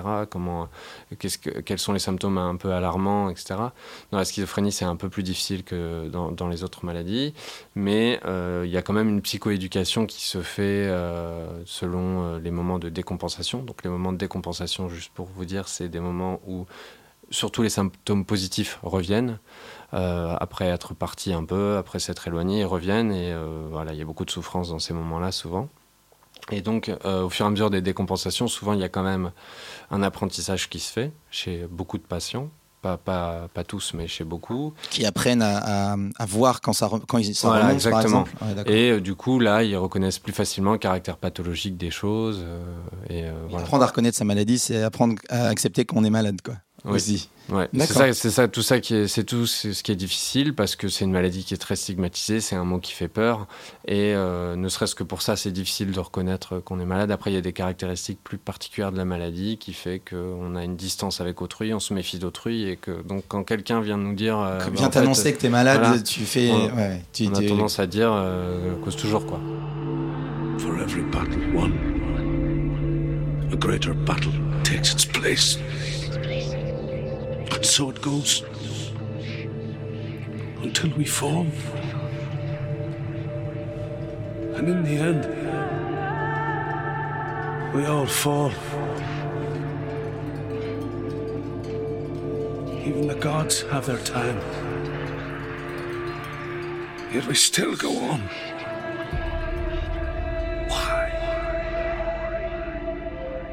Qu'est-ce 1.19 1.37
que, 1.37 1.49
quels 1.61 1.79
sont 1.79 1.93
les 1.93 1.99
symptômes 1.99 2.37
un 2.37 2.55
peu 2.55 2.71
alarmants, 2.71 3.29
etc. 3.29 3.55
Dans 4.11 4.17
la 4.17 4.25
schizophrénie, 4.25 4.71
c'est 4.71 4.85
un 4.85 4.95
peu 4.95 5.09
plus 5.09 5.23
difficile 5.23 5.63
que 5.63 6.07
dans, 6.07 6.31
dans 6.31 6.47
les 6.47 6.63
autres 6.63 6.85
maladies, 6.85 7.33
mais 7.75 8.19
euh, 8.25 8.63
il 8.65 8.71
y 8.71 8.77
a 8.77 8.81
quand 8.81 8.93
même 8.93 9.09
une 9.09 9.21
psychoéducation 9.21 10.05
qui 10.05 10.25
se 10.25 10.41
fait 10.41 10.87
euh, 10.87 11.47
selon 11.65 12.37
les 12.37 12.51
moments 12.51 12.79
de 12.79 12.89
décompensation. 12.89 13.61
Donc 13.63 13.83
les 13.83 13.89
moments 13.89 14.13
de 14.13 14.17
décompensation, 14.17 14.89
juste 14.89 15.11
pour 15.13 15.27
vous 15.27 15.45
dire, 15.45 15.67
c'est 15.67 15.89
des 15.89 15.99
moments 15.99 16.39
où 16.47 16.65
surtout 17.31 17.61
les 17.61 17.69
symptômes 17.69 18.25
positifs 18.25 18.79
reviennent. 18.83 19.39
Euh, 19.93 20.35
après 20.39 20.65
être 20.67 20.93
partis 20.93 21.33
un 21.33 21.43
peu, 21.43 21.77
après 21.77 21.99
s'être 21.99 22.27
éloignés, 22.27 22.59
ils 22.59 22.65
reviennent 22.65 23.11
et 23.11 23.31
euh, 23.33 23.67
voilà, 23.71 23.93
il 23.93 23.97
y 23.97 24.01
a 24.01 24.05
beaucoup 24.05 24.25
de 24.25 24.29
souffrance 24.29 24.69
dans 24.69 24.79
ces 24.79 24.93
moments-là 24.93 25.31
souvent. 25.31 25.67
Et 26.51 26.61
donc, 26.61 26.89
euh, 27.05 27.23
au 27.23 27.29
fur 27.29 27.45
et 27.45 27.47
à 27.47 27.51
mesure 27.51 27.69
des 27.69 27.81
décompensations, 27.81 28.47
souvent 28.47 28.73
il 28.73 28.79
y 28.79 28.83
a 28.83 28.89
quand 28.89 29.03
même 29.03 29.31
un 29.89 30.03
apprentissage 30.03 30.69
qui 30.69 30.79
se 30.79 30.91
fait 30.91 31.11
chez 31.31 31.65
beaucoup 31.69 31.97
de 31.97 32.03
patients. 32.03 32.49
Pas, 32.81 32.95
pas, 32.95 33.49
pas 33.53 33.65
tous, 33.65 33.93
mais 33.93 34.07
chez 34.07 34.23
beaucoup. 34.23 34.73
Qui 34.89 35.05
apprennent 35.05 35.41
à, 35.41 35.97
à, 36.17 36.25
voir 36.25 36.61
quand 36.61 36.71
ça, 36.71 36.89
quand 37.09 37.17
ils, 37.17 37.35
ça 37.35 37.51
remonte, 37.51 37.73
exactement. 37.73 38.23
et 38.67 39.01
du 39.01 39.15
coup, 39.15 39.39
là, 39.39 39.63
ils 39.63 39.75
reconnaissent 39.75 40.19
plus 40.19 40.31
facilement 40.31 40.71
le 40.71 40.77
caractère 40.77 41.17
pathologique 41.17 41.75
des 41.75 41.91
choses. 41.91 42.45
et, 43.09 43.25
Apprendre 43.57 43.83
à 43.83 43.87
reconnaître 43.87 44.17
sa 44.17 44.23
maladie, 44.23 44.59
c'est 44.59 44.81
apprendre 44.81 45.15
à 45.27 45.47
accepter 45.47 45.83
qu'on 45.83 46.05
est 46.05 46.09
malade. 46.09 46.39
Quoi. 46.41 46.55
Aussi. 46.85 47.29
Ouais, 47.49 47.67
c'est 48.13 48.29
ça, 48.29 48.47
tout 48.47 48.61
ça 48.61 48.79
qui 48.79 48.93
est, 48.95 49.07
c'est 49.07 49.23
tout 49.23 49.47
ce 49.47 49.81
qui 49.81 49.91
est 49.91 49.95
difficile 49.95 50.53
parce 50.53 50.75
que 50.75 50.87
c'est 50.87 51.05
une 51.05 51.11
maladie 51.11 51.43
qui 51.43 51.55
est 51.55 51.57
très 51.57 51.75
stigmatisée, 51.75 52.41
c'est 52.41 52.55
un 52.55 52.63
mot 52.63 52.77
qui 52.79 52.93
fait 52.93 53.07
peur 53.07 53.47
et 53.87 54.13
euh, 54.13 54.55
ne 54.55 54.69
serait-ce 54.69 54.93
que 54.93 55.03
pour 55.03 55.21
ça, 55.23 55.35
c'est 55.35 55.51
difficile 55.51 55.91
de 55.91 55.99
reconnaître 55.99 56.59
qu'on 56.59 56.79
est 56.79 56.85
malade. 56.85 57.09
Après, 57.11 57.31
il 57.31 57.33
y 57.33 57.37
a 57.37 57.41
des 57.41 57.53
caractéristiques 57.53 58.19
plus 58.23 58.37
particulières 58.37 58.91
de 58.91 58.97
la 58.97 59.05
maladie 59.05 59.57
qui 59.57 59.73
fait 59.73 59.99
qu'on 59.99 60.55
a 60.55 60.63
une 60.63 60.75
distance 60.75 61.21
avec 61.21 61.41
autrui, 61.41 61.73
on 61.73 61.79
se 61.79 61.93
méfie 61.93 62.19
d'autrui 62.19 62.69
et 62.69 62.75
que 62.75 63.01
donc 63.01 63.23
quand 63.27 63.43
quelqu'un 63.43 63.81
vient 63.81 63.97
nous 63.97 64.13
dire, 64.13 64.37
euh, 64.39 64.59
quand 64.63 64.71
vient 64.71 64.89
t'annoncer 64.89 65.33
que 65.33 65.39
t'es 65.39 65.49
malade, 65.49 66.03
tu 66.03 66.21
fais, 66.21 66.51
on, 66.51 66.75
ouais, 66.75 67.03
tu, 67.13 67.27
on 67.27 67.33
a 67.33 67.41
tendance 67.47 67.79
à 67.79 67.87
dire 67.87 68.11
euh, 68.13 68.75
cause 68.83 68.95
toujours 68.95 69.25
quoi. 69.25 69.39
For 70.59 70.77
every 70.79 71.03
battle 71.03 71.53
won, 71.53 71.71
a 73.51 73.55
greater 73.55 73.95
battle 73.95 74.33
takes 74.63 74.93
its 74.93 75.05
place. 75.05 75.57
And 77.51 77.65
so 77.65 77.89
it 77.89 78.01
goes. 78.01 78.43
Until 80.61 80.91
we 80.97 81.05
fall. 81.05 81.45
And 84.55 84.67
in 84.67 84.83
the 84.83 84.97
end, 84.97 85.23
we 87.73 87.85
all 87.85 88.05
fall. 88.05 88.51
Even 92.85 93.07
the 93.07 93.15
gods 93.15 93.61
have 93.63 93.85
their 93.85 93.99
time. 93.99 94.39
Yet 97.13 97.25
we 97.27 97.35
still 97.35 97.75
go 97.75 97.91
on. 97.97 98.21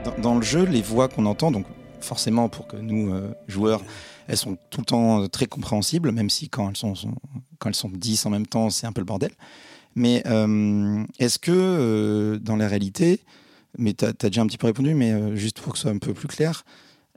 Dans, 0.05 0.18
dans 0.18 0.34
le 0.36 0.42
jeu, 0.42 0.64
les 0.64 0.82
voix 0.82 1.09
qu'on 1.09 1.26
entend, 1.26 1.51
donc 1.51 1.66
forcément 2.07 2.49
pour 2.49 2.67
que 2.67 2.77
nous, 2.77 3.13
euh, 3.13 3.35
joueurs, 3.49 3.83
elles 4.29 4.37
sont 4.37 4.57
tout 4.71 4.81
le 4.81 4.87
temps 4.87 5.23
euh, 5.23 5.27
très 5.29 5.47
compréhensibles, 5.47 6.13
même 6.13 6.31
si 6.31 6.49
quand 6.49 6.71
elles 6.71 6.77
sont, 6.77 6.95
quand 7.59 7.69
elles 7.69 7.75
sont 7.75 7.91
10 7.93 8.27
en 8.27 8.31
même 8.31 8.47
temps, 8.47 8.71
c'est 8.71 8.87
un 8.87 8.93
peu 8.93 9.01
le 9.01 9.07
bordel. 9.07 9.33
Mais 9.95 10.23
euh, 10.27 11.05
est-ce 11.19 11.39
que 11.39 12.39
dans 12.43 12.57
la 12.57 12.69
réalité, 12.69 13.21
mais 13.79 13.95
tu 13.95 14.05
as, 14.05 14.13
déjà 14.13 14.43
un 14.43 14.47
petit 14.47 14.59
peu 14.59 14.67
répondu, 14.67 14.95
mais 14.95 15.37
juste 15.37 15.61
pour 15.61 15.73
que 15.73 15.79
ce 15.79 15.83
soit 15.83 15.91
un 15.91 15.99
peu 15.99 16.13
plus 16.13 16.29
clair, 16.29 16.65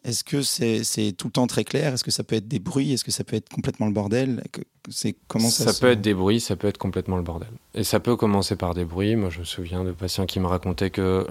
est-ce 0.05 0.23
que 0.23 0.41
c'est 0.41 1.11
tout 1.11 1.27
le 1.27 1.31
temps 1.33 1.47
très 1.47 1.65
clair? 1.65 1.93
Est-ce 1.93 2.05
que 2.05 2.11
ça 2.11 2.23
peut 2.23 2.37
être 2.37 2.47
des 2.47 2.59
bruits? 2.59 2.93
Est-ce 2.93 3.03
que 3.03 3.11
ça 3.11 3.25
peut 3.25 3.35
être 3.35 3.49
complètement 3.49 3.85
le 3.85 3.91
bordel? 3.91 4.41
C'est 4.89 5.13
comment 5.27 5.49
ça, 5.49 5.73
ça 5.73 5.77
peut 5.77 5.91
être 5.91 5.99
des 5.99 6.13
bruits, 6.13 6.39
ça 6.39 6.55
peut 6.55 6.69
être 6.69 6.77
complètement 6.77 7.17
le 7.17 7.23
bordel. 7.23 7.49
Et 7.73 7.83
ça 7.83 7.99
peut 7.99 8.15
commencer 8.15 8.55
par 8.55 8.73
des 8.73 8.85
bruits. 8.85 9.17
Moi, 9.17 9.29
je 9.29 9.39
me 9.39 9.43
souviens 9.43 9.83
de 9.83 9.91
patients 9.91 10.25
qui 10.25 10.39
me 10.39 10.47
racontaient 10.47 10.89
que 10.89 11.27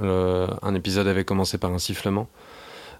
un 0.61 0.75
épisode 0.75 1.07
avait 1.07 1.25
commencé 1.25 1.57
par 1.57 1.73
un 1.73 1.79
sifflement. 1.79 2.29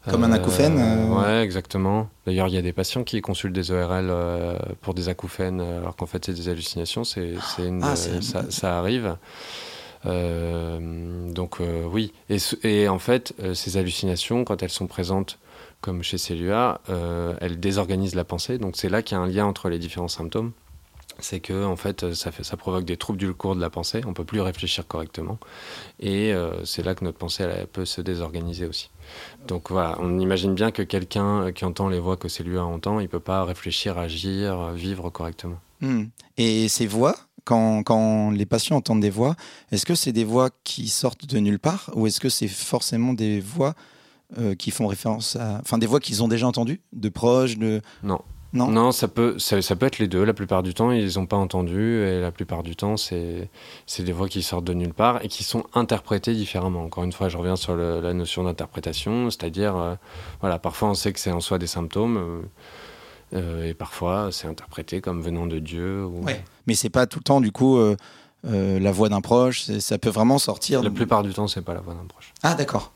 Comme 0.09 0.25
un 0.25 0.33
acouphène 0.33 0.79
euh, 0.79 1.07
Ouais, 1.07 1.43
exactement. 1.45 2.09
D'ailleurs, 2.27 2.49
il 2.49 2.55
y 2.55 2.59
a 2.59 2.63
des 2.63 2.73
patients 2.73 3.05
qui 3.05 3.21
consultent 3.21 3.55
des 3.55 3.71
ORL 3.71 4.09
euh, 4.11 4.59
pour 4.81 4.95
des 4.95 5.09
acouphènes, 5.09 5.61
euh, 5.61 5.81
alors 5.81 5.97
qu'en 5.97 6.07
fait, 6.07 6.25
c'est 6.25 6.33
des 6.33 6.49
hallucinations. 6.49 7.05
C'est, 7.05 7.35
ah, 7.83 7.97
ça, 7.97 8.51
ça, 8.51 8.79
arrive. 8.79 9.17
donc, 10.05 11.59
oui. 11.93 12.13
Et, 12.31 12.39
et, 12.65 12.89
en 12.89 12.99
fait, 12.99 13.35
ces 13.55 13.77
hallucinations, 13.77 14.45
quand 14.45 14.63
elles 14.63 14.71
sont 14.71 14.87
présentes, 14.87 15.39
comme 15.81 16.03
chez 16.03 16.19
Cellua, 16.19 16.81
elles 17.41 17.61
désorganisent 17.61 18.15
la 18.15 18.25
pensée. 18.25 18.59
Donc, 18.59 18.77
c'est 18.77 18.89
là 18.89 19.03
qu'il 19.03 19.17
y 19.17 19.21
a 19.21 19.23
un 19.23 19.29
lien 19.29 19.47
entre 19.47 19.69
les 19.69 19.79
différents 19.79 20.09
symptômes 20.09 20.53
c'est 21.19 21.41
que 21.41 21.65
en 21.65 21.77
fait 21.77 22.15
ça, 22.15 22.31
fait, 22.33 22.45
ça 22.45 22.57
provoque 22.57 22.85
des 22.85 22.97
troubles 22.97 23.19
du 23.19 23.33
cours 23.35 23.57
de 23.57 23.61
la 23.61 23.71
pensée, 23.71 24.01
on 24.07 24.13
peut 24.13 24.25
plus 24.25 24.41
réfléchir 24.41 24.87
correctement, 24.87 25.39
et 26.01 26.33
c'est 26.65 26.85
là 26.85 26.95
que 26.95 27.05
notre 27.05 27.19
pensée 27.19 27.45
elle, 27.45 27.67
peut 27.67 27.85
se 27.85 28.01
désorganiser 28.01 28.67
aussi. 28.67 28.91
Donc 29.47 29.71
voilà, 29.71 29.97
on 30.01 30.19
imagine 30.19 30.55
bien 30.55 30.71
que 30.71 30.83
quelqu'un 30.83 31.53
qui 31.53 31.65
entend 31.65 31.89
les 31.89 31.99
voix 31.99 32.17
que 32.17 32.29
c'est 32.29 32.45
lui 32.45 32.59
à 32.59 32.65
entend, 32.65 33.01
il 33.01 33.09
peut 33.09 33.21
pas 33.21 33.45
réfléchir, 33.45 33.99
agir, 33.99 34.73
vivre 34.73 35.11
correctement. 35.11 35.59
Hmm. 35.81 36.05
Et 36.37 36.69
ces 36.69 36.87
voix, 36.87 37.17
quand, 37.45 37.83
quand, 37.83 38.31
les 38.31 38.47
patients 38.47 38.77
entendent 38.77 39.01
des 39.01 39.11
voix, 39.11 39.35
est-ce 39.73 39.87
que 39.87 39.95
c'est 39.95 40.13
des 40.13 40.25
voix 40.25 40.51
qui 40.65 40.89
sortent 40.89 41.27
de 41.27 41.39
nulle 41.39 41.59
part 41.59 41.91
ou 41.95 42.07
est-ce 42.07 42.21
que 42.21 42.29
c'est 42.29 42.49
forcément 42.49 43.15
des 43.15 43.41
voix 43.41 43.75
euh, 44.37 44.55
qui 44.55 44.71
font 44.71 44.87
référence 44.87 45.37
à... 45.37 45.59
Enfin, 45.63 45.79
des 45.79 45.87
voix 45.87 46.01
qu'ils 46.01 46.23
ont 46.23 46.29
déjà 46.29 46.47
entendues, 46.47 46.83
de 46.93 47.09
proches, 47.09 47.57
de... 47.57 47.81
Non. 48.03 48.21
Non, 48.55 48.93
ça, 48.93 49.09
peut, 49.09 49.39
ça, 49.39 49.77
peut 49.77 49.87
être 49.87 49.99
les 49.99 50.09
deux. 50.09 50.25
La 50.25 50.33
plupart 50.33 50.63
du 50.63 50.73
temps, 50.73 50.91
ils 50.91 51.19
n'ont 51.19 51.27
pas 51.27 51.37
entendu. 51.37 52.03
Et 52.03 52.21
la 52.21 52.33
plupart 52.33 52.63
du 52.63 52.77
temps, 52.77 52.97
c'est 52.97 53.51
des 53.99 54.13
voix 54.13 54.29
qui 54.29 54.43
sortent 54.43 54.65
de 54.65 54.75
nulle 54.75 54.95
part 54.95 55.23
et 55.23 55.29
qui 55.29 55.45
sont 55.45 55.65
interprétées 55.75 56.35
différemment. 56.35 56.83
Encore 56.83 57.05
une 57.05 57.13
fois, 57.13 57.29
je 57.29 57.37
reviens 57.37 57.57
sur 57.57 57.77
la 57.77 58.15
notion 58.15 58.45
d'interprétation. 58.45 59.31
C'est-à-dire, 59.31 59.77
euh, 59.77 59.95
voilà, 60.41 60.59
parfois 60.59 60.89
on 60.91 60.95
sait 60.95 61.13
que 61.13 61.21
c'est 61.21 61.33
en 61.33 61.41
soi 61.41 61.59
des 61.59 61.67
symptômes. 61.67 62.17
Euh, 62.17 62.41
euh, 63.35 63.69
et 63.69 63.75
parfois, 63.75 64.31
c'est 64.33 64.49
interprété 64.49 65.03
comme 65.03 65.21
venant 65.21 65.47
de 65.47 65.59
Dieu. 65.59 66.05
Ou... 66.05 66.25
Ouais. 66.25 66.43
Mais 66.67 66.75
c'est 66.75 66.91
pas 66.91 67.07
tout 67.07 67.19
le 67.19 67.25
temps, 67.25 67.43
du 67.43 67.53
coup, 67.53 67.79
la 68.45 68.93
voix 68.93 69.11
d'un 69.11 69.21
proche. 69.21 69.65
Ça 69.79 69.99
peut 69.99 70.11
vraiment 70.11 70.39
sortir. 70.39 70.83
La 70.83 70.91
plupart 70.91 71.23
du 71.23 71.35
temps, 71.35 71.49
c'est 71.49 71.63
pas 71.63 71.75
la 71.75 71.81
voix 71.81 71.93
d'un 71.93 72.07
proche. 72.07 72.33
Ah, 72.43 72.55
d'accord. 72.55 72.93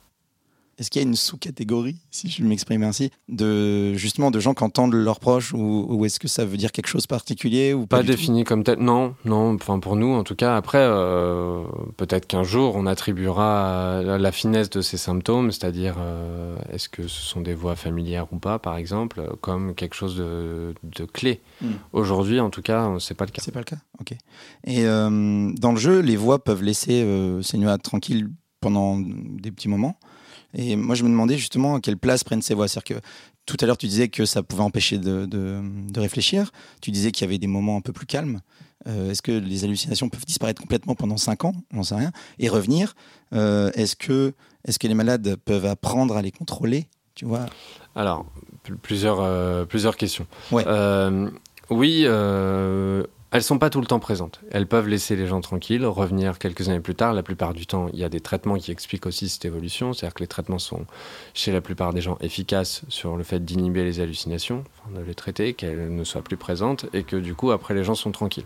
Est-ce 0.78 0.90
qu'il 0.90 1.02
y 1.02 1.04
a 1.04 1.08
une 1.08 1.16
sous-catégorie, 1.16 1.96
si 2.10 2.28
je 2.28 2.42
m'exprime 2.42 2.82
ainsi, 2.82 3.10
de 3.28 3.94
justement 3.94 4.30
de 4.30 4.40
gens 4.40 4.54
qui 4.54 4.64
entendent 4.64 4.94
leurs 4.94 5.20
proches 5.20 5.52
ou, 5.52 6.04
est-ce 6.04 6.18
que 6.18 6.28
ça 6.28 6.44
veut 6.44 6.56
dire 6.56 6.72
quelque 6.72 6.88
chose 6.88 7.02
de 7.02 7.08
particulier 7.08 7.74
ou 7.74 7.86
pas, 7.86 7.98
pas 7.98 8.02
défini 8.02 8.44
comme 8.44 8.64
tel 8.64 8.78
Non, 8.78 9.14
non. 9.24 9.54
Enfin 9.54 9.78
pour 9.78 9.96
nous, 9.96 10.12
en 10.12 10.24
tout 10.24 10.34
cas. 10.34 10.56
Après, 10.56 10.78
euh, 10.80 11.62
peut-être 11.96 12.26
qu'un 12.26 12.42
jour 12.42 12.74
on 12.76 12.86
attribuera 12.86 14.02
la 14.02 14.32
finesse 14.32 14.70
de 14.70 14.80
ces 14.80 14.96
symptômes, 14.96 15.50
c'est-à-dire 15.52 15.96
euh, 15.98 16.56
est-ce 16.72 16.88
que 16.88 17.06
ce 17.06 17.20
sont 17.20 17.40
des 17.40 17.54
voix 17.54 17.76
familières 17.76 18.26
ou 18.32 18.38
pas, 18.38 18.58
par 18.58 18.76
exemple, 18.76 19.22
comme 19.40 19.74
quelque 19.74 19.94
chose 19.94 20.16
de, 20.16 20.74
clé. 21.12 21.40
Hmm. 21.60 21.72
Aujourd'hui, 21.92 22.40
en 22.40 22.50
tout 22.50 22.62
cas, 22.62 22.90
c'est 23.00 23.14
pas 23.14 23.24
le 23.24 23.30
cas. 23.30 23.42
C'est 23.44 23.52
pas 23.52 23.60
le 23.60 23.64
cas. 23.64 23.76
Ok. 24.00 24.12
Et 24.64 24.86
euh, 24.86 25.52
dans 25.58 25.72
le 25.72 25.78
jeu, 25.78 26.00
les 26.00 26.16
voix 26.16 26.42
peuvent 26.42 26.62
laisser 26.62 27.02
euh, 27.02 27.42
Senua 27.42 27.78
tranquille 27.78 28.30
pendant 28.60 28.98
des 28.98 29.50
petits 29.50 29.68
moments? 29.68 29.98
Et 30.54 30.76
moi, 30.76 30.94
je 30.94 31.02
me 31.02 31.08
demandais 31.08 31.38
justement 31.38 31.80
quelle 31.80 31.96
place 31.96 32.24
prennent 32.24 32.42
ces 32.42 32.54
voix. 32.54 32.68
C'est-à-dire 32.68 33.00
que 33.00 33.06
tout 33.46 33.56
à 33.60 33.66
l'heure, 33.66 33.78
tu 33.78 33.86
disais 33.86 34.08
que 34.08 34.24
ça 34.24 34.42
pouvait 34.42 34.62
empêcher 34.62 34.98
de, 34.98 35.26
de, 35.26 36.00
réfléchir. 36.00 36.50
Tu 36.80 36.90
disais 36.90 37.10
qu'il 37.10 37.24
y 37.26 37.28
avait 37.28 37.38
des 37.38 37.46
moments 37.46 37.76
un 37.76 37.80
peu 37.80 37.92
plus 37.92 38.06
calmes. 38.06 38.40
Euh, 38.86 39.10
est-ce 39.10 39.22
que 39.22 39.32
les 39.32 39.64
hallucinations 39.64 40.08
peuvent 40.08 40.24
disparaître 40.24 40.60
complètement 40.60 40.94
pendant 40.94 41.16
5 41.16 41.44
ans? 41.44 41.52
On 41.72 41.76
n'en 41.76 41.82
sait 41.82 41.94
rien. 41.94 42.12
Et 42.38 42.48
revenir. 42.48 42.94
Euh, 43.32 43.70
est-ce 43.74 43.96
que, 43.96 44.34
est 44.64 44.78
que 44.78 44.86
les 44.86 44.94
malades 44.94 45.36
peuvent 45.44 45.66
apprendre 45.66 46.16
à 46.16 46.22
les 46.22 46.32
contrôler? 46.32 46.88
Tu 47.14 47.24
vois? 47.24 47.46
Alors, 47.94 48.26
plusieurs, 48.82 49.20
euh, 49.20 49.64
plusieurs 49.64 49.96
questions. 49.96 50.26
Ouais. 50.50 50.64
oui 51.70 52.06
elles 53.32 53.42
sont 53.42 53.58
pas 53.58 53.70
tout 53.70 53.80
le 53.80 53.86
temps 53.86 53.98
présentes. 53.98 54.40
Elles 54.50 54.66
peuvent 54.66 54.88
laisser 54.88 55.16
les 55.16 55.26
gens 55.26 55.40
tranquilles, 55.40 55.86
revenir 55.86 56.38
quelques 56.38 56.68
années 56.68 56.80
plus 56.80 56.94
tard. 56.94 57.14
La 57.14 57.22
plupart 57.22 57.54
du 57.54 57.66
temps, 57.66 57.88
il 57.92 57.98
y 57.98 58.04
a 58.04 58.10
des 58.10 58.20
traitements 58.20 58.56
qui 58.56 58.70
expliquent 58.70 59.06
aussi 59.06 59.30
cette 59.30 59.46
évolution. 59.46 59.94
C'est-à-dire 59.94 60.14
que 60.14 60.20
les 60.20 60.26
traitements 60.26 60.58
sont, 60.58 60.84
chez 61.32 61.50
la 61.50 61.62
plupart 61.62 61.94
des 61.94 62.02
gens, 62.02 62.18
efficaces 62.20 62.82
sur 62.88 63.16
le 63.16 63.24
fait 63.24 63.42
d'inhiber 63.42 63.84
les 63.84 64.00
hallucinations, 64.00 64.64
de 64.94 65.00
les 65.00 65.14
traiter, 65.14 65.54
qu'elles 65.54 65.94
ne 65.94 66.04
soient 66.04 66.20
plus 66.20 66.36
présentes, 66.36 66.84
et 66.92 67.04
que 67.04 67.16
du 67.16 67.34
coup, 67.34 67.52
après, 67.52 67.72
les 67.72 67.84
gens 67.84 67.94
sont 67.94 68.12
tranquilles. 68.12 68.44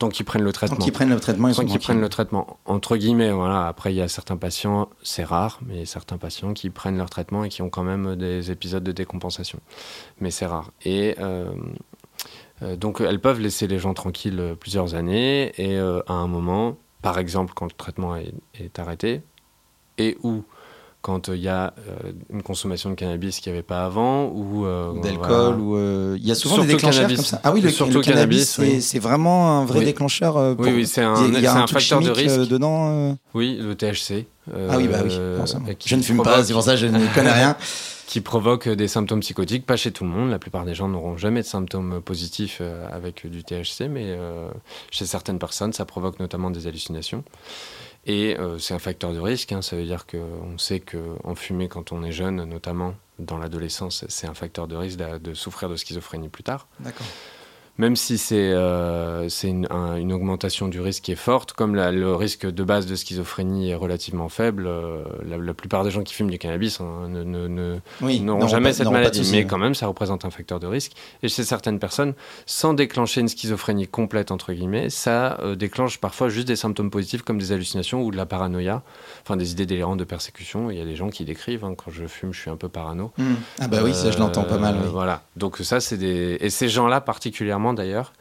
Tant 0.00 0.08
qu'ils 0.08 0.26
prennent 0.26 0.42
le 0.42 0.52
traitement. 0.52 0.78
Tant 0.78 0.82
qu'ils 0.82 0.92
prennent 0.92 1.10
le 1.10 1.20
traitement, 1.20 1.46
ils 1.46 1.54
Tant 1.54 1.64
qu'ils 1.64 1.78
prennent 1.78 2.00
le 2.00 2.08
traitement. 2.08 2.58
Entre 2.64 2.96
guillemets, 2.96 3.30
voilà. 3.30 3.68
Après, 3.68 3.92
il 3.92 3.96
y 3.96 4.02
a 4.02 4.08
certains 4.08 4.36
patients, 4.36 4.88
c'est 5.04 5.22
rare, 5.22 5.60
mais 5.64 5.84
certains 5.84 6.18
patients 6.18 6.54
qui 6.54 6.70
prennent 6.70 6.96
leur 6.96 7.08
traitement 7.08 7.44
et 7.44 7.48
qui 7.48 7.62
ont 7.62 7.70
quand 7.70 7.84
même 7.84 8.16
des 8.16 8.50
épisodes 8.50 8.82
de 8.82 8.90
décompensation. 8.90 9.60
Mais 10.18 10.32
c'est 10.32 10.46
rare. 10.46 10.72
Et 10.84 11.14
euh, 11.20 11.52
euh, 11.52 11.54
donc 12.76 13.00
elles 13.00 13.20
peuvent 13.20 13.40
laisser 13.40 13.66
les 13.66 13.78
gens 13.78 13.94
tranquilles 13.94 14.40
euh, 14.40 14.54
plusieurs 14.54 14.94
années 14.94 15.52
et 15.56 15.76
euh, 15.76 16.00
à 16.06 16.14
un 16.14 16.26
moment, 16.26 16.76
par 17.02 17.18
exemple 17.18 17.52
quand 17.54 17.66
le 17.66 17.72
traitement 17.72 18.16
est, 18.16 18.78
arrêté 18.78 19.22
et 19.98 20.16
ou 20.22 20.44
quand 21.00 21.28
il 21.28 21.40
y 21.40 21.48
a 21.48 21.74
une 22.32 22.42
consommation 22.42 22.88
de 22.88 22.94
cannabis 22.94 23.40
qu'il 23.40 23.50
n'y 23.50 23.58
avait 23.58 23.66
pas 23.66 23.84
avant 23.84 24.28
ou 24.28 24.64
d'alcool 25.02 25.58
ou 25.58 25.76
il 26.14 26.24
y 26.24 26.30
a 26.30 26.36
souvent 26.36 26.58
des 26.58 26.68
déclencheurs 26.68 27.08
comme 27.08 27.16
ça. 27.16 27.40
Ah 27.42 27.50
oui, 27.50 27.60
le, 27.60 27.70
surtout 27.70 27.94
le 27.94 28.00
cannabis, 28.02 28.60
c'est 28.80 28.98
vraiment 29.00 29.58
un 29.58 29.64
vrai 29.64 29.84
déclencheur. 29.84 30.36
oui, 30.60 30.70
oui, 30.72 30.86
c'est 30.86 31.02
un, 31.02 31.26
il 31.26 31.40
y 31.40 31.46
a 31.46 31.60
un, 31.60 31.66
facteur 31.66 32.00
de 32.00 32.10
risque 32.10 32.46
dedans. 32.46 33.18
Oui, 33.34 33.58
le 33.60 33.74
THC. 33.74 34.26
ah 34.48 34.76
oui, 34.76 34.86
bah 34.86 34.98
oui. 35.02 35.10
je 35.84 35.96
ne 35.96 36.02
fume 36.02 36.22
pas, 36.22 36.44
c'est 36.44 36.52
pour 36.52 36.62
ça 36.62 36.74
que 36.74 36.78
je 36.78 36.86
ne 36.86 37.14
connais 37.14 37.32
rien. 37.32 37.56
Qui 38.06 38.20
provoque 38.20 38.68
des 38.68 38.88
symptômes 38.88 39.20
psychotiques, 39.20 39.66
pas 39.66 39.76
chez 39.76 39.92
tout 39.92 40.04
le 40.04 40.10
monde. 40.10 40.30
La 40.30 40.38
plupart 40.38 40.64
des 40.64 40.74
gens 40.74 40.88
n'auront 40.88 41.16
jamais 41.16 41.42
de 41.42 41.46
symptômes 41.46 42.00
positifs 42.02 42.58
euh, 42.60 42.86
avec 42.90 43.26
du 43.26 43.44
THC, 43.44 43.88
mais 43.88 44.04
euh, 44.06 44.48
chez 44.90 45.06
certaines 45.06 45.38
personnes, 45.38 45.72
ça 45.72 45.84
provoque 45.84 46.20
notamment 46.20 46.50
des 46.50 46.66
hallucinations. 46.66 47.24
Et 48.04 48.36
euh, 48.38 48.58
c'est 48.58 48.74
un 48.74 48.80
facteur 48.80 49.12
de 49.12 49.20
risque, 49.20 49.52
hein. 49.52 49.62
ça 49.62 49.76
veut 49.76 49.84
dire 49.84 50.06
qu'on 50.06 50.58
sait 50.58 50.80
qu'en 50.80 51.34
fumer 51.34 51.68
quand 51.68 51.92
on 51.92 52.02
est 52.02 52.12
jeune, 52.12 52.44
notamment 52.44 52.94
dans 53.20 53.38
l'adolescence, 53.38 54.04
c'est 54.08 54.26
un 54.26 54.34
facteur 54.34 54.66
de 54.66 54.74
risque 54.74 54.98
de, 54.98 55.34
souffrir 55.34 55.68
de 55.68 55.76
schizophrénie 55.76 56.28
plus 56.28 56.42
tard. 56.42 56.66
D'accord. 56.80 57.06
Même 57.78 57.96
si 57.96 58.18
c'est 58.18 58.50
euh, 58.52 59.28
une, 59.42 59.66
une, 59.70 60.12
augmentation 60.12 60.68
du 60.68 60.80
risque 60.80 61.04
qui 61.04 61.12
est 61.12 61.16
forte, 61.16 61.54
comme 61.54 61.74
le 61.74 62.14
risque 62.14 62.46
de 62.46 62.64
base 62.64 62.86
de 62.86 62.94
schizophrénie 62.94 63.70
est 63.70 63.74
relativement 63.74 64.28
faible, 64.28 64.66
euh, 64.66 65.02
la, 65.26 65.54
plupart 65.54 65.82
des 65.82 65.90
gens 65.90 66.02
qui 66.02 66.12
fument 66.12 66.30
du 66.30 66.38
cannabis 66.38 66.80
hein, 66.80 67.08
n'auront 67.08 68.46
jamais 68.46 68.74
cette 68.74 68.90
maladie. 68.90 69.26
mais 69.32 69.46
quand 69.46 69.58
même, 69.58 69.74
ça 69.74 69.86
représente 69.86 70.26
un 70.26 70.30
facteur 70.30 70.60
de 70.60 70.66
risque. 70.66 70.92
Et 71.22 71.28
chez 71.28 71.44
certaines 71.44 71.78
personnes, 71.78 72.12
sans 72.44 72.74
déclencher 72.74 73.22
une 73.22 73.28
schizophrénie 73.28 73.88
complète, 73.88 74.32
entre 74.32 74.52
guillemets, 74.52 74.90
ça 74.90 75.38
euh, 75.40 75.54
déclenche 75.54 75.98
parfois 75.98 76.28
juste 76.28 76.48
des 76.48 76.56
symptômes 76.56 76.90
positifs 76.90 77.22
comme 77.22 77.38
des 77.38 77.52
hallucinations 77.52 78.02
ou 78.02 78.10
de 78.10 78.16
la 78.18 78.26
paranoïa, 78.26 78.82
enfin 79.22 79.38
des 79.38 79.52
idées 79.52 79.66
délirantes 79.66 79.98
de 79.98 80.04
persécution. 80.04 80.70
Il 80.70 80.76
y 80.76 80.80
a 80.80 80.84
des 80.84 80.96
gens 80.96 81.08
qui 81.08 81.24
décrivent, 81.24 81.64
hein, 81.64 81.74
quand 81.74 81.90
je 81.90 82.06
fume, 82.06 82.34
je 82.34 82.40
suis 82.40 82.50
un 82.50 82.56
peu 82.56 82.68
parano. 82.68 83.12
Mmh. 83.16 83.24
Ah 83.60 83.68
bah 83.68 83.78
oui, 83.82 83.94
ça 83.94 84.10
je 84.10 84.18
l'entends 84.18 84.44
pas 84.44 84.58
mal. 84.58 84.76
Voilà. 84.92 85.22
Donc 85.36 85.56
ça, 85.58 85.80
c'est 85.80 85.96
des... 85.96 86.36
Et 86.40 86.50
ces 86.50 86.68
gens-là 86.68 87.00
particulièrement, 87.00 87.61
d'ailleurs, 87.72 88.12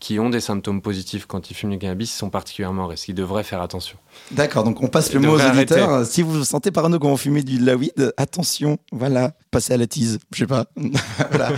qui 0.00 0.18
ont 0.18 0.30
des 0.30 0.40
symptômes 0.40 0.80
positifs 0.80 1.26
quand 1.26 1.50
ils 1.50 1.54
fument 1.54 1.72
du 1.72 1.78
cannabis 1.78 2.12
sont 2.12 2.30
particulièrement 2.30 2.86
à 2.86 2.88
risque. 2.88 3.08
Ils 3.08 3.14
devraient 3.14 3.44
faire 3.44 3.60
attention. 3.60 3.98
D'accord, 4.30 4.64
donc 4.64 4.82
on 4.82 4.88
passe 4.88 5.12
le 5.12 5.20
mot 5.20 5.36
aux 5.36 5.40
auditeurs. 5.40 6.06
Si 6.06 6.22
vous 6.22 6.32
vous 6.32 6.44
sentez 6.44 6.70
parano 6.70 6.98
quand 6.98 7.10
vous 7.10 7.18
fumez 7.18 7.42
du 7.42 7.58
la 7.58 7.76
weed, 7.76 8.12
attention, 8.16 8.78
voilà, 8.90 9.34
passez 9.50 9.74
à 9.74 9.76
la 9.76 9.86
tease, 9.86 10.18
je 10.32 10.38
sais 10.38 10.46
pas. 10.46 10.64
voilà. 11.30 11.50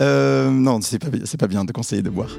Euh, 0.00 0.50
non, 0.50 0.80
c'est 0.80 0.98
pas, 0.98 1.08
c'est 1.24 1.38
pas 1.38 1.46
bien 1.46 1.64
de 1.64 1.72
conseiller 1.72 2.02
de 2.02 2.10
boire. 2.10 2.30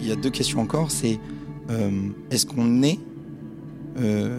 Il 0.00 0.08
y 0.08 0.12
a 0.12 0.16
deux 0.16 0.30
questions 0.30 0.60
encore, 0.60 0.90
c'est 0.90 1.20
est-ce 2.30 2.46
qu'on 2.46 2.82
est 2.82 2.98
euh, 3.98 4.38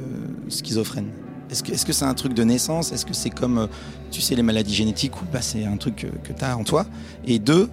schizophrène? 0.50 1.10
Est-ce 1.50 1.64
que 1.64 1.94
c'est 1.94 2.06
-ce 2.06 2.08
un 2.08 2.14
truc 2.14 2.34
de 2.34 2.44
naissance? 2.44 2.92
Est-ce 2.92 3.06
que 3.06 3.14
c'est 3.14 3.32
comme, 3.32 3.58
euh, 3.58 3.68
tu 4.12 4.22
sais, 4.22 4.36
les 4.36 4.44
maladies 4.44 4.76
génétiques 4.76 5.20
où 5.22 5.26
bah, 5.34 5.42
c'est 5.42 5.66
un 5.66 5.78
truc 5.78 6.08
que, 6.24 6.34
tu 6.34 6.44
as 6.44 6.56
en 6.56 6.64
toi? 6.64 6.86
Et 7.26 7.40
deux, 7.40 7.70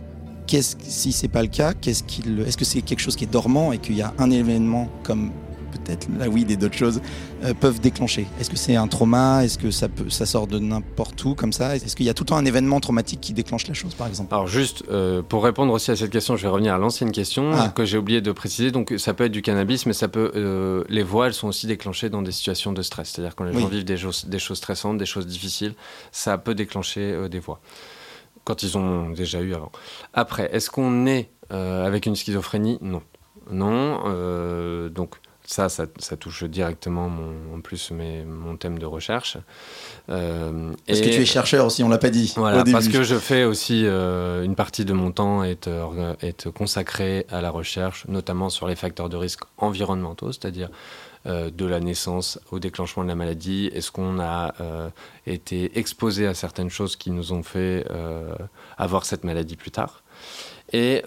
qu'est-ce, 0.47 0.77
si 0.83 1.13
c'est 1.13 1.29
pas 1.29 1.43
le 1.43 1.49
cas, 1.49 1.73
est-ce 1.85 2.57
que 2.57 2.65
c'est 2.65 2.83
quelque 2.83 3.01
chose 3.01 3.17
qui 3.17 3.25
est 3.25 3.33
dormant 3.33 3.73
et 3.73 3.79
qu'il 3.79 3.97
y 3.97 4.03
a 4.03 4.15
un 4.19 4.31
événement 4.31 4.89
comme 5.03 5.31
peut-être 5.67 6.09
la 6.19 6.29
weed 6.29 6.51
et 6.51 6.57
d'autres 6.57 6.77
choses, 6.77 7.01
euh, 7.45 7.55
peuvent 7.55 7.81
déclencher 7.81 8.27
Est-ce 8.41 8.51
que 8.51 8.57
c'est 8.57 8.77
un 8.77 8.89
trauma? 8.89 9.45
Est-ce 9.45 9.59
que 9.59 9.71
ça, 9.71 9.89
peut, 9.89 10.09
ça 10.09 10.27
sort 10.27 10.47
de 10.47 10.59
n'importe 10.59 11.23
où 11.25 11.35
comme 11.35 11.53
ça? 11.53 11.77
Est-ce 11.77 11.95
qu'il 11.95 12.07
y 12.07 12.09
a 12.09 12.15
tout 12.15 12.25
le 12.25 12.29
temps 12.29 12.37
un 12.37 12.45
événement 12.45 12.81
traumatique 12.81 13.21
qui 13.21 13.33
déclenche 13.33 13.67
la 13.69 13.75
chose, 13.75 13.95
par 13.95 14.07
exemple? 14.07 14.35
Alors 14.35 14.47
juste, 14.47 14.85
euh, 14.91 15.23
pour 15.23 15.45
répondre 15.45 15.73
aussi 15.73 15.91
à 15.91 15.97
cette 15.97 16.11
question, 16.11 16.37
je 16.37 16.43
vais 16.43 16.49
revenir 16.49 16.75
à 16.75 16.79
l'ancienne 16.79 17.13
question 17.13 17.53
ah. 17.53 17.69
que 17.69 17.85
j'ai 17.85 17.99
oublié 17.99 18.21
de 18.21 18.33
préciser. 18.33 18.71
Donc 18.71 18.95
ça 18.97 19.13
peut 19.15 19.25
être 19.25 19.33
du 19.33 19.43
cannabis, 19.43 19.87
mais 19.87 19.93
ça 19.93 20.09
peut, 20.09 20.33
euh, 20.35 20.85
les 20.89 21.03
voix, 21.03 21.27
elles 21.27 21.35
sont 21.35 21.49
aussi 21.49 21.67
déclenchées 21.67 22.09
dans 22.09 22.23
des 22.23 22.33
situations 22.33 22.73
de 22.73 22.83
stress. 22.83 23.11
C'est-à-dire 23.11 23.37
quand 23.37 23.45
les 23.45 23.53
gens 23.53 23.69
vivent 23.69 23.85
des, 23.85 23.97
choses, 23.97 24.27
des 24.27 24.39
choses 24.39 24.59
stressantes, 24.59 24.99
des 24.99 25.07
choses 25.07 25.27
difficiles, 25.27 25.75
ça 26.13 26.39
peut 26.39 26.55
déclencher 26.55 27.29
des 27.29 27.39
voix 27.39 27.61
quand 28.45 28.63
ils 28.63 28.79
ont 28.79 29.11
déjà 29.11 29.41
eu 29.41 29.55
avant. 29.55 29.73
Après, 30.15 30.49
est-ce 30.53 30.71
qu'on 30.71 31.07
est 31.07 31.31
avec 31.51 32.07
une 32.07 32.17
schizophrénie? 32.17 32.79
Non. 32.81 33.03
Non. 33.51 34.89
donc, 34.89 35.17
ça, 35.47 35.69
ça, 35.69 36.17
touche 36.17 36.45
directement 36.45 37.09
mon, 37.09 37.57
en 37.57 37.61
plus 37.61 37.91
mes, 37.93 38.25
mon 38.25 38.57
thème 38.57 38.79
de 38.79 38.87
recherche. 38.87 39.39
Euh, 40.09 40.73
parce 40.87 41.01
que 41.01 41.07
tu 41.07 41.23
es 41.23 41.25
chercheur 41.25 41.67
aussi, 41.67 41.83
on 41.85 41.89
l'a 41.89 41.99
pas 41.99 42.11
dit. 42.11 42.33
Voilà, 42.37 42.65
parce 42.65 42.89
que 42.89 43.03
je 43.03 43.17
fais 43.17 43.45
aussi 43.45 43.85
euh, 43.87 44.43
une 44.43 44.57
partie 44.57 44.85
de 44.85 44.93
mon 44.93 45.13
temps 45.13 45.45
est, 45.45 45.71
est 46.21 46.51
consacrée 46.51 47.27
à 47.31 47.41
la 47.41 47.51
recherche, 47.51 48.07
notamment 48.09 48.51
sur 48.51 48.67
les 48.67 48.77
facteurs 48.77 49.09
de 49.09 49.17
risque 49.17 49.43
environnementaux, 49.57 50.33
c'est-à-dire 50.33 50.69
euh, 51.27 51.51
de 51.51 51.65
la 51.65 51.81
naissance 51.81 52.41
au 52.51 52.59
déclenchement 52.59 53.05
de 53.05 53.09
la 53.09 53.15
maladie. 53.15 53.71
Est-ce 53.73 53.93
qu'on 53.93 54.19
a 54.21 54.53
été 55.27 55.79
exposé 55.79 56.27
à 56.27 56.35
certaines 56.35 56.71
choses 56.71 56.97
qui 56.97 57.11
nous 57.11 57.33
ont 57.33 57.43
fait 57.43 57.87
avoir 58.77 59.05
cette 59.05 59.25
maladie 59.25 59.57
plus 59.57 59.71
tard? 59.71 60.03
Et 60.73 61.03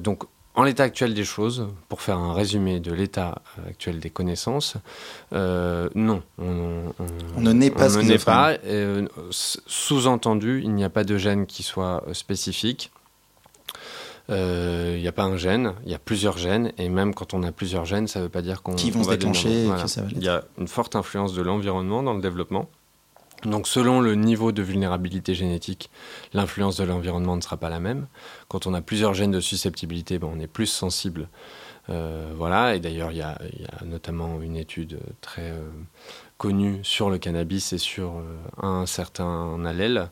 donc, 0.00 0.24
en 0.54 0.62
l'état 0.62 0.84
actuel 0.84 1.14
des 1.14 1.24
choses, 1.24 1.66
pour 1.88 2.00
faire 2.00 2.18
un 2.18 2.32
résumé 2.32 2.78
de 2.78 2.92
l'état 2.92 3.42
actuel 3.66 3.98
des 3.98 4.10
connaissances, 4.10 4.76
euh, 5.32 5.88
non. 5.94 6.22
On, 6.38 6.92
ne 7.38 7.52
naît 7.52 7.70
pas 7.70 7.96
on 7.96 8.02
ne 8.02 8.16
pas. 8.18 8.52
Euh, 8.64 9.06
sous-entendu, 9.30 10.60
il 10.62 10.72
n'y 10.72 10.84
a 10.84 10.90
pas 10.90 11.02
de 11.02 11.16
gène 11.18 11.46
qui 11.46 11.64
soit 11.64 12.04
euh, 12.06 12.14
spécifique. 12.14 12.92
Il 14.30 15.00
n'y 15.00 15.08
a 15.08 15.12
pas 15.12 15.24
un 15.24 15.36
gène, 15.36 15.74
il 15.84 15.92
y 15.92 15.94
a 15.94 15.98
plusieurs 15.98 16.38
gènes, 16.38 16.72
et 16.78 16.88
même 16.88 17.12
quand 17.14 17.34
on 17.34 17.42
a 17.42 17.52
plusieurs 17.52 17.84
gènes, 17.84 18.06
ça 18.06 18.20
ne 18.20 18.24
veut 18.24 18.30
pas 18.30 18.40
dire 18.40 18.62
qu'on 18.62 18.74
qui 18.74 18.90
vont 18.90 19.04
se 19.04 19.10
déclencher. 19.10 19.68
Il 20.12 20.22
y 20.22 20.28
a 20.28 20.44
une 20.56 20.68
forte 20.68 20.96
influence 20.96 21.34
de 21.34 21.42
l'environnement 21.42 22.02
dans 22.02 22.14
le 22.14 22.22
développement. 22.22 22.70
Donc 23.44 23.68
selon 23.68 24.00
le 24.00 24.14
niveau 24.14 24.52
de 24.52 24.62
vulnérabilité 24.62 25.34
génétique, 25.34 25.90
l'influence 26.32 26.76
de 26.76 26.84
l'environnement 26.84 27.36
ne 27.36 27.42
sera 27.42 27.56
pas 27.56 27.68
la 27.68 27.80
même. 27.80 28.06
Quand 28.48 28.66
on 28.66 28.74
a 28.74 28.80
plusieurs 28.80 29.14
gènes 29.14 29.32
de 29.32 29.40
susceptibilité, 29.40 30.18
ben, 30.18 30.30
on 30.32 30.40
est 30.40 30.46
plus 30.46 30.66
sensible. 30.66 31.28
Euh, 31.90 32.32
voilà, 32.34 32.74
et 32.74 32.80
d'ailleurs 32.80 33.10
il 33.10 33.18
y, 33.18 33.22
a 33.22 33.36
notamment 33.84 34.40
une 34.40 34.56
étude 34.56 34.98
très 35.20 35.50
euh, 35.50 35.68
connue 36.38 36.80
sur 36.82 37.10
le 37.10 37.18
cannabis 37.18 37.74
et 37.74 37.78
sur 37.78 38.16
euh, 38.16 38.36
un 38.62 38.86
certain 38.86 39.62
allèle 39.66 40.08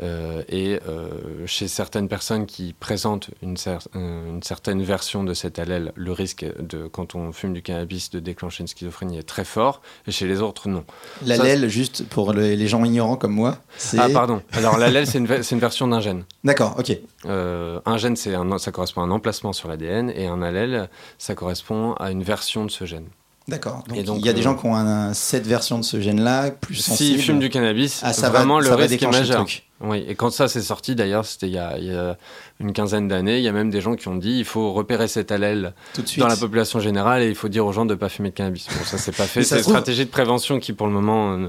et 0.00 0.80
euh, 0.88 1.46
chez 1.46 1.68
certaines 1.68 2.08
personnes 2.08 2.46
qui 2.46 2.72
présentent 2.72 3.30
une, 3.42 3.56
une, 3.94 4.42
certaine 4.42 4.82
version 4.82 5.22
de 5.22 5.34
cet 5.34 5.58
allèle, 5.58 5.92
le 5.94 6.12
risque 6.12 6.44
de, 6.58 6.88
quand 6.88 7.14
on 7.14 7.32
fume 7.32 7.52
du 7.52 7.62
cannabis 7.62 8.10
de 8.10 8.18
déclencher 8.18 8.62
une 8.62 8.66
schizophrénie 8.66 9.18
est 9.18 9.22
très 9.22 9.44
fort, 9.44 9.82
et 10.06 10.10
chez 10.10 10.26
les 10.26 10.40
autres, 10.40 10.68
non. 10.68 10.84
L'allèle, 11.24 11.68
juste 11.68 12.08
pour 12.08 12.32
les 12.32 12.66
gens 12.66 12.84
ignorants 12.84 13.16
comme 13.16 13.34
moi, 13.34 13.58
c'est... 13.76 13.98
Ah, 13.98 14.08
pardon. 14.08 14.42
Alors, 14.52 14.78
l'allèle, 14.78 15.06
c'est 15.06 15.18
une, 15.18 15.28
une, 15.28 15.58
version 15.58 15.86
d'un 15.86 16.00
gène. 16.00 16.24
D'accord, 16.42 16.74
ok. 16.78 16.96
Euh, 17.26 17.80
un 17.86 17.96
gène, 17.96 18.16
un, 18.26 18.58
ça 18.58 18.72
correspond 18.72 19.02
à 19.02 19.04
un 19.04 19.10
emplacement 19.10 19.52
sur 19.52 19.68
l'ADN, 19.68 20.10
et 20.10 20.26
un 20.26 20.42
allèle, 20.42 20.88
ça 21.18 21.34
correspond 21.34 21.92
à 21.94 22.10
une 22.10 22.22
version 22.22 22.64
de 22.64 22.70
ce 22.70 22.84
gène. 22.84 23.06
D'accord. 23.46 23.84
Donc, 24.04 24.18
il 24.20 24.26
y 24.26 24.28
a 24.30 24.32
des 24.32 24.40
gens 24.40 24.54
qui 24.54 24.64
ont 24.66 25.12
cette 25.12 25.46
version 25.46 25.78
de 25.78 25.84
ce 25.84 26.00
gène-là, 26.00 26.50
plus 26.50 26.76
sensible. 26.76 27.18
S'ils 27.18 27.22
fument 27.22 27.40
du 27.40 27.50
cannabis, 27.50 28.00
ah, 28.02 28.14
ça 28.14 28.30
vraiment 28.30 28.58
le 28.58 28.72
risque 28.72 29.02
est 29.02 29.06
majeur. 29.06 29.46
Oui, 29.80 30.02
et 30.08 30.14
quand 30.14 30.30
ça 30.30 30.48
s'est 30.48 30.62
sorti, 30.62 30.94
d'ailleurs, 30.94 31.26
c'était 31.26 31.48
il, 31.48 31.52
y 31.52 31.58
a 31.58 32.16
une 32.58 32.72
quinzaine 32.72 33.06
d'années, 33.06 33.38
il 33.38 33.44
y 33.44 33.48
a 33.48 33.52
même 33.52 33.70
des 33.70 33.82
gens 33.82 33.96
qui 33.96 34.08
ont 34.08 34.16
dit 34.16 34.38
il 34.38 34.44
faut 34.46 34.72
repérer 34.72 35.08
cet 35.08 35.30
allèle 35.30 35.74
dans 36.16 36.26
la 36.26 36.36
population 36.36 36.80
générale 36.80 37.22
et 37.22 37.28
il 37.28 37.34
faut 37.34 37.48
dire 37.48 37.66
aux 37.66 37.72
gens 37.72 37.84
de 37.84 37.92
ne 37.92 37.98
pas 37.98 38.08
fumer 38.08 38.30
de 38.30 38.34
cannabis. 38.34 38.66
Bon, 38.68 38.84
ça, 38.84 38.96
c'est 38.96 39.14
pas 39.14 39.26
fait. 39.26 39.42
C'est 39.42 39.58
une 39.58 39.62
stratégie 39.62 40.06
de 40.06 40.10
prévention 40.10 40.58
qui, 40.58 40.72
pour 40.72 40.86
le 40.86 40.94
moment, 40.94 41.34
euh, 41.34 41.48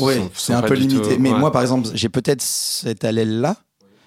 oui, 0.00 0.14
c'est 0.34 0.52
un 0.52 0.62
peu 0.62 0.74
limité. 0.74 1.16
Mais 1.18 1.30
moi, 1.30 1.50
par 1.50 1.62
exemple, 1.62 1.88
j'ai 1.94 2.10
peut-être 2.10 2.42
cet 2.42 3.04
allèle-là, 3.06 3.56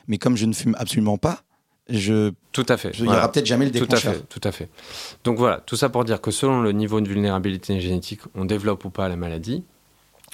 mais 0.08 0.20
comme 0.20 0.38
je 0.38 0.46
ne 0.46 0.54
fume 0.54 0.76
absolument 0.78 1.18
pas, 1.18 1.40
je 1.90 2.32
tout 2.52 2.66
à 2.68 2.78
fait. 2.78 2.92
Il 2.98 3.04
n'y 3.04 3.10
aura 3.10 3.32
peut-être 3.32 3.46
jamais 3.46 3.66
le 3.66 3.72
déclencheur. 3.72 4.14
Tout 4.14 4.18
à 4.18 4.22
fait, 4.22 4.40
tout 4.40 4.48
à 4.48 4.52
fait. 4.52 4.70
Donc 5.24 5.38
voilà, 5.38 5.60
tout 5.60 5.76
ça 5.76 5.90
pour 5.90 6.04
dire 6.06 6.22
que 6.22 6.32
selon 6.32 6.62
le 6.62 6.72
niveau 6.72 7.02
de 7.02 7.08
vulnérabilité 7.08 7.80
génétique, 7.80 8.22
on 8.34 8.46
développe 8.46 8.86
ou 8.86 8.90
pas 8.90 9.08
la 9.08 9.16
maladie. 9.16 9.64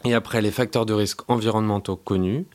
Et 0.06 0.14
après, 0.14 0.41
les 0.41 0.52
facteurs 0.52 0.86
de 0.86 0.93
risque 0.93 1.30
environnementaux 1.30 1.95
connus, 1.95 2.45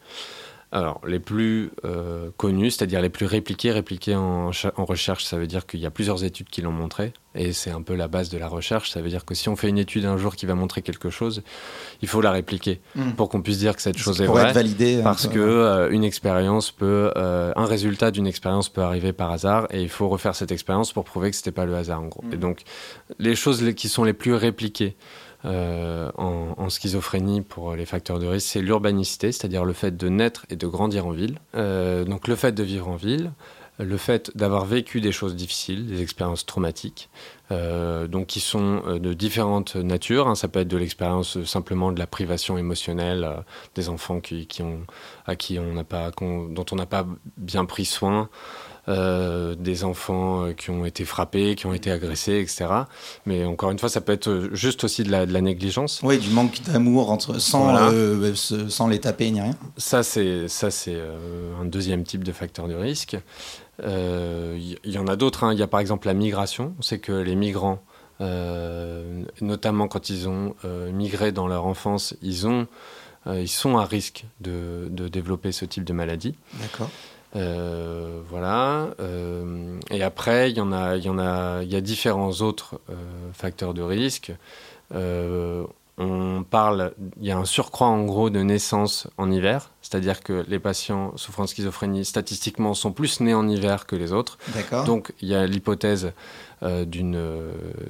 alors, 0.73 1.01
les 1.07 1.21
plus 1.21 1.71
euh, 1.85 2.31
connus, 2.37 2.73
c'est-à-dire 2.73 3.01
les 3.01 3.09
plus 3.09 3.25
répliqués, 3.25 3.71
répliqués 3.71 4.17
en, 4.17 4.51
recherche, 4.77 5.25
ça 5.25 5.39
veut 5.39 5.47
dire 5.47 5.65
qu'il 5.65 5.79
y 5.79 5.87
a 5.87 5.91
plusieurs 5.91 6.25
études 6.25 6.49
qui 6.49 6.61
l'ont 6.61 6.73
montré, 6.73 7.13
et 7.37 7.53
c'est 7.53 7.71
un 7.71 7.83
peu 7.83 7.95
la 7.95 8.09
base 8.09 8.31
de 8.31 8.39
la 8.39 8.49
recherche. 8.49 8.91
Ça 8.91 9.01
veut 9.01 9.09
dire 9.09 9.25
que 9.25 9.35
si 9.35 9.49
on 9.49 9.55
fait 9.55 9.69
une 9.69 9.79
étude 9.79 10.05
un 10.07 10.17
jour 10.17 10.35
qui 10.35 10.45
va 10.45 10.57
montrer 10.57 10.83
quelque 10.83 11.09
chose, 11.09 11.45
il 12.03 12.09
faut 12.09 12.21
la 12.21 12.33
répliquer 12.33 12.81
hmm. 12.97 13.13
pour 13.13 13.29
qu'on 13.29 13.43
puisse 13.43 13.59
dire 13.59 13.77
que 13.77 13.83
cette 13.83 13.97
chose 13.97 14.21
est 14.21 14.27
vraie. 14.27 14.49
Être 14.49 14.55
validé, 14.55 15.01
parce 15.05 15.29
que 15.29 15.39
euh, 15.39 15.89
une 15.91 16.03
expérience 16.03 16.73
peut, 16.73 17.13
euh, 17.17 17.53
un 17.55 17.67
résultat 17.67 18.11
d'une 18.11 18.27
expérience 18.27 18.69
peut 18.69 18.83
arriver 18.83 19.13
par 19.13 19.31
hasard, 19.31 19.69
et 19.71 19.83
il 19.83 19.89
faut 19.89 20.09
refaire 20.09 20.35
cette 20.35 20.51
expérience 20.51 20.93
pour 20.93 21.05
prouver 21.05 21.31
que 21.31 21.37
c'était 21.37 21.53
pas 21.53 21.65
le 21.65 21.77
hasard 21.77 22.03
en 22.03 22.07
gros. 22.07 22.25
Et 22.33 22.37
hmm. 22.37 22.41
donc, 22.41 22.63
les 23.21 23.37
choses 23.37 23.73
qui 23.75 23.89
sont 23.89 24.03
les 24.03 24.15
plus 24.15 24.35
répliquées. 24.35 24.97
Euh, 25.45 26.11
en, 26.17 26.69
schizophrénie 26.69 27.43
pour 27.43 27.77
les 27.77 27.87
facteurs 27.87 28.19
de 28.19 28.27
risque, 28.27 28.49
c'est 28.49 28.61
l'urbanicité, 28.61 29.31
c'est-à-dire 29.31 29.65
le 29.65 29.73
fait 29.73 29.97
de 29.97 30.09
naître 30.09 30.45
et 30.51 30.57
de 30.57 30.67
grandir 30.67 31.07
en 31.07 31.11
ville. 31.11 31.39
Euh, 31.55 32.05
donc 32.05 32.27
le 32.27 32.35
fait 32.35 32.53
de 32.53 32.63
vivre 32.65 32.89
en 32.89 32.97
ville, 32.97 33.31
le 33.79 33.97
fait 33.97 34.37
d'avoir 34.37 34.65
vécu 34.65 35.01
des 35.01 35.13
choses 35.13 35.37
difficiles, 35.37 35.87
des 35.87 36.03
expériences 36.03 36.45
traumatiques, 36.45 37.09
euh, 37.53 38.09
donc 38.09 38.27
qui 38.27 38.41
sont 38.41 38.83
de 38.99 39.13
différentes 39.13 39.77
natures. 39.77 40.27
Hein. 40.27 40.35
Ça 40.35 40.49
peut 40.49 40.61
être 40.61 40.69
de 40.69 40.77
l'expérience 40.77 41.43
simplement 41.45 41.93
de 41.93 41.99
la 42.01 42.09
privation 42.09 42.59
émotionnelle 42.59 43.29
des 43.77 43.89
enfants 43.89 44.21
qui, 44.21 44.49
ont, 44.63 44.81
à 45.27 45.37
qui 45.37 45.59
on 45.61 45.75
n'a 45.75 45.85
pas, 45.85 46.11
dont 46.11 46.67
on 46.73 46.77
n'a 46.77 46.87
pas 46.87 47.07
bien 47.37 47.65
pris 47.65 47.85
soin. 47.85 48.29
Euh, 48.89 49.57
des 49.57 49.83
enfants 49.83 50.45
euh, 50.45 50.53
qui 50.53 50.71
ont 50.71 50.85
été 50.85 51.05
frappés, 51.05 51.57
qui 51.57 51.67
ont 51.67 51.73
été 51.73 51.91
agressés, 51.91 52.39
etc. 52.39 52.67
Mais 53.25 53.45
encore 53.45 53.73
une 53.73 53.81
fois, 53.81 53.89
ça 53.89 54.01
peut 54.01 54.13
être 54.13 54.51
juste 54.53 54.85
aussi 54.85 55.03
de 55.03 55.11
la, 55.11 55.27
négligence. 55.41 56.01
Oui, 56.05 56.19
du 56.19 56.31
manque 56.31 56.63
d'amour 56.63 57.11
entre 57.11 57.41
sans, 57.41 57.75
euh, 57.75 58.33
sans 58.37 58.87
les 58.87 59.01
taper 59.01 59.33
ni 59.33 59.41
rien. 59.41 59.57
Ça, 59.77 60.05
c'est 60.05 60.47
ça, 60.47 60.71
c'est 60.71 60.97
un 61.61 61.65
deuxième 61.65 62.05
type 62.05 62.23
de 62.23 62.31
facteur 62.31 62.69
de 62.69 62.75
risque. 62.75 63.17
Il 63.83 64.79
y, 64.85 64.99
en 64.99 65.09
a 65.09 65.17
d'autres. 65.17 65.43
Hein. 65.43 65.53
Il 65.53 65.59
y 65.59 65.65
a 65.65 65.67
par 65.67 65.81
exemple 65.81 66.07
la 66.07 66.15
migration. 66.15 66.73
C'est 66.81 67.01
que 67.01 67.13
les 67.13 67.35
migrants 67.35 67.83
notamment 69.41 69.89
quand 69.89 70.11
ils 70.11 70.29
ont 70.29 70.55
migré 70.93 71.33
dans 71.33 71.49
leur 71.49 71.67
enfance, 71.67 72.15
ils, 72.23 72.47
ont, 72.47 72.69
ils 73.27 73.49
sont 73.49 73.79
à 73.79 73.85
risque 73.85 74.27
de, 74.41 74.87
de 74.91 75.09
développer 75.09 75.51
ce 75.51 75.65
type 75.65 75.83
de 75.83 75.93
maladie. 75.93 76.37
D'accord. 76.61 76.89
Euh, 77.35 78.21
voilà. 78.29 78.91
Euh, 79.01 79.79
et 79.91 80.03
après, 80.03 80.51
il 80.51 80.57
y 80.57 80.61
en 80.61 80.73
a, 80.73 80.97
il 80.97 81.05
y 81.05 81.09
en 81.09 81.19
a, 81.19 81.63
il 81.63 81.73
y 81.73 81.77
a 81.77 81.81
différents 81.81 82.33
autres 82.41 82.81
euh, 82.91 82.95
facteurs 83.33 83.75
de 83.75 83.83
risque. 83.83 84.33
on 85.99 86.45
parle, 86.51 86.93
il 87.21 87.27
y 87.27 87.31
a 87.31 87.39
un 87.39 87.47
surcroît 87.47 87.87
en 87.87 88.05
gros 88.05 88.29
de 88.29 88.41
naissance 88.41 89.09
en 89.17 89.31
hiver, 89.31 89.71
c'est-à-dire 89.81 90.23
que 90.23 90.45
les 90.47 90.59
patients 90.59 91.17
souffrant 91.17 91.45
de 91.45 91.49
schizophrénie 91.49 92.05
statistiquement 92.05 92.75
sont 92.75 92.93
plus 92.93 93.21
nés 93.21 93.33
en 93.33 93.49
hiver 93.49 93.87
que 93.87 93.97
les 93.97 94.13
autres. 94.13 94.37
Donc 94.85 95.15
il 95.23 95.29
y 95.29 95.35
a 95.35 95.47
l'hypothèse 95.47 96.13
d'une 96.63 97.19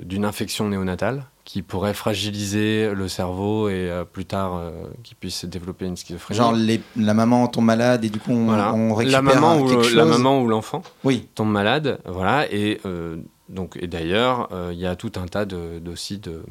d'une 0.04 0.24
infection 0.24 0.68
néonatale 0.68 1.24
qui 1.46 1.62
pourrait 1.62 1.94
fragiliser 1.94 2.92
le 2.92 3.08
cerveau 3.08 3.68
et 3.68 3.88
euh, 3.88 4.04
plus 4.04 4.24
tard 4.24 4.56
euh, 4.56 4.72
qui 5.04 5.14
puisse 5.14 5.44
développer 5.44 5.86
une 5.86 5.96
schizophrénie. 5.96 6.36
Genre 6.36 6.54
la 6.96 7.14
maman 7.14 7.46
tombe 7.46 7.64
malade 7.64 8.04
et 8.04 8.10
du 8.10 8.18
coup 8.18 8.32
on, 8.32 8.94
récupère 8.94 9.22
la 9.22 9.34
maman 9.34 9.64
quelque 9.64 9.78
ou, 9.78 9.82
chose. 9.84 9.94
La 9.94 10.04
maman 10.04 10.40
ou 10.40 10.48
l'enfant 10.48 10.82
oui. 11.04 11.28
tombe 11.36 11.50
malade, 11.50 12.00
voilà. 12.04 12.52
Et 12.52 12.80
euh, 12.84 13.16
donc 13.48 13.78
et 13.80 13.86
d'ailleurs 13.86 14.48
il 14.72 14.78
y 14.78 14.86
a 14.86 14.96
tout 14.96 15.12
un 15.16 15.26
tas 15.26 15.44
de, 15.46 15.80
aussi 15.88 16.18
de 16.18 16.42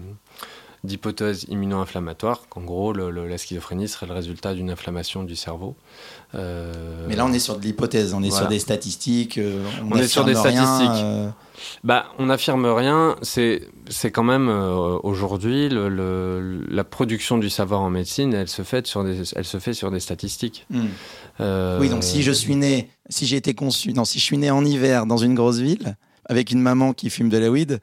d'hypothèses 0.85 1.45
immuno-inflammatoires, 1.49 2.43
qu'en 2.47 2.61
gros 2.61 2.93
le, 2.93 3.09
la 3.09 3.37
schizophrénie 3.37 3.89
serait 3.89 4.05
le 4.05 4.13
résultat 4.13 4.53
d'une 4.53 4.69
inflammation 4.69 5.23
du 5.23 5.35
cerveau. 5.35 5.75
Mais 6.33 7.15
là 7.15 7.25
on 7.25 7.33
est 7.33 7.39
sur 7.39 7.57
de 7.57 7.63
l'hypothèse, 7.63 8.13
on 8.13 8.23
est 8.23 8.31
sur 8.31 8.47
des 8.47 8.59
statistiques. 8.59 9.39
on, 9.91 9.97
est 9.97 10.07
sur 10.07 10.25
des 10.25 10.35
statistiques. 10.35 11.05
Bah, 11.83 12.07
on 12.19 12.27
n'affirme 12.27 12.65
rien. 12.65 13.15
C'est 13.21 13.61
quand 14.11 14.23
même 14.23 14.49
euh, 14.49 14.97
aujourd'hui 15.03 15.69
le, 15.69 16.63
la 16.67 16.83
production 16.83 17.37
du 17.37 17.49
savoir 17.49 17.81
en 17.81 17.89
médecine, 17.89 18.33
elle 18.33 18.47
se 18.47 18.63
fait 18.63 18.87
sur 18.87 19.03
des, 19.03 19.21
elle 19.35 19.45
se 19.45 19.59
fait 19.59 19.73
sur 19.73 19.91
des 19.91 19.99
statistiques. 19.99 20.65
Hmm. 20.69 20.85
Euh, 21.41 21.79
oui, 21.79 21.89
donc 21.89 22.03
si 22.03 22.23
je 22.23 22.31
suis 22.31 22.55
né, 22.55 22.89
si 23.09 23.25
j'ai 23.25 23.37
été 23.37 23.53
conçu, 23.53 23.93
non, 23.93 24.05
si 24.05 24.19
je 24.19 24.23
suis 24.23 24.37
né 24.37 24.51
en 24.51 24.63
hiver 24.65 25.05
dans 25.05 25.17
une 25.17 25.35
grosse 25.35 25.59
ville 25.59 25.95
avec 26.27 26.51
une 26.51 26.61
maman 26.61 26.93
qui 26.93 27.09
fume 27.09 27.29
de 27.29 27.37
la 27.37 27.51
weed, 27.51 27.79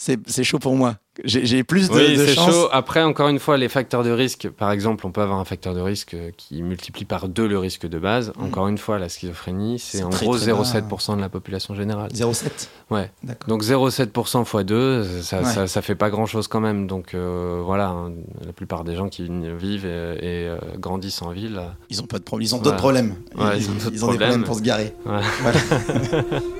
c'est 0.00 0.44
chaud 0.44 0.58
pour 0.58 0.76
moi. 0.76 0.96
J'ai 1.24 1.62
plus 1.62 1.90
de, 1.90 1.94
oui, 1.94 2.16
c'est 2.16 2.34
chaud. 2.34 2.68
Après, 2.72 3.02
encore 3.02 3.28
une 3.28 3.38
fois, 3.38 3.58
les 3.58 3.68
facteurs 3.68 4.02
de 4.02 4.10
risque, 4.10 4.48
par 4.48 4.70
exemple, 4.70 5.06
on 5.06 5.12
peut 5.12 5.20
avoir 5.20 5.38
un 5.38 5.44
facteur 5.44 5.74
de 5.74 5.80
risque 5.80 6.16
qui 6.38 6.62
multiplie 6.62 7.04
par 7.04 7.28
deux 7.28 7.46
le 7.46 7.58
risque 7.58 7.86
de 7.86 7.98
base. 7.98 8.32
Mm. 8.36 8.44
Encore 8.44 8.68
une 8.68 8.78
fois, 8.78 8.98
la 8.98 9.10
schizophrénie, 9.10 9.78
c'est 9.78 10.02
en 10.02 10.08
gros 10.08 10.38
0,7% 10.38 11.16
de 11.16 11.20
la 11.20 11.28
population 11.28 11.74
générale. 11.74 12.10
0,7 12.12 12.68
Ouais. 12.88 13.10
Donc 13.46 13.62
0,7% 13.62 14.42
x 14.42 14.64
2, 14.64 15.22
ça, 15.22 15.66
ça, 15.66 15.82
fait 15.82 15.94
pas 15.94 16.08
grand 16.08 16.26
chose 16.26 16.48
quand 16.48 16.60
même. 16.60 16.86
Donc 16.86 17.12
euh, 17.12 17.60
voilà, 17.62 17.88
hein, 17.88 18.12
la 18.46 18.54
plupart 18.54 18.84
des 18.84 18.96
gens 18.96 19.08
qui 19.08 19.28
vivent 19.28 19.84
et, 19.84 20.48
euh, 20.48 20.58
grandissent 20.78 21.20
en 21.20 21.30
ville. 21.30 21.60
Ils 21.90 22.00
ont 22.00 22.06
pas 22.06 22.18
de 22.18 22.24
problème. 22.24 22.46
Ils 22.46 22.54
ont 22.54 22.58
d'autres 22.62 22.76
problèmes. 22.76 23.16
Ouais, 23.36 23.58
ils, 23.58 23.64
ils, 23.64 23.70
ont, 23.70 23.90
ils 23.92 24.04
ont 24.06 24.12
des 24.12 24.18
problèmes 24.18 24.44
pour 24.44 24.56
se 24.56 24.62
garer. 24.62 24.94
Ouais. 25.04 25.20
Voilà. 25.42 26.40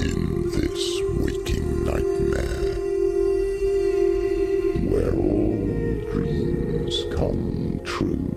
In 0.00 0.48
this 0.50 1.00
waking 1.18 1.84
nightmare, 1.84 2.74
where 4.88 5.12
all 5.12 6.12
dreams 6.12 7.04
come 7.16 7.80
true, 7.84 8.30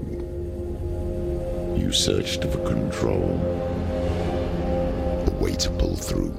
you 1.78 1.92
searched 1.92 2.44
for 2.46 2.58
control, 2.68 3.40
a 5.28 5.32
way 5.40 5.54
to 5.54 5.70
pull 5.72 5.96
through. 5.96 6.32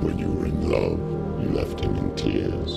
When 0.00 0.16
you 0.16 0.30
were 0.30 0.46
in 0.46 0.70
love, 0.70 1.00
you 1.42 1.48
left 1.50 1.80
him 1.80 1.96
in 1.96 2.14
tears 2.14 2.72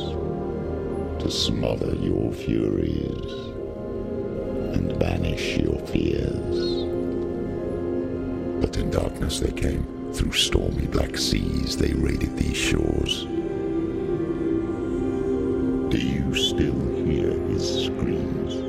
to 1.23 1.29
smother 1.29 1.93
your 1.97 2.33
furies 2.33 3.31
and 4.75 4.97
banish 4.97 5.57
your 5.57 5.79
fears. 5.85 6.83
But 8.59 8.75
in 8.77 8.89
darkness 8.89 9.39
they 9.39 9.51
came. 9.51 9.92
Through 10.13 10.33
stormy 10.33 10.87
black 10.87 11.17
seas 11.17 11.75
they 11.75 11.93
raided 11.93 12.37
these 12.37 12.55
shores. 12.55 13.25
Do 15.89 15.97
you 15.97 16.35
still 16.35 16.75
hear 17.05 17.33
his 17.49 17.85
screams? 17.85 18.63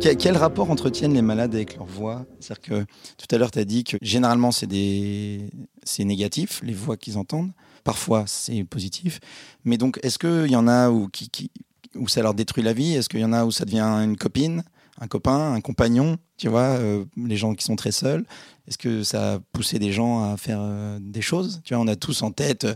Quel, 0.00 0.36
rapport 0.36 0.70
entretiennent 0.70 1.14
les 1.14 1.22
malades 1.22 1.54
avec 1.54 1.76
leur 1.76 1.86
voix? 1.86 2.24
C'est-à-dire 2.38 2.62
que 2.62 2.84
tout 3.18 3.34
à 3.34 3.38
l'heure, 3.38 3.50
tu 3.50 3.58
as 3.58 3.64
dit 3.64 3.82
que 3.82 3.96
généralement, 4.00 4.52
c'est 4.52 4.68
des... 4.68 5.50
négatif, 5.98 6.60
les 6.62 6.74
voix 6.74 6.96
qu'ils 6.96 7.18
entendent. 7.18 7.50
Parfois, 7.82 8.24
c'est 8.26 8.62
positif. 8.62 9.18
Mais 9.64 9.78
donc, 9.78 9.98
est-ce 10.04 10.18
qu'il 10.18 10.50
y 10.50 10.56
en 10.56 10.68
a 10.68 10.90
où, 10.90 11.08
qui, 11.08 11.50
où 11.96 12.06
ça 12.06 12.22
leur 12.22 12.34
détruit 12.34 12.62
la 12.62 12.72
vie? 12.72 12.94
Est-ce 12.94 13.08
qu'il 13.08 13.20
y 13.20 13.24
en 13.24 13.32
a 13.32 13.44
où 13.44 13.50
ça 13.50 13.64
devient 13.64 13.80
une 13.80 14.16
copine, 14.16 14.62
un 15.00 15.06
copain, 15.06 15.52
un 15.54 15.60
compagnon 15.60 16.16
Tu 16.36 16.48
vois, 16.48 16.60
euh, 16.60 17.04
les 17.16 17.36
gens 17.36 17.54
qui 17.54 17.64
sont 17.64 17.76
très 17.76 17.92
seuls. 17.92 18.24
Est-ce 18.68 18.78
que 18.78 19.02
ça 19.02 19.34
a 19.34 19.38
poussé 19.52 19.78
des 19.78 19.92
gens 19.92 20.32
à 20.32 20.36
faire 20.36 20.58
euh, 20.60 20.98
des 21.00 21.22
choses? 21.22 21.60
Tu 21.64 21.74
vois, 21.74 21.82
on 21.82 21.88
a 21.88 21.96
tous 21.96 22.22
en 22.22 22.30
tête 22.30 22.64
euh, 22.64 22.74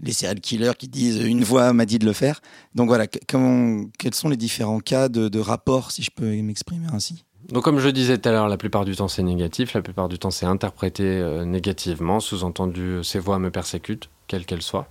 les 0.00 0.12
serial 0.12 0.40
killers 0.40 0.72
qui 0.78 0.88
disent 0.88 1.22
une 1.22 1.42
voix 1.42 1.72
m'a 1.72 1.86
dit 1.86 1.98
de 1.98 2.04
le 2.04 2.12
faire. 2.12 2.40
Donc 2.74 2.88
voilà, 2.88 3.06
quels 3.06 4.14
sont 4.14 4.28
les 4.28 4.36
différents 4.36 4.80
cas 4.80 5.08
de, 5.08 5.38
rapport, 5.38 5.90
si 5.90 6.02
je 6.02 6.10
peux 6.10 6.30
m'exprimer 6.42 6.86
ainsi? 6.92 7.24
Donc 7.48 7.64
comme 7.64 7.78
je 7.78 7.88
disais 7.88 8.18
tout 8.18 8.28
à 8.28 8.32
l'heure, 8.32 8.48
la 8.48 8.58
plupart 8.58 8.84
du 8.84 8.94
temps 8.94 9.08
c'est 9.08 9.22
négatif, 9.22 9.72
la 9.72 9.80
plupart 9.80 10.08
du 10.08 10.18
temps 10.18 10.30
c'est 10.30 10.44
interprété 10.44 11.24
négativement, 11.46 12.20
sous-entendu 12.20 12.98
ces 13.04 13.18
voix 13.18 13.38
me 13.38 13.50
persécutent, 13.50 14.10
quelles 14.26 14.44
qu'elles 14.44 14.60
soient. 14.60 14.88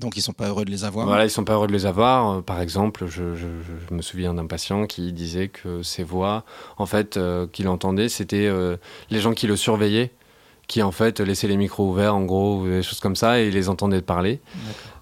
Donc 0.00 0.16
ils 0.16 0.22
sont 0.22 0.32
pas 0.32 0.48
heureux 0.48 0.64
de 0.64 0.70
les 0.70 0.84
avoir. 0.84 1.06
Voilà, 1.06 1.24
ils 1.26 1.30
sont 1.30 1.44
pas 1.44 1.52
heureux 1.52 1.66
de 1.66 1.72
les 1.72 1.84
avoir. 1.84 2.30
Euh, 2.30 2.40
par 2.40 2.60
exemple, 2.62 3.04
je, 3.06 3.34
je, 3.36 3.46
je 3.88 3.94
me 3.94 4.00
souviens 4.00 4.32
d'un 4.32 4.46
patient 4.46 4.86
qui 4.86 5.12
disait 5.12 5.48
que 5.48 5.82
ses 5.82 6.04
voix, 6.04 6.44
en 6.78 6.86
fait, 6.86 7.18
euh, 7.18 7.46
qu'il 7.46 7.68
entendait, 7.68 8.08
c'était 8.08 8.46
euh, 8.46 8.78
les 9.10 9.20
gens 9.20 9.34
qui 9.34 9.46
le 9.46 9.56
surveillaient, 9.56 10.10
qui 10.68 10.82
en 10.82 10.90
fait 10.90 11.20
laissaient 11.20 11.48
les 11.48 11.58
micros 11.58 11.86
ouverts, 11.90 12.16
en 12.16 12.24
gros, 12.24 12.60
ou 12.60 12.66
des 12.66 12.82
choses 12.82 13.00
comme 13.00 13.14
ça, 13.14 13.40
et 13.40 13.48
ils 13.48 13.54
les 13.54 13.68
entendaient 13.68 14.00
parler. 14.00 14.40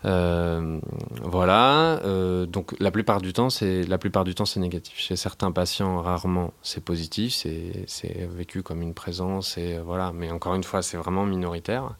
Euh, 0.04 0.80
voilà. 1.22 2.00
donc 2.46 2.74
la 2.80 2.90
plupart 2.90 3.20
du 3.20 3.32
temps, 3.32 3.50
c'est 3.50 3.82
la 3.84 3.98
plupart 3.98 4.24
du 4.24 4.34
temps 4.34 4.46
c'est 4.46 4.60
négatif. 4.60 4.98
Chez 4.98 5.14
certains 5.14 5.52
patients, 5.52 6.00
rarement 6.00 6.52
c'est 6.62 6.82
positif, 6.82 7.34
c'est 7.86 8.28
vécu 8.36 8.62
comme 8.62 8.82
une 8.82 8.94
présence, 8.94 9.58
et 9.58 9.78
voilà. 9.78 10.10
Mais 10.12 10.32
encore 10.32 10.56
une 10.56 10.64
fois, 10.64 10.82
c'est 10.82 10.96
vraiment 10.96 11.24
minoritaire. 11.24 11.94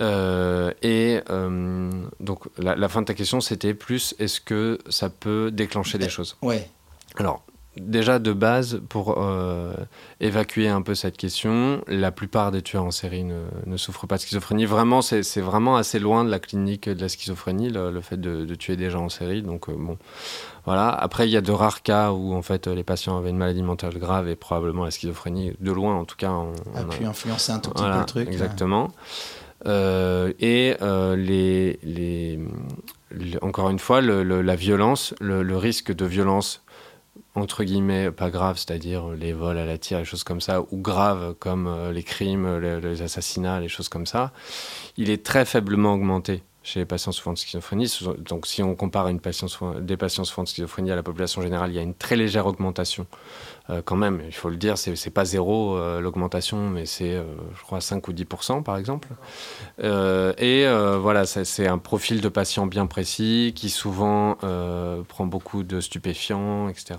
Euh, 0.00 0.72
et 0.82 1.20
euh, 1.30 1.90
donc 2.20 2.44
la, 2.58 2.88
fin 2.88 3.02
de 3.02 3.06
ta 3.06 3.14
question, 3.14 3.40
c'était 3.40 3.74
plus 3.74 4.14
est-ce 4.18 4.40
que 4.40 4.78
ça 4.88 5.10
peut 5.10 5.50
déclencher 5.50 5.98
des 5.98 6.08
choses? 6.08 6.36
Ouais. 6.42 6.68
Alors 7.16 7.42
déjà 7.76 8.18
de 8.18 8.32
base, 8.32 8.80
pour 8.88 9.14
euh, 9.18 9.74
évacuer 10.20 10.68
un 10.68 10.82
peu 10.82 10.94
cette 10.94 11.16
question, 11.16 11.82
la 11.86 12.10
plupart 12.10 12.50
des 12.50 12.62
tueurs 12.62 12.84
en 12.84 12.90
série 12.90 13.24
ne, 13.24 13.42
ne 13.64 13.76
souffrent 13.76 14.06
pas 14.06 14.16
de 14.16 14.22
schizophrénie. 14.22 14.64
Vraiment, 14.64 15.02
c'est 15.02 15.40
vraiment 15.40 15.76
assez 15.76 15.98
loin 15.98 16.24
de 16.24 16.30
la 16.30 16.40
clinique 16.40 16.88
de 16.88 17.00
la 17.00 17.08
schizophrénie, 17.08 17.70
le, 17.70 18.00
fait 18.00 18.20
de, 18.20 18.54
tuer 18.56 18.76
des 18.76 18.90
gens 18.90 19.04
en 19.04 19.08
série. 19.08 19.42
Donc 19.42 19.70
bon, 19.70 19.98
voilà. 20.66 20.88
Après, 20.88 21.28
il 21.28 21.30
y 21.30 21.36
a 21.36 21.40
de 21.40 21.52
rares 21.52 21.82
cas 21.82 22.10
où 22.10 22.34
en 22.34 22.42
fait 22.42 22.66
les 22.66 22.82
patients 22.82 23.16
avaient 23.16 23.30
une 23.30 23.38
maladie 23.38 23.62
mentale 23.62 23.96
grave 23.98 24.28
et 24.28 24.36
probablement 24.36 24.84
la 24.84 24.90
schizophrénie, 24.90 25.54
de 25.60 25.72
loin 25.72 25.94
en 25.94 26.04
tout 26.04 26.16
cas, 26.16 26.32
on, 26.32 26.52
a 26.74 26.84
pu 26.84 27.04
influencer 27.04 27.52
un 27.52 27.60
tout 27.60 27.70
petit 27.70 27.84
peu 27.84 27.98
le 27.98 28.04
truc. 28.04 28.28
Exactement. 28.28 28.84
Euh, 28.84 29.39
et 29.66 30.76
euh, 30.82 31.16
les, 31.16 31.78
les, 31.82 32.38
encore 33.42 33.70
une 33.70 33.78
fois, 33.78 34.00
la 34.00 34.56
violence, 34.56 35.14
le, 35.20 35.56
risque 35.56 35.92
de 35.92 36.04
violence 36.04 36.62
entre 37.34 37.62
guillemets 37.64 38.10
pas 38.10 38.30
grave, 38.30 38.56
c'est-à-dire 38.58 39.10
les 39.10 39.32
vols 39.32 39.58
à 39.58 39.64
la 39.64 39.78
tire, 39.78 39.98
les 39.98 40.04
choses 40.04 40.24
comme 40.24 40.40
ça, 40.40 40.62
ou 40.70 40.78
grave 40.78 41.34
comme 41.38 41.66
euh, 41.68 41.92
les 41.92 42.02
crimes, 42.02 42.58
les, 42.58 43.02
assassinats, 43.02 43.60
les 43.60 43.68
choses 43.68 43.88
comme 43.88 44.06
ça, 44.06 44.32
il 44.96 45.10
est 45.10 45.24
très 45.24 45.44
faiblement 45.44 45.94
augmenté 45.94 46.42
chez 46.62 46.80
les 46.80 46.86
patients 46.86 47.12
souffrant 47.12 47.32
de 47.32 47.38
schizophrénie. 47.38 47.92
Donc, 48.18 48.46
si 48.46 48.62
on 48.62 48.74
compare 48.74 49.08
une 49.08 49.20
patient 49.20 49.46
des 49.80 49.96
patients 49.96 50.24
souffrant 50.24 50.42
de 50.42 50.48
schizophrénie 50.48 50.90
à 50.90 50.96
la 50.96 51.02
population 51.02 51.40
générale, 51.42 51.70
il 51.70 51.76
y 51.76 51.78
a 51.78 51.82
une 51.82 51.94
très 51.94 52.16
légère 52.16 52.46
augmentation 52.46 53.06
euh, 53.70 53.82
quand 53.84 53.96
même. 53.96 54.22
Il 54.26 54.34
faut 54.34 54.50
le 54.50 54.56
dire, 54.56 54.76
c'est 54.76 55.10
pas 55.10 55.24
zéro 55.24 55.76
euh, 55.76 56.00
l'augmentation, 56.00 56.68
mais 56.68 56.86
c'est, 56.86 57.14
euh, 57.14 57.24
je 57.56 57.62
crois, 57.62 57.80
5 57.80 58.06
ou 58.08 58.12
10% 58.12 58.62
par 58.62 58.76
exemple. 58.76 59.08
et 59.78 60.66
voilà, 61.00 61.24
c'est 61.26 61.66
un 61.66 61.78
profil 61.78 62.20
de 62.20 62.28
patient 62.28 62.66
bien 62.66 62.86
précis 62.86 63.52
qui 63.56 63.70
souvent 63.70 64.36
prend 65.08 65.26
beaucoup 65.26 65.62
de 65.62 65.80
stupéfiants, 65.80 66.68
etc. 66.68 66.96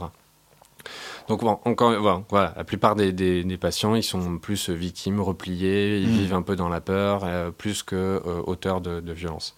Donc 1.31 1.45
bon, 1.45 1.59
encore 1.63 1.93
voilà, 2.27 2.53
la 2.57 2.65
plupart 2.65 2.97
des, 2.97 3.13
des, 3.13 3.57
patients, 3.57 3.95
ils 3.95 4.03
sont 4.03 4.37
plus 4.37 4.69
victimes, 4.69 5.21
repliés, 5.21 5.97
ils 5.97 6.09
mm. 6.09 6.11
vivent 6.11 6.33
un 6.33 6.41
peu 6.41 6.57
dans 6.57 6.67
la 6.67 6.81
peur, 6.81 7.21
euh, 7.23 7.51
plus 7.51 7.83
que 7.83 7.95
euh, 7.95 8.41
auteurs 8.45 8.81
de, 8.81 8.99
de 8.99 9.13
violence. 9.13 9.55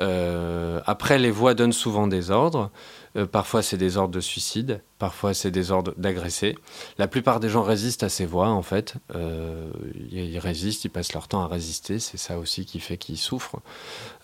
Euh, 0.00 0.80
après, 0.84 1.20
les 1.20 1.30
voix 1.30 1.54
donnent 1.54 1.72
souvent 1.72 2.08
des 2.08 2.32
ordres. 2.32 2.72
Euh, 3.16 3.26
parfois, 3.26 3.62
c'est 3.62 3.76
des 3.76 3.96
ordres 3.96 4.14
de 4.14 4.20
suicide. 4.20 4.80
Parfois, 4.98 5.34
c'est 5.34 5.50
des 5.50 5.70
ordres 5.70 5.94
d'agresser. 5.96 6.56
La 6.98 7.08
plupart 7.08 7.40
des 7.40 7.48
gens 7.48 7.62
résistent 7.62 8.02
à 8.02 8.08
ces 8.08 8.26
voix, 8.26 8.48
en 8.48 8.62
fait. 8.62 8.94
Euh, 9.14 9.70
ils 10.10 10.38
résistent, 10.38 10.84
ils 10.84 10.90
passent 10.90 11.12
leur 11.12 11.28
temps 11.28 11.42
à 11.42 11.46
résister. 11.48 11.98
C'est 11.98 12.18
ça 12.18 12.38
aussi 12.38 12.66
qui 12.66 12.80
fait 12.80 12.98
qu'ils 12.98 13.18
souffrent. 13.18 13.60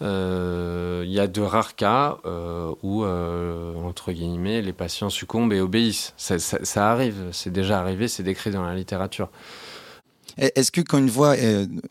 Euh, 0.03 1.03
il 1.07 1.13
y 1.13 1.21
a 1.21 1.27
de 1.27 1.41
rares 1.41 1.75
cas 1.75 2.19
où, 2.83 3.05
entre 3.05 4.13
guillemets, 4.13 4.63
les 4.63 4.73
patients 4.73 5.11
succombent 5.11 5.53
et 5.53 5.61
obéissent. 5.61 6.15
Ça, 6.17 6.39
ça 6.39 6.91
arrive. 6.91 7.29
C'est 7.33 7.53
déjà 7.53 7.81
arrivé. 7.81 8.09
C'est 8.09 8.23
décrit 8.23 8.51
dans 8.51 8.63
la 8.63 8.75
littérature. 8.75 9.29
Est-ce 10.39 10.73
que 10.73 10.81
quand 10.81 10.99
une 10.99 11.11
voix 11.11 11.35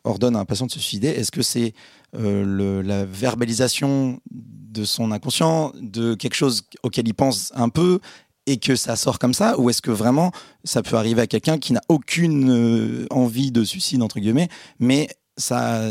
ordonne 0.03 0.35
à 0.35 0.39
un 0.39 0.45
patient 0.45 0.65
de 0.65 0.71
se 0.71 0.79
suicider, 0.79 1.09
est-ce 1.09 1.31
que 1.31 1.43
c'est 1.43 1.73
la 2.13 3.05
verbalisation 3.05 4.19
de 4.29 4.85
son 4.85 5.11
inconscient, 5.11 5.73
de 5.81 6.15
quelque 6.15 6.35
chose 6.35 6.63
auquel 6.83 7.07
il 7.07 7.13
pense 7.13 7.51
un 7.55 7.69
peu 7.69 7.99
et 8.47 8.57
que 8.57 8.75
ça 8.75 8.95
sort 8.95 9.19
comme 9.19 9.33
ça 9.33 9.59
Ou 9.59 9.69
est-ce 9.69 9.81
que 9.81 9.91
vraiment 9.91 10.31
ça 10.63 10.81
peut 10.81 10.95
arriver 10.95 11.21
à 11.21 11.27
quelqu'un 11.27 11.57
qui 11.57 11.73
n'a 11.73 11.81
aucune 11.89 12.49
euh, 12.49 13.07
envie 13.09 13.51
de 13.51 13.63
suicide, 13.63 14.01
entre 14.01 14.19
guillemets, 14.19 14.49
mais 14.79 15.07
ça, 15.37 15.81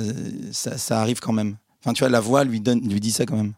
ça, 0.52 1.00
arrive 1.00 1.20
quand 1.20 1.32
même 1.32 1.56
Enfin, 1.82 1.94
tu 1.94 2.00
vois, 2.00 2.10
la 2.10 2.20
voix 2.20 2.44
lui, 2.44 2.60
donne, 2.60 2.86
lui 2.86 3.00
dit 3.00 3.10
ça 3.10 3.24
quand 3.24 3.36
même. 3.36 3.54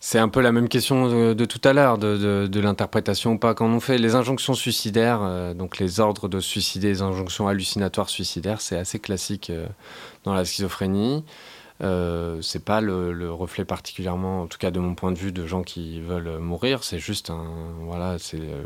C'est 0.00 0.18
un 0.18 0.28
peu 0.28 0.40
la 0.40 0.52
même 0.52 0.68
question 0.68 1.34
de, 1.34 1.44
tout 1.44 1.60
à 1.64 1.72
l'heure, 1.72 1.98
de, 1.98 2.60
l'interprétation 2.60 3.32
ou 3.32 3.38
pas. 3.38 3.54
Quand 3.54 3.66
on 3.66 3.80
fait 3.80 3.98
les 3.98 4.14
injonctions 4.14 4.54
suicidaires, 4.54 5.20
euh, 5.22 5.54
donc 5.54 5.78
les 5.78 5.98
ordres 6.00 6.28
de 6.28 6.40
suicider, 6.40 6.88
les 6.88 7.02
injonctions 7.02 7.48
hallucinatoires 7.48 8.08
suicidaires, 8.08 8.60
c'est 8.60 8.76
assez 8.76 8.98
classique 8.98 9.50
euh, 9.50 9.66
dans 10.24 10.34
la 10.34 10.44
schizophrénie. 10.44 11.24
Euh, 11.80 12.42
c'est 12.42 12.64
pas 12.64 12.80
le, 12.80 13.32
reflet 13.32 13.64
particulièrement, 13.64 14.42
en 14.42 14.46
tout 14.46 14.58
cas 14.58 14.70
de 14.70 14.80
mon 14.80 14.94
point 14.94 15.12
de 15.12 15.18
vue, 15.18 15.32
de 15.32 15.46
gens 15.46 15.62
qui 15.62 16.00
veulent 16.00 16.38
mourir. 16.38 16.84
C'est 16.84 16.98
juste 16.98 17.30
un, 17.30 17.46
voilà, 17.82 18.18
c'est 18.18 18.40
euh, 18.40 18.64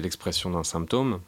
l'expression 0.00 0.50
d'un 0.50 0.64
symptôme. 0.64 1.20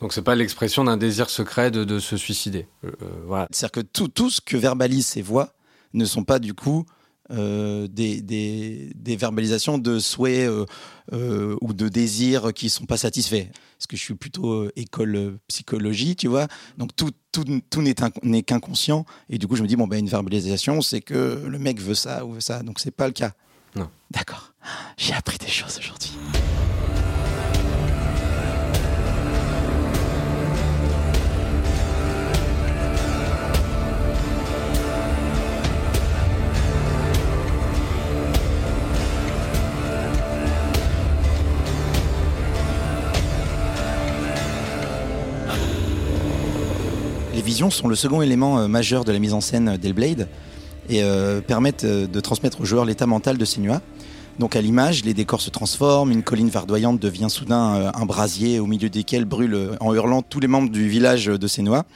Donc 0.00 0.12
c'est 0.12 0.22
pas 0.22 0.34
l'expression 0.34 0.84
d'un 0.84 0.96
désir 0.96 1.28
secret 1.28 1.70
de, 1.70 1.98
se 1.98 2.16
suicider. 2.16 2.66
Euh, 2.84 2.90
voilà. 3.24 3.48
C'est-à-dire 3.50 3.72
que 3.72 3.80
tout, 3.80 4.08
tout 4.08 4.30
ce 4.30 4.40
que 4.40 4.56
verbalisent 4.56 5.08
ces 5.08 5.22
voix 5.22 5.52
ne 5.94 6.04
sont 6.04 6.24
pas 6.24 6.38
du 6.38 6.54
coup 6.54 6.86
euh, 7.30 7.86
des, 7.88 8.20
des, 8.22 9.16
verbalisations 9.16 9.76
de 9.76 9.98
souhaits 9.98 10.48
euh, 10.48 10.64
euh, 11.12 11.56
ou 11.60 11.74
de 11.74 11.88
désirs 11.88 12.54
qui 12.54 12.70
sont 12.70 12.86
pas 12.86 12.96
satisfaits. 12.96 13.46
Parce 13.76 13.86
que 13.86 13.96
je 13.96 14.02
suis 14.02 14.14
plutôt 14.14 14.68
école 14.76 15.38
psychologie, 15.46 16.16
tu 16.16 16.26
vois. 16.26 16.46
Donc 16.78 16.96
tout, 16.96 17.10
tout, 17.32 17.44
tout 17.68 17.82
n'est 17.82 18.42
qu'inconscient. 18.42 19.04
Et 19.28 19.38
du 19.38 19.46
coup, 19.46 19.56
je 19.56 19.62
me 19.62 19.68
dis, 19.68 19.76
bon, 19.76 19.86
ben, 19.86 19.98
une 19.98 20.08
verbalisation, 20.08 20.80
c'est 20.80 21.00
que 21.00 21.42
le 21.46 21.58
mec 21.58 21.80
veut 21.80 21.94
ça 21.94 22.24
ou 22.24 22.32
veut 22.32 22.40
ça. 22.40 22.62
Donc 22.62 22.80
c'est 22.80 22.90
pas 22.90 23.06
le 23.06 23.12
cas. 23.12 23.32
Non. 23.76 23.88
D'accord. 24.10 24.54
J'ai 24.96 25.12
appris 25.14 25.38
des 25.38 25.48
choses 25.48 25.78
aujourd'hui. 25.78 26.12
Visions 47.48 47.70
sont 47.70 47.88
le 47.88 47.96
second 47.96 48.20
élément 48.20 48.58
euh, 48.58 48.68
majeur 48.68 49.06
de 49.06 49.12
la 49.12 49.18
mise 49.18 49.32
en 49.32 49.40
scène 49.40 49.78
d'Hellblade 49.78 50.28
et 50.90 51.02
euh, 51.02 51.40
permettent 51.40 51.84
euh, 51.84 52.06
de 52.06 52.20
transmettre 52.20 52.60
au 52.60 52.66
joueur 52.66 52.84
l'état 52.84 53.06
mental 53.06 53.38
de 53.38 53.44
Senua. 53.46 53.80
Donc 54.38 54.54
à 54.54 54.60
l'image, 54.60 55.02
les 55.02 55.14
décors 55.14 55.40
se 55.40 55.48
transforment, 55.48 56.12
une 56.12 56.22
colline 56.22 56.50
verdoyante 56.50 57.00
devient 57.00 57.28
soudain 57.30 57.90
un 57.92 58.06
brasier 58.06 58.60
au 58.60 58.66
milieu 58.66 58.90
desquels 58.90 59.24
brûlent 59.24 59.76
en 59.80 59.94
hurlant 59.94 60.20
tous 60.20 60.40
les 60.40 60.46
membres 60.46 60.68
du 60.70 60.88
village 60.88 61.24
de 61.26 61.46
Senua. 61.48 61.86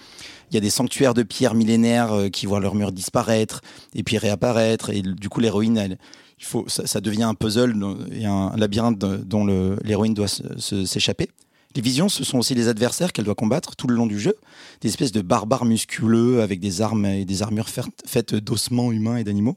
Il 0.51 0.55
y 0.55 0.57
a 0.57 0.61
des 0.61 0.71
sanctuaires 0.71 1.15
de 1.15 1.23
pierres 1.23 1.55
millénaires 1.55 2.13
qui 2.33 2.47
voient 2.47 2.59
leurs 2.59 2.75
murs 2.75 2.91
disparaître 2.91 3.61
et 3.95 4.03
puis 4.03 4.19
réapparaître. 4.19 4.91
Et 4.91 5.03
du 5.03 5.29
coup, 5.29 5.39
l'héroïne, 5.39 5.97
faut, 6.41 6.65
ça, 6.67 7.01
devient 7.01 7.23
un 7.23 7.35
puzzle 7.35 7.77
et 8.11 8.27
un 8.27 8.53
labyrinthe 8.57 8.99
dont 8.99 9.47
l'héroïne 9.85 10.15
doit 10.15 10.27
s'échapper. 10.27 11.29
Les 11.75 11.83
visions, 11.83 12.09
ce 12.09 12.25
sont 12.25 12.39
aussi 12.39 12.55
les 12.55 12.69
adversaires 12.69 13.13
qu'elle 13.13 13.25
doit 13.25 13.35
combattre 13.35 13.77
tout 13.77 13.87
le 13.87 13.95
long 13.95 14.07
du 14.07 14.19
jeu. 14.19 14.37
Des 14.81 14.89
espèces 14.89 15.13
de 15.13 15.23
barbares 15.23 15.65
musculeux 15.65 16.43
avec 16.43 16.61
des 16.61 16.83
armes 16.83 17.07
et 17.07 17.25
des 17.25 17.43
armures 17.43 17.69
faites 17.69 18.35
d'ossements 18.35 18.93
humains 18.93 19.17
et 19.17 19.25
d'animaux. 19.25 19.57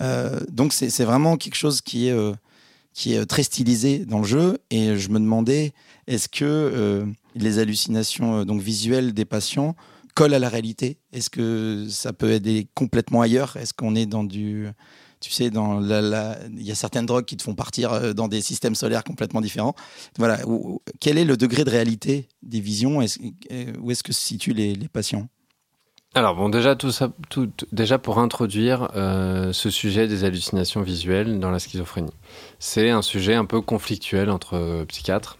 Euh, 0.00 0.40
donc 0.50 0.72
c'est 0.72 1.04
vraiment 1.04 1.36
quelque 1.36 1.56
chose 1.56 1.80
qui 1.80 2.08
est, 2.08 2.12
euh, 2.12 2.34
est 3.06 3.26
très 3.26 3.42
stylisé 3.42 4.04
dans 4.04 4.18
le 4.18 4.24
jeu. 4.24 4.58
Et 4.70 4.96
je 4.96 5.08
me 5.08 5.18
demandais, 5.18 5.72
est-ce 6.06 6.28
que 6.28 6.44
euh, 6.44 7.06
les 7.34 7.58
hallucinations 7.58 8.44
donc 8.44 8.60
visuelles 8.60 9.12
des 9.12 9.24
patients 9.24 9.74
collent 10.14 10.34
à 10.34 10.38
la 10.38 10.48
réalité? 10.48 10.98
Est-ce 11.12 11.30
que 11.30 11.86
ça 11.88 12.12
peut 12.12 12.30
être 12.30 12.68
complètement 12.74 13.22
ailleurs? 13.22 13.56
Est-ce 13.56 13.74
qu'on 13.74 13.94
est 13.96 14.06
dans 14.06 14.24
du 14.24 14.68
tu 15.24 15.30
sais, 15.30 15.48
dans 15.48 15.80
il 15.80 16.62
y 16.62 16.70
a 16.70 16.74
certaines 16.74 17.06
drogues 17.06 17.24
qui 17.24 17.38
te 17.38 17.42
font 17.42 17.54
partir 17.54 17.92
euh, 17.94 18.12
dans 18.12 18.28
des 18.28 18.42
systèmes 18.42 18.74
solaires 18.74 19.04
complètement 19.04 19.40
différents. 19.40 19.74
Voilà. 20.18 20.38
Quel 21.00 21.16
est 21.16 21.24
le 21.24 21.38
degré 21.38 21.64
de 21.64 21.70
réalité 21.70 22.28
des 22.42 22.60
visions? 22.60 23.00
Euh, 23.00 23.72
Où 23.80 23.90
est-ce 23.90 24.02
que 24.02 24.12
se 24.12 24.20
situent 24.20 24.52
les, 24.52 24.76
patients? 24.92 25.28
Alors 26.14 26.36
bon, 26.36 26.50
déjà 26.50 26.76
tout 26.76 26.90
ça, 26.90 27.10
tout, 27.30 27.50
déjà 27.72 27.98
pour 27.98 28.18
introduire 28.18 28.90
euh, 28.94 29.54
ce 29.54 29.70
sujet 29.70 30.06
des 30.08 30.24
hallucinations 30.24 30.82
visuelles 30.82 31.40
dans 31.40 31.50
la 31.50 31.58
schizophrénie, 31.58 32.12
c'est 32.58 32.90
un 32.90 33.02
sujet 33.02 33.34
un 33.34 33.46
peu 33.46 33.62
conflictuel 33.62 34.28
entre 34.28 34.84
psychiatres 34.88 35.38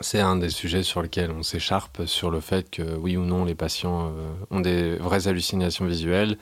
c'est 0.00 0.20
un 0.20 0.36
des 0.36 0.50
sujets 0.50 0.82
sur 0.82 1.02
lesquels 1.02 1.30
on 1.30 1.42
s'écharpe 1.42 2.06
sur 2.06 2.30
le 2.30 2.40
fait 2.40 2.70
que 2.70 2.96
oui 2.96 3.16
ou 3.16 3.24
non 3.24 3.44
les 3.44 3.54
patients 3.54 4.08
euh, 4.08 4.30
ont 4.50 4.60
des 4.60 4.96
vraies 4.96 5.28
hallucinations 5.28 5.86
visuelles 5.86 6.36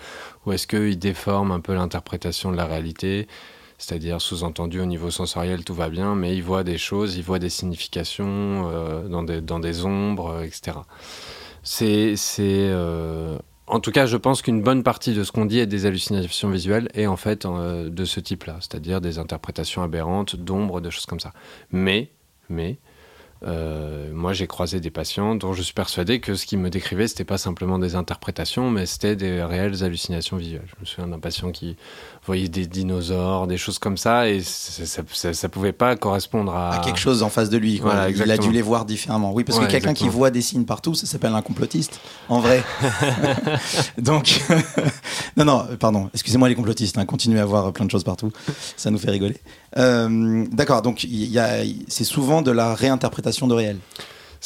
ou 0.45 0.53
est-ce 0.53 0.67
qu'ils 0.67 0.99
déforment 0.99 1.53
un 1.53 1.61
peu 1.61 1.75
l'interprétation 1.75 2.51
de 2.51 2.57
la 2.57 2.67
réalité 2.67 3.29
c'est-à-dire 3.79 4.21
sous-entendu 4.21 4.81
au 4.81 4.87
niveau 4.87 5.11
sensoriel 5.11 5.65
tout 5.65 5.75
va 5.75 5.89
bien 5.89 6.15
mais 6.15 6.37
ils 6.37 6.43
voient 6.43 6.65
des 6.65 6.79
choses, 6.79 7.17
ils 7.17 7.23
voient 7.23 7.39
des 7.39 7.51
significations 7.51 8.71
euh, 8.71 9.09
dans, 9.09 9.23
des, 9.23 9.41
dans 9.41 9.61
des 9.61 9.85
ombres, 9.85 10.43
etc. 10.43 10.79
C'est... 11.63 12.17
Euh, 12.41 13.39
en 13.67 13.81
tout 13.81 13.93
cas, 13.93 14.05
je 14.05 14.19
pense 14.19 14.43
qu'une 14.43 14.61
bonne 14.61 14.83
partie 14.83 15.15
de 15.15 15.25
ce 15.25 15.33
qu'on 15.33 15.47
dit 15.47 15.59
est 15.59 15.67
des 15.67 15.87
hallucinations 15.87 16.51
visuelles 16.51 16.89
et 16.93 17.07
en 17.07 17.17
fait 17.17 17.47
de 17.47 18.05
ce 18.05 18.21
type-là, 18.21 18.59
c'est-à-dire 18.61 19.01
des 19.01 19.19
interprétations 19.19 19.83
aberrantes 19.83 20.37
d'ombres, 20.37 20.83
de 20.83 20.91
choses 20.91 21.07
comme 21.07 21.21
ça. 21.21 21.33
Mais, 21.71 22.11
mais, 22.51 22.79
euh, 23.47 24.11
moi, 24.12 24.32
j'ai 24.32 24.47
croisé 24.47 24.80
des 24.80 24.90
patients 24.90 25.34
dont 25.34 25.53
je 25.53 25.62
suis 25.62 25.74
persuadé 25.74 26.20
que 26.20 26.34
ce 26.34 26.47
qu'ils 26.47 26.59
me 26.59 26.70
décrivaient, 26.70 27.09
c'était 27.09 27.24
pas 27.24 27.38
simplement 27.38 27.78
des 27.78 27.95
interprétations, 27.95 28.70
mais 28.70 28.86
c'était 28.86 29.16
des 29.16 29.42
réelles 29.42 29.84
hallucinations 29.84 30.36
visuelles. 30.36 30.66
Je 30.66 30.80
me 30.80 30.86
souviens 30.86 31.09
d'un 31.09 31.18
patient 31.18 31.53
qui 31.53 31.76
voyait 32.27 32.49
des 32.49 32.66
dinosaures, 32.66 33.47
des 33.47 33.59
choses 33.59 33.79
comme 33.79 33.97
ça, 33.97 34.29
et 34.29 34.41
ça, 34.43 35.03
ça, 35.33 35.49
pouvait 35.49 35.72
pas 35.72 35.95
correspondre 35.97 36.55
à... 36.55 36.77
à... 36.77 36.79
quelque 36.79 36.99
chose 36.99 37.22
en 37.22 37.29
face 37.29 37.51
de 37.51 37.59
lui. 37.59 37.79
Voilà, 37.79 38.09
Il 38.09 38.31
a 38.31 38.39
dû 38.39 38.51
les 38.51 38.62
voir 38.62 38.85
différemment. 38.85 39.33
Oui, 39.33 39.45
parce 39.45 39.59
que 39.59 39.66
quelqu'un 39.66 39.95
qui 39.95 40.09
voit 40.09 40.31
des 40.31 40.43
signes 40.43 40.64
partout, 40.64 40.95
ça 40.95 41.07
s'appelle 41.07 41.35
un 41.35 41.43
complotiste, 41.43 42.01
en 42.29 42.41
vrai. 42.41 42.62
Donc, 43.99 44.41
non, 45.37 45.45
non, 45.45 45.66
pardon. 45.79 46.11
Excusez-moi 46.14 46.49
les 46.49 46.55
complotistes. 46.55 46.99
Hein, 46.99 47.05
continuez 47.05 47.41
à 47.41 47.45
voir 47.45 47.72
plein 47.72 47.85
de 47.85 47.91
choses 47.91 48.05
partout, 48.05 48.33
ça 48.77 48.91
nous 48.91 48.99
fait 48.99 49.11
rigoler. 49.11 49.37
Euh, 49.77 50.47
d'accord. 50.51 50.83
Donc, 50.83 51.07
c'est 51.89 52.05
souvent 52.05 52.43
de 52.43 52.51
la 52.51 52.75
réinterprétation 52.75 53.47
de 53.47 53.55
réel. 53.55 53.79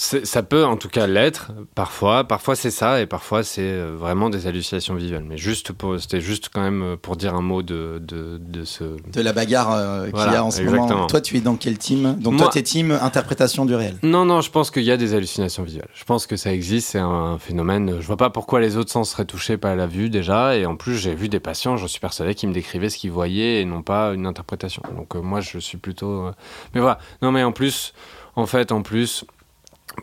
Ça 0.01 0.45
peut 0.45 0.65
en 0.65 0.77
tout 0.77 0.89
cas 0.89 1.09
l'être, 1.09 1.51
parfois. 1.75 2.23
Parfois 2.23 2.55
c'est 2.55 2.71
ça, 2.71 3.01
et 3.01 3.07
parfois 3.07 3.43
c'est 3.43 3.63
euh, 3.63 3.97
vraiment 3.99 4.31
des 4.31 4.47
hallucinations 4.47 4.95
visuelles. 4.95 5.25
Mais 5.27 5.37
juste 5.37 5.73
c'était 5.99 6.21
juste 6.21 6.51
quand 6.55 6.61
même 6.61 6.83
euh, 6.83 6.97
pour 6.97 7.17
dire 7.17 7.35
un 7.35 7.43
mot 7.43 7.63
de, 7.63 8.01
de, 8.01 8.39
de 8.41 8.65
ce... 8.65 8.85
De 8.85 9.21
la 9.21 9.33
bagarre 9.33 9.73
euh, 9.73 10.09
qu'il 10.09 10.33
y 10.33 10.37
a 10.37 10.45
en 10.45 10.53
ce 10.53 10.63
moment. 10.63 11.09
Toi, 11.09 11.21
tu 11.21 11.37
es 11.37 11.41
dans 11.41 11.57
quel 11.57 11.79
team? 11.79 12.17
Donc 12.21 12.37
toi, 12.37 12.49
tu 12.49 12.61
es 12.61 12.63
team 12.63 12.93
interprétation 12.93 13.67
du 13.67 13.75
réel. 13.75 13.97
Non, 14.05 14.25
non, 14.25 14.41
je 14.41 14.53
pense 14.53 14.71
qu'il 14.71 14.85
y 14.85 14.93
a 14.93 14.97
des 14.97 15.15
hallucinations 15.15 15.65
visuelles. 15.65 15.89
Je 15.95 16.05
pense 16.05 16.29
que 16.29 16.37
ça 16.37 16.53
existe, 16.53 16.91
c'est 16.91 17.01
un 17.01 17.39
phénomène. 17.39 17.97
Je 18.01 18.07
vois 18.07 18.17
pas 18.17 18.31
pourquoi 18.31 18.61
les 18.61 18.77
autres 18.77 18.93
sens 18.93 19.11
seraient 19.11 19.25
touchés 19.25 19.57
par 19.57 19.75
la 19.75 19.89
vue 19.89 20.11
déjà. 20.11 20.57
Et 20.57 20.65
en 20.65 20.77
plus, 20.77 20.95
j'ai 20.95 21.17
vu 21.17 21.29
des 21.29 21.41
patients, 21.41 21.77
je 21.77 21.89
suis 21.89 21.99
persuadé, 21.99 22.37
qui 22.37 22.47
me 22.47 22.53
décrivaient 22.53 22.89
ce 22.89 22.99
qu'ils 22.99 23.11
voyaient 23.11 23.63
et 23.63 23.65
non 23.65 23.83
pas 23.83 24.13
une 24.15 24.27
interprétation. 24.27 24.83
Donc 24.97 25.17
moi, 25.17 25.41
je 25.41 25.59
suis 25.59 25.79
plutôt... 25.79 26.31
Mais 26.73 26.81
voilà. 26.81 27.01
Non, 27.21 27.33
mais 27.33 27.43
en 27.43 27.51
plus, 27.51 27.95
en 28.37 28.47
fait, 28.47 28.71
en 28.71 28.83
plus 28.83 29.25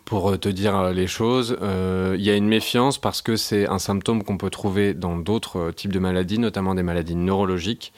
pour 0.03 0.31
euh, 0.31 0.37
te 0.37 0.49
dire 0.49 0.77
euh, 0.77 0.93
les 0.93 1.07
choses, 1.07 1.57
euh, 1.61 2.15
il 2.17 2.23
y 2.23 2.29
a 2.29 2.35
une 2.35 2.47
méfiance 2.47 2.97
parce 2.97 3.21
que 3.21 3.35
c'est 3.35 3.67
un 3.67 3.79
symptôme 3.79 4.23
qu'on 4.23 4.37
peut 4.37 4.49
trouver 4.49 4.93
dans 4.93 5.17
d'autres 5.17 5.71
types 5.71 5.93
de 5.93 5.99
maladies, 5.99 6.39
notamment 6.39 6.75
des 6.75 6.83
maladies 6.83 7.15
neurologiques. 7.15 7.93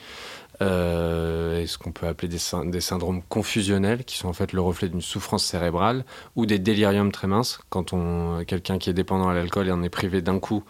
Euh, 0.60 1.60
et 1.60 1.66
ce 1.66 1.78
qu'on 1.78 1.92
peut 1.92 2.06
appeler 2.06 2.28
des, 2.28 2.38
syn- 2.38 2.70
des 2.70 2.80
syndromes 2.80 3.22
confusionnels, 3.28 4.04
qui 4.04 4.16
sont 4.16 4.28
en 4.28 4.32
fait 4.32 4.52
le 4.52 4.60
reflet 4.60 4.88
d'une 4.88 5.00
souffrance 5.00 5.44
cérébrale, 5.44 6.04
ou 6.36 6.46
des 6.46 6.58
déliriums 6.58 7.12
très 7.12 7.26
minces, 7.28 7.60
quand 7.70 7.92
on 7.92 8.44
quelqu'un 8.46 8.78
qui 8.78 8.90
est 8.90 8.94
dépendant 8.94 9.28
à 9.28 9.34
l'alcool 9.34 9.68
et 9.68 9.72
en 9.72 9.82
est 9.82 9.88
privé 9.88 10.22
d'un 10.22 10.38
coup, 10.38 10.64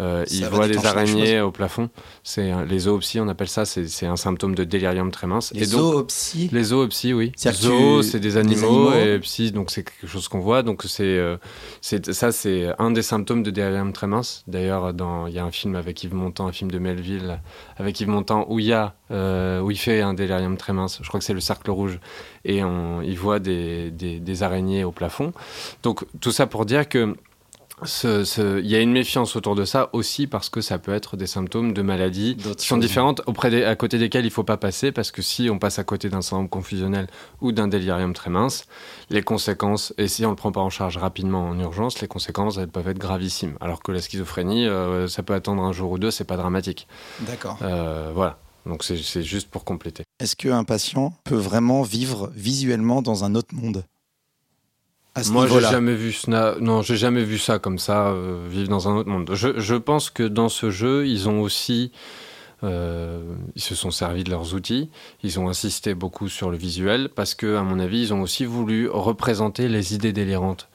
euh, 0.00 0.24
il 0.30 0.44
voit 0.46 0.68
des 0.68 0.74
araignées 0.86 1.40
au 1.40 1.50
plafond. 1.50 1.90
C'est 2.22 2.52
les 2.66 2.78
zoopsies, 2.80 3.20
on 3.20 3.28
appelle 3.28 3.48
ça, 3.48 3.64
c'est 3.64 4.06
un 4.06 4.16
symptôme 4.16 4.54
de 4.54 4.64
délirium 4.64 5.10
très 5.10 5.26
mince. 5.26 5.52
Les 5.54 5.64
et 5.64 5.66
donc, 5.66 5.80
zoopsies? 5.94 6.48
les 6.52 6.62
zoopsies, 6.64 7.12
oui. 7.14 7.32
Tu- 7.32 7.56
c'est 8.02 8.20
des 8.20 8.28
des 8.28 8.36
animaux, 8.36 8.92
et 8.92 9.18
psy, 9.20 9.50
donc 9.52 9.70
c'est 9.70 9.82
quelque 9.82 10.06
chose 10.06 10.28
qu'on 10.28 10.40
voit. 10.40 10.62
Donc 10.62 10.82
c'est, 10.86 11.02
euh, 11.04 11.36
c'est 11.80 12.12
ça, 12.12 12.30
c'est 12.30 12.68
un 12.78 12.90
des 12.90 13.02
symptômes 13.02 13.42
de 13.42 13.50
délirium 13.50 13.92
très 13.92 14.06
mince. 14.06 14.44
D'ailleurs, 14.46 14.92
il 15.26 15.34
y 15.34 15.38
a 15.38 15.44
un 15.44 15.50
film 15.50 15.74
avec 15.74 16.02
Yves 16.04 16.14
Montand, 16.14 16.46
un 16.46 16.52
film 16.52 16.70
de 16.70 16.78
Melville 16.78 17.40
avec 17.76 18.00
Yves 18.00 18.08
Montand 18.08 18.46
où 18.48 18.58
il 18.60 18.66
y 18.66 18.72
a, 18.72 18.94
euh, 19.10 19.60
où 19.60 19.70
il 19.70 19.78
fait 19.78 20.00
un 20.00 20.14
délirium 20.14 20.56
très 20.56 20.72
mince. 20.72 20.98
Je 21.02 21.08
crois 21.08 21.20
que 21.20 21.26
c'est 21.26 21.34
le 21.34 21.40
cercle 21.40 21.70
rouge, 21.70 22.00
et 22.44 22.62
on, 22.64 23.02
il 23.02 23.18
voit 23.18 23.38
des, 23.38 23.90
des, 23.90 24.20
des 24.20 24.42
araignées 24.42 24.84
au 24.84 24.92
plafond. 24.92 25.32
Donc 25.82 26.04
tout 26.20 26.32
ça 26.32 26.46
pour 26.46 26.64
dire 26.66 26.88
que 26.88 27.16
il 28.02 28.66
y 28.66 28.74
a 28.74 28.80
une 28.80 28.90
méfiance 28.90 29.36
autour 29.36 29.54
de 29.54 29.64
ça 29.64 29.88
aussi 29.92 30.26
parce 30.26 30.48
que 30.48 30.60
ça 30.60 30.78
peut 30.78 30.92
être 30.92 31.16
des 31.16 31.28
symptômes 31.28 31.72
de 31.72 31.80
maladies 31.80 32.36
qui 32.36 32.66
sont 32.66 32.76
différentes 32.76 33.22
auprès 33.26 33.50
des, 33.50 33.62
à 33.62 33.76
côté 33.76 33.98
desquelles 33.98 34.24
il 34.24 34.32
faut 34.32 34.42
pas 34.42 34.56
passer 34.56 34.90
parce 34.90 35.12
que 35.12 35.22
si 35.22 35.48
on 35.48 35.60
passe 35.60 35.78
à 35.78 35.84
côté 35.84 36.08
d'un 36.08 36.20
syndrome 36.20 36.48
confusionnel 36.48 37.06
ou 37.40 37.52
d'un 37.52 37.68
délirium 37.68 38.14
très 38.14 38.30
mince, 38.30 38.66
les 39.10 39.22
conséquences, 39.22 39.94
et 39.96 40.08
si 40.08 40.26
on 40.26 40.30
le 40.30 40.34
prend 40.34 40.50
pas 40.50 40.60
en 40.60 40.70
charge 40.70 40.96
rapidement 40.96 41.48
en 41.50 41.58
urgence, 41.60 42.00
les 42.00 42.08
conséquences 42.08 42.58
elles 42.58 42.66
peuvent 42.66 42.88
être 42.88 42.98
gravissimes. 42.98 43.56
Alors 43.60 43.80
que 43.80 43.92
la 43.92 44.00
schizophrénie, 44.00 44.66
euh, 44.66 45.06
ça 45.06 45.22
peut 45.22 45.34
attendre 45.34 45.62
un 45.62 45.70
jour 45.70 45.92
ou 45.92 45.98
deux, 46.00 46.10
c'est 46.10 46.24
pas 46.24 46.36
dramatique. 46.36 46.88
D'accord. 47.20 47.58
Euh, 47.62 48.10
voilà. 48.12 48.38
Donc 48.66 48.84
c'est 48.84 49.22
juste 49.22 49.48
pour 49.50 49.64
compléter. 49.64 50.04
Est-ce 50.20 50.36
qu'un 50.36 50.64
patient 50.64 51.14
peut 51.24 51.36
vraiment 51.36 51.82
vivre 51.82 52.30
visuellement 52.34 53.02
dans 53.02 53.24
un 53.24 53.34
autre 53.34 53.54
monde 53.54 53.84
Moi, 55.30 55.46
j'ai 55.46 55.60
jamais 55.60 55.94
vu 55.94 56.12
ça. 56.12 56.56
Non, 56.60 56.82
j'ai 56.82 56.96
jamais 56.96 57.24
vu 57.24 57.38
ça 57.38 57.58
comme 57.58 57.78
ça, 57.78 58.08
euh, 58.08 58.46
vivre 58.48 58.68
dans 58.68 58.88
un 58.88 58.96
autre 58.96 59.08
monde. 59.08 59.30
Je, 59.34 59.58
je 59.58 59.74
pense 59.74 60.10
que 60.10 60.22
dans 60.22 60.48
ce 60.48 60.70
jeu, 60.70 61.06
ils 61.06 61.28
ont 61.28 61.40
aussi, 61.40 61.92
euh, 62.62 63.22
ils 63.54 63.62
se 63.62 63.74
sont 63.74 63.90
servis 63.90 64.24
de 64.24 64.30
leurs 64.30 64.54
outils. 64.54 64.90
Ils 65.22 65.40
ont 65.40 65.48
insisté 65.48 65.94
beaucoup 65.94 66.28
sur 66.28 66.50
le 66.50 66.56
visuel 66.56 67.08
parce 67.14 67.34
que, 67.34 67.56
à 67.56 67.62
mon 67.62 67.78
avis, 67.78 68.02
ils 68.02 68.12
ont 68.14 68.20
aussi 68.20 68.44
voulu 68.44 68.88
représenter 68.88 69.68
les 69.68 69.94
idées 69.94 70.12
délirantes 70.12 70.68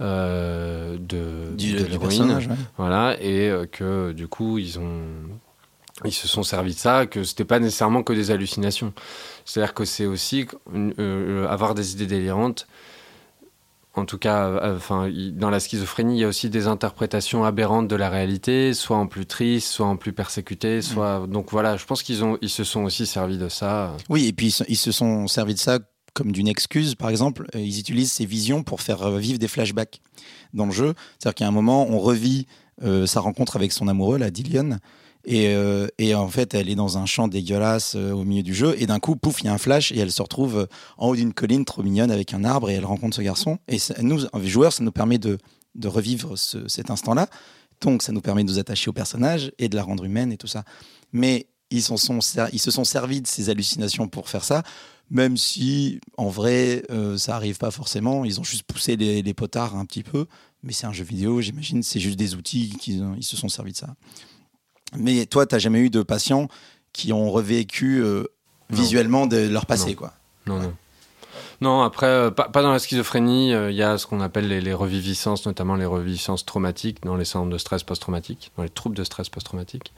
euh, 0.00 0.96
de, 0.98 1.54
du, 1.56 1.72
de 1.72 1.78
du 1.78 1.84
l'héroïne. 1.90 2.00
personnage 2.00 2.48
ouais. 2.48 2.54
Voilà, 2.76 3.16
et 3.20 3.52
que 3.72 4.12
du 4.12 4.28
coup, 4.28 4.58
ils 4.58 4.78
ont. 4.78 5.02
Ils 6.04 6.12
se 6.12 6.28
sont 6.28 6.42
servis 6.42 6.74
de 6.74 6.78
ça, 6.78 7.06
que 7.06 7.24
c'était 7.24 7.44
pas 7.44 7.58
nécessairement 7.58 8.02
que 8.02 8.12
des 8.12 8.30
hallucinations. 8.30 8.92
C'est-à-dire 9.44 9.74
que 9.74 9.84
c'est 9.84 10.06
aussi 10.06 10.46
une- 10.72 10.94
euh, 10.98 11.46
avoir 11.48 11.74
des 11.74 11.92
idées 11.92 12.06
délirantes. 12.06 12.66
En 13.94 14.04
tout 14.04 14.18
cas, 14.18 14.46
euh, 14.46 14.76
enfin, 14.76 15.10
dans 15.32 15.50
la 15.50 15.58
schizophrénie, 15.58 16.16
il 16.18 16.20
y 16.20 16.24
a 16.24 16.28
aussi 16.28 16.48
des 16.48 16.68
interprétations 16.68 17.44
aberrantes 17.44 17.88
de 17.88 17.96
la 17.96 18.08
réalité, 18.08 18.72
soit 18.72 18.96
en 18.96 19.08
plus 19.08 19.26
triste, 19.26 19.66
soit 19.66 19.86
en 19.86 19.96
plus 19.96 20.12
persécuté, 20.12 20.80
soit. 20.80 21.26
Donc 21.26 21.50
voilà, 21.50 21.76
je 21.76 21.84
pense 21.86 22.04
qu'ils 22.04 22.22
ont, 22.22 22.38
ils 22.40 22.50
se 22.50 22.62
sont 22.62 22.84
aussi 22.84 23.04
servis 23.04 23.36
de 23.36 23.48
ça. 23.48 23.96
Oui, 24.08 24.26
et 24.28 24.32
puis 24.32 24.54
ils 24.68 24.76
se- 24.76 24.92
sont 24.92 25.26
servis 25.26 25.54
de 25.54 25.58
ça 25.58 25.80
comme 26.14 26.30
d'une 26.30 26.46
excuse, 26.48 26.94
par 26.94 27.10
exemple. 27.10 27.46
Euh, 27.56 27.60
Ils 27.60 27.80
utilisent 27.80 28.12
ces 28.12 28.26
visions 28.26 28.62
pour 28.62 28.80
faire 28.80 29.02
euh, 29.02 29.18
vivre 29.18 29.38
des 29.40 29.48
flashbacks 29.48 30.00
dans 30.54 30.66
le 30.66 30.72
jeu. 30.72 30.94
C'est-à-dire 31.18 31.34
qu'à 31.34 31.48
un 31.48 31.52
moment, 31.52 31.86
on 31.90 31.98
revit 31.98 32.46
euh, 32.82 33.06
sa 33.06 33.20
rencontre 33.20 33.56
avec 33.56 33.72
son 33.72 33.88
amoureux, 33.88 34.18
la 34.18 34.30
Dillion. 34.30 34.78
Et, 35.26 35.48
euh, 35.48 35.86
et 35.98 36.14
en 36.14 36.28
fait, 36.28 36.54
elle 36.54 36.68
est 36.70 36.74
dans 36.74 36.98
un 36.98 37.06
champ 37.06 37.28
dégueulasse 37.28 37.94
euh, 37.94 38.12
au 38.12 38.24
milieu 38.24 38.42
du 38.42 38.54
jeu. 38.54 38.74
Et 38.78 38.86
d'un 38.86 38.98
coup, 38.98 39.16
pouf, 39.16 39.40
il 39.42 39.46
y 39.46 39.48
a 39.48 39.52
un 39.52 39.58
flash 39.58 39.92
et 39.92 39.98
elle 39.98 40.12
se 40.12 40.22
retrouve 40.22 40.58
euh, 40.58 40.66
en 40.96 41.08
haut 41.08 41.16
d'une 41.16 41.34
colline 41.34 41.64
trop 41.64 41.82
mignonne 41.82 42.10
avec 42.10 42.32
un 42.32 42.44
arbre 42.44 42.70
et 42.70 42.74
elle 42.74 42.84
rencontre 42.84 43.16
ce 43.16 43.22
garçon. 43.22 43.58
Et 43.68 43.78
ça- 43.78 43.94
nous, 44.00 44.20
joueurs, 44.44 44.72
ça 44.72 44.82
nous 44.82 44.92
permet 44.92 45.18
de, 45.18 45.38
revivre 45.84 46.38
ce- 46.38 46.66
cet 46.68 46.90
instant-là. 46.90 47.28
Donc, 47.80 48.02
ça 48.02 48.12
nous 48.12 48.20
permet 48.20 48.44
de 48.44 48.48
nous 48.50 48.58
attacher 48.58 48.88
au 48.88 48.92
personnage 48.92 49.52
et 49.58 49.68
de 49.68 49.76
la 49.76 49.82
rendre 49.82 50.04
humaine 50.04 50.32
et 50.32 50.36
tout 50.36 50.46
ça. 50.46 50.64
Mais 51.12 51.46
ils, 51.70 51.82
se 51.82 51.96
sont 51.96 52.84
servis 52.84 53.20
de 53.20 53.26
ces 53.26 53.48
hallucinations 53.48 54.08
pour 54.08 54.28
faire 54.28 54.44
ça, 54.44 54.62
même 55.10 55.36
si 55.36 56.00
en 56.16 56.28
vrai, 56.28 56.82
ça 57.16 57.36
arrive 57.36 57.58
pas 57.58 57.70
forcément. 57.70 58.24
Ils 58.24 58.38
ont 58.40 58.44
juste 58.44 58.64
poussé 58.64 58.96
les, 58.96 59.34
potards 59.34 59.76
un 59.76 59.86
petit 59.86 60.02
peu. 60.02 60.26
Mais 60.62 60.72
c'est 60.72 60.86
un 60.86 60.92
jeu 60.92 61.04
vidéo, 61.04 61.40
j'imagine, 61.40 61.82
c'est 61.82 62.00
juste 62.00 62.18
des 62.18 62.34
outils 62.34 62.68
qu'ils 62.78 63.02
ils 63.16 63.24
se 63.24 63.34
sont 63.36 63.48
servis 63.48 63.72
de 63.72 63.78
ça. 63.78 63.94
Mais 64.96 65.26
toi, 65.26 65.46
tu 65.46 65.58
jamais 65.58 65.80
eu 65.80 65.90
de 65.90 66.02
patients 66.02 66.48
qui 66.92 67.12
ont 67.12 67.30
revécu 67.30 68.02
euh, 68.02 68.24
visuellement 68.70 69.26
de 69.26 69.48
leur 69.48 69.66
passé, 69.66 69.90
Non. 69.90 69.94
quoi. 69.96 70.12
Non, 70.46 70.58
non. 70.58 70.72
Non, 71.62 71.82
après, 71.82 72.06
euh, 72.06 72.30
pas, 72.30 72.48
pas 72.48 72.62
dans 72.62 72.72
la 72.72 72.78
schizophrénie, 72.78 73.52
euh, 73.52 73.70
il 73.70 73.76
y 73.76 73.82
a 73.82 73.98
ce 73.98 74.06
qu'on 74.06 74.20
appelle 74.22 74.48
les, 74.48 74.62
les 74.62 74.72
reviviscences, 74.72 75.44
notamment 75.44 75.76
les 75.76 75.84
reviviscences 75.84 76.46
traumatiques 76.46 77.02
dans 77.04 77.16
les 77.16 77.26
syndromes 77.26 77.50
de 77.52 77.58
stress 77.58 77.82
post-traumatique, 77.82 78.50
dans 78.56 78.62
les 78.62 78.70
troubles 78.70 78.96
de 78.96 79.04
stress 79.04 79.28
post-traumatique, 79.28 79.92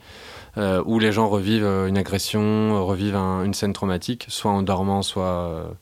euh, 0.57 0.83
où 0.85 0.99
les 0.99 1.13
gens 1.13 1.29
revivent 1.29 1.65
une 1.87 1.97
agression, 1.97 2.85
revivent 2.85 3.15
un- 3.15 3.45
une 3.45 3.53
scène 3.53 3.71
traumatique, 3.71 4.25
soit 4.27 4.51
en 4.51 4.61
dormant, 4.61 5.03
soit 5.03 5.73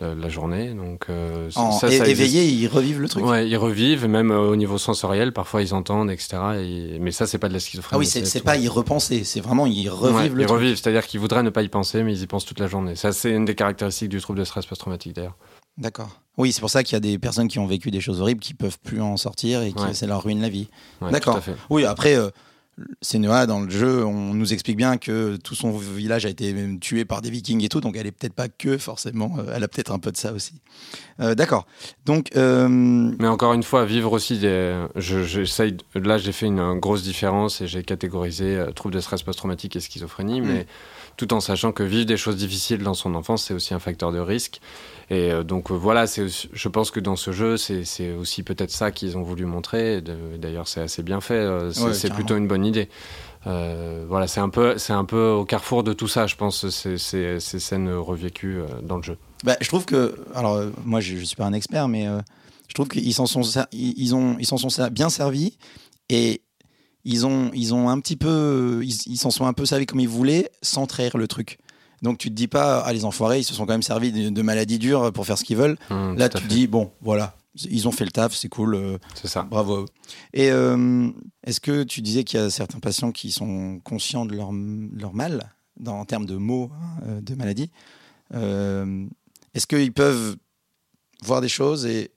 la, 0.00 0.14
la 0.14 0.28
journée. 0.28 0.74
Donc, 0.74 1.06
euh, 1.08 1.50
En 1.56 1.72
ça, 1.72 1.88
éveillé, 1.88 2.44
ils 2.44 2.66
revivent 2.68 3.00
le 3.00 3.08
truc. 3.08 3.24
Ouais, 3.24 3.48
ils 3.48 3.56
revivent, 3.56 4.06
même 4.06 4.30
euh, 4.30 4.50
au 4.50 4.56
niveau 4.56 4.78
sensoriel, 4.78 5.32
parfois 5.32 5.62
ils 5.62 5.74
entendent, 5.74 6.10
etc. 6.10 6.36
Et- 6.58 6.98
mais 7.00 7.12
ça, 7.12 7.26
c'est 7.26 7.38
pas 7.38 7.48
de 7.48 7.52
la 7.54 7.60
schizophrénie. 7.60 7.94
Ah 7.96 7.98
oui, 7.98 8.06
c'est 8.06 8.40
pas 8.44 8.56
y 8.56 8.68
repenser, 8.68 9.24
c'est 9.24 9.40
vraiment 9.40 9.66
ils 9.66 9.88
revivent 9.88 10.16
Ouais, 10.16 10.28
le 10.28 10.40
ils 10.42 10.46
truc. 10.46 10.58
revivent, 10.58 10.76
c'est-à-dire 10.76 11.06
qu'ils 11.06 11.20
voudraient 11.20 11.42
ne 11.42 11.50
pas 11.50 11.62
y 11.62 11.68
penser, 11.68 12.02
mais 12.02 12.12
ils 12.14 12.22
y 12.22 12.26
pensent 12.26 12.44
toute 12.44 12.60
la 12.60 12.66
journée. 12.68 12.96
Ça, 12.96 13.12
c'est 13.12 13.30
une 13.30 13.44
des 13.44 13.54
caractéristiques 13.54 14.08
du 14.10 14.20
trouble 14.20 14.38
de 14.38 14.44
stress 14.44 14.66
post-traumatique, 14.66 15.14
d'ailleurs. 15.14 15.36
D'accord. 15.78 16.20
Oui, 16.38 16.52
c'est 16.52 16.60
pour 16.60 16.70
ça 16.70 16.82
qu'il 16.82 16.94
y 16.94 16.96
a 16.96 17.00
des 17.00 17.18
personnes 17.18 17.48
qui 17.48 17.58
ont 17.58 17.66
vécu 17.66 17.90
des 17.90 18.00
choses 18.00 18.20
horribles 18.20 18.40
qui 18.40 18.54
peuvent 18.54 18.78
plus 18.82 19.00
en 19.02 19.16
sortir 19.16 19.62
et 19.62 19.72
qui 19.72 19.82
Ouais. 19.82 19.94
ça 19.94 20.06
leur 20.06 20.22
ruine 20.22 20.40
la 20.40 20.48
vie. 20.48 20.68
Ouais, 21.02 21.10
D'accord. 21.10 21.40
Oui, 21.70 21.84
après, 21.84 22.14
euh, 22.16 22.30
Senua, 23.00 23.46
dans 23.46 23.60
le 23.60 23.70
jeu, 23.70 24.04
on 24.04 24.34
nous 24.34 24.52
explique 24.52 24.76
bien 24.76 24.98
que 24.98 25.36
tout 25.36 25.54
son 25.54 25.70
village 25.70 26.26
a 26.26 26.28
été 26.28 26.54
tué 26.78 27.04
par 27.06 27.22
des 27.22 27.30
vikings 27.30 27.64
et 27.64 27.68
tout, 27.70 27.80
donc 27.80 27.96
elle 27.96 28.06
est 28.06 28.12
peut-être 28.12 28.34
pas 28.34 28.48
que 28.48 28.76
forcément, 28.76 29.36
euh, 29.38 29.52
elle 29.54 29.64
a 29.64 29.68
peut-être 29.68 29.92
un 29.92 29.98
peu 29.98 30.12
de 30.12 30.16
ça 30.18 30.32
aussi. 30.32 30.60
Euh, 31.20 31.34
D'accord. 31.34 31.66
Donc, 32.04 32.30
euh, 32.36 32.68
Mais 32.68 33.28
encore 33.28 33.54
une 33.54 33.62
fois, 33.62 33.86
vivre 33.86 34.12
aussi 34.12 34.38
des. 34.38 34.86
Je, 34.96 35.98
Là, 35.98 36.18
j'ai 36.18 36.32
fait 36.32 36.46
une 36.46 36.78
grosse 36.78 37.02
différence 37.02 37.60
et 37.62 37.66
j'ai 37.66 37.82
catégorisé 37.82 38.56
euh, 38.56 38.70
trouble 38.72 38.94
de 38.94 39.00
stress 39.00 39.22
post-traumatique 39.22 39.76
et 39.76 39.80
schizophrénie, 39.80 40.40
Mm. 40.40 40.44
mais 40.46 40.66
tout 41.16 41.32
en 41.32 41.40
sachant 41.40 41.72
que 41.72 41.82
vivre 41.82 42.04
des 42.06 42.16
choses 42.16 42.36
difficiles 42.36 42.82
dans 42.82 42.94
son 42.94 43.14
enfance, 43.14 43.44
c'est 43.44 43.54
aussi 43.54 43.72
un 43.74 43.78
facteur 43.78 44.12
de 44.12 44.18
risque. 44.18 44.60
Et 45.08 45.30
euh, 45.32 45.42
donc 45.44 45.70
euh, 45.70 45.74
voilà, 45.74 46.02
aussi- 46.04 46.48
je 46.52 46.68
pense 46.68 46.90
que 46.90 47.00
dans 47.00 47.16
ce 47.16 47.30
jeu, 47.32 47.56
c'est 47.56 48.12
aussi 48.12 48.42
peut-être 48.42 48.70
ça 48.70 48.90
qu'ils 48.90 49.16
ont 49.16 49.22
voulu 49.22 49.44
montrer. 49.46 50.02
D'ailleurs, 50.38 50.68
c'est 50.68 50.80
assez 50.80 51.02
bien 51.02 51.20
fait. 51.20 51.34
euh, 51.34 51.72
C'est 51.72 52.08
Ouais, 52.10 52.14
plutôt 52.14 52.36
une 52.36 52.48
bonne 52.48 52.64
idée. 52.66 52.88
Euh, 53.46 54.04
voilà, 54.08 54.26
c'est 54.26 54.40
un 54.40 54.48
peu, 54.48 54.76
c'est 54.78 54.92
un 54.92 55.04
peu 55.04 55.28
au 55.30 55.44
carrefour 55.44 55.84
de 55.84 55.92
tout 55.92 56.08
ça, 56.08 56.26
je 56.26 56.34
pense, 56.34 56.68
ces, 56.68 56.98
ces, 56.98 57.38
ces 57.38 57.60
scènes 57.60 57.92
revécues 57.94 58.58
dans 58.82 58.96
le 58.96 59.02
jeu. 59.04 59.16
bah, 59.44 59.56
je 59.60 59.68
trouve 59.68 59.84
que, 59.84 60.16
alors 60.34 60.60
moi 60.84 61.00
je, 61.00 61.16
je 61.16 61.24
suis 61.24 61.36
pas 61.36 61.44
un 61.46 61.52
expert, 61.52 61.86
mais 61.86 62.08
euh, 62.08 62.18
je 62.68 62.74
trouve 62.74 62.88
qu'ils 62.88 63.14
s'en 63.14 63.26
sont, 63.26 63.42
ils 63.70 63.94
ils 63.96 64.14
ont, 64.16 64.36
ils 64.40 64.46
s'en 64.46 64.56
sont 64.56 64.88
bien 64.90 65.08
servis 65.10 65.56
et 66.08 66.40
ils 67.08 67.24
ont, 67.24 67.50
ils 67.54 67.72
ont 67.72 67.88
un 67.88 67.98
petit 68.00 68.16
peu, 68.16 68.82
ils 68.84 69.16
s'en 69.16 69.30
sont 69.30 69.46
un 69.46 69.52
peu 69.52 69.64
servis 69.64 69.86
comme 69.86 70.00
ils 70.00 70.08
voulaient, 70.08 70.50
sans 70.60 70.86
trahir 70.86 71.16
le 71.16 71.26
truc. 71.28 71.58
Donc 72.02 72.18
tu 72.18 72.28
te 72.28 72.34
dis 72.34 72.48
pas, 72.48 72.80
ah 72.84 72.92
les 72.92 73.04
enfoirés, 73.06 73.38
ils 73.38 73.44
se 73.44 73.54
sont 73.54 73.64
quand 73.64 73.72
même 73.72 73.82
servis 73.82 74.12
de, 74.12 74.28
de 74.28 74.42
maladies 74.42 74.78
dures 74.78 75.12
pour 75.12 75.24
faire 75.24 75.38
ce 75.38 75.44
qu'ils 75.44 75.56
veulent. 75.56 75.78
Hum, 75.90 76.16
Là 76.18 76.28
tu 76.28 76.42
te 76.42 76.46
dis, 76.48 76.66
bon, 76.66 76.90
voilà, 77.00 77.36
ils 77.70 77.88
ont 77.88 77.92
fait 77.92 78.04
le 78.04 78.10
taf, 78.10 78.34
c'est 78.34 78.48
cool, 78.50 78.74
euh, 78.74 78.98
c'est 79.14 79.28
ça. 79.28 79.42
bravo. 79.44 79.86
Et 80.34 80.50
euh, 80.50 81.08
est-ce 81.44 81.60
que 81.60 81.84
tu 81.84 82.02
disais 82.02 82.24
qu'il 82.24 82.38
y 82.40 82.42
a 82.42 82.50
certains 82.50 82.80
patients 82.80 83.12
qui 83.12 83.30
sont 83.30 83.80
conscients 83.84 84.26
de 84.26 84.34
leur, 84.34 84.50
leur 84.52 85.14
mal, 85.14 85.54
dans, 85.78 85.98
en 86.00 86.04
termes 86.04 86.26
de 86.26 86.36
mots, 86.36 86.70
hein, 86.74 87.00
euh, 87.06 87.20
de 87.20 87.34
maladie 87.34 87.70
Euh, 88.34 89.06
Est-ce 89.54 89.66
qu'ils 89.66 89.92
peuvent 89.92 90.36
voir 91.24 91.40
des 91.40 91.48
choses 91.48 91.86
et 91.86 92.10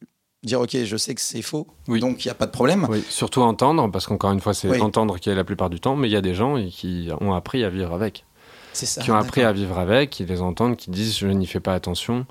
dire, 0.44 0.62
ok, 0.62 0.78
je 0.86 0.98
sais 0.98 1.14
que 1.16 1.22
c'est 1.22 1.42
faux, 1.42 1.68
Oui. 1.88 2.00
donc 2.00 2.24
il 2.24 2.28
n'y 2.28 2.32
a 2.32 2.36
pas 2.36 2.46
de 2.46 2.52
problème 2.52 2.88
Oui, 2.90 3.04
surtout 3.10 3.42
entendre, 3.42 3.90
parce 3.92 4.08
qu'encore 4.08 4.32
une 4.32 4.40
fois, 4.40 4.54
c'est 4.54 4.70
Oui. 4.70 4.80
entendre 4.82 5.18
qui 5.20 5.30
est 5.30 5.36
la 5.36 5.44
plupart 5.44 5.70
du 5.70 5.80
temps, 5.80 5.96
mais 5.96 6.08
il 6.08 6.12
y 6.12 6.16
a 6.16 6.22
des 6.22 6.34
gens 6.36 6.56
qui 6.70 7.10
ont 7.20 7.34
appris 7.34 7.64
à 7.64 7.70
vivre 7.70 7.94
avec. 7.94 8.26
C'est 8.72 8.86
ça. 8.86 9.02
qui 9.02 9.12
ont 9.12 9.16
appris 9.16 9.42
à 9.44 9.52
vivre 9.52 9.78
avec, 9.80 10.12
qui 10.12 10.26
les 10.26 10.42
entendent, 10.42 10.78
qui 10.78 10.92
disent 10.92 11.18
je 11.18 11.28
n'y 11.28 11.48
fais 11.48 11.60
pas 11.60 11.74
attention. 11.74 12.26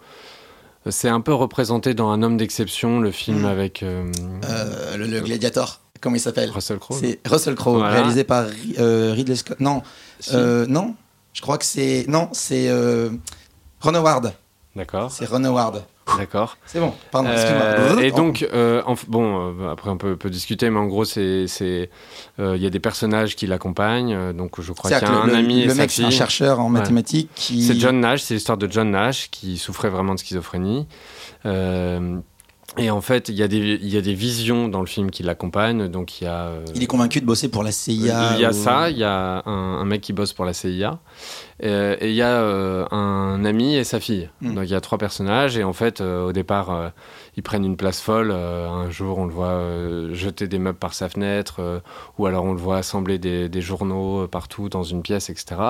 C'est 0.89 1.09
un 1.09 1.21
peu 1.21 1.35
représenté 1.35 1.93
dans 1.93 2.11
Un 2.11 2.23
homme 2.23 2.37
d'exception, 2.39 3.01
le 3.01 3.11
film 3.11 3.41
Mhm. 3.41 3.45
avec 3.45 3.83
euh, 3.83 4.11
Euh, 4.49 4.97
le, 4.97 5.07
le 5.07 5.21
gladiator, 5.21 5.81
comment 6.01 6.17
il 6.17 6.21
s'appelle? 6.21 6.51
Russell 6.51 6.79
Crowe. 6.79 6.97
C'est 6.99 7.19
Russell 7.27 7.57
Crowe, 7.57 7.79
Voilà. 7.79 7.91
réalisé 7.97 8.25
par 8.25 8.47
euh, 8.79 9.13
Ridley 9.15 9.35
Scott. 9.37 9.59
Non, 9.61 9.83
Si. 10.21 10.35
non, 10.69 10.95
je 11.35 11.43
crois 11.43 11.59
que 11.59 11.65
c'est. 11.67 12.07
Non, 12.09 12.29
c'est 12.33 12.71
Ron 13.81 13.95
Howard. 13.95 14.33
D'accord. 14.77 15.11
C'est 15.11 15.27
Ron 15.27 15.45
Howard. 15.45 15.83
D'accord. 16.17 16.57
C'est 16.67 16.81
bon, 16.81 16.95
pardon, 17.11 17.31
excuse-moi. 17.31 18.03
et 18.03 18.11
donc, 18.11 18.49
bon, 19.09 19.69
après 19.71 19.91
on 19.91 19.99
peut, 19.99 20.17
peut, 20.17 20.31
discuter, 20.31 20.71
mais 20.71 20.79
en 20.79 20.87
gros, 20.87 21.05
c'est, 21.05 21.47
il 22.39 22.57
y 22.57 22.67
a 22.67 22.71
des 22.71 22.81
personnages 22.81 23.37
qui 23.37 23.47
l'accompagnent. 23.47 24.33
donc, 24.33 24.61
je 24.61 24.73
crois 24.73 24.91
qu'il 24.91 25.07
y 25.07 25.11
a 25.11 25.13
un 25.13 25.35
ami 25.35 25.65
le 25.65 25.73
et 25.73 25.75
mec, 25.75 25.91
fille. 25.91 26.05
un 26.05 26.11
chercheur 26.11 26.61
en 26.61 26.69
mathématiques 26.69 27.31
qui. 27.35 27.63
C'est 27.63 27.79
John 27.79 28.01
Nash, 28.01 28.23
c'est 28.23 28.35
l'histoire 28.35 28.59
de 28.59 28.71
John 28.71 28.91
Nash 28.91 29.31
qui 29.31 29.59
souffrait 29.59 29.91
vraiment 29.91 30.15
de 30.15 30.21
schizophrénie. 30.21 30.87
Et 32.79 32.91
en 32.91 33.01
fait, 33.01 33.29
il 33.29 33.35
y, 33.35 33.43
a 33.43 33.49
des, 33.49 33.59
il 33.59 33.89
y 33.89 33.97
a 33.97 34.01
des 34.01 34.15
visions 34.15 34.69
dans 34.69 34.81
le 34.81 34.87
film 34.87 35.11
qui 35.11 35.23
l'accompagnent. 35.23 35.89
Donc 35.89 36.21
il 36.21 36.25
y 36.25 36.27
a. 36.27 36.47
Euh, 36.47 36.65
il 36.75 36.83
est 36.83 36.87
convaincu 36.87 37.21
de 37.21 37.27
bosser 37.27 37.49
pour 37.49 37.65
la 37.65 37.73
CIA. 37.73 38.35
Il 38.35 38.41
y 38.41 38.45
a 38.45 38.53
ça. 38.53 38.91
Il 38.91 38.99
y 38.99 39.05
a 39.05 39.43
un, 39.47 39.85
mec 39.85 40.01
qui 40.01 40.13
bosse 40.13 40.33
pour 40.33 40.45
la 40.45 40.53
CIA. 40.53 40.99
Euh, 41.65 41.97
et 42.01 42.11
il 42.11 42.15
y 42.15 42.23
a 42.23 42.41
euh, 42.41 42.87
un 42.91 43.45
ami 43.45 43.75
et 43.75 43.85
sa 43.85 44.01
fille. 44.01 44.31
Hmm. 44.41 44.55
Donc 44.55 44.65
il 44.65 44.71
y 44.71 44.75
a 44.75 44.81
trois 44.81 44.99
personnages. 44.99 45.59
Et 45.59 45.65
en 45.65 45.73
fait, 45.73 46.01
au 46.01 46.33
départ, 46.33 46.93
ils 47.39 47.43
prennent 47.43 47.65
une 47.65 47.77
place 47.77 48.01
folle. 48.01 48.33
un 48.33 48.91
jour, 48.91 49.19
on 49.19 49.25
le 49.25 49.33
voit 49.33 49.63
jeter 50.13 50.49
des 50.49 50.59
meubles 50.59 50.79
par 50.79 50.93
sa 50.93 51.09
fenêtre. 51.09 51.83
ou 52.19 52.27
alors 52.27 52.45
on 52.45 52.53
le 52.53 52.59
voit 52.59 52.79
assembler 52.79 53.19
des, 53.19 53.49
des, 53.49 53.61
journaux 53.61 54.27
partout 54.27 54.69
dans 54.69 54.83
une 54.83 55.03
pièce, 55.03 55.31
etc. 55.31 55.61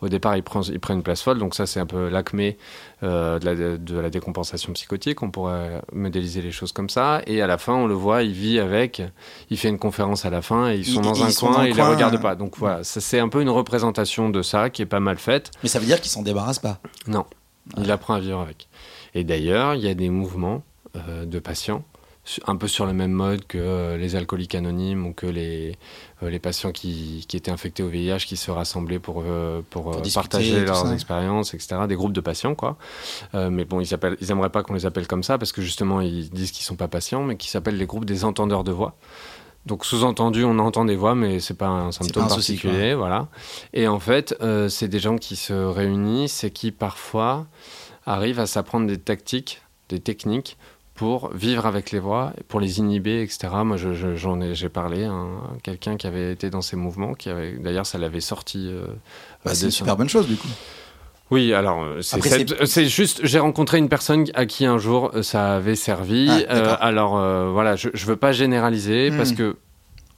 Au 0.00 0.08
départ, 0.08 0.36
il 0.36 0.42
prend, 0.42 0.62
il 0.62 0.80
prend 0.80 0.94
une 0.94 1.02
place 1.02 1.22
folle. 1.22 1.38
Donc 1.38 1.54
ça, 1.54 1.66
c'est 1.66 1.80
un 1.80 1.86
peu 1.86 2.08
l'acmé 2.08 2.56
de 3.02 3.44
la, 3.44 3.54
de, 3.54 3.98
la, 3.98 4.10
décompensation 4.10 4.72
psychotique. 4.72 5.22
On 5.22 5.30
pourrait 5.30 5.82
modéliser 5.92 6.40
les 6.40 6.50
choses 6.50 6.72
comme 6.72 6.88
ça. 6.88 7.20
Et 7.26 7.42
à 7.42 7.46
la 7.46 7.58
fin, 7.58 7.74
on 7.74 7.86
le 7.86 7.94
voit, 7.94 8.22
il 8.22 8.32
vit 8.32 8.58
avec, 8.58 9.02
il 9.50 9.58
fait 9.58 9.68
une 9.68 9.78
conférence 9.78 10.24
à 10.24 10.30
la 10.30 10.40
fin 10.40 10.70
et 10.70 10.76
ils 10.76 10.86
sont 10.86 11.02
dans 11.02 11.22
un 11.22 11.32
coin 11.32 11.64
et 11.64 11.68
ils 11.68 11.72
ne 11.72 11.76
les 11.76 11.82
regardent 11.82 12.22
pas. 12.22 12.34
Donc 12.36 12.56
voilà, 12.56 12.84
c'est 12.84 13.18
un 13.18 13.28
peu 13.28 13.42
une 13.42 13.50
représentation 13.50 14.30
de 14.30 14.42
ça 14.42 14.70
qui 14.70 14.82
est 14.82 14.86
pas 14.86 15.00
mal 15.00 15.18
faite. 15.18 15.50
Mais 15.62 15.68
ça 15.68 15.78
veut 15.78 15.86
dire 15.86 16.00
qu'il 16.00 16.10
s'en 16.10 16.22
débarrasse 16.22 16.58
pas 16.58 16.78
Non, 17.06 17.26
il 17.76 17.90
apprend 17.90 18.14
à 18.14 18.20
vivre 18.20 18.40
avec. 18.40 18.68
Et 19.14 19.24
d'ailleurs, 19.24 19.74
il 19.74 19.82
y 19.82 19.88
a 19.88 19.94
des 19.94 20.10
mouvements 20.10 20.56
euh, 20.56 20.77
de 20.94 21.38
patients 21.38 21.84
un 22.46 22.56
peu 22.56 22.68
sur 22.68 22.86
le 22.86 22.92
même 22.92 23.12
mode 23.12 23.46
que 23.46 23.58
euh, 23.58 23.96
les 23.96 24.16
alcooliques 24.16 24.54
anonymes 24.54 25.06
ou 25.06 25.12
que 25.12 25.26
les, 25.26 25.76
euh, 26.22 26.30
les 26.30 26.38
patients 26.38 26.72
qui, 26.72 27.24
qui, 27.26 27.36
étaient 27.36 27.50
infectés 27.50 27.82
au 27.82 27.88
VIH 27.88 28.18
qui 28.26 28.36
se 28.36 28.50
rassemblaient 28.50 28.98
pour, 28.98 29.22
euh, 29.26 29.62
pour, 29.70 30.00
partager 30.14 30.64
leurs 30.64 30.92
expériences, 30.92 31.54
etc. 31.54 31.82
Des 31.88 31.94
groupes 31.94 32.12
de 32.12 32.20
patients, 32.20 32.54
quoi. 32.54 32.76
mais 33.34 33.64
bon, 33.64 33.80
ils, 33.80 33.94
appellent, 33.94 34.16
ils 34.20 34.30
aimeraient 34.30 34.50
pas 34.50 34.62
qu'on 34.62 34.74
les 34.74 34.86
appelle 34.86 35.06
comme 35.06 35.22
ça 35.22 35.38
parce 35.38 35.52
que 35.52 35.62
justement, 35.62 36.00
ils 36.00 36.28
disent 36.30 36.50
qu'ils 36.50 36.64
sont 36.64 36.76
pas 36.76 36.88
patients, 36.88 37.22
mais 37.22 37.36
qui 37.36 37.48
s'appellent 37.48 37.78
les 37.78 37.86
groupes 37.86 38.04
des 38.04 38.24
entendeurs 38.24 38.64
de 38.64 38.72
voix. 38.72 38.96
Donc 39.66 39.84
sous-entendu, 39.84 40.44
on 40.44 40.58
entend 40.58 40.84
des 40.84 40.96
voix, 40.96 41.14
mais 41.14 41.40
c'est 41.40 41.56
pas 41.56 41.68
un 41.68 41.92
symptôme 41.92 42.28
particulier, 42.28 42.94
voilà. 42.94 43.28
Et 43.72 43.86
en 43.86 44.00
fait, 44.00 44.34
c'est 44.68 44.88
des 44.88 44.98
gens 44.98 45.16
qui 45.16 45.36
se 45.36 45.52
réunissent 45.52 46.44
et 46.44 46.50
qui 46.50 46.72
parfois 46.72 47.46
arrivent 48.06 48.40
à 48.40 48.46
s'apprendre 48.46 48.86
des 48.86 48.98
tactiques, 48.98 49.62
des 49.88 50.00
techniques 50.00 50.56
pour 50.98 51.32
vivre 51.32 51.64
avec 51.64 51.92
les 51.92 52.00
voix, 52.00 52.32
pour 52.48 52.58
les 52.58 52.80
inhiber, 52.80 53.22
etc. 53.22 53.48
Moi, 53.64 53.76
j'en 53.76 54.40
ai, 54.40 54.56
j'ai 54.56 54.68
parlé 54.68 55.04
à 55.04 55.26
quelqu'un 55.62 55.96
qui 55.96 56.08
avait 56.08 56.32
été 56.32 56.50
dans 56.50 56.60
ces 56.60 56.74
mouvements, 56.74 57.14
qui 57.14 57.30
avait, 57.30 57.52
d'ailleurs, 57.52 57.86
ça 57.86 57.98
l'avait 57.98 58.20
sorti. 58.20 58.66
Euh, 58.68 58.88
bah, 59.44 59.54
c'est 59.54 59.66
une 59.66 59.70
super 59.70 59.96
bonne 59.96 60.08
chose, 60.08 60.26
du 60.26 60.34
coup. 60.34 60.48
Oui, 61.30 61.52
alors 61.52 61.82
euh, 61.82 62.00
c'est 62.02 62.86
juste, 62.86 63.20
j'ai 63.22 63.38
rencontré 63.38 63.78
une 63.78 63.88
personne 63.88 64.24
à 64.34 64.46
qui 64.46 64.64
un 64.66 64.78
jour 64.78 65.12
euh, 65.14 65.22
ça 65.22 65.54
avait 65.54 65.76
servi. 65.76 66.28
Ah, 66.48 66.72
alors 66.74 67.12
voilà, 67.52 67.76
je, 67.76 67.90
je 67.94 68.06
veux 68.06 68.16
pas 68.16 68.32
généraliser 68.32 69.10
parce 69.10 69.32
hmm. 69.32 69.36
que 69.36 69.56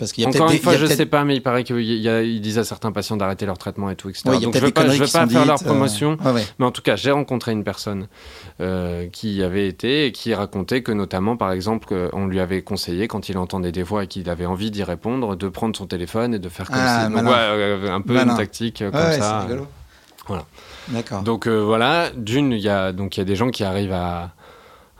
parce 0.01 0.13
qu'il 0.13 0.25
y 0.25 0.27
a 0.27 0.31
Encore 0.31 0.51
une 0.51 0.59
fois, 0.59 0.77
je 0.77 0.87
ne 0.87 0.91
sais 0.91 1.05
pas, 1.05 1.25
mais 1.25 1.37
il 1.37 1.43
paraît 1.43 1.63
qu'ils 1.63 2.41
disent 2.41 2.59
à 2.59 2.65
certains 2.65 2.91
patients 2.91 3.19
d'arrêter 3.19 3.45
leur 3.45 3.59
traitement 3.59 3.91
et 3.91 3.97
tout, 3.97 4.09
etc. 4.09 4.23
Donc 4.25 4.41
je 4.41 4.47
ne 4.47 4.65
veux 4.65 4.71
pas, 4.71 4.85
veux 4.85 4.99
pas 4.99 5.27
faire 5.29 5.45
leur 5.45 5.61
euh, 5.61 5.65
promotion, 5.65 6.17
mais 6.59 6.65
en 6.65 6.71
tout 6.71 6.81
cas, 6.81 6.97
j'ai 6.97 7.11
rencontré 7.11 7.53
une 7.53 7.63
personne 7.63 8.09
euh, 8.61 9.09
qui 9.13 9.43
avait 9.43 9.69
été 9.69 10.07
et 10.07 10.13
qui 10.13 10.33
racontait 10.33 10.83
que 10.83 10.91
notamment, 10.93 11.37
par 11.37 11.53
exemple, 11.53 12.09
on 12.15 12.27
lui 12.27 12.41
avait 12.41 12.63
conseillé, 12.63 13.09
quand 13.09 13.29
il 13.29 13.37
entendait 13.37 13.73
des 13.73 13.83
voix 13.83 14.05
et 14.05 14.07
qu'il 14.07 14.29
avait 14.31 14.47
envie 14.47 14.71
d'y 14.71 14.83
répondre, 14.83 15.37
de 15.37 15.49
prendre 15.49 15.77
son 15.77 15.87
téléphone 15.87 16.33
et 16.35 16.39
de 16.39 16.49
faire 16.49 16.67
comme 16.67 16.81
ah, 16.81 17.09
si... 17.09 17.15
Euh, 17.15 17.93
un 17.93 18.01
peu 18.01 18.17
une 18.17 18.35
tactique 18.35 18.83
comme 18.91 19.13
ça. 19.13 19.47
Voilà. 20.27 20.45
D'accord. 20.89 21.23
Donc 21.23 21.47
voilà, 21.47 22.11
d'une, 22.17 22.53
il 22.53 22.61
y 22.61 22.69
a 22.69 22.93
donc 22.93 23.17
il 23.17 23.21
y 23.21 23.23
a 23.23 23.27
des 23.27 23.37
gens 23.37 23.51
qui 23.51 23.65
arrivent 23.65 23.93
à 23.93 24.33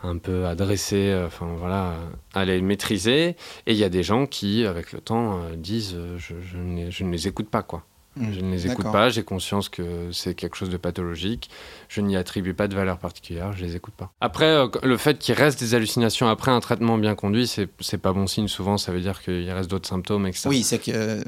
un 0.03 0.17
peu 0.17 0.45
adressé, 0.45 1.09
euh, 1.09 1.27
enfin 1.27 1.47
voilà, 1.57 1.95
à 2.33 2.45
les 2.45 2.61
maîtriser. 2.61 3.35
Et 3.65 3.73
il 3.73 3.77
y 3.77 3.83
a 3.83 3.89
des 3.89 4.03
gens 4.03 4.25
qui, 4.25 4.65
avec 4.65 4.91
le 4.93 5.01
temps, 5.01 5.43
euh, 5.43 5.55
disent 5.55 5.95
euh, 5.95 6.17
je, 6.17 6.35
je, 6.41 6.57
ne 6.57 7.11
les 7.11 7.27
écoute 7.27 7.49
pas, 7.49 7.63
quoi. 7.63 7.85
Mmh. 8.17 8.33
je 8.33 8.39
ne 8.41 8.51
les 8.51 8.67
écoute 8.67 8.91
pas, 8.91 9.09
j'ai 9.09 9.23
conscience 9.23 9.69
que 9.69 10.11
c'est 10.11 10.33
quelque 10.33 10.57
chose 10.57 10.69
de 10.69 10.75
pathologique, 10.75 11.49
je 11.87 12.01
n'y 12.01 12.17
attribue 12.17 12.53
pas 12.53 12.67
de 12.67 12.75
valeur 12.75 12.97
particulière, 12.97 13.53
je 13.53 13.63
les 13.63 13.77
écoute 13.77 13.93
pas. 13.93 14.11
Après, 14.19 14.65
le 14.83 14.97
fait 14.97 15.17
qu'il 15.17 15.33
reste 15.33 15.61
des 15.61 15.75
hallucinations 15.75 16.27
après 16.27 16.51
un 16.51 16.59
traitement 16.59 16.97
bien 16.97 17.15
conduit, 17.15 17.47
c'est 17.47 17.97
pas 17.97 18.11
bon 18.11 18.27
signe. 18.27 18.49
Souvent, 18.49 18.77
ça 18.77 18.91
veut 18.91 18.99
dire 18.99 19.21
qu'il 19.21 19.49
reste 19.49 19.69
d'autres 19.69 19.87
symptômes, 19.87 20.27
etc. 20.27 20.49
Oui, 20.49 20.63
c'est 20.63 20.79
que. 20.79 21.23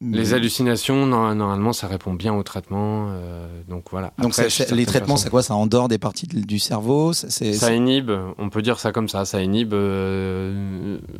Les 0.00 0.34
hallucinations, 0.34 1.06
normalement, 1.06 1.72
ça 1.72 1.88
répond 1.88 2.14
bien 2.14 2.32
au 2.32 2.44
traitement. 2.44 3.12
donc 3.68 3.86
voilà. 3.90 4.12
donc 4.18 4.36
les 4.70 4.86
traitements, 4.86 5.16
c'est 5.16 5.30
quoi? 5.30 5.42
Ça 5.42 5.56
endort 5.56 5.88
des 5.88 5.98
parties 5.98 6.28
du 6.28 6.60
cerveau? 6.60 7.12
Ça 7.12 7.74
inhibe, 7.74 8.12
on 8.38 8.50
peut 8.50 8.62
dire 8.62 8.78
ça 8.78 8.92
comme 8.92 9.08
ça, 9.08 9.24
ça 9.24 9.42
inhibe 9.42 9.74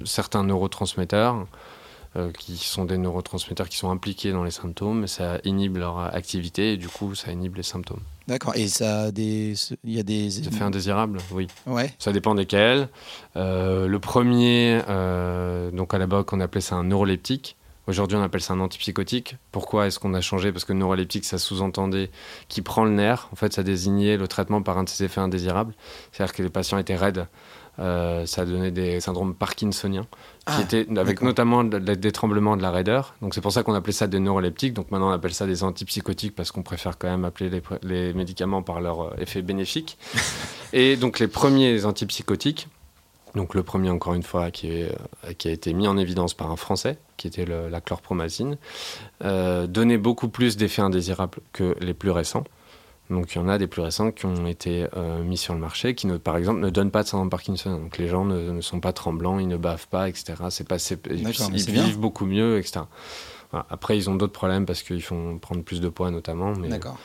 certains 0.04 0.44
neurotransmetteurs. 0.44 1.46
Euh, 2.16 2.30
qui 2.30 2.56
sont 2.58 2.84
des 2.84 2.96
neurotransmetteurs 2.96 3.68
qui 3.68 3.76
sont 3.76 3.90
impliqués 3.90 4.30
dans 4.30 4.44
les 4.44 4.52
symptômes, 4.52 5.08
ça 5.08 5.38
inhibe 5.42 5.78
leur 5.78 5.98
activité 5.98 6.74
et 6.74 6.76
du 6.76 6.88
coup 6.88 7.16
ça 7.16 7.32
inhibe 7.32 7.56
les 7.56 7.64
symptômes. 7.64 8.02
D'accord. 8.28 8.54
Et 8.54 8.68
ça 8.68 9.00
a 9.00 9.10
des, 9.10 9.54
il 9.82 9.92
y 9.92 9.98
a 9.98 10.04
des 10.04 10.38
effets 10.46 10.62
indésirables, 10.62 11.18
oui. 11.32 11.48
Ouais. 11.66 11.92
Ça 11.98 12.12
dépend 12.12 12.36
desquels. 12.36 12.88
Euh, 13.34 13.88
le 13.88 13.98
premier, 13.98 14.80
euh, 14.88 15.72
donc 15.72 15.92
à 15.92 15.98
la 15.98 16.06
base 16.06 16.24
on 16.30 16.38
appelait 16.38 16.60
ça 16.60 16.76
un 16.76 16.84
neuroleptique. 16.84 17.56
Aujourd'hui, 17.88 18.16
on 18.16 18.22
appelle 18.22 18.40
ça 18.40 18.54
un 18.54 18.60
antipsychotique. 18.60 19.36
Pourquoi 19.50 19.88
est-ce 19.88 19.98
qu'on 19.98 20.14
a 20.14 20.20
changé? 20.20 20.52
Parce 20.52 20.64
que 20.64 20.72
neuroleptique, 20.72 21.24
ça 21.24 21.38
sous-entendait 21.38 22.10
qui 22.48 22.62
prend 22.62 22.84
le 22.84 22.92
nerf. 22.92 23.28
En 23.32 23.36
fait, 23.36 23.52
ça 23.52 23.62
désignait 23.62 24.16
le 24.16 24.26
traitement 24.28 24.62
par 24.62 24.78
un 24.78 24.84
de 24.84 24.88
ses 24.88 25.04
effets 25.04 25.20
indésirables. 25.20 25.74
C'est-à-dire 26.12 26.34
que 26.34 26.42
les 26.42 26.48
patients 26.48 26.78
étaient 26.78 26.96
raides. 26.96 27.26
Euh, 27.80 28.24
ça 28.24 28.44
donné 28.44 28.70
des 28.70 29.00
syndromes 29.00 29.34
parkinsoniens, 29.34 30.06
qui 30.46 30.52
ah, 30.58 30.60
étaient 30.60 30.86
avec 30.96 31.22
notamment 31.22 31.64
des 31.64 32.12
tremblements 32.12 32.56
de 32.56 32.62
la 32.62 32.70
raideur. 32.70 33.14
Donc 33.20 33.34
c'est 33.34 33.40
pour 33.40 33.50
ça 33.50 33.64
qu'on 33.64 33.74
appelait 33.74 33.92
ça 33.92 34.06
des 34.06 34.20
neuroleptiques. 34.20 34.74
Donc 34.74 34.92
maintenant 34.92 35.08
on 35.08 35.12
appelle 35.12 35.34
ça 35.34 35.46
des 35.46 35.64
antipsychotiques 35.64 36.36
parce 36.36 36.52
qu'on 36.52 36.62
préfère 36.62 36.98
quand 36.98 37.08
même 37.08 37.24
appeler 37.24 37.50
les, 37.82 38.14
médicaments 38.14 38.62
par 38.62 38.80
leur 38.80 39.00
euh, 39.00 39.16
effet 39.18 39.42
bénéfique. 39.42 39.98
Et 40.72 40.96
donc 40.96 41.18
les 41.18 41.26
premiers 41.26 41.84
antipsychotiques, 41.84 42.68
donc 43.34 43.54
le 43.54 43.64
premier 43.64 43.90
encore 43.90 44.14
une 44.14 44.22
fois 44.22 44.52
qui, 44.52 44.68
est, 44.68 44.92
euh, 45.24 45.32
qui 45.36 45.48
a 45.48 45.50
été 45.50 45.72
mis 45.72 45.88
en 45.88 45.98
évidence 45.98 46.32
par 46.32 46.52
un 46.52 46.56
Français, 46.56 46.96
qui 47.16 47.26
était 47.26 47.44
la 47.44 47.80
chlorpromazine, 47.80 48.56
donnait 49.20 49.98
beaucoup 49.98 50.28
plus 50.28 50.56
d'effets 50.56 50.82
indésirables 50.82 51.38
que 51.52 51.76
les 51.80 51.94
plus 51.94 52.10
récents. 52.10 52.44
Donc 53.10 53.34
il 53.34 53.38
y 53.38 53.40
en 53.40 53.48
a 53.48 53.58
des 53.58 53.66
plus 53.66 53.82
récents 53.82 54.10
qui 54.12 54.24
ont 54.24 54.46
été 54.46 54.86
euh, 54.96 55.22
mis 55.22 55.36
sur 55.36 55.52
le 55.54 55.60
marché, 55.60 55.94
qui 55.94 56.06
ne, 56.06 56.16
par 56.16 56.36
exemple 56.36 56.60
ne 56.60 56.70
donnent 56.70 56.90
pas 56.90 57.02
de 57.02 57.08
syndrome 57.08 57.30
Parkinson. 57.30 57.78
Donc 57.78 57.98
les 57.98 58.08
gens 58.08 58.24
ne, 58.24 58.60
sont 58.60 58.80
pas 58.80 58.92
tremblants, 58.92 59.38
ils 59.38 59.48
ne 59.48 59.58
bavent 59.58 59.88
pas, 59.88 60.08
etc. 60.08 60.34
C'est 60.50 60.66
pas, 60.66 60.76
ils, 61.10 61.70
vivent 61.70 61.98
beaucoup 61.98 62.24
mieux, 62.24 62.58
etc. 62.58 62.80
Après 63.52 63.96
ils 63.96 64.08
ont 64.08 64.14
d'autres 64.14 64.32
problèmes 64.32 64.66
parce 64.66 64.82
qu'ils 64.82 65.02
font 65.02 65.38
prendre 65.38 65.62
plus 65.62 65.80
de 65.80 65.88
poids 65.88 66.10
notamment. 66.10 66.52
D'accord. 66.52 66.98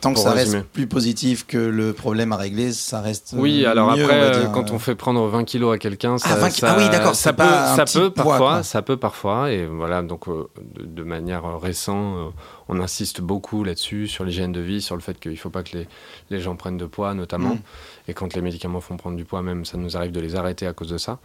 Tant 0.00 0.12
que 0.12 0.20
ça 0.20 0.32
reste 0.32 0.62
plus 0.72 0.86
positif 0.86 1.46
que 1.46 1.56
le 1.56 1.92
problème 1.92 2.32
à 2.32 2.36
régler, 2.36 2.72
ça 2.72 3.00
reste. 3.00 3.34
Oui, 3.36 3.64
alors 3.64 3.90
après, 3.90 4.48
quand 4.52 4.70
on 4.70 4.78
fait 4.78 4.94
prendre 4.94 5.26
20 5.26 5.44
kilos 5.44 5.74
à 5.74 5.78
quelqu'un, 5.78 6.18
ça, 6.18 6.38
ah, 6.40 6.50
ça, 6.50 6.74
ah 6.74 6.76
oui, 6.78 6.88
d'accord, 6.90 7.14
ça 7.14 7.32
peut, 7.32 7.44
ça 7.44 7.84
peut 7.86 8.10
parfois, 8.10 8.62
ça 8.62 8.82
peut 8.82 8.96
parfois, 8.96 9.50
et 9.50 9.66
voilà, 9.66 10.02
donc 10.02 10.28
euh, 10.28 10.48
de, 10.78 11.02
manière 11.02 11.58
récente, 11.58 12.16
euh, 12.18 12.30
on 12.68 12.80
insiste 12.80 13.20
beaucoup 13.20 13.64
là-dessus, 13.64 14.06
sur 14.06 14.24
l'hygiène 14.24 14.52
de 14.52 14.60
vie, 14.60 14.82
sur 14.82 14.96
le 14.96 15.00
fait 15.00 15.18
qu'il 15.18 15.32
ne 15.32 15.36
faut 15.36 15.50
pas 15.50 15.62
que 15.62 15.76
les, 15.78 15.88
les, 16.30 16.40
gens 16.40 16.56
prennent 16.56 16.76
de 16.76 16.86
poids, 16.86 17.14
notamment, 17.14 17.54
mm. 17.54 17.60
et 18.08 18.14
quand 18.14 18.34
les 18.34 18.42
médicaments 18.42 18.80
font 18.80 18.96
prendre 18.96 19.16
du 19.16 19.24
poids, 19.24 19.42
même, 19.42 19.64
ça 19.64 19.78
nous 19.78 19.96
arrive 19.96 20.12
de 20.12 20.20
les 20.20 20.36
arrêter 20.36 20.66
à 20.66 20.72
cause 20.72 20.88
de 20.88 20.98
ça. 20.98 21.18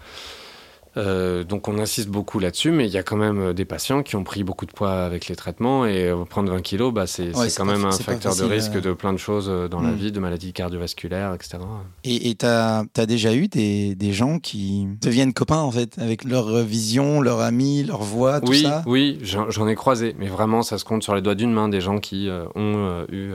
Euh, 0.97 1.43
donc 1.43 1.67
on 1.67 1.77
insiste 1.79 2.09
beaucoup 2.09 2.39
là-dessus, 2.39 2.71
mais 2.71 2.85
il 2.85 2.91
y 2.91 2.97
a 2.97 3.03
quand 3.03 3.15
même 3.15 3.39
euh, 3.39 3.53
des 3.53 3.63
patients 3.63 4.03
qui 4.03 4.17
ont 4.17 4.23
pris 4.23 4.43
beaucoup 4.43 4.65
de 4.65 4.71
poids 4.71 4.91
avec 4.91 5.27
les 5.27 5.37
traitements 5.37 5.85
et 5.85 6.07
euh, 6.07 6.25
prendre 6.25 6.51
20 6.51 6.61
kilos, 6.61 6.93
bah, 6.93 7.07
c'est 7.07 7.31
quand 7.55 7.65
même 7.65 7.85
un 7.85 7.91
facteur 7.91 8.35
de 8.35 8.43
risque 8.43 8.79
de 8.79 8.91
plein 8.91 9.13
de 9.13 9.17
choses 9.17 9.47
dans 9.69 9.81
la 9.81 9.91
hmm. 9.91 9.95
vie, 9.95 10.11
de 10.11 10.19
maladies 10.19 10.51
cardiovasculaires, 10.51 11.33
etc. 11.33 11.59
Et 12.03 12.35
tu 12.35 12.45
as, 12.45 12.85
déjà 13.07 13.33
eu 13.33 13.47
des, 13.47 13.95
des, 13.95 14.11
gens 14.13 14.39
qui 14.39 14.87
deviennent 15.01 15.33
copains 15.33 15.59
en 15.59 15.71
fait, 15.71 15.97
avec 15.97 16.25
leur 16.25 16.57
vision, 16.63 17.21
leur 17.21 17.39
ami, 17.39 17.83
leur 17.83 18.03
voix, 18.03 18.41
tout 18.41 18.51
oui, 18.51 18.63
ça? 18.63 18.83
Oui, 18.85 19.19
j'en 19.23 19.67
ai 19.67 19.75
croisé, 19.75 20.15
mais 20.19 20.27
vraiment 20.27 20.61
ça 20.61 20.77
se 20.77 20.85
compte 20.85 21.03
sur 21.03 21.15
les 21.15 21.21
doigts 21.21 21.35
d'une 21.35 21.53
main 21.53 21.69
des 21.69 21.81
gens 21.81 21.99
qui 21.99 22.29
ont 22.55 23.05
eu... 23.11 23.33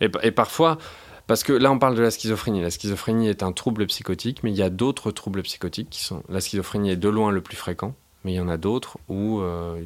Et, 0.00 0.10
et, 0.22 0.30
parfois, 0.30 0.76
parce 1.26 1.42
que 1.42 1.52
là, 1.52 1.72
on 1.72 1.78
parle 1.78 1.96
de 1.96 2.02
la 2.02 2.10
schizophrénie. 2.10 2.62
La 2.62 2.70
schizophrénie 2.70 3.28
est 3.28 3.42
un 3.42 3.52
trouble 3.52 3.86
psychotique, 3.86 4.42
mais 4.42 4.50
il 4.50 4.56
y 4.56 4.62
a 4.62 4.70
d'autres 4.70 5.10
troubles 5.10 5.42
psychotiques 5.42 5.90
qui 5.90 6.02
sont. 6.02 6.22
La 6.28 6.40
schizophrénie 6.40 6.90
est 6.90 6.96
de 6.96 7.08
loin 7.08 7.30
le 7.30 7.40
plus 7.40 7.56
fréquent, 7.56 7.94
mais 8.24 8.32
il 8.32 8.36
y 8.36 8.40
en 8.40 8.48
a 8.48 8.56
d'autres 8.56 8.98
où 9.08 9.40
euh, 9.40 9.80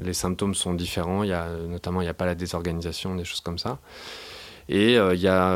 les 0.00 0.14
symptômes 0.14 0.54
sont 0.54 0.74
différents. 0.74 1.22
Il 1.22 1.30
y 1.30 1.34
a, 1.34 1.48
notamment, 1.68 2.00
il 2.00 2.04
n'y 2.04 2.10
a 2.10 2.14
pas 2.14 2.26
la 2.26 2.34
désorganisation, 2.34 3.14
des 3.14 3.24
choses 3.24 3.40
comme 3.40 3.58
ça. 3.58 3.78
Et 4.68 4.94
il 4.94 5.20
y 5.20 5.28
a 5.28 5.54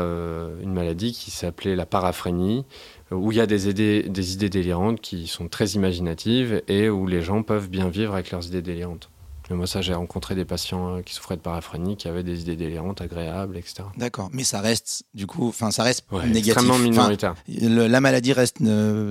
une 0.61 0.73
maladie 0.73 1.13
qui 1.13 1.31
s'appelait 1.31 1.77
la 1.77 1.85
paraphrénie, 1.85 2.65
où 3.11 3.31
il 3.31 3.37
y 3.37 3.41
a 3.41 3.45
des 3.47 3.69
idées 3.69 4.49
délirantes 4.49 4.99
qui 4.99 5.27
sont 5.27 5.47
très 5.47 5.67
imaginatives 5.67 6.61
et 6.67 6.89
où 6.89 7.07
les 7.07 7.21
gens 7.21 7.41
peuvent 7.41 7.69
bien 7.69 7.87
vivre 7.87 8.13
avec 8.13 8.31
leurs 8.31 8.45
idées 8.45 8.61
délirantes. 8.61 9.09
Moi, 9.53 9.67
ça, 9.67 9.81
j'ai 9.81 9.93
rencontré 9.93 10.33
des 10.33 10.45
patients 10.45 11.01
qui 11.03 11.13
souffraient 11.13 11.35
de 11.35 11.41
paraphrénie, 11.41 11.97
qui 11.97 12.07
avaient 12.07 12.23
des 12.23 12.41
idées 12.41 12.55
délirantes, 12.55 13.01
agréables, 13.01 13.57
etc. 13.57 13.83
D'accord, 13.97 14.29
mais 14.33 14.43
ça 14.43 14.61
reste, 14.61 15.03
du 15.13 15.27
coup, 15.27 15.47
enfin, 15.47 15.71
ça 15.71 15.83
reste 15.83 16.05
négatif. 16.11 16.47
Extrêmement 16.47 16.79
minoritaire. 16.79 17.35
la 17.47 18.01
maladie 18.01 18.33
reste, 18.33 18.57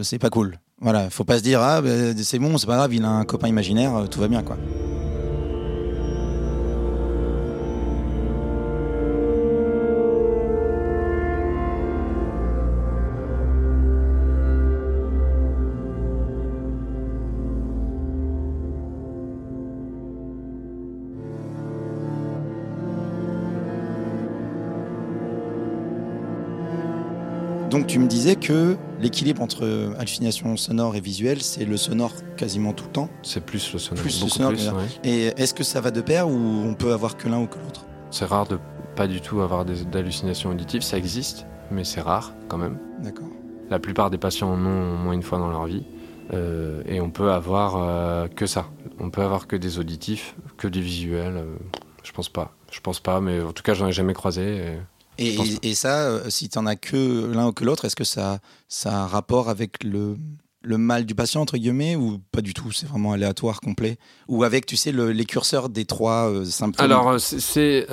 c'est 0.03 0.18
pas 0.18 0.30
cool. 0.30 0.59
Voilà, 0.80 1.09
faut 1.09 1.24
pas 1.24 1.39
se 1.39 1.43
dire 1.43 1.62
ah 1.62 1.80
ben, 1.80 2.16
c'est 2.18 2.39
bon, 2.39 2.59
c'est 2.59 2.66
pas 2.66 2.76
grave, 2.76 2.93
il 2.93 3.05
a 3.05 3.09
un 3.09 3.24
copain 3.24 3.49
imaginaire, 3.49 4.07
tout 4.11 4.20
va 4.20 4.28
bien 4.28 4.43
quoi. 4.43 4.57
Donc 27.74 27.88
tu 27.88 27.98
me 27.98 28.06
disais 28.06 28.36
que 28.36 28.76
l'équilibre 29.00 29.42
entre 29.42 29.96
hallucination 29.98 30.56
sonore 30.56 30.94
et 30.94 31.00
visuelle, 31.00 31.42
c'est 31.42 31.64
le 31.64 31.76
sonore 31.76 32.12
quasiment 32.36 32.72
tout 32.72 32.84
le 32.84 32.92
temps. 32.92 33.08
C'est 33.24 33.44
plus 33.44 33.72
le 33.72 33.80
sonore. 33.80 34.00
Plus 34.00 34.22
le 34.22 34.28
sonore. 34.28 34.52
Et 35.02 35.32
est-ce 35.36 35.54
que 35.54 35.64
ça 35.64 35.80
va 35.80 35.90
de 35.90 36.00
pair 36.00 36.28
ou 36.28 36.32
on 36.32 36.74
peut 36.74 36.92
avoir 36.92 37.16
que 37.16 37.28
l'un 37.28 37.40
ou 37.40 37.48
que 37.48 37.58
l'autre? 37.58 37.84
C'est 38.12 38.26
rare 38.26 38.46
de 38.46 38.60
pas 38.94 39.08
du 39.08 39.20
tout 39.20 39.40
avoir 39.40 39.64
d'hallucinations 39.64 40.50
auditives. 40.50 40.82
Ça 40.82 40.96
existe, 40.96 41.46
mais 41.72 41.82
c'est 41.82 42.00
rare 42.00 42.32
quand 42.46 42.58
même. 42.58 42.78
D'accord. 43.02 43.26
La 43.70 43.80
plupart 43.80 44.08
des 44.08 44.18
patients 44.18 44.52
en 44.52 44.64
ont 44.64 44.94
au 44.94 44.96
moins 44.96 45.12
une 45.12 45.24
fois 45.24 45.38
dans 45.38 45.50
leur 45.50 45.66
vie. 45.66 45.82
Euh, 46.32 46.80
et 46.86 47.00
on 47.00 47.10
peut 47.10 47.32
avoir 47.32 47.74
euh, 47.76 48.28
que 48.28 48.46
ça. 48.46 48.66
On 49.00 49.10
peut 49.10 49.22
avoir 49.22 49.48
que 49.48 49.56
des 49.56 49.80
auditifs, 49.80 50.36
que 50.58 50.68
des 50.68 50.80
visuels. 50.80 51.38
Euh, 51.38 51.56
je 52.04 52.12
pense 52.12 52.28
pas. 52.28 52.54
Je 52.70 52.78
pense 52.78 53.00
pas, 53.00 53.20
mais 53.20 53.42
en 53.42 53.52
tout 53.52 53.64
cas, 53.64 53.74
j'en 53.74 53.88
ai 53.88 53.92
jamais 53.92 54.14
croisé. 54.14 54.58
Et, 54.58 54.78
ça, 55.74 56.08
euh, 56.08 56.30
si 56.30 56.48
tu 56.48 56.58
n'en 56.58 56.66
as 56.66 56.76
que 56.76 57.32
l'un 57.32 57.48
ou 57.48 57.52
que 57.52 57.64
l'autre, 57.64 57.84
est-ce 57.84 57.96
que 57.96 58.04
ça, 58.04 58.38
ça 58.68 58.90
a 58.90 58.96
un 59.02 59.06
rapport 59.06 59.48
avec 59.48 59.82
le, 59.84 60.16
le 60.62 60.78
mal 60.78 61.04
du 61.04 61.14
patient, 61.14 61.40
entre 61.40 61.56
guillemets, 61.56 61.96
ou 61.96 62.18
pas 62.32 62.40
du 62.40 62.54
tout 62.54 62.72
C'est 62.72 62.86
vraiment 62.86 63.12
aléatoire, 63.12 63.60
complet? 63.60 63.96
Ou 64.28 64.44
avec, 64.44 64.66
tu 64.66 64.76
sais, 64.76 64.92
les 64.92 65.24
curseurs 65.24 65.68
des 65.68 65.84
trois 65.84 66.30
euh, 66.30 66.44
symptômes? 66.44 66.84
Alors, 66.84 67.08
euh, 67.10 67.18
c'est. 67.18 67.86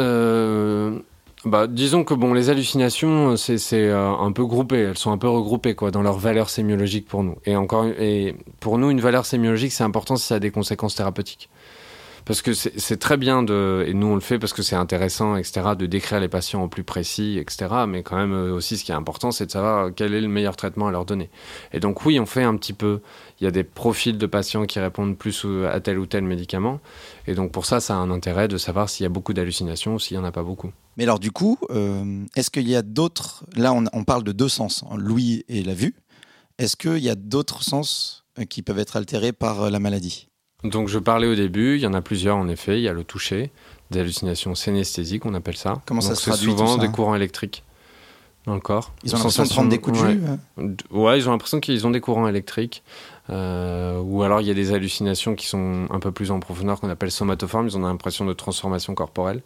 bah, 1.45 1.67
disons 1.67 2.03
que 2.03 2.13
bon, 2.13 2.33
les 2.33 2.49
hallucinations, 2.49 3.35
c'est 3.37 3.91
un 3.91 4.31
peu 4.31 4.45
groupé, 4.45 4.77
elles 4.77 4.97
sont 4.97 5.11
un 5.11 5.17
peu 5.17 5.29
regroupées 5.29 5.75
quoi, 5.75 5.91
dans 5.91 6.01
leur 6.01 6.17
valeur 6.17 6.49
sémiologique 6.49 7.07
pour 7.07 7.23
nous. 7.23 7.35
Et 7.45 7.55
encore, 7.55 7.85
et 7.85 8.35
pour 8.59 8.77
nous, 8.77 8.89
une 8.89 9.01
valeur 9.01 9.25
sémiologique, 9.25 9.71
c'est 9.71 9.83
important 9.83 10.15
si 10.15 10.27
ça 10.27 10.35
a 10.35 10.39
des 10.39 10.51
conséquences 10.51 10.95
thérapeutiques 10.95 11.49
parce 12.31 12.41
que 12.41 12.53
c'est 12.53 12.95
très 12.95 13.17
bien 13.17 13.43
de, 13.43 13.83
et 13.85 13.93
nous 13.93 14.07
on 14.07 14.15
le 14.15 14.21
fait 14.21 14.39
parce 14.39 14.53
que 14.53 14.61
c'est 14.61 14.77
intéressant, 14.77 15.35
etc., 15.35 15.71
de 15.77 15.85
décrire 15.85 16.21
les 16.21 16.29
patients 16.29 16.63
au 16.63 16.69
plus 16.69 16.85
précis, 16.85 17.37
etc. 17.37 17.67
Mais 17.89 18.03
quand 18.03 18.15
même 18.15 18.31
euh, 18.31 18.53
aussi, 18.53 18.77
ce 18.77 18.85
qui 18.85 18.93
est 18.93 18.95
important, 18.95 19.31
c'est 19.31 19.47
de 19.47 19.51
savoir 19.51 19.89
quel 19.93 20.13
est 20.13 20.21
le 20.21 20.29
meilleur 20.29 20.55
traitement 20.55 20.87
à 20.87 20.91
leur 20.91 21.03
donner. 21.03 21.29
Et 21.73 21.81
donc 21.81 22.05
oui, 22.05 22.21
on 22.21 22.25
fait 22.25 22.43
un 22.43 22.55
petit 22.55 22.71
peu. 22.71 23.01
Il 23.41 23.43
y 23.43 23.47
a 23.47 23.51
des 23.51 23.65
profils 23.65 24.17
de 24.17 24.25
patients 24.27 24.65
qui 24.65 24.79
répondent 24.79 25.17
plus 25.17 25.45
à 25.69 25.81
tel 25.81 25.99
ou 25.99 26.05
tel 26.05 26.23
médicament. 26.23 26.79
Et 27.27 27.35
donc 27.35 27.51
pour 27.51 27.65
ça, 27.65 27.81
ça 27.81 27.95
a 27.95 27.97
un 27.97 28.09
intérêt 28.11 28.47
de 28.47 28.57
savoir 28.57 28.87
s'il 28.87 29.03
y 29.03 29.07
a 29.07 29.09
beaucoup 29.09 29.33
d'hallucinations 29.33 29.95
ou 29.95 29.99
s'il 29.99 30.15
n'y 30.15 30.23
en 30.23 30.25
a 30.25 30.31
pas 30.31 30.43
beaucoup. 30.43 30.71
Mais 30.95 31.03
alors 31.03 31.19
du 31.19 31.31
coup, 31.31 31.57
euh, 31.69 32.23
est-ce 32.37 32.49
qu'il 32.49 32.69
y 32.69 32.77
a 32.77 32.81
d'autres... 32.81 33.43
Là, 33.57 33.73
on, 33.73 34.03
parle 34.05 34.23
de 34.23 34.31
deux 34.31 34.47
sens, 34.47 34.85
hein, 34.89 34.95
l'ouïe 34.97 35.43
et 35.49 35.63
la 35.63 35.73
vue. 35.73 35.95
Est-ce 36.59 36.77
qu'il 36.77 36.99
y 36.99 37.09
a 37.09 37.15
d'autres 37.15 37.61
sens 37.61 38.23
euh, 38.39 38.45
qui 38.45 38.61
peuvent 38.61 38.79
être 38.79 38.95
altérés 38.95 39.33
par 39.33 39.69
la 39.69 39.79
maladie? 39.79 40.29
Donc 40.63 40.87
je 40.87 40.99
parlais 40.99 41.27
au 41.27 41.35
début, 41.35 41.75
il 41.75 41.81
y 41.81 41.87
en 41.87 41.93
a 41.93 42.01
plusieurs 42.01 42.37
en 42.37 42.47
effet. 42.47 42.79
Il 42.79 42.83
y 42.83 42.87
a 42.87 42.93
le 42.93 43.03
toucher, 43.03 43.51
des 43.89 43.99
hallucinations 43.99 44.55
synesthésiques, 44.55 45.25
on 45.25 45.33
appelle 45.33 45.57
ça. 45.57 45.81
Comment 45.85 46.01
ça 46.01 46.15
se 46.15 46.29
traduit 46.29 46.51
souvent 46.51 46.77
des 46.77 46.89
courants 46.89 47.15
électriques 47.15 47.63
dans 48.45 48.55
le 48.55 48.59
corps. 48.59 48.91
Ils 49.03 49.13
ont 49.13 49.17
l'impression 49.17 49.43
de 49.43 49.49
prendre 49.49 49.69
des 49.69 49.77
coups 49.77 50.01
de 50.01 50.09
jus 50.09 50.21
Ouais, 50.89 51.19
ils 51.19 51.27
ont 51.27 51.31
l'impression 51.31 51.59
qu'ils 51.59 51.85
ont 51.85 51.91
des 51.91 52.01
courants 52.01 52.27
électriques. 52.27 52.83
Euh, 53.29 54.01
ou 54.01 54.23
alors 54.23 54.41
il 54.41 54.47
y 54.47 54.51
a 54.51 54.53
des 54.53 54.73
hallucinations 54.73 55.35
qui 55.35 55.45
sont 55.45 55.85
un 55.89 55.99
peu 55.99 56.11
plus 56.11 56.31
en 56.31 56.39
profondeur 56.39 56.79
qu'on 56.79 56.89
appelle 56.89 57.11
somatoformes. 57.11 57.67
Ils 57.67 57.77
ont 57.77 57.81
l'impression 57.81 58.25
de 58.25 58.33
transformation 58.33 58.95
corporelle. 58.95 59.41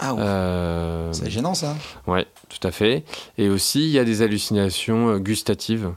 Ah 0.00 0.14
ouais. 0.14 0.20
Euh, 0.22 1.12
C'est 1.12 1.30
gênant 1.30 1.54
ça. 1.54 1.76
Ouais, 2.06 2.26
tout 2.48 2.66
à 2.66 2.70
fait. 2.70 3.04
Et 3.36 3.48
aussi 3.48 3.84
il 3.84 3.90
y 3.90 3.98
a 3.98 4.04
des 4.04 4.22
hallucinations 4.22 5.10
euh, 5.10 5.18
gustatives. 5.18 5.90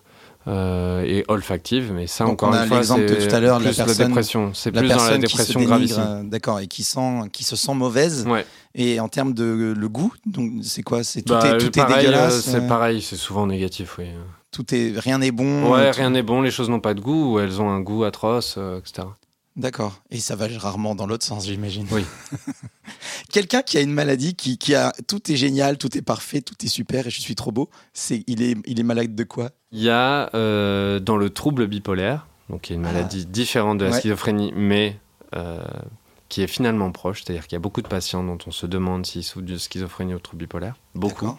Euh, 0.48 1.04
et 1.04 1.24
olfactive, 1.28 1.92
mais 1.94 2.08
ça 2.08 2.26
encore 2.26 2.54
une 2.56 2.68
fois, 2.68 2.82
c'est 2.82 3.28
tout 3.30 3.36
à 3.36 3.40
l'heure 3.40 3.60
plus 3.60 3.78
la, 3.78 3.86
dépression. 3.86 4.52
C'est 4.56 4.72
plus 4.72 4.90
dans 4.90 5.06
la 5.06 5.20
dépression 5.20 5.62
gravissime. 5.62 6.04
Euh, 6.04 6.24
d'accord, 6.24 6.60
et 6.60 6.66
qui 6.66 6.84
sent, 6.84 7.30
qui 7.32 7.44
se 7.44 7.56
sent 7.56 7.76
mauvaise. 7.76 8.26
Ouais. 8.28 8.44
Et 8.74 9.00
en 9.00 9.08
termes 9.08 9.34
de 9.34 9.76
le 9.78 9.90
goût, 9.90 10.14
donc 10.26 10.52
c'est 10.64 10.82
quoi? 10.82 11.04
C'est 11.04 11.22
tout, 11.22 11.34
bah, 11.34 11.46
est, 11.46 11.58
tout 11.60 11.80
est 11.80 11.86
dégueulasse. 11.86 12.48
Euh, 12.48 12.52
c'est 12.54 12.68
pareil, 12.68 13.04
c'est 13.04 13.18
souvent 13.18 13.46
négatif, 13.46 14.00
oui. 14.00 14.06
Tout 14.50 14.74
est, 14.74 14.94
rien 14.98 15.20
n'est 15.20 15.32
bon. 15.32 15.72
Ouais, 15.72 15.92
rien 15.92 16.10
n'est 16.10 16.24
bon. 16.24 16.42
Les 16.42 16.52
choses 16.52 16.70
n'ont 16.70 16.80
pas 16.80 16.96
de 16.96 17.02
goût, 17.02 17.34
ou 17.34 17.40
elles 17.40 17.62
ont 17.62 17.70
un 17.70 17.80
goût 17.80 18.04
atroce, 18.04 18.58
etc. 18.80 19.08
D'accord. 19.58 20.02
Et 20.12 20.20
ça 20.20 20.36
va 20.36 20.48
rarement 20.58 20.96
dans 20.96 21.06
l'autre 21.06 21.26
sens, 21.26 21.46
j'imagine. 21.46 21.86
Oui. 21.92 22.06
Quelqu'un 23.32 23.62
qui 23.62 23.78
a 23.78 23.82
une 23.82 23.92
maladie, 23.92 24.34
qui, 24.34 24.58
qui, 24.58 24.76
a 24.76 24.94
tout 25.08 25.32
est 25.32 25.36
génial, 25.36 25.78
tout 25.78 25.98
est 25.98 26.02
parfait, 26.02 26.42
tout 26.42 26.56
est 26.64 26.70
super 26.70 27.08
et 27.08 27.10
je 27.10 27.20
suis 27.20 27.36
trop 27.36 27.52
beau, 27.52 27.70
c'est 27.94 28.24
il 28.28 28.42
est, 28.42 28.56
il 28.66 28.80
est 28.80 28.84
malade 28.84 29.14
de 29.14 29.24
quoi? 29.24 29.52
Il 29.72 29.82
y 29.82 29.90
a 29.90 30.34
euh, 30.36 31.00
dans 31.00 31.18
le 31.18 31.30
trouble 31.30 31.68
bipolaire, 31.68 32.28
donc 32.50 32.70
y 32.70 32.74
a 32.74 32.76
une 32.76 32.86
ah. 32.86 32.94
maladie 32.94 33.26
différente 33.26 33.78
de 33.78 33.86
la 33.86 33.94
schizophrénie, 33.94 34.54
mais 34.56 34.98
euh, 35.36 35.64
qui 36.30 36.42
est 36.42 36.48
finalement 36.48 36.92
proche, 36.92 37.24
c'est-à-dire 37.24 37.46
qu'il 37.46 37.56
y 37.56 37.58
a 37.58 37.60
beaucoup 37.60 37.82
de 37.82 37.88
patients 37.88 38.24
dont 38.24 38.38
on 38.48 38.52
se 38.52 38.66
demande 38.66 39.06
s'ils 39.06 39.24
souffrent 39.24 39.46
de 39.46 39.58
schizophrénie 39.58 40.14
ou 40.14 40.18
de 40.18 40.22
trouble 40.22 40.40
bipolaire. 40.40 40.76
Beaucoup. 40.96 41.38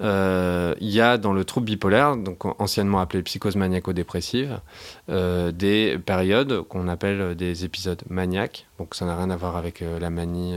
Euh, 0.00 0.74
il 0.80 0.90
y 0.90 1.00
a 1.00 1.18
dans 1.18 1.32
le 1.32 1.44
trouble 1.44 1.66
bipolaire, 1.66 2.16
donc 2.16 2.44
anciennement 2.60 3.00
appelé 3.00 3.22
psychose 3.22 3.56
maniaco-dépressive, 3.56 4.60
euh, 5.08 5.52
des 5.52 5.98
périodes 5.98 6.62
qu'on 6.62 6.88
appelle 6.88 7.34
des 7.34 7.64
épisodes 7.64 8.02
maniaques. 8.08 8.66
Donc 8.78 8.94
ça 8.94 9.06
n'a 9.06 9.16
rien 9.16 9.30
à 9.30 9.36
voir 9.36 9.56
avec 9.56 9.80
euh, 9.82 9.98
la 9.98 10.10
manie 10.10 10.56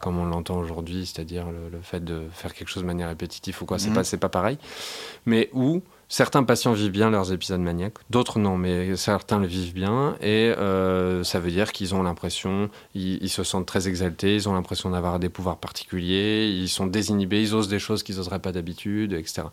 comme 0.00 0.18
on 0.18 0.26
l'entend 0.26 0.58
aujourd'hui, 0.58 1.06
c'est-à-dire 1.06 1.46
le, 1.46 1.78
fait 1.82 2.04
de 2.04 2.22
faire 2.32 2.54
quelque 2.54 2.68
chose 2.68 2.82
de 2.82 2.86
manière 2.86 3.08
répétitive 3.08 3.56
ou 3.62 3.64
quoi. 3.64 3.78
C'est 3.78 3.90
mhm. 3.90 3.94
pas 3.94 4.16
pas 4.18 4.28
pareil, 4.28 4.58
mais 5.26 5.48
où 5.52 5.82
Certains 6.10 6.42
patients 6.42 6.72
vivent 6.72 6.90
bien 6.90 7.10
leurs 7.10 7.34
épisodes 7.34 7.60
maniaques, 7.60 7.98
d'autres 8.08 8.38
non, 8.38 8.56
mais 8.56 8.96
certains 8.96 9.38
le 9.40 9.46
vivent 9.46 9.74
bien 9.74 10.16
et 10.22 10.54
euh, 10.56 11.22
ça 11.22 11.38
veut 11.38 11.50
dire 11.50 11.70
qu'ils 11.72 11.94
ont 11.94 12.02
l'impression, 12.02 12.70
ils, 12.94 13.28
se 13.28 13.42
sentent 13.42 13.66
très 13.66 13.88
exaltés, 13.88 14.34
ils 14.34 14.48
ont 14.48 14.54
l'impression 14.54 14.88
d'avoir 14.88 15.18
des 15.18 15.28
pouvoirs 15.28 15.58
particuliers, 15.58 16.48
ils 16.48 16.70
sont 16.70 16.86
désinhibés, 16.86 17.42
ils 17.42 17.54
osent 17.54 17.68
des 17.68 17.78
choses 17.78 18.02
qu'ils 18.02 18.16
n'oseraient 18.16 18.38
pas 18.38 18.52
d'habitude, 18.52 19.12
etc. 19.12 19.48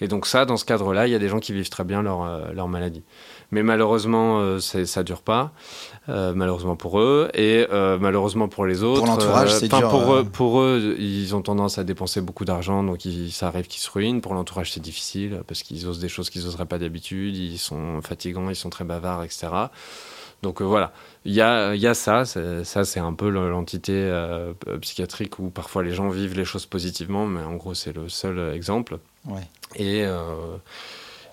Et 0.00 0.06
donc 0.06 0.26
ça, 0.26 0.44
dans 0.44 0.56
ce 0.56 0.64
cadre-là, 0.64 1.08
il 1.08 1.10
y 1.10 1.16
a 1.16 1.18
des 1.18 1.28
gens 1.28 1.40
qui 1.40 1.52
vivent 1.52 1.70
très 1.70 1.82
bien 1.84 2.02
leur, 2.02 2.22
euh, 2.22 2.52
leur 2.52 2.68
maladie. 2.68 3.02
Mais 3.52 3.62
malheureusement, 3.62 4.40
euh, 4.40 4.58
ça 4.60 5.02
dure 5.02 5.22
pas. 5.22 5.52
Euh, 6.08 6.34
malheureusement 6.34 6.76
pour 6.76 7.00
eux 7.00 7.28
et 7.34 7.66
euh, 7.72 7.98
malheureusement 8.00 8.46
pour 8.46 8.64
les 8.64 8.84
autres. 8.84 9.00
Pour 9.00 9.08
l'entourage, 9.08 9.52
c'est 9.52 9.68
dur. 9.68 9.88
Pour 9.88 10.14
eux, 10.14 10.24
pour 10.24 10.60
eux, 10.60 10.94
ils 10.98 11.34
ont 11.34 11.42
tendance 11.42 11.78
à 11.78 11.84
dépenser 11.84 12.20
beaucoup 12.20 12.44
d'argent, 12.44 12.84
donc 12.84 13.00
ça 13.30 13.48
arrive 13.48 13.66
qu'ils 13.66 13.80
se 13.80 13.90
ruinent. 13.90 14.20
Pour 14.20 14.34
l'entourage, 14.34 14.72
c'est 14.72 14.80
difficile 14.80 15.42
parce 15.48 15.62
qu'ils 15.62 15.86
osent 15.88 15.98
des 15.98 16.08
choses 16.08 16.30
qu'ils 16.30 16.44
n'oseraient 16.44 16.66
pas 16.66 16.78
d'habitude. 16.78 17.36
Ils 17.36 17.58
sont 17.58 18.00
fatigants, 18.02 18.50
ils 18.50 18.56
sont 18.56 18.70
très 18.70 18.84
bavards, 18.84 19.24
etc. 19.24 19.48
Donc 20.42 20.62
voilà, 20.62 20.92
il 21.24 21.32
y 21.32 21.40
a, 21.40 21.74
y 21.74 21.86
a, 21.86 21.94
ça, 21.94 22.24
ça 22.24 22.84
c'est 22.84 23.00
un 23.00 23.14
peu 23.14 23.28
l'entité 23.28 24.08
psychiatrique 24.80 25.40
où 25.40 25.50
parfois 25.50 25.82
les 25.82 25.92
gens 25.92 26.08
vivent 26.08 26.36
les 26.36 26.44
choses 26.44 26.66
positivement, 26.66 27.26
mais 27.26 27.42
en 27.42 27.54
gros 27.54 27.74
c'est 27.74 27.96
le 27.96 28.08
seul 28.08 28.54
exemple. 28.54 28.98
Ouais. 29.24 29.40
Et 29.74 30.04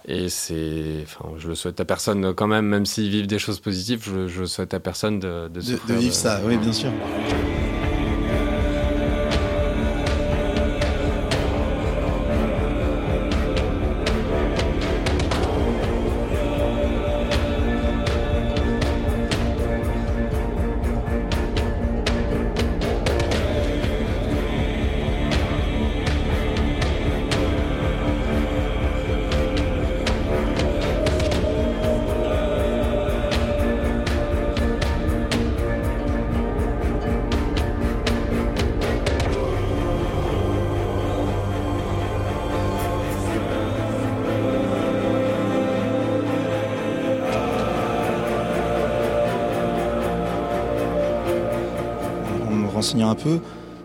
et 0.05 0.29
c'est, 0.29 1.03
enfin, 1.03 1.29
je 1.37 1.47
le 1.47 1.55
souhaite 1.55 1.79
à 1.79 1.85
personne 1.85 2.33
quand 2.33 2.47
même, 2.47 2.65
même 2.65 2.85
s'ils 2.85 3.09
vivent 3.09 3.27
des 3.27 3.39
choses 3.39 3.59
positives, 3.59 4.03
je, 4.05 4.27
je 4.27 4.45
souhaite 4.45 4.73
à 4.73 4.79
personne 4.79 5.19
de, 5.19 5.47
de, 5.47 5.61
de 5.61 5.93
vivre 5.93 6.13
ça. 6.13 6.41
Oui, 6.45 6.57
bien 6.57 6.73
sûr. 6.73 6.91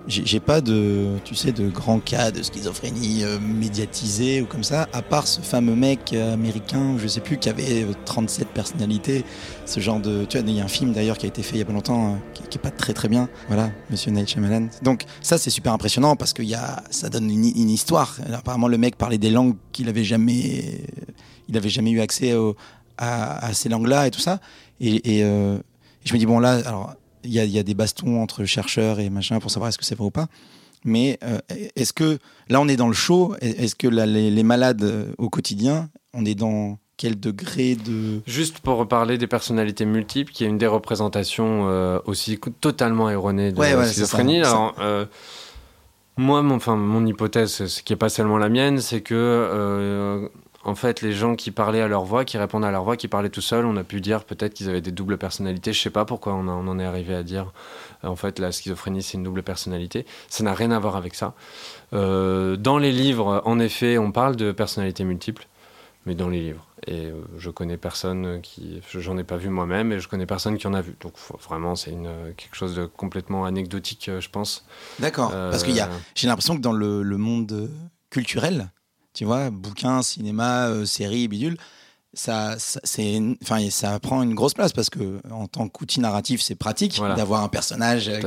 J'ai 0.08 0.40
pas 0.40 0.60
de, 0.62 1.18
tu 1.24 1.34
sais, 1.34 1.52
de 1.52 1.68
grands 1.68 2.00
cas 2.00 2.30
de 2.30 2.42
schizophrénie 2.42 3.24
euh, 3.24 3.38
médiatisés 3.38 4.40
ou 4.40 4.46
comme 4.46 4.64
ça, 4.64 4.88
à 4.92 5.02
part 5.02 5.26
ce 5.26 5.40
fameux 5.40 5.74
mec 5.74 6.12
euh, 6.12 6.32
américain, 6.32 6.96
je 6.98 7.06
sais 7.06 7.20
plus, 7.20 7.36
qui 7.36 7.50
avait 7.50 7.86
37 8.06 8.46
euh, 8.46 8.50
personnalités, 8.54 9.24
ce 9.66 9.80
genre 9.80 10.00
de, 10.00 10.24
tu 10.24 10.38
vois, 10.38 10.48
il 10.48 10.54
y 10.54 10.60
a 10.60 10.64
un 10.64 10.68
film 10.68 10.92
d'ailleurs 10.92 11.18
qui 11.18 11.26
a 11.26 11.28
été 11.28 11.42
fait 11.42 11.56
il 11.56 11.58
y 11.58 11.62
a 11.62 11.66
pas 11.66 11.74
longtemps, 11.74 12.18
qui, 12.32 12.42
qui, 12.44 12.56
est 12.56 12.60
pas 12.60 12.70
très 12.70 12.94
très 12.94 13.08
bien, 13.08 13.28
voilà, 13.48 13.70
Monsieur 13.90 14.10
Night 14.10 14.28
Shyamalan. 14.28 14.68
Donc 14.82 15.04
ça 15.20 15.36
c'est 15.36 15.50
super 15.50 15.74
impressionnant 15.74 16.16
parce 16.16 16.32
que 16.32 16.42
y 16.42 16.54
a, 16.54 16.82
ça 16.90 17.10
donne 17.10 17.30
une, 17.30 17.68
histoire. 17.68 18.16
Apparemment 18.32 18.68
le 18.68 18.78
mec 18.78 18.96
parlait 18.96 19.18
des 19.18 19.30
langues 19.30 19.56
qu'il 19.72 19.90
avait 19.90 20.04
jamais, 20.04 20.86
il 21.48 21.56
avait 21.56 21.68
jamais 21.68 21.90
eu 21.90 22.00
accès 22.00 22.34
à, 22.96 23.52
ces 23.52 23.68
langues-là 23.68 24.06
et 24.06 24.10
tout 24.10 24.20
ça. 24.20 24.40
Et, 24.80 25.18
et 25.18 25.22
je 25.22 26.14
me 26.14 26.18
dis 26.18 26.26
bon 26.26 26.38
là, 26.38 26.60
alors 26.64 26.94
il 27.24 27.32
y, 27.32 27.58
a, 27.58 27.62
des 27.62 27.74
bastons 27.74 28.20
entre 28.22 28.44
chercheurs 28.44 29.00
et 29.00 29.10
machin 29.10 29.38
pour 29.40 29.50
savoir 29.50 29.68
est-ce 29.68 29.78
que 29.78 29.84
c'est 29.84 29.94
vrai 29.94 30.06
ou 30.06 30.10
pas. 30.10 30.26
Mais 30.84 31.18
euh, 31.24 31.38
est-ce 31.76 31.92
que 31.92 32.18
là 32.48 32.60
on 32.60 32.68
est 32.68 32.76
dans 32.76 32.88
le 32.88 32.94
show 32.94 33.34
Est-ce 33.40 33.74
que 33.74 33.88
les, 33.88 34.42
malades 34.42 34.82
euh, 34.82 35.12
au 35.18 35.28
quotidien, 35.28 35.88
on 36.14 36.24
est 36.24 36.34
dans 36.34 36.78
quel 36.96 37.18
degré 37.18 37.76
de 37.76 38.20
Juste 38.26 38.60
pour 38.60 38.76
reparler 38.76 39.18
des 39.18 39.26
personnalités 39.26 39.84
multiples, 39.84 40.32
qui 40.32 40.44
est 40.44 40.48
une 40.48 40.58
des 40.58 40.66
représentations 40.66 41.68
euh, 41.68 41.98
aussi 42.04 42.38
totalement 42.60 43.10
erronée 43.10 43.52
de 43.52 43.60
la 43.60 43.84
schizophrénie. 43.84 44.42
Alors, 44.42 44.74
moi, 46.16 46.42
mon, 46.42 46.56
enfin, 46.56 46.74
mon 46.74 47.06
hypothèse, 47.06 47.66
ce 47.66 47.82
qui 47.82 47.92
n'est 47.92 47.96
pas 47.96 48.08
seulement 48.08 48.38
la 48.38 48.48
mienne, 48.48 48.80
c'est 48.80 49.02
que 49.02 50.28
en 50.68 50.74
fait, 50.74 51.00
les 51.00 51.14
gens 51.14 51.34
qui 51.34 51.50
parlaient 51.50 51.80
à 51.80 51.88
leur 51.88 52.04
voix, 52.04 52.26
qui 52.26 52.36
répondaient 52.36 52.66
à 52.66 52.70
leur 52.70 52.84
voix, 52.84 52.98
qui 52.98 53.08
parlaient 53.08 53.30
tout 53.30 53.40
seuls, 53.40 53.64
on 53.64 53.76
a 53.78 53.84
pu 53.84 54.02
dire 54.02 54.24
peut-être 54.24 54.52
qu'ils 54.52 54.68
avaient 54.68 54.82
des 54.82 54.90
doubles 54.90 55.16
personnalités. 55.16 55.72
Je 55.72 55.80
sais 55.80 55.88
pas 55.88 56.04
pourquoi 56.04 56.34
on, 56.34 56.46
en 56.46 56.78
est 56.78 56.84
arrivé 56.84 57.14
à 57.14 57.22
dire 57.22 57.52
en 58.02 58.16
fait 58.16 58.38
la 58.38 58.52
schizophrénie 58.52 59.02
c'est 59.02 59.16
une 59.16 59.24
double 59.24 59.42
personnalité. 59.42 60.04
Ça 60.28 60.44
n'a 60.44 60.52
rien 60.52 60.70
à 60.70 60.78
voir 60.78 60.96
avec 60.96 61.14
ça. 61.14 61.32
Euh, 61.94 62.56
dans 62.56 62.76
les 62.76 62.92
livres, 62.92 63.40
en 63.46 63.58
effet, 63.60 63.96
on 63.96 64.12
parle 64.12 64.36
de 64.36 64.52
personnalités 64.52 65.04
multiples, 65.04 65.46
mais 66.04 66.14
dans 66.14 66.28
les 66.28 66.40
livres. 66.40 66.66
Et 66.86 67.06
euh, 67.06 67.14
je 67.38 67.48
connais 67.48 67.78
personne 67.78 68.42
qui, 68.42 68.82
j'en 68.92 69.16
ai 69.16 69.24
pas 69.24 69.38
vu 69.38 69.48
moi-même, 69.48 69.92
et 69.92 70.00
je 70.00 70.08
connais 70.08 70.26
personne 70.26 70.58
qui 70.58 70.66
en 70.66 70.74
a 70.74 70.82
vu. 70.82 70.96
Donc 71.00 71.14
vraiment, 71.48 71.76
c'est 71.76 71.92
une 71.92 72.10
quelque 72.36 72.56
chose 72.56 72.74
de 72.74 72.84
complètement 72.84 73.46
anecdotique, 73.46 74.10
euh, 74.10 74.20
je 74.20 74.28
pense. 74.28 74.66
D'accord. 74.98 75.30
Parce 75.30 75.64
qu'il 75.64 75.74
y 75.74 75.80
a, 75.80 75.88
j'ai 76.14 76.28
l'impression 76.28 76.56
que 76.56 76.60
dans 76.60 76.72
le, 76.72 77.02
le 77.02 77.16
monde 77.16 77.70
culturel, 78.10 78.68
tu 79.18 79.24
vois, 79.24 79.50
bouquins, 79.50 80.00
cinéma, 80.00 80.68
euh, 80.68 80.86
séries, 80.86 81.26
bidule, 81.26 81.56
ça, 82.14 82.56
c'est, 82.58 83.20
enfin, 83.42 83.68
ça 83.70 83.98
prend 84.00 84.22
une 84.22 84.34
grosse 84.34 84.54
place 84.54 84.72
parce 84.72 84.88
que 84.88 85.20
en 85.30 85.46
tant 85.46 85.68
qu'outil 85.68 86.00
narratif, 86.00 86.40
c'est 86.40 86.54
pratique 86.54 87.00
d'avoir 87.16 87.42
un 87.42 87.48
personnage. 87.48 88.08
Euh, 88.08 88.20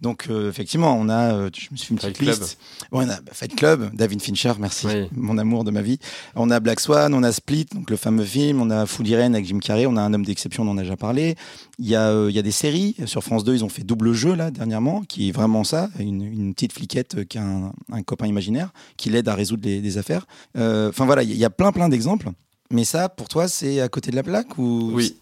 donc 0.00 0.26
euh, 0.28 0.50
effectivement, 0.50 0.96
on 0.98 1.08
a, 1.08 1.48
je 1.54 1.68
me 1.70 1.76
suis 1.76 1.86
fait 1.86 1.90
une 1.92 1.98
petite 1.98 2.18
liste. 2.18 2.58
on 2.90 3.08
a 3.08 3.20
bah, 3.20 3.32
Fight 3.32 3.54
Club, 3.54 3.94
David 3.94 4.20
Fincher, 4.22 4.54
merci, 4.58 4.88
mon 5.12 5.38
amour 5.38 5.62
de 5.62 5.70
ma 5.70 5.82
vie. 5.82 5.98
On 6.34 6.50
a 6.50 6.58
Black 6.58 6.80
Swan, 6.80 7.14
on 7.14 7.22
a 7.22 7.30
Split, 7.30 7.66
donc 7.72 7.90
le 7.90 7.96
fameux 7.96 8.24
film. 8.24 8.60
On 8.60 8.70
a 8.70 8.86
Full 8.86 9.06
Irene 9.06 9.34
avec 9.34 9.46
Jim 9.46 9.60
Carrey. 9.60 9.86
On 9.86 9.96
a 9.96 10.02
Un 10.02 10.12
homme 10.14 10.24
d'exception, 10.24 10.64
on 10.64 10.70
en 10.70 10.78
a 10.78 10.82
déjà 10.82 10.96
parlé. 10.96 11.36
Il 11.78 11.88
y 11.88 11.94
a, 11.94 12.28
il 12.28 12.34
y 12.34 12.38
a 12.40 12.42
des 12.42 12.50
séries 12.50 12.96
sur 13.06 13.22
France 13.22 13.44
2. 13.44 13.54
Ils 13.54 13.64
ont 13.64 13.68
fait 13.68 13.84
double 13.84 14.12
jeu 14.14 14.34
là 14.34 14.50
dernièrement, 14.50 15.02
qui 15.02 15.28
est 15.28 15.32
vraiment 15.32 15.62
ça, 15.62 15.90
une, 16.00 16.22
une 16.22 16.54
petite 16.54 16.72
fliquette 16.72 17.24
qui 17.28 17.38
a 17.38 17.44
un, 17.44 17.72
un, 17.92 18.02
copain 18.02 18.26
imaginaire 18.26 18.72
qui 18.96 19.10
l'aide 19.10 19.28
à 19.28 19.34
résoudre 19.36 19.62
des, 19.62 19.80
des 19.80 19.98
affaires. 19.98 20.26
Enfin 20.56 21.06
voilà, 21.06 21.22
il 21.22 21.36
y 21.36 21.44
a 21.44 21.50
plein 21.50 21.70
plein 21.70 21.88
d'exemples. 21.88 22.32
Mais 22.72 22.84
ça, 22.84 23.08
pour 23.08 23.28
toi, 23.28 23.48
c'est 23.48 23.80
à 23.80 23.88
côté 23.88 24.10
de 24.10 24.16
la 24.16 24.22
plaque 24.22 24.58
ou 24.58 24.90
Oui. 24.92 25.16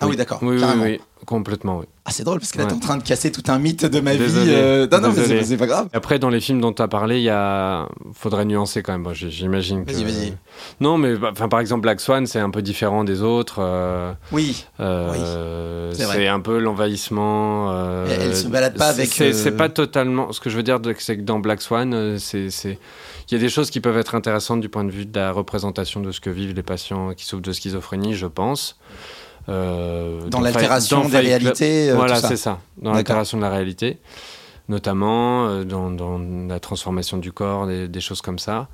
Ah 0.00 0.06
oui, 0.06 0.16
d'accord. 0.16 0.38
Oui, 0.42 0.56
oui, 0.56 0.64
oui, 0.80 1.00
complètement, 1.26 1.78
oui. 1.78 1.86
Ah, 2.04 2.10
c'est 2.12 2.22
drôle 2.22 2.38
parce 2.38 2.52
que 2.52 2.58
là, 2.58 2.66
t'es 2.66 2.72
en 2.72 2.78
train 2.78 2.96
de 2.96 3.02
casser 3.02 3.32
tout 3.32 3.42
un 3.48 3.58
mythe 3.58 3.84
de 3.84 4.00
ma 4.00 4.14
vie. 4.14 4.22
Euh... 4.48 4.86
Non, 4.90 5.00
non, 5.00 5.12
mais 5.12 5.42
c'est 5.42 5.56
pas 5.56 5.66
grave. 5.66 5.88
Après, 5.92 6.18
dans 6.18 6.30
les 6.30 6.40
films 6.40 6.60
dont 6.60 6.72
tu 6.72 6.80
as 6.80 6.88
parlé, 6.88 7.18
il 7.18 7.24
y 7.24 7.30
a... 7.30 7.88
faudrait 8.14 8.44
nuancer 8.44 8.82
quand 8.82 8.92
même. 8.92 9.02
Bon, 9.02 9.12
J'imagine 9.12 9.84
que. 9.84 9.92
Vas-y, 9.92 10.04
vas-y. 10.04 10.32
Non, 10.80 10.98
mais 10.98 11.16
bah, 11.16 11.32
par 11.32 11.60
exemple, 11.60 11.82
Black 11.82 12.00
Swan, 12.00 12.26
c'est 12.26 12.38
un 12.38 12.50
peu 12.50 12.62
différent 12.62 13.02
des 13.02 13.22
autres. 13.22 13.58
Euh... 13.58 14.12
Oui. 14.30 14.64
Euh... 14.78 15.90
oui. 15.90 15.96
C'est 15.96 16.28
un 16.28 16.40
peu 16.40 16.58
l'envahissement. 16.58 17.72
Euh... 17.72 18.06
Elle, 18.08 18.22
elle, 18.22 18.36
se 18.36 18.46
balade 18.46 18.76
pas 18.76 18.88
avec. 18.88 19.10
C'est 19.12 19.46
euh, 19.48 19.56
pas 19.56 19.68
totalement. 19.68 20.32
Ce 20.32 20.40
que 20.40 20.48
je 20.48 20.56
veux 20.56 20.62
dire, 20.62 20.78
c'est 20.98 21.16
que 21.16 21.22
dans 21.22 21.40
Black 21.40 21.60
Swan, 21.60 22.18
c'est 22.18 22.78
il 23.28 23.34
y 23.34 23.36
a 23.36 23.40
des 23.40 23.48
choses 23.48 23.70
qui 23.70 23.80
peuvent 23.80 23.98
être 23.98 24.14
intéressantes 24.14 24.60
du 24.60 24.68
point 24.68 24.84
de 24.84 24.90
vue 24.90 25.04
de 25.04 25.18
la 25.18 25.32
représentation 25.32 26.00
de 26.00 26.12
ce 26.12 26.20
que 26.20 26.30
vivent 26.30 26.54
les 26.54 26.62
patients 26.62 27.12
qui 27.14 27.24
souffrent 27.24 27.42
de 27.42 27.52
schizophrénie, 27.52 28.14
je 28.14 28.26
pense. 28.26 28.78
Euh, 29.48 30.28
dans, 30.28 30.40
l'altération 30.40 31.08
des 31.08 31.18
réalités. 31.18 31.90
Euh, 31.90 31.94
voilà, 31.94 32.16
c'est 32.16 32.36
ça. 32.36 32.60
Dans 32.80 32.92
l'altération 32.92 33.38
de 33.38 33.42
la 33.42 33.50
réalité, 33.50 33.98
notamment 34.68 35.46
euh, 35.46 35.64
dans, 35.64 35.90
dans, 35.90 36.18
la 36.18 36.60
transformation 36.60 37.16
du 37.18 37.32
corps, 37.32 37.66
des, 37.66 38.00
choses 38.00 38.22
comme 38.22 38.38
ça. 38.38 38.68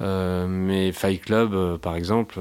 mais 0.00 0.92
Fight 0.92 1.22
Club, 1.22 1.78
par 1.78 1.94
exemple, 1.94 2.38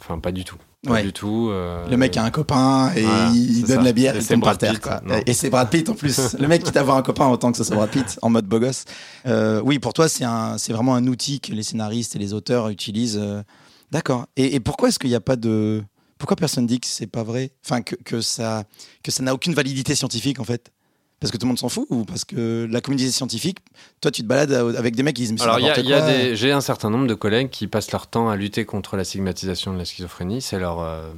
enfin 0.00 0.18
pas 0.18 0.32
du 0.32 0.44
tout. 0.44 0.58
Pas 0.84 1.02
du 1.02 1.12
tout. 1.12 1.48
Euh, 1.50 1.86
le 1.88 1.96
mec 1.96 2.16
a 2.16 2.24
un 2.24 2.30
copain 2.30 2.92
et 2.94 3.04
il 3.34 3.64
donne 3.64 3.84
la 3.84 3.92
bière 3.92 4.16
et 4.16 4.20
il 4.20 4.26
tombe 4.26 4.42
par 4.42 4.58
terre. 4.58 4.80
Quoi. 4.80 5.00
Et 5.26 5.32
c'est 5.32 5.50
Brad 5.50 5.68
Pitt 5.70 5.88
en 5.88 5.94
plus. 5.94 6.34
le 6.38 6.48
mec 6.48 6.62
qui 6.62 6.72
t'a 6.72 6.82
un 6.82 7.02
copain 7.02 7.28
autant 7.28 7.50
que 7.50 7.58
ce 7.58 7.64
soit 7.64 7.76
Brad 7.76 7.90
Pitt 7.90 8.18
en 8.22 8.30
mode 8.30 8.46
beau 8.46 8.60
gosse. 8.60 8.84
Euh, 9.26 9.60
oui, 9.64 9.78
pour 9.78 9.92
toi, 9.92 10.08
c'est 10.08 10.72
vraiment 10.72 10.94
un 10.94 11.06
outil 11.06 11.40
que 11.40 11.52
les 11.52 11.62
scénaristes 11.62 12.16
et 12.16 12.18
les 12.18 12.32
auteurs 12.32 12.68
utilisent. 12.68 13.18
Euh. 13.20 13.42
D'accord. 13.90 14.26
Et, 14.36 14.56
et, 14.56 14.60
pourquoi 14.60 14.88
est-ce 14.88 14.98
qu'il 14.98 15.10
n'y 15.10 15.16
a 15.16 15.20
pas 15.20 15.36
de. 15.36 15.82
Pourquoi 16.18 16.36
personne 16.36 16.66
dit 16.66 16.80
que 16.80 16.86
c'est 16.86 17.06
pas 17.06 17.22
vrai? 17.22 17.52
Enfin, 17.64 17.82
que, 17.82 17.94
que 17.94 18.20
ça 18.20 18.64
que 19.02 19.10
ça 19.10 19.22
n'a 19.22 19.34
aucune 19.34 19.54
validité 19.54 19.94
scientifique 19.94 20.40
en 20.40 20.44
fait? 20.44 20.72
Parce 21.20 21.30
que 21.30 21.36
tout 21.38 21.46
le 21.46 21.48
monde 21.48 21.58
s'en 21.58 21.68
fout 21.68 21.86
ou 21.90 22.04
parce 22.04 22.24
que 22.24 22.68
la 22.70 22.80
communauté 22.80 23.10
scientifique, 23.10 23.58
toi 24.00 24.10
tu 24.10 24.22
te 24.22 24.26
balades 24.26 24.52
avec 24.52 24.94
des 24.96 25.02
mecs 25.02 25.16
qui 25.16 25.26
disent 25.26 25.40
Alors 25.42 25.58
j'ai 25.58 26.52
un 26.52 26.60
certain 26.60 26.90
nombre 26.90 27.06
de 27.06 27.14
collègues 27.14 27.50
qui 27.50 27.66
passent 27.66 27.92
leur 27.92 28.06
temps 28.06 28.28
à 28.28 28.36
lutter 28.36 28.64
contre 28.64 28.96
la 28.96 29.04
stigmatisation 29.04 29.72
de 29.72 29.78
la 29.78 29.84
schizophrénie, 29.84 30.42
c'est 30.42 30.58
leur 30.58 30.80
euh, 30.80 31.10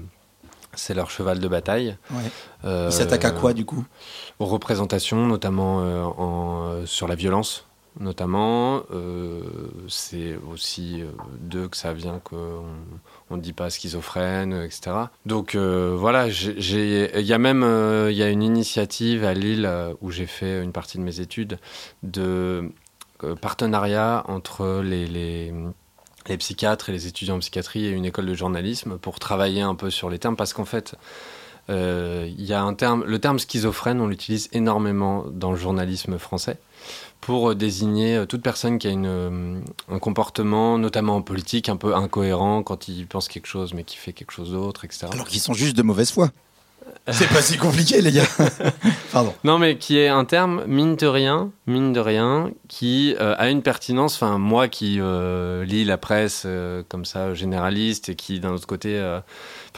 c'est 0.75 0.95
leur 0.95 1.11
cheval 1.11 1.41
de 1.41 1.49
bataille. 1.49 1.97
Ouais. 2.11 2.23
Euh, 2.65 2.89
Ils 2.91 2.95
s'attaquent 2.95 3.25
à 3.25 3.31
quoi 3.33 3.53
du 3.53 3.65
coup? 3.65 3.85
Aux 4.39 4.47
représentations, 4.47 5.27
notamment 5.27 5.81
euh, 5.83 6.05
en, 6.05 6.87
sur 6.87 7.09
la 7.09 7.15
violence 7.15 7.65
notamment. 8.01 8.83
Euh, 8.93 9.43
c'est 9.89 10.39
aussi 10.53 11.03
euh, 11.03 11.11
d'eux 11.41 11.69
que 11.69 11.77
ça 11.77 11.93
vient 11.93 12.21
qu'on 12.23 12.65
on 13.31 13.37
ne 13.37 13.43
dit 13.43 13.53
pas 13.53 13.71
schizophrène, 13.71 14.53
etc. 14.53 14.97
Donc 15.27 15.55
euh, 15.55 15.95
voilà, 15.97 16.29
il 16.29 17.21
y 17.21 17.33
a 17.33 17.39
même 17.39 17.63
il 18.11 18.17
y 18.17 18.23
a 18.23 18.29
une 18.29 18.43
initiative 18.43 19.25
à 19.25 19.35
Lille 19.35 19.71
où 20.01 20.11
j'ai 20.11 20.27
fait 20.27 20.63
une 20.63 20.73
partie 20.73 20.99
de 20.99 21.03
mes 21.03 21.21
études 21.21 21.59
de 22.03 22.71
partenariat 23.41 24.25
entre 24.29 24.81
les, 24.85 25.07
les, 25.07 25.53
les, 26.29 26.37
psychiatres 26.37 26.89
et 26.89 26.93
les 26.93 27.09
étudiants 27.09 27.37
en 27.37 27.41
psychiatrie 27.41 27.87
et 27.87 27.91
une 27.91 28.05
école 28.05 28.27
de 28.27 28.35
journalisme 28.35 28.97
pour 28.99 29.19
travailler 29.19 29.63
un 29.63 29.75
peu 29.75 29.91
sur 29.91 30.09
les 30.09 30.19
termes 30.19 30.37
parce 30.37 30.53
qu'en 30.53 30.65
fait 30.65 30.95
il 31.69 32.45
y 32.45 32.55
a 32.55 32.63
un 32.63 32.75
terme, 32.75 33.05
le 33.05 33.19
terme 33.19 33.39
schizophrène, 33.39 34.01
on 34.01 34.07
l'utilise 34.07 34.49
énormément 34.53 35.27
dans 35.31 35.51
le 35.51 35.59
journalisme 35.59 36.19
français 36.19 36.59
pour 37.21 37.55
désigner 37.55 38.17
euh, 38.17 38.27
toute 38.27 38.43
personne 38.43 38.79
qui 38.79 38.87
a 38.87 38.91
une, 38.91 39.07
euh, 39.07 39.61
un 39.91 39.99
comportement, 39.99 40.79
notamment 40.79 41.17
en 41.17 41.23
politique, 41.23 41.69
un 41.69 41.77
peu 41.77 41.95
incohérent 41.95 42.63
quand 42.63 42.89
il 42.89 43.07
pense 43.07 43.29
quelque 43.29 43.47
chose 43.47 43.75
mais 43.75 43.85
qui 43.85 43.97
fait 43.97 44.13
quelque 44.13 44.33
chose 44.33 44.53
d'autre, 44.53 44.85
etc. 44.85 45.09
Alors 45.13 45.27
qu'ils 45.27 45.41
sont 45.41 45.55
juste 45.55 45.77
de 45.77 45.83
mauvaise 45.83 46.11
foi. 46.11 46.31
C'est 47.11 47.29
pas 47.29 47.43
si 47.43 47.57
compliqué, 47.57 48.01
les 48.01 48.13
gars. 48.13 48.27
Pardon. 49.13 49.35
Non, 49.45 49.59
mais 49.59 49.77
qui 49.79 49.99
est 49.99 50.09
un 50.09 50.25
terme, 50.25 50.65
mine 50.67 50.97
de 50.97 51.07
rien, 51.07 51.51
mine 51.67 51.93
de 51.93 52.01
rien, 52.01 52.51
qui 52.69 53.15
euh, 53.21 53.35
a 53.39 53.49
une 53.49 53.63
pertinence. 53.63 54.15
Enfin, 54.15 54.39
moi 54.39 54.69
qui 54.69 55.01
lis 55.65 55.85
la 55.85 55.99
presse 55.99 56.47
comme 56.89 57.05
ça, 57.05 57.35
généraliste, 57.35 58.11
et 58.11 58.15
qui, 58.15 58.41
d'un 58.41 58.51
autre 58.51 58.67
côté, 58.67 59.01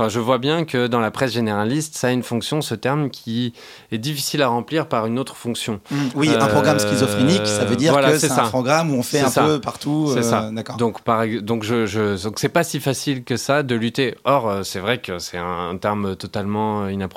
Enfin, 0.01 0.09
je 0.09 0.21
vois 0.21 0.39
bien 0.39 0.65
que 0.65 0.87
dans 0.87 1.01
la 1.01 1.11
presse 1.11 1.33
généraliste, 1.33 1.97
ça 1.97 2.09
a 2.09 2.11
une 2.11 2.23
fonction, 2.23 2.63
ce 2.63 2.75
terme, 2.75 3.11
qui 3.11 3.53
est 3.93 3.99
difficile 3.99 4.41
à 4.43 4.49
remplir 4.49 4.87
par 4.87 5.07
une 5.07 5.19
autre 5.19 5.37
fonction. 5.37 5.81
Mmh, 5.91 5.97
oui, 6.15 6.31
un 6.31 6.47
programme 6.47 6.77
euh, 6.77 6.89
schizophrénique, 6.89 7.47
ça 7.47 7.65
veut 7.65 7.77
dire 7.77 7.95
que 8.01 8.19
c'est 8.19 8.31
un 8.31 8.49
programme 8.49 8.93
où 8.93 8.99
on 8.99 9.03
fait 9.03 9.21
un 9.21 9.31
peu 9.31 9.61
partout. 9.61 10.11
C'est 10.15 10.23
ça. 10.23 10.45
Euh, 10.45 10.53
d'accord. 10.53 10.77
Donc, 10.77 11.03
par, 11.03 11.27
donc, 11.43 11.65
je, 11.65 11.87
je 11.87 12.23
donc 12.23 12.39
c'est 12.39 12.49
pas 12.49 12.65
si 12.65 12.81
facile 12.81 13.25
que 13.25 13.37
ça 13.37 13.63
de 13.63 13.75
lutter. 13.75 14.17
Or, 14.25 14.49
euh, 14.49 14.63
c'est 14.63 14.81
vrai 14.81 14.99
que 14.99 15.19
c'est 15.19 15.39
un, 15.39 15.77
terme 15.77 16.17
totalement 16.17 16.89
inapproprié 16.89 17.10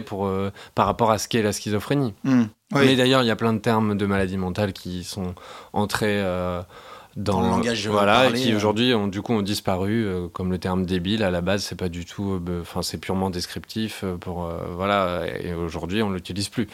pour, 0.00 0.30
par 0.74 0.86
rapport 0.86 1.10
à 1.10 1.18
ce 1.18 1.28
qu'est 1.28 1.42
la 1.42 1.52
schizophrénie. 1.52 2.14
Mmh, 2.24 2.44
Mais 2.74 2.96
d'ailleurs, 2.96 3.22
il 3.22 3.26
y 3.26 3.30
a 3.30 3.36
plein 3.36 3.52
de 3.52 3.58
termes 3.58 3.96
de 3.96 4.06
maladies 4.06 4.38
mentales 4.38 4.72
qui 4.72 5.04
sont 5.04 5.34
entrés 5.72 6.22
dans, 7.16 7.40
le 7.40 7.48
langage 7.48 7.88
voilà 7.88 8.30
qui 8.32 8.52
euh. 8.52 8.56
aujourd'hui 8.56 8.94
ont 8.94 9.08
du 9.08 9.20
coup 9.22 9.32
ont 9.32 9.42
disparu 9.42 10.06
euh, 10.06 10.28
comme 10.28 10.50
le 10.50 10.58
terme 10.58 10.86
débile 10.86 11.22
à 11.22 11.30
la 11.30 11.40
base 11.40 11.64
c'est 11.64 11.76
pas 11.76 11.88
du 11.88 12.04
tout 12.04 12.40
euh, 12.48 12.60
enfin 12.60 12.82
c'est 12.82 12.98
purement 12.98 13.30
descriptif 13.30 14.04
pour 14.20 14.48
voilà 14.76 15.24
et 15.40 15.52
aujourd'hui 15.54 16.02
on 16.02 16.10
l'utilise 16.10 16.48
plus 16.48 16.68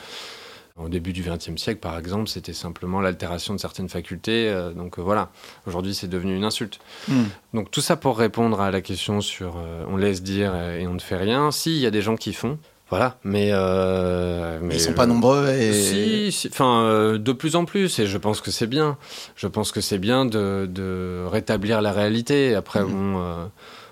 au 0.77 0.89
début 0.89 1.13
du 1.13 1.23
XXe 1.23 1.57
siècle, 1.57 1.81
par 1.81 1.99
exemple, 1.99 2.29
c'était 2.29 2.53
simplement 2.53 3.01
l'altération 3.01 3.55
de 3.55 3.59
certaines 3.59 3.89
facultés. 3.89 4.55
donc 4.77 4.99
voilà, 4.99 5.31
aujourd'hui, 5.67 5.95
c'est 5.95 6.09
devenu 6.09 6.37
une 6.37 6.45
insulte. 6.45 6.81
Hmm. 7.09 7.25
Donc 7.55 7.71
tout 7.71 7.81
ça 7.81 7.97
pour 7.97 8.19
répondre 8.19 8.61
à 8.61 8.71
la 8.71 8.83
question 8.83 9.21
sur 9.21 9.57
on 9.89 9.97
laisse 9.97 10.23
dire 10.23 10.55
et 10.55 10.87
on 10.87 10.95
ne 10.95 10.99
fait 10.99 11.17
rien. 11.17 11.51
Si, 11.51 11.77
il 11.77 11.81
y 11.81 11.87
a 11.87 11.91
des 11.91 12.03
gens 12.03 12.17
qui 12.17 12.33
font. 12.35 12.59
Voilà, 12.89 13.19
mais, 13.25 13.49
euh, 13.51 14.61
mais 14.63 14.77
ils 14.77 14.81
sont 14.81 14.93
pas 14.93 15.07
nombreux 15.07 15.49
et 15.49 15.73
si, 15.73 16.49
enfin 16.49 16.83
euh, 16.83 17.19
de 17.19 17.33
plus 17.33 17.57
en 17.57 17.65
plus 17.65 17.99
et 17.99 18.07
je 18.07 18.17
pense 18.17 18.41
que 18.41 18.53
c'est 18.53 18.69
bien. 18.69 18.97
Je 19.35 19.49
pense 19.49 19.73
que 19.73 19.81
c'est 19.81 19.99
bien 19.99 20.25
de, 20.25 20.69
de, 20.71 21.25
rétablir 21.27 21.83
la 21.83 21.91
réalité. 21.91 22.55
Après 22.55 22.85
mhm. 22.85 22.91
bon, 22.93 23.21
euh, 23.21 23.45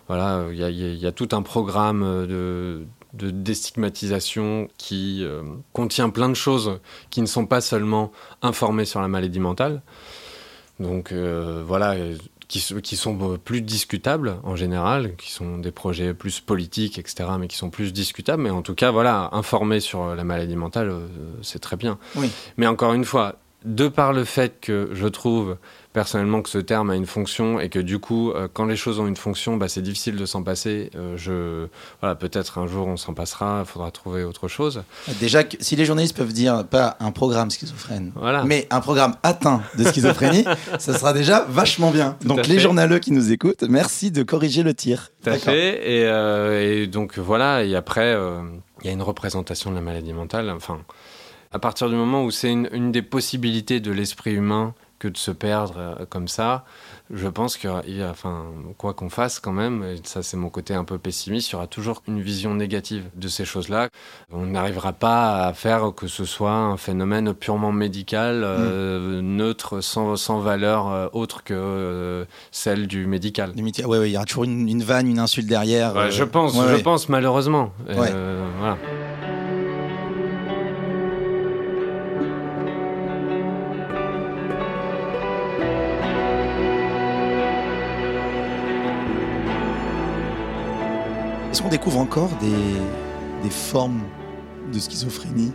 voilà, 0.06 0.44
il 0.52 0.60
y, 0.60 0.96
y 0.96 1.06
a, 1.08 1.12
tout 1.12 1.28
un 1.32 1.42
programme 1.42 2.02
de, 2.28 2.86
de 3.14 3.30
déstigmatisation 3.30 4.68
qui 4.76 5.24
contient 5.72 6.10
plein 6.10 6.28
de 6.28 6.34
choses 6.34 6.80
qui 7.10 7.20
ne 7.20 7.26
sont 7.26 7.46
pas 7.46 7.60
seulement 7.60 8.12
informées 8.42 8.84
sur 8.84 9.00
la 9.00 9.08
maladie 9.08 9.40
mentale. 9.40 9.82
Donc 10.80 11.12
voilà, 11.12 11.96
qui, 12.48 12.96
sont 12.96 13.18
euh, 13.32 13.36
plus 13.36 13.60
discutables 13.60 14.36
en 14.42 14.56
général, 14.56 15.16
qui 15.16 15.32
sont 15.32 15.58
des 15.58 15.70
projets 15.70 16.14
plus 16.14 16.40
politiques, 16.40 16.98
etc., 16.98 17.24
mais 17.38 17.48
qui 17.48 17.56
sont 17.56 17.70
plus 17.70 17.92
discutables. 17.92 18.42
Mais 18.42 18.50
en 18.50 18.62
tout 18.62 18.74
cas, 18.74 18.90
voilà, 18.90 19.30
informer 19.32 19.80
sur 19.80 20.14
la 20.14 20.24
maladie 20.24 20.56
mentale, 20.56 20.90
euh, 20.90 21.06
c'est 21.42 21.58
très 21.58 21.76
bien. 21.76 21.98
Oui. 22.16 22.30
Mais 22.56 22.66
encore 22.66 22.92
une 22.92 23.04
fois, 23.04 23.36
de 23.64 23.88
par 23.88 24.12
le 24.12 24.24
fait 24.24 24.60
que 24.60 24.90
je 24.92 25.06
trouve 25.08 25.56
personnellement 25.94 26.42
que 26.42 26.50
ce 26.50 26.58
terme 26.58 26.90
a 26.90 26.96
une 26.96 27.06
fonction 27.06 27.60
et 27.60 27.70
que 27.70 27.78
du 27.78 28.00
coup, 28.00 28.32
euh, 28.32 28.48
quand 28.52 28.66
les 28.66 28.76
choses 28.76 28.98
ont 28.98 29.06
une 29.06 29.16
fonction, 29.16 29.56
bah, 29.56 29.68
c'est 29.68 29.80
difficile 29.80 30.16
de 30.16 30.26
s'en 30.26 30.42
passer. 30.42 30.90
Euh, 30.96 31.16
je, 31.16 31.68
voilà, 32.00 32.16
peut-être 32.16 32.58
un 32.58 32.66
jour 32.66 32.88
on 32.88 32.96
s'en 32.96 33.14
passera, 33.14 33.62
il 33.64 33.70
faudra 33.70 33.92
trouver 33.92 34.24
autre 34.24 34.48
chose. 34.48 34.82
Déjà, 35.20 35.44
si 35.60 35.76
les 35.76 35.84
journalistes 35.84 36.16
peuvent 36.16 36.32
dire 36.32 36.66
pas 36.66 36.96
un 36.98 37.12
programme 37.12 37.50
schizophrène, 37.50 38.12
mais 38.44 38.66
un 38.70 38.80
programme 38.80 39.14
atteint 39.22 39.62
de 39.78 39.84
schizophrénie, 39.84 40.44
ça 40.78 40.98
sera 40.98 41.12
déjà 41.12 41.46
vachement 41.48 41.92
bien. 41.92 42.16
donc 42.24 42.46
les 42.48 42.58
journaleux 42.58 42.98
qui 42.98 43.12
nous 43.12 43.30
écoutent, 43.30 43.62
merci 43.62 44.10
de 44.10 44.24
corriger 44.24 44.64
le 44.64 44.74
tir. 44.74 45.12
Tout 45.22 45.30
à 45.30 45.38
fait. 45.38 45.76
Et, 45.88 46.04
euh, 46.06 46.82
et, 46.82 46.86
donc 46.88 47.18
voilà, 47.18 47.62
et 47.62 47.76
après, 47.76 48.18
il 48.82 48.86
y 48.86 48.88
a 48.88 48.92
une 48.92 49.02
représentation 49.02 49.70
de 49.70 49.76
la 49.76 49.80
maladie 49.80 50.12
mentale. 50.12 50.50
Enfin, 50.50 50.80
à 51.54 51.60
partir 51.60 51.88
du 51.88 51.94
moment 51.94 52.24
où 52.24 52.32
c'est 52.32 52.50
une, 52.50 52.90
des 52.90 53.02
possibilités 53.02 53.78
de 53.78 53.92
l'esprit 53.92 54.32
humain 54.32 54.74
que 55.04 55.08
de 55.08 55.18
se 55.18 55.30
perdre 55.30 55.74
euh, 55.76 56.06
comme 56.08 56.28
ça, 56.28 56.64
je 57.12 57.28
pense 57.28 57.58
que, 57.58 57.68
enfin, 58.08 58.46
quoi 58.78 58.94
qu'on 58.94 59.10
fasse 59.10 59.38
quand 59.38 59.52
même, 59.52 59.84
et 59.84 59.96
ça 60.02 60.22
c'est 60.22 60.38
mon 60.38 60.48
côté 60.48 60.72
un 60.72 60.84
peu 60.84 60.96
pessimiste, 60.96 61.50
il 61.50 61.52
y 61.52 61.56
aura 61.56 61.66
toujours 61.66 62.02
une 62.08 62.22
vision 62.22 62.54
négative 62.54 63.04
de 63.14 63.28
ces 63.28 63.44
choses-là. 63.44 63.90
On 64.32 64.46
n'arrivera 64.46 64.94
pas 64.94 65.44
à 65.44 65.52
faire 65.52 65.92
que 65.94 66.06
ce 66.06 66.24
soit 66.24 66.52
un 66.52 66.78
phénomène 66.78 67.34
purement 67.34 67.70
médical, 67.70 68.40
euh, 68.44 69.20
mm. 69.20 69.36
neutre, 69.36 69.80
sans, 69.82 70.16
sans 70.16 70.40
valeur 70.40 70.90
euh, 70.90 71.08
autre 71.12 71.44
que 71.44 72.26
celle 72.50 72.86
du 72.86 73.06
médical. 73.06 73.52
Oui, 73.56 73.72
ouais, 73.84 74.08
il 74.08 74.12
y 74.12 74.16
aura 74.16 74.24
toujours 74.24 74.44
une, 74.44 74.82
vanne, 74.82 75.06
une 75.06 75.18
insulte 75.18 75.46
derrière. 75.46 76.10
je 76.10 76.24
pense, 76.24 76.54
je 76.54 76.82
pense 76.82 77.10
malheureusement. 77.10 77.72
voilà. 77.86 78.78
Est-ce 91.54 91.62
qu'on 91.62 91.68
découvre 91.68 92.00
encore 92.00 92.30
des, 92.40 93.48
formes 93.48 94.02
de 94.72 94.78
schizophrénie 94.80 95.52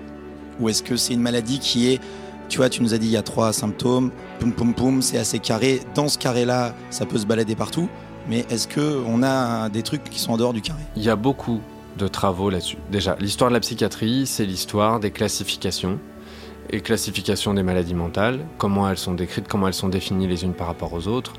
Ou 0.58 0.70
est-ce 0.70 0.82
que 0.82 0.96
c'est 0.96 1.14
une 1.14 1.20
maladie 1.20 1.60
qui 1.60 1.92
est, 1.92 2.00
tu 2.48 2.60
vois, 2.60 2.70
tu 2.70 2.82
nous 2.82 2.94
as 2.94 2.98
dit 2.98 3.08
il 3.08 3.12
y 3.12 3.18
a 3.18 3.22
trois 3.22 3.52
symptômes, 3.52 4.10
poum 4.40 4.54
poum 4.54 4.74
poum, 4.74 5.02
c'est 5.02 5.18
assez 5.18 5.40
carré. 5.40 5.82
Dans 5.96 6.08
ce 6.08 6.18
carré-là, 6.18 6.74
ça 6.90 7.06
peut 7.06 7.18
se 7.18 7.26
balader 7.26 7.54
partout. 7.54 7.90
Mais 8.30 8.46
est-ce 8.50 8.70
qu'on 8.70 9.24
a 9.24 9.68
des 9.68 9.84
trucs 9.84 10.06
qui 10.06 10.20
sont 10.20 10.32
en 10.32 10.38
dehors 10.38 10.54
du 10.54 10.62
carré? 10.62 10.80
Il 10.96 11.04
y 11.04 11.10
a 11.10 11.18
beaucoup 11.18 11.60
de 11.98 12.08
travaux 12.08 12.50
là-dessus. 12.50 12.78
Déjà, 12.90 13.18
l'histoire 13.20 13.50
de 13.50 13.56
la 13.56 13.60
psychiatrie, 13.60 14.26
c'est 14.26 14.46
l'histoire 14.46 15.02
des 15.02 15.12
classifications 15.12 16.00
et 16.70 16.80
classifications 16.80 17.54
des 17.54 17.64
maladies 17.64 17.94
mentales, 17.94 18.46
comment 18.58 18.90
elles 18.90 18.98
sont 18.98 19.16
décrites, 19.16 19.50
comment 19.50 19.68
elles 19.68 19.74
sont 19.74 19.90
définies 19.90 20.28
les 20.28 20.46
unes 20.46 20.54
par 20.54 20.68
rapport 20.68 20.94
aux 20.94 21.10
autres. 21.10 21.34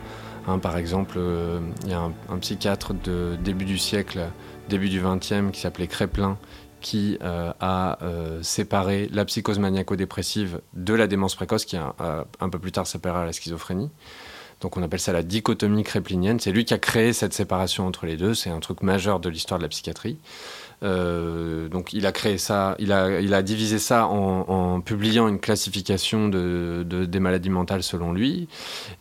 Hein, 0.46 0.58
par 0.58 0.76
exemple, 0.76 1.16
euh, 1.18 1.60
il 1.84 1.90
y 1.90 1.92
a 1.92 2.10
un, 2.28 2.38
psychiatre 2.38 2.94
de 2.94 3.36
début 3.42 3.64
du 3.64 3.78
siècle, 3.78 4.20
début 4.68 4.88
du 4.88 5.00
XXe, 5.00 5.52
qui 5.52 5.60
s'appelait 5.60 5.86
Créplin, 5.86 6.38
qui 6.80 7.18
euh, 7.22 7.52
a 7.60 7.98
euh, 8.02 8.42
séparé 8.42 9.08
la 9.12 9.24
psychose 9.24 9.58
maniaco-dépressive 9.58 10.60
de 10.72 10.94
la 10.94 11.06
démence 11.06 11.34
précoce, 11.34 11.64
qui 11.64 11.76
un 11.76 12.48
peu 12.50 12.58
plus 12.58 12.72
tard 12.72 12.86
s'appellera 12.86 13.24
la 13.24 13.32
schizophrénie. 13.32 13.90
Donc 14.60 14.76
on 14.76 14.82
appelle 14.82 15.00
ça 15.00 15.12
la 15.12 15.22
dichotomie 15.22 15.84
créplinienne. 15.84 16.38
C'est 16.38 16.52
lui 16.52 16.64
qui 16.64 16.74
a 16.74 16.78
créé 16.78 17.12
cette 17.12 17.32
séparation 17.32 17.86
entre 17.86 18.06
les 18.06 18.16
deux. 18.16 18.34
C'est 18.34 18.50
un 18.50 18.60
truc 18.60 18.82
majeur 18.82 19.18
de 19.18 19.28
l'histoire 19.30 19.58
de 19.58 19.64
la 19.64 19.68
psychiatrie. 19.68 20.18
Euh, 20.82 21.68
donc 21.68 21.92
il 21.92 22.06
a 22.06 22.12
créé 22.12 22.38
ça, 22.38 22.74
il 22.78 22.92
a, 22.92 23.20
il 23.20 23.34
a 23.34 23.42
divisé 23.42 23.78
ça 23.78 24.06
en, 24.06 24.80
publiant 24.80 25.28
une 25.28 25.38
classification 25.38 26.28
de, 26.28 26.84
des 26.84 27.20
maladies 27.20 27.50
mentales 27.50 27.82
selon 27.82 28.12
lui. 28.12 28.48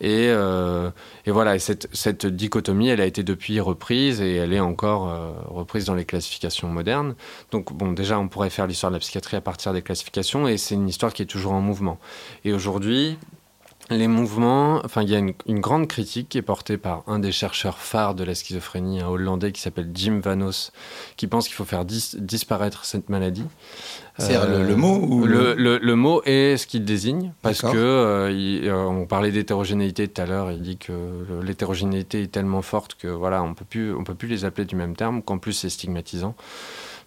Et, 0.01 0.27
euh, 0.29 0.91
voilà, 1.25 1.55
et 1.55 1.59
cette, 1.59 1.87
cette, 1.93 2.25
dichotomie, 2.25 2.89
elle 2.89 3.01
a 3.01 3.05
été 3.05 3.23
depuis 3.23 3.59
reprise 3.59 4.21
et 4.21 4.35
elle 4.35 4.53
est 4.53 4.59
encore 4.59 5.09
euh, 5.09 5.31
reprise 5.47 5.85
dans 5.85 5.95
les 5.95 6.05
classifications 6.05 6.67
modernes. 6.67 7.15
Donc 7.51 7.73
bon, 7.73 7.91
déjà, 7.91 8.19
on 8.19 8.27
pourrait 8.27 8.49
faire 8.49 8.67
l'histoire 8.67 8.91
de 8.91 8.95
la 8.95 8.99
psychiatrie 8.99 9.37
à 9.37 9.41
partir 9.41 9.73
des 9.73 9.81
classifications 9.81 10.47
et 10.47 10.57
c'est 10.57 10.75
une 10.75 10.89
histoire 10.89 11.13
qui 11.13 11.21
est 11.21 11.27
toujours 11.27 11.53
en 11.53 11.61
mouvement. 11.61 11.99
Et 12.45 12.53
aujourd'hui, 12.53 13.17
les 13.89 14.07
mouvements, 14.07 14.81
enfin, 14.83 15.01
il 15.01 15.09
y 15.09 15.15
a 15.15 15.19
une, 15.19 15.59
grande 15.59 15.87
critique 15.87 16.29
qui 16.29 16.37
est 16.37 16.43
portée 16.43 16.77
par 16.77 17.03
un 17.07 17.19
des 17.19 17.31
chercheurs 17.31 17.79
phares 17.79 18.15
de 18.15 18.23
la 18.23 18.35
schizophrénie, 18.35 19.01
un 19.01 19.07
Hollandais 19.07 19.51
qui 19.51 19.61
s'appelle 19.61 19.89
Jim 19.93 20.19
Vanos, 20.23 20.71
qui 21.17 21.27
pense 21.27 21.47
qu'il 21.47 21.55
faut 21.55 21.65
faire 21.65 21.85
disparaître 21.85 22.85
cette 22.85 23.09
maladie. 23.09 23.45
C'est 24.17 24.33
le, 24.33 24.75
mot 24.75 24.97
ou 24.97 25.25
le, 25.25 25.53
le, 25.55 25.95
mot 25.95 26.21
est 26.25 26.57
ce 26.57 26.67
qu'il 26.67 26.83
désigne, 26.83 27.31
parce 27.41 27.61
que 27.61 27.67
euh, 27.77 28.29
euh, 28.65 28.83
on 28.83 29.05
parlait 29.05 29.31
d'hétérogénéité 29.31 30.09
tout 30.09 30.21
à 30.21 30.25
l'heure. 30.25 30.51
Il 30.51 30.61
dit 30.61 30.77
que 30.77 30.91
l'hétérogénéité 31.41 32.23
est 32.23 32.31
tellement 32.31 32.61
forte 32.61 32.95
que 32.95 33.07
voilà, 33.07 33.41
on 33.41 33.53
peut 33.53 33.65
plus, 33.65 33.93
on 33.93 34.03
peut 34.03 34.15
plus 34.15 34.27
les 34.27 34.43
appeler 34.43 34.65
du 34.65 34.75
même 34.75 34.95
terme. 34.95 35.21
Qu'en 35.21 35.37
plus 35.37 35.53
c'est 35.53 35.69
stigmatisant. 35.69 36.35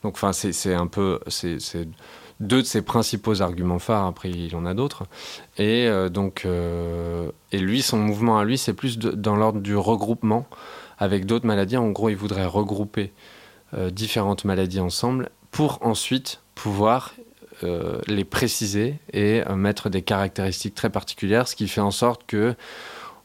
Donc, 0.03 0.15
enfin, 0.15 0.33
c'est 0.33 0.75
un 0.75 0.87
peu, 0.87 1.21
c'est 1.29 1.59
deux 2.43 2.63
de 2.63 2.67
ses 2.67 2.83
principaux 2.83 3.41
arguments 3.41 3.79
phares. 3.79 4.05
Après, 4.05 4.29
il 4.29 4.55
en 4.57 4.67
a 4.67 4.75
d'autres. 4.75 5.05
Et 5.57 5.87
euh, 5.87 6.09
donc, 6.09 6.43
euh, 6.45 7.31
et 7.53 7.59
lui, 7.59 7.83
son 7.83 7.99
mouvement 7.99 8.39
à 8.39 8.45
lui, 8.45 8.59
c'est 8.59 8.75
plus 8.75 8.99
dans 8.99 9.37
l'ordre 9.37 9.61
du 9.61 9.77
regroupement 9.77 10.47
avec 10.99 11.25
d'autres 11.25 11.47
maladies. 11.47 11.77
En 11.77 11.91
gros, 11.91 12.11
il 12.11 12.17
voudrait 12.17 12.45
regrouper 12.45 13.13
euh, 13.75 13.91
différentes 13.91 14.45
maladies 14.45 14.81
ensemble 14.81 15.31
pour 15.51 15.79
ensuite 15.83 16.41
pouvoir 16.55 17.15
les 18.09 18.25
préciser 18.25 18.99
et 19.13 19.41
mettre 19.55 19.89
des 19.89 20.03
caractéristiques 20.03 20.75
très 20.75 20.91
particulières, 20.91 21.47
ce 21.47 21.55
qui 21.55 21.69
fait 21.69 21.81
en 21.81 21.93
sorte 21.93 22.23
que 22.27 22.57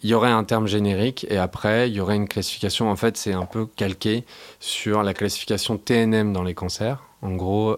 il 0.03 0.11
y 0.11 0.13
aurait 0.13 0.29
un 0.29 0.43
terme 0.43 0.67
générique 0.67 1.25
et 1.31 1.39
après 1.39 1.89
il 1.89 1.95
y 1.95 1.99
aurait 1.99 2.17
une 2.17 2.27
classification. 2.27 2.91
En 2.91 2.95
fait, 2.95 3.17
c'est 3.17 3.33
un 3.33 3.47
peu 3.47 3.65
calqué 3.65 4.25
sur 4.59 5.01
la 5.01 5.15
classification 5.15 5.79
TNM 5.79 6.33
dans 6.33 6.43
les 6.43 6.53
cancers. 6.53 7.01
En 7.23 7.31
gros, 7.31 7.77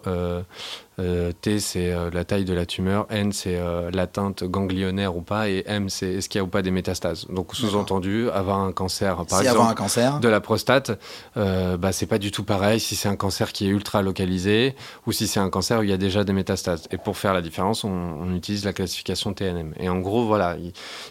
T, 1.42 1.60
c'est 1.60 1.92
euh, 1.92 2.10
la 2.12 2.26
taille 2.26 2.46
de 2.46 2.54
la 2.54 2.66
tumeur. 2.66 3.06
N, 3.10 3.32
c'est 3.32 3.58
euh, 3.58 3.90
l'atteinte 3.92 4.44
ganglionnaire 4.44 5.16
ou 5.16 5.22
pas. 5.22 5.50
Et 5.50 5.64
M, 5.66 5.90
c'est 5.90 6.14
est-ce 6.14 6.30
qu'il 6.30 6.40
y 6.40 6.42
a 6.42 6.44
ou 6.44 6.48
pas 6.48 6.62
des 6.62 6.72
métastases. 6.72 7.26
Donc, 7.30 7.56
sous-entendu, 7.56 8.30
avoir 8.30 8.60
un 8.60 8.72
cancer, 8.72 9.26
par 9.26 9.42
exemple, 9.42 9.72
un 9.72 9.74
cancer. 9.74 10.20
de 10.20 10.28
la 10.28 10.42
prostate, 10.42 10.92
bah, 11.36 11.92
c'est 11.92 12.06
pas 12.06 12.18
du 12.18 12.32
tout 12.32 12.44
pareil 12.44 12.80
si 12.80 12.96
c'est 12.96 13.10
un 13.10 13.16
cancer 13.16 13.52
qui 13.52 13.66
est 13.66 13.70
ultra 13.70 14.02
localisé 14.02 14.76
ou 15.06 15.12
si 15.12 15.28
c'est 15.28 15.40
un 15.40 15.50
cancer 15.50 15.80
où 15.80 15.84
il 15.84 15.90
y 15.90 15.94
a 15.94 15.98
déjà 15.98 16.24
des 16.24 16.34
métastases. 16.34 16.88
Et 16.92 16.98
pour 16.98 17.18
faire 17.18 17.34
la 17.34 17.42
différence, 17.42 17.84
on, 17.84 18.34
utilise 18.34 18.64
la 18.64 18.74
classification 18.74 19.34
TNM. 19.34 19.74
Et 19.80 19.90
en 19.90 20.00
gros, 20.00 20.26
voilà, 20.26 20.56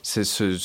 ce, 0.03 0.23
ce, 0.23 0.57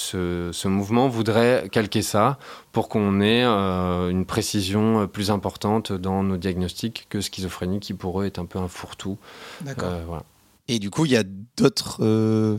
ce 0.51 0.67
mouvement 0.67 1.07
voudrait 1.07 1.67
calquer 1.71 2.01
ça 2.01 2.37
pour 2.73 2.89
qu'on 2.89 3.21
ait 3.21 3.43
une 3.45 4.25
précision 4.25 5.07
plus 5.07 5.31
importante 5.31 5.93
dans 5.93 6.23
nos 6.23 6.37
diagnostics 6.37 7.05
que 7.07 7.21
schizophrénie 7.21 7.79
qui 7.79 7.93
pour 7.93 8.19
eux 8.19 8.25
est 8.25 8.39
un 8.39 8.45
peu 8.45 8.59
un 8.59 8.67
fourre-tout 8.67 9.17
D'accord. 9.61 9.89
Euh, 9.91 10.19
et 10.67 10.79
du 10.79 10.89
coup, 10.89 11.05
il 11.05 11.11
y 11.11 11.15
a 11.15 11.23
d'autres. 11.55 11.99
Euh, 12.01 12.57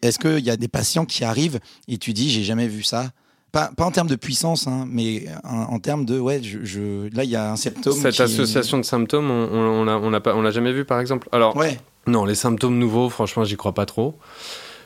est-ce 0.00 0.20
qu'il 0.20 0.44
y 0.44 0.50
a 0.50 0.56
des 0.56 0.68
patients 0.68 1.04
qui 1.04 1.24
arrivent 1.24 1.58
et 1.88 1.98
tu 1.98 2.12
dis, 2.12 2.30
j'ai 2.30 2.44
jamais 2.44 2.68
vu 2.68 2.84
ça? 2.84 3.10
Pas, 3.50 3.70
pas, 3.76 3.84
en 3.84 3.90
termes 3.90 4.08
de 4.08 4.14
puissance, 4.14 4.68
hein, 4.68 4.86
mais 4.88 5.24
en, 5.42 5.78
termes 5.80 6.04
de 6.04 6.20
ouais, 6.20 6.40
je, 6.42 7.08
là 7.16 7.24
il 7.24 7.30
y 7.30 7.36
a 7.36 7.50
un 7.50 7.56
symptôme. 7.56 7.94
Cette 7.94 8.20
association 8.20 8.76
de 8.76 8.82
symptômes, 8.82 9.30
on, 9.30 9.48
on, 9.50 9.88
on 9.88 10.10
l'a 10.10 10.22
on 10.36 10.42
l'a 10.42 10.50
jamais 10.50 10.72
vu 10.72 10.84
par 10.84 11.00
exemple. 11.00 11.28
Alors, 11.32 11.56
ouais. 11.56 11.78
non, 12.06 12.26
les 12.26 12.34
symptômes 12.34 12.78
nouveaux, 12.78 13.08
franchement, 13.08 13.44
j'y 13.44 13.56
crois 13.56 13.72
pas 13.72 13.86
trop. 13.86 14.16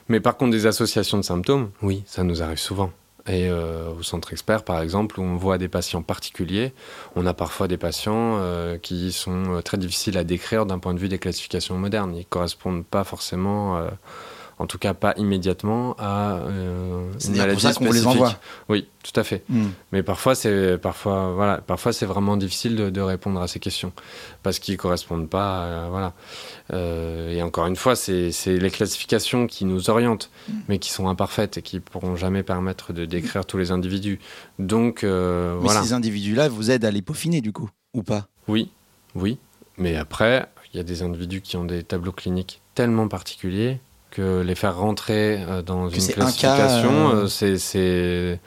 Mais 0.09 0.21
par 0.21 0.37
contre, 0.37 0.53
des 0.53 0.67
associations 0.67 1.19
de 1.19 1.25
symptômes, 1.25 1.71
oui, 1.83 2.05
ça 2.07 2.23
nous 2.23 2.43
arrive 2.43 2.59
souvent. 2.59 2.93
Et 3.29 3.49
euh, 3.49 3.93
au 3.93 4.03
centre 4.03 4.33
expert, 4.33 4.65
par 4.65 4.81
exemple, 4.81 5.21
où 5.21 5.23
on 5.23 5.37
voit 5.37 5.57
des 5.57 5.69
patients 5.69 6.03
particuliers, 6.03 6.73
on 7.15 7.25
a 7.25 7.35
parfois 7.35 7.69
des 7.69 7.77
patients 7.77 8.39
euh, 8.41 8.79
qui 8.79 9.13
sont 9.13 9.57
euh, 9.57 9.61
très 9.61 9.79
difficiles 9.79 10.19
à 10.19 10.25
décrire 10.25 10.67
d'un 10.67 10.81
point 10.81 10.93
de 10.93 10.99
vue 10.99 11.09
des 11.09 11.19
classifications 11.19 11.77
modernes. 11.77 12.15
Ils 12.17 12.21
ne 12.21 12.25
correspondent 12.25 12.85
pas 12.85 13.05
forcément 13.05 13.81
en 14.63 14.67
tout 14.67 14.79
cas 14.79 14.95
pas 14.95 15.13
immédiatement, 15.17 15.97
à 15.99 16.37
euh, 16.37 17.11
une 17.27 17.37
maladie 17.37 17.53
pour 17.55 17.61
ça 17.61 17.75
qu'on 17.75 17.91
les 17.91 18.07
envoie. 18.07 18.39
Oui, 18.69 18.87
tout 19.03 19.19
à 19.19 19.25
fait. 19.25 19.43
Hmm. 19.49 19.71
Mais 19.91 20.05
parfois, 20.05 20.37
c'est 20.37 20.79
parfois, 20.79 21.33
voilà, 21.33 21.59
parfois 21.59 21.93
c'est 21.93 22.07
vraiment 22.07 22.37
difficile 22.37 22.77
de, 22.77 22.89
de, 22.89 23.01
répondre 23.01 23.43
à 23.43 23.49
ces 23.49 23.59
questions 23.59 23.93
parce 24.45 24.61
qu'ils 24.61 24.77
correspondent 24.77 25.29
pas, 25.29 25.87
à, 25.87 25.89
voilà. 25.89 26.13
Euh, 26.73 27.33
et 27.33 27.43
encore 27.43 27.67
une 27.67 27.75
fois, 27.75 27.97
c'est 27.97 28.31
les 28.47 28.71
classifications 28.71 29.49
qui 29.49 29.65
nous 29.65 29.91
orientent, 29.91 30.31
hmm. 30.49 30.53
mais 30.69 30.79
qui 30.79 30.91
sont 30.91 31.09
imparfaites 31.09 31.59
et 31.59 31.63
qui 31.63 31.81
pourront 31.81 32.15
jamais 32.15 32.45
permettre 32.45 32.93
de 32.93 33.05
décrire 33.05 33.45
tous 33.45 33.59
les 33.59 33.73
individus. 33.73 34.21
Donc, 34.61 35.03
euh, 35.03 35.55
mais 35.57 35.63
voilà. 35.63 35.83
ces 35.83 35.93
individus-là 35.93 36.49
vous 36.49 36.71
aident 36.71 36.85
à 36.85 36.93
les 36.93 37.03
peaufiner 37.03 37.41
du 37.41 37.53
coup, 37.53 37.69
ou 37.95 38.05
pas? 38.05 38.29
Oui, 38.47 38.71
oui. 39.17 39.39
Mais 39.77 39.97
après, 39.97 40.47
il 40.73 40.77
y 40.77 40.81
a 40.81 40.85
des 40.85 41.03
individus 41.03 41.41
qui 41.41 41.57
ont 41.57 41.65
des 41.65 41.83
tableaux 41.83 42.13
cliniques 42.13 42.63
tellement 42.77 43.09
particuliers 43.09 43.81
que 44.13 44.41
les 44.43 44.55
faire 44.55 44.77
rentrer 44.77 45.43
euh, 45.49 45.63
dans 45.63 45.89
Que 45.89 45.97
une 45.97 46.03
un 46.03 46.07
classification, 46.13 46.91
cas, 47.11 47.17
euh, 47.17 47.25
euh, 47.25 47.57
c'est, 47.59 48.41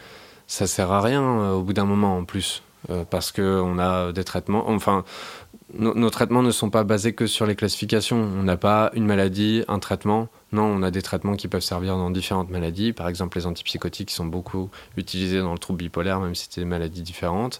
ça 0.48 0.68
sert 0.68 0.92
à 0.94 1.02
rien 1.02 1.52
au 1.52 1.62
bout 1.62 1.74
d'un 1.74 1.86
moment 1.86 2.18
en 2.18 2.24
plus. 2.24 2.62
Parce 3.10 3.32
qu'on 3.32 3.80
a 3.80 4.12
des 4.12 4.24
traitements. 4.24 4.70
Enfin, 4.70 5.04
no- 5.74 5.96
nos 5.96 6.12
traitements 6.12 6.44
ne 6.44 6.52
sont 6.52 6.70
pas 6.70 6.84
basés 6.84 7.14
que 7.14 7.26
sur 7.26 7.48
les 7.48 7.56
classifications. 7.56 8.16
On 8.18 8.44
n'a 8.44 8.58
pas 8.58 8.92
une 8.94 9.08
maladie, 9.08 9.64
un 9.68 9.80
traitement. 9.80 10.28
Non, 10.52 10.66
on 10.66 10.84
a 10.84 10.92
des 10.92 11.02
traitements 11.02 11.36
qui 11.36 11.48
peuvent 11.48 11.64
servir 11.64 11.98
dans 11.98 12.12
différentes 12.12 12.52
maladies. 12.52 12.94
Par 12.94 13.10
exemple, 13.10 13.40
les 13.40 13.48
antipsychotiques 13.48 14.12
sont 14.12 14.26
beaucoup 14.28 14.70
utilisés 14.98 15.40
dans 15.40 15.52
le 15.54 15.58
trouble 15.58 15.80
bipolaire, 15.80 16.20
même 16.20 16.36
si 16.36 16.48
c'est 16.48 16.62
des 16.62 16.66
maladies 16.68 17.02
différentes. 17.02 17.60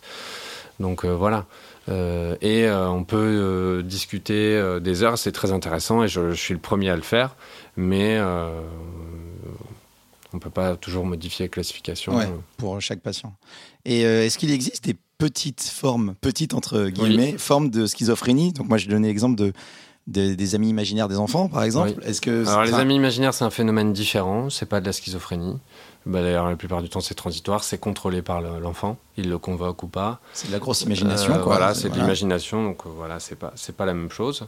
Donc 0.80 1.06
euh, 1.06 1.16
voilà. 1.16 1.46
Euh, 1.90 2.36
et 2.42 2.68
euh, 2.68 2.88
on 2.90 3.04
peut 3.04 3.82
discuter 3.84 4.80
des 4.80 5.02
heures, 5.02 5.18
c'est 5.18 5.32
très 5.32 5.52
intéressant 5.52 6.04
et 6.04 6.08
je, 6.08 6.30
je 6.32 6.36
suis 6.40 6.54
le 6.54 6.60
premier 6.60 6.90
à 6.92 6.96
le 6.96 7.02
faire, 7.02 7.36
mais 7.78 8.18
euh, 8.18 8.62
on 10.34 10.40
peut 10.40 10.50
pas 10.50 10.76
toujours 10.76 11.06
modifier 11.06 11.46
la 11.46 11.50
classification. 11.50 12.16
Ouais, 12.16 12.30
pour 12.58 12.80
chaque 12.82 13.00
patient. 13.02 13.34
Et 13.86 14.06
euh, 14.06 14.26
est-ce 14.26 14.38
qu'il 14.38 14.52
existe 14.52 14.84
des 14.84 14.96
petites 15.18 15.64
formes, 15.64 16.16
petites 16.20 16.54
entre 16.54 16.88
guillemets, 16.90 17.38
formes 17.38 17.70
de 17.70 17.86
schizophrénie? 17.88 18.52
Donc 18.54 18.68
moi, 18.68 18.78
j'ai 18.78 18.88
donné 18.90 19.08
l'exemple 19.08 19.36
de, 19.36 19.54
de- 20.08 20.34
des 20.36 20.56
amis 20.56 20.70
imaginaires 20.70 21.08
des 21.08 21.18
enfants, 21.18 21.48
par 21.48 21.64
exemple. 21.64 21.94
Est-ce 22.04 22.20
que 22.22 22.46
Alors 22.48 22.64
les 22.66 22.74
amis 22.74 22.96
imaginaires, 22.96 23.34
c'est 23.34 23.46
un 23.46 23.50
phénomène 23.50 23.94
différent, 23.94 24.50
c'est 24.50 24.66
pas 24.66 24.82
de 24.82 24.86
la 24.86 24.94
schizophrénie. 24.94 25.58
Bah, 26.08 26.22
D'ailleurs, 26.22 26.48
la 26.48 26.56
plupart 26.56 26.84
du 26.84 26.90
temps, 26.90 27.00
c'est 27.02 27.16
transitoire, 27.16 27.64
c'est 27.64 27.80
contrôlé 27.80 28.22
par 28.22 28.40
le- 28.40 28.60
l'enfant, 28.60 28.98
il 29.18 29.28
le 29.28 29.40
convoque 29.40 29.82
ou 29.82 29.88
pas. 29.88 30.20
c'est 30.34 30.48
de 30.48 30.52
la 30.52 30.60
grosse 30.60 30.82
imagination, 30.84 31.34
Euh, 31.34 31.38
quoi. 31.38 31.56
Voilà, 31.58 31.74
c'est 31.74 31.90
de 31.90 31.96
l'imagination, 31.96 32.64
donc 32.64 32.86
euh, 32.86 32.90
voilà, 32.96 33.20
c'est 33.20 33.36
pas 33.36 33.52
c'est 33.56 33.76
pas 33.76 33.86
la 33.88 33.96
même 33.96 34.12
chose. 34.12 34.46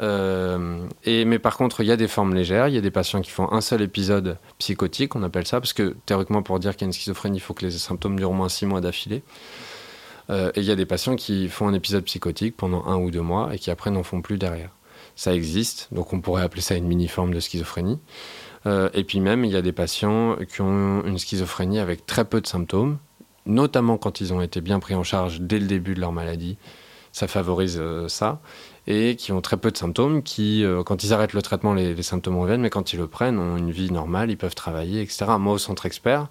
Euh, 0.00 0.84
et 1.04 1.24
mais 1.24 1.38
par 1.38 1.56
contre, 1.56 1.82
il 1.82 1.86
y 1.86 1.92
a 1.92 1.96
des 1.96 2.08
formes 2.08 2.34
légères. 2.34 2.68
Il 2.68 2.74
y 2.74 2.78
a 2.78 2.80
des 2.80 2.90
patients 2.90 3.20
qui 3.20 3.30
font 3.30 3.50
un 3.52 3.60
seul 3.60 3.82
épisode 3.82 4.38
psychotique, 4.58 5.14
on 5.16 5.22
appelle 5.22 5.46
ça, 5.46 5.60
parce 5.60 5.72
que 5.72 5.94
théoriquement, 6.06 6.42
pour 6.42 6.58
dire 6.58 6.72
qu'il 6.72 6.82
y 6.82 6.84
a 6.84 6.88
une 6.88 6.92
schizophrénie, 6.92 7.38
il 7.38 7.40
faut 7.40 7.54
que 7.54 7.64
les 7.64 7.70
symptômes 7.72 8.16
durent 8.16 8.30
au 8.30 8.34
moins 8.34 8.48
six 8.48 8.66
mois 8.66 8.80
d'affilée. 8.80 9.22
Euh, 10.30 10.50
et 10.56 10.60
il 10.60 10.66
y 10.66 10.70
a 10.70 10.76
des 10.76 10.84
patients 10.86 11.16
qui 11.16 11.48
font 11.48 11.68
un 11.68 11.74
épisode 11.74 12.04
psychotique 12.04 12.56
pendant 12.56 12.84
un 12.86 12.96
ou 12.96 13.10
deux 13.10 13.22
mois 13.22 13.50
et 13.54 13.58
qui 13.58 13.70
après 13.70 13.90
n'en 13.90 14.02
font 14.02 14.20
plus 14.20 14.36
derrière. 14.36 14.70
Ça 15.16 15.34
existe, 15.34 15.88
donc 15.90 16.12
on 16.12 16.20
pourrait 16.20 16.42
appeler 16.42 16.60
ça 16.62 16.74
une 16.76 16.86
mini-forme 16.86 17.32
de 17.34 17.40
schizophrénie. 17.40 17.98
Euh, 18.66 18.88
et 18.94 19.04
puis 19.04 19.20
même, 19.20 19.44
il 19.44 19.50
y 19.50 19.56
a 19.56 19.62
des 19.62 19.72
patients 19.72 20.36
qui 20.52 20.60
ont 20.60 21.02
une 21.04 21.18
schizophrénie 21.18 21.78
avec 21.78 22.06
très 22.06 22.24
peu 22.24 22.40
de 22.40 22.46
symptômes, 22.46 22.98
notamment 23.46 23.96
quand 23.96 24.20
ils 24.20 24.32
ont 24.32 24.40
été 24.40 24.60
bien 24.60 24.80
pris 24.80 24.94
en 24.94 25.04
charge 25.04 25.40
dès 25.40 25.58
le 25.58 25.66
début 25.66 25.94
de 25.94 26.00
leur 26.00 26.12
maladie. 26.12 26.56
Ça 27.12 27.26
favorise 27.26 27.78
euh, 27.80 28.08
ça. 28.08 28.40
Et 28.86 29.16
qui 29.16 29.32
ont 29.32 29.40
très 29.42 29.58
peu 29.58 29.70
de 29.70 29.76
symptômes, 29.76 30.22
qui, 30.22 30.64
euh, 30.64 30.82
quand 30.82 31.04
ils 31.04 31.12
arrêtent 31.12 31.34
le 31.34 31.42
traitement, 31.42 31.74
les, 31.74 32.02
symptômes 32.02 32.38
reviennent, 32.38 32.62
mais 32.62 32.70
quand 32.70 32.92
ils 32.92 32.98
le 32.98 33.06
prennent, 33.06 33.38
ont 33.38 33.56
une 33.56 33.70
vie 33.70 33.90
normale, 33.90 34.30
ils 34.30 34.38
peuvent 34.38 34.54
travailler, 34.54 35.02
etc. 35.02 35.26
Moi, 35.38 35.52
au 35.54 35.58
centre 35.58 35.84
expert, 35.84 36.28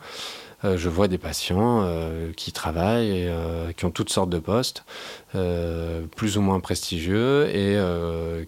je 0.64 0.90
vois 0.90 1.08
des 1.08 1.20
patients 1.20 1.88
qui 2.36 2.52
travaillent, 2.52 3.32
qui 3.78 3.86
ont 3.86 3.92
toutes 3.92 4.10
sortes 4.10 4.32
de 4.32 4.40
postes, 4.40 4.86
plus 6.16 6.38
ou 6.38 6.42
moins 6.42 6.60
prestigieux, 6.60 7.48
et 7.56 7.78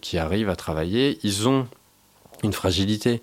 qui 0.01 0.17
arrivent 0.17 0.49
à 0.49 0.55
travailler. 0.55 1.19
Ils 1.21 1.47
ont 1.47 1.67
une 2.43 2.53
fragilité. 2.53 3.21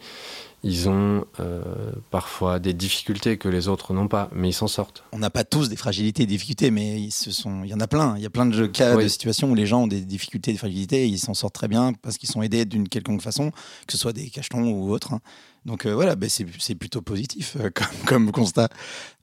Ils 0.69 0.89
ont 0.89 1.25
euh, 1.39 1.63
parfois 2.11 2.59
des 2.59 2.73
difficultés 2.75 3.39
que 3.39 3.49
les 3.49 3.69
autres 3.69 3.95
n'ont 3.95 4.09
pas, 4.09 4.29
mais 4.35 4.49
ils 4.49 4.53
s'en 4.53 4.67
sortent. 4.67 5.05
On 5.13 5.19
n'a 5.19 5.31
pas 5.31 5.45
tous 5.45 5.69
des 5.69 5.77
fragilités 5.77 6.25
et 6.25 6.27
des 6.27 6.33
difficultés, 6.35 6.71
mais 6.73 7.09
sont... 7.11 7.63
il 7.63 7.71
y 7.71 7.75
en 7.75 7.79
a 7.79 7.87
plein. 7.87 8.17
Il 8.17 8.23
y 8.23 8.27
a 8.27 8.31
plein 8.31 8.47
de 8.47 8.67
cas 8.67 8.97
Oui. 8.97 9.05
de 9.05 9.09
situations 9.09 9.49
où 9.51 9.55
les 9.55 9.65
gens 9.67 9.83
ont 9.85 9.87
des 9.87 10.01
difficultés, 10.01 10.51
des 10.51 10.59
fragilités, 10.59 11.05
et 11.05 11.07
ils 11.07 11.19
s'en 11.21 11.35
sortent 11.35 11.55
très 11.55 11.69
bien 11.69 11.93
parce 12.03 12.19
qu'ils 12.19 12.29
sont 12.29 12.43
aidés 12.43 12.65
d'une 12.65 12.89
quelconque 12.89 13.23
façon, 13.23 13.51
que 13.87 13.93
ce 13.93 13.97
soit 13.99 14.13
des 14.13 14.29
cachetons 14.29 14.65
ou 14.69 14.91
autres. 14.91 15.13
hein. 15.15 15.21
Donc 15.67 15.87
euh, 15.87 15.95
voilà, 15.95 16.17
ben, 16.17 16.29
c'est 16.29 16.75
plutôt 16.75 17.01
positif 17.01 17.57
euh, 17.61 17.71
comme, 17.75 17.87
comme 18.07 18.33
constat. 18.33 18.69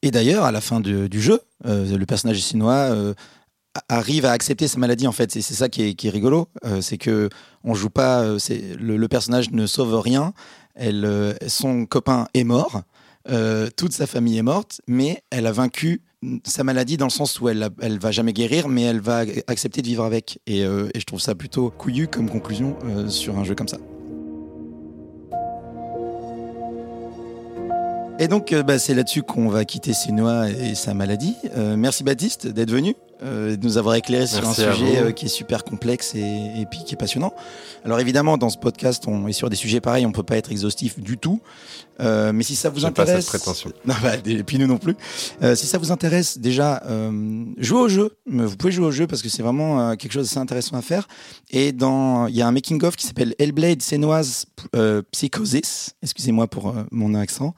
Et 0.02 0.12
d'ailleurs, 0.12 0.46
à 0.46 0.52
la 0.54 0.62
fin 0.62 0.80
de- 0.80 1.08
du 1.08 1.22
jeu, 1.22 1.42
le 1.66 2.06
personnage 2.06 2.40
chinois 2.42 3.14
arrive 3.90 4.26
à 4.26 4.32
accepter 4.32 4.68
sa 4.68 4.78
maladie 4.78 5.08
en 5.08 5.12
fait. 5.12 5.36
Et 5.36 5.42
c'est 5.42 5.54
ça 5.56 5.68
qui 5.70 5.82
est, 5.84 5.94
qui 5.96 6.08
est 6.08 6.12
rigolo, 6.12 6.48
euh, 6.66 6.82
c'est 6.82 6.98
que 6.98 7.30
on 7.64 7.74
joue 7.74 7.90
pas, 7.90 8.22
euh, 8.22 8.38
le 8.80 9.08
personnage 9.08 9.52
ne 9.52 9.66
sauve 9.66 10.00
rien. 10.00 10.34
Euh, 10.80 11.34
son 11.48 11.86
copain 11.86 12.28
est 12.34 12.44
mort, 12.44 12.82
euh, 13.30 13.70
toute 13.76 13.94
sa 13.94 14.08
famille 14.08 14.38
est 14.38 14.44
morte, 14.44 14.82
mais 14.88 15.24
elle 15.30 15.48
a 15.48 15.52
vaincu 15.52 16.02
sa 16.46 16.64
maladie 16.64 16.98
dans 16.98 17.06
le 17.06 17.12
sens 17.12 17.40
où 17.42 17.50
elle, 17.50 17.70
elle 17.82 18.00
va 18.00 18.12
jamais 18.12 18.34
guérir, 18.34 18.70
mais 18.70 18.84
elle 18.84 19.02
va 19.02 19.24
accepter 19.48 19.82
de 19.82 19.88
vivre 19.88 20.04
avec. 20.04 20.40
Et, 20.48 20.64
euh, 20.64 20.90
je 20.96 21.04
trouve 21.04 21.20
ça 21.20 21.36
plutôt 21.36 21.70
couillu 21.70 22.08
comme 22.08 22.30
conclusion 22.30 22.78
sur 23.08 23.38
un 23.38 23.44
jeu 23.44 23.56
comme 23.56 23.68
ça. 23.68 23.78
Et 28.20 28.28
donc, 28.28 28.54
bah, 28.54 28.80
c'est 28.80 28.94
là-dessus 28.94 29.24
qu'on 29.24 29.50
va 29.50 29.66
quitter 29.66 29.94
Sénois 29.94 30.50
et 30.50 30.76
sa 30.76 30.94
maladie. 30.94 31.36
Merci 31.76 32.04
Baptiste 32.04 32.48
d'être 32.48 32.72
venu, 32.72 32.96
euh, 33.24 33.56
de 33.56 33.66
nous 33.66 33.78
avoir 33.78 33.96
éclairé 33.96 34.28
sur 34.28 34.42
Merci 34.42 34.64
un 34.64 34.74
sujet 34.74 34.98
euh, 34.98 35.12
qui 35.12 35.26
est 35.26 35.30
super 35.30 35.64
complexe 35.64 36.16
et, 36.16 36.22
et 36.22 36.66
puis 36.70 36.84
qui 36.84 36.94
est 36.94 36.98
passionnant. 36.98 37.34
Alors 37.86 38.00
évidemment, 38.00 38.38
dans 38.38 38.50
ce 38.50 38.58
podcast, 38.58 39.04
on 39.08 39.28
est 39.28 39.34
sur 39.34 39.50
des 39.50 39.56
sujets 39.56 39.82
pareils, 39.82 40.06
on 40.06 40.12
peut 40.12 40.24
pas 40.24 40.38
être 40.38 40.52
exhaustif 40.52 41.00
du 41.00 41.18
tout. 41.18 41.42
Euh, 42.00 42.34
mais 42.34 42.44
si 42.44 42.56
ça 42.56 42.70
vous 42.70 42.80
J'ai 42.80 42.92
pas 42.92 43.04
intéresse, 43.04 43.26
cette 43.26 43.40
prétention. 43.40 43.72
non, 43.86 43.94
bah, 44.02 44.16
et 44.26 44.44
puis 44.44 44.58
nous 44.58 44.68
non 44.68 44.78
plus. 44.78 44.96
Euh, 45.42 45.56
si 45.56 45.68
ça 45.68 45.78
vous 45.78 45.92
intéresse, 45.92 46.38
déjà, 46.38 46.82
euh, 46.86 47.46
jouez 47.58 47.80
au 47.80 47.88
jeu. 47.88 48.18
Vous 48.26 48.56
pouvez 48.58 48.72
jouer 48.72 48.88
au 48.88 48.92
jeu 48.92 49.08
parce 49.08 49.22
que 49.22 49.30
c'est 49.30 49.44
vraiment 49.44 49.80
euh, 49.80 49.96
quelque 49.96 50.12
chose 50.12 50.28
d'assez 50.28 50.40
intéressant 50.40 50.78
à 50.78 50.82
faire. 50.82 51.08
Et 51.52 51.72
dans, 51.72 52.28
il 52.28 52.36
y 52.36 52.42
a 52.42 52.48
un 52.48 52.52
making 52.52 52.84
of 52.84 52.96
qui 52.96 53.06
s'appelle 53.06 53.36
Hellblade 53.38 53.82
Sénoise 53.82 54.46
Psychosis. 55.12 55.96
Excusez-moi 56.02 56.48
pour 56.48 56.74
mon 56.92 57.14
accent. 57.14 57.54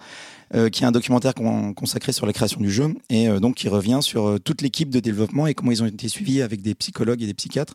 Euh, 0.54 0.70
qui 0.70 0.84
est 0.84 0.86
un 0.86 0.92
documentaire 0.92 1.34
con- 1.34 1.74
consacré 1.74 2.12
sur 2.12 2.26
la 2.26 2.34
création 2.34 2.62
du 2.62 2.72
jeu 2.72 2.94
et 3.10 3.28
euh, 3.28 3.40
donc 3.40 3.56
qui 3.56 3.68
revient 3.70 4.00
sur 4.02 4.28
euh, 4.28 4.38
toute 4.40 4.62
l'équipe 4.62 4.90
de 4.90 5.00
développement 5.00 5.48
et 5.48 5.54
comment 5.54 5.72
ils 5.72 5.82
ont 5.82 5.88
été 5.88 6.08
suivis 6.08 6.42
avec 6.42 6.62
des 6.62 6.76
psychologues 6.76 7.24
et 7.24 7.26
des 7.26 7.34
psychiatres 7.34 7.74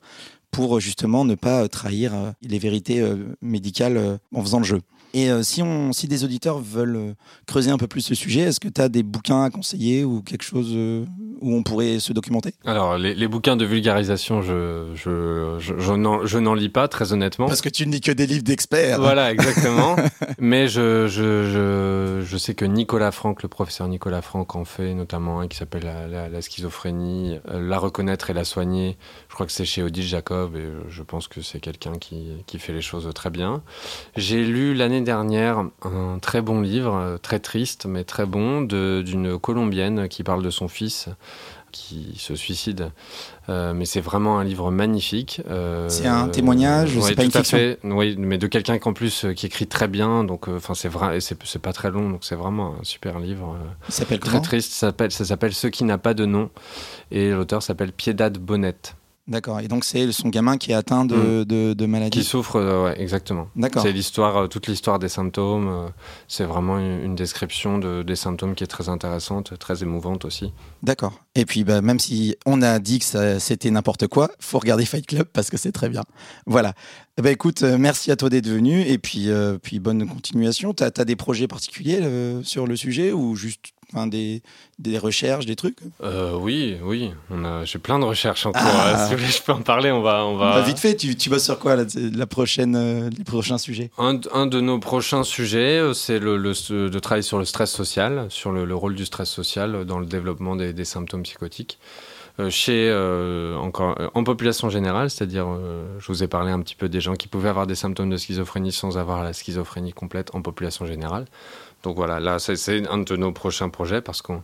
pour 0.50 0.80
justement 0.80 1.24
ne 1.24 1.34
pas 1.34 1.68
trahir 1.68 2.34
les 2.42 2.58
vérités 2.58 3.04
médicales 3.40 4.18
en 4.34 4.42
faisant 4.42 4.58
le 4.58 4.64
jeu. 4.64 4.80
Et 5.12 5.30
euh, 5.30 5.42
si, 5.42 5.62
on, 5.62 5.92
si 5.92 6.06
des 6.06 6.22
auditeurs 6.24 6.58
veulent 6.60 6.96
euh, 6.96 7.12
creuser 7.46 7.70
un 7.70 7.78
peu 7.78 7.86
plus 7.88 8.00
ce 8.00 8.14
sujet, 8.14 8.42
est-ce 8.42 8.60
que 8.60 8.68
tu 8.68 8.80
as 8.80 8.88
des 8.88 9.02
bouquins 9.02 9.42
à 9.42 9.50
conseiller 9.50 10.04
ou 10.04 10.22
quelque 10.22 10.44
chose 10.44 10.70
euh, 10.74 11.04
où 11.40 11.54
on 11.54 11.62
pourrait 11.64 11.98
se 11.98 12.12
documenter? 12.12 12.54
Alors, 12.64 12.96
les, 12.96 13.14
les 13.14 13.26
bouquins 13.26 13.56
de 13.56 13.64
vulgarisation, 13.64 14.40
je, 14.40 14.92
je, 14.94 15.56
je, 15.58 15.74
je 15.78 15.92
n'en- 15.94 16.24
je 16.26 16.38
n'en 16.38 16.54
lis 16.54 16.68
pas, 16.68 16.86
très 16.86 17.12
honnêtement. 17.12 17.46
Parce 17.48 17.60
que 17.60 17.68
tu 17.68 17.86
ne 17.86 17.92
lis 17.92 18.00
que 18.00 18.12
des 18.12 18.26
livres 18.26 18.44
d'experts. 18.44 19.00
Voilà, 19.00 19.32
exactement. 19.32 19.96
Mais 20.38 20.68
je, 20.68 21.08
je, 21.08 21.50
je, 21.50 22.22
je 22.24 22.36
sais 22.36 22.54
que 22.54 22.64
Nicolas 22.64 23.10
Franck, 23.10 23.42
le 23.42 23.48
professeur 23.48 23.88
Nicolas 23.88 24.22
Franck, 24.22 24.54
en 24.54 24.64
fait 24.64 24.94
notamment 24.94 25.40
un 25.40 25.48
qui 25.48 25.56
s'appelle 25.56 25.82
la, 25.84 26.06
la- 26.06 26.28
la 26.28 26.42
schizophrénie, 26.42 27.38
euh, 27.50 27.60
la 27.68 27.78
reconnaître 27.78 28.30
et 28.30 28.32
la 28.32 28.44
soigner. 28.44 28.96
Je 29.30 29.34
crois 29.34 29.46
que 29.46 29.52
c'est 29.52 29.64
chez 29.64 29.82
Odile 29.84 30.04
Jacob 30.04 30.56
et 30.56 30.68
je 30.90 31.02
pense 31.04 31.28
que 31.28 31.40
c'est 31.40 31.60
quelqu'un 31.60 31.92
qui, 31.92 32.32
qui 32.46 32.58
fait 32.58 32.72
les 32.72 32.82
choses 32.82 33.08
très 33.14 33.30
bien. 33.30 33.62
J'ai 34.16 34.44
lu 34.44 34.74
l'année 34.74 35.00
dernière 35.02 35.64
un 35.82 36.18
très 36.20 36.42
bon 36.42 36.60
livre, 36.60 36.94
euh, 36.96 37.16
très 37.16 37.38
triste 37.38 37.86
mais 37.86 38.02
très 38.02 38.26
bon, 38.26 38.60
d'une 38.62 39.38
Colombienne 39.38 40.08
qui 40.08 40.24
parle 40.24 40.42
de 40.42 40.50
son 40.50 40.66
fils 40.66 41.08
qui 41.70 42.14
se 42.18 42.34
suicide. 42.34 42.90
Euh, 43.48 43.72
mais 43.72 43.84
c'est 43.84 44.00
vraiment 44.00 44.40
un 44.40 44.44
livre 44.44 44.72
magnifique. 44.72 45.40
Euh, 45.48 45.88
C'est 45.88 46.08
un 46.08 46.28
témoignage, 46.28 46.96
ouais, 46.96 47.02
c'est 47.02 47.14
pas 47.14 47.22
une 47.22 47.30
fiction? 47.30 47.56
fait. 47.58 47.78
Oui, 47.84 48.16
mais 48.18 48.38
de 48.38 48.48
quelqu'un 48.48 48.78
qu'en 48.80 48.92
plus 48.92 49.24
euh, 49.26 49.32
qui 49.34 49.46
écrit 49.46 49.68
très 49.68 49.86
bien. 49.86 50.24
Donc, 50.24 50.48
euh, 50.48 50.56
enfin, 50.56 50.74
c'est 50.74 50.88
vrai, 50.88 51.20
c'est 51.20 51.58
pas 51.60 51.72
très 51.72 51.92
long, 51.92 52.10
donc 52.10 52.24
c'est 52.24 52.34
vraiment 52.34 52.74
un 52.80 52.82
super 52.84 53.20
livre. 53.20 53.54
euh, 53.54 53.68
Il 53.88 53.94
s'appelle 53.94 54.18
très 54.18 54.40
triste. 54.40 54.72
Ça 54.72 54.88
s'appelle, 54.88 55.12
ça 55.12 55.24
s'appelle 55.24 55.54
Ce 55.54 55.68
qui 55.68 55.84
n'a 55.84 55.98
pas 55.98 56.14
de 56.14 56.26
nom, 56.26 56.50
et 57.12 57.30
l'auteur 57.30 57.62
s'appelle 57.62 57.92
Piedad 57.92 58.36
Bonnet. 58.36 58.74
D'accord. 59.30 59.60
Et 59.60 59.68
donc 59.68 59.84
c'est 59.84 60.10
son 60.10 60.28
gamin 60.28 60.58
qui 60.58 60.72
est 60.72 60.74
atteint 60.74 61.04
de, 61.04 61.44
de, 61.44 61.72
de 61.72 61.86
maladie. 61.86 62.18
Qui 62.18 62.24
souffre, 62.24 62.56
euh, 62.56 62.84
ouais, 62.84 63.00
exactement. 63.00 63.48
D'accord. 63.54 63.82
C'est 63.82 63.92
l'histoire, 63.92 64.36
euh, 64.36 64.46
toute 64.48 64.66
l'histoire 64.66 64.98
des 64.98 65.08
symptômes. 65.08 65.68
euh, 65.68 65.88
c'est 66.26 66.42
vraiment 66.42 66.78
une, 66.80 67.00
une 67.00 67.14
description 67.14 67.78
de, 67.78 68.02
des 68.02 68.16
symptômes 68.16 68.56
qui 68.56 68.64
est 68.64 68.66
très 68.66 68.88
intéressante, 68.88 69.56
très 69.56 69.84
émouvante 69.84 70.24
aussi. 70.24 70.52
D'accord. 70.82 71.20
Et 71.36 71.46
puis, 71.46 71.62
bah, 71.62 71.80
même 71.80 72.00
si 72.00 72.34
on 72.44 72.60
a 72.60 72.80
dit 72.80 72.98
que 72.98 73.38
c'était 73.38 73.70
n'importe 73.70 74.08
quoi, 74.08 74.32
faut 74.40 74.58
regarder 74.58 74.84
Fight 74.84 75.06
Club 75.06 75.28
parce 75.32 75.48
que 75.48 75.56
c'est 75.56 75.72
très 75.72 75.88
bien. 75.88 76.02
Voilà. 76.46 76.74
Ben, 77.22 77.30
écoute, 77.30 77.62
euh, 77.62 77.78
merci 77.78 78.10
à 78.10 78.16
toi 78.16 78.30
d'être 78.30 78.48
venu 78.48 78.80
et 78.80 78.98
puis, 78.98 79.28
puis 79.62 79.78
bonne 79.78 80.08
continuation. 80.08 80.74
Tu 80.74 80.82
as, 80.82 80.90
des 80.90 81.16
projets 81.16 81.46
particuliers 81.46 82.00
sur 82.42 82.66
le 82.66 82.74
sujet 82.74 83.12
ou 83.12 83.36
juste 83.36 83.60
enfin, 83.92 84.06
des, 84.06 84.42
des 84.78 84.98
recherches, 84.98 85.46
des 85.46 85.56
trucs 85.56 85.76
Euh, 86.02 86.34
oui, 86.34 86.76
oui. 86.82 87.10
J'ai 87.64 87.78
plein 87.78 87.98
de 87.98 88.04
recherches 88.04 88.46
en 88.46 88.52
cours. 88.52 88.60
Ah. 88.64 89.06
Si 89.08 89.12
vous 89.14 89.20
voulez, 89.20 89.30
je 89.32 89.42
peux 89.42 89.52
en 89.52 89.62
parler. 89.62 89.90
On 89.90 90.02
va, 90.02 90.24
on 90.24 90.36
va. 90.36 90.54
Bah, 90.54 90.60
Vite 90.62 90.78
fait, 90.78 90.96
tu, 90.96 91.16
tu 91.16 91.30
bosses 91.30 91.44
sur 91.44 91.58
quoi 91.58 91.76
là, 91.76 91.84
la 92.14 92.26
prochaine, 92.26 92.76
euh, 92.76 93.10
les 93.16 93.24
prochains 93.24 93.58
sujets? 93.58 93.90
Un, 93.98 94.20
un 94.32 94.46
de 94.46 94.60
nos 94.60 94.78
prochains 94.78 95.24
sujets, 95.24 95.78
euh, 95.78 95.92
c'est 95.94 96.18
le, 96.18 96.36
le- 96.36 96.88
de 96.90 96.98
travailler 96.98 97.22
sur 97.22 97.38
le 97.38 97.44
stress 97.44 97.70
social, 97.70 98.26
sur 98.28 98.52
le, 98.52 98.64
le 98.64 98.74
rôle 98.74 98.94
du 98.94 99.04
stress 99.06 99.28
social 99.30 99.84
dans 99.84 99.98
le 99.98 100.06
développement 100.06 100.56
des, 100.56 100.72
des 100.72 100.84
symptômes 100.84 101.22
psychotiques. 101.22 101.78
Euh, 102.38 102.48
chez, 102.48 102.88
euh, 102.88 103.56
encore, 103.56 103.98
en 104.14 104.22
population 104.24 104.70
générale, 104.70 105.10
c'est-à-dire, 105.10 105.46
euh, 105.48 105.84
je 105.98 106.06
vous 106.06 106.22
ai 106.22 106.28
parlé 106.28 106.52
un 106.52 106.60
petit 106.60 106.76
peu 106.76 106.88
des 106.88 107.00
gens 107.00 107.14
qui 107.14 107.26
pouvaient 107.28 107.48
avoir 107.48 107.66
des 107.66 107.74
symptômes 107.74 108.08
de 108.08 108.16
schizophrénie 108.16 108.72
sans 108.72 108.96
avoir 108.98 109.24
la 109.24 109.32
schizophrénie 109.32 109.92
complète 109.92 110.30
en 110.34 110.40
population 110.40 110.86
générale. 110.86 111.26
Donc 111.82 111.96
voilà, 111.96 112.20
là, 112.20 112.38
c'est, 112.38 112.86
un 112.88 112.98
de 112.98 113.16
nos 113.16 113.32
prochains 113.32 113.68
projets 113.68 114.00
parce 114.00 114.22
qu'on 114.22 114.42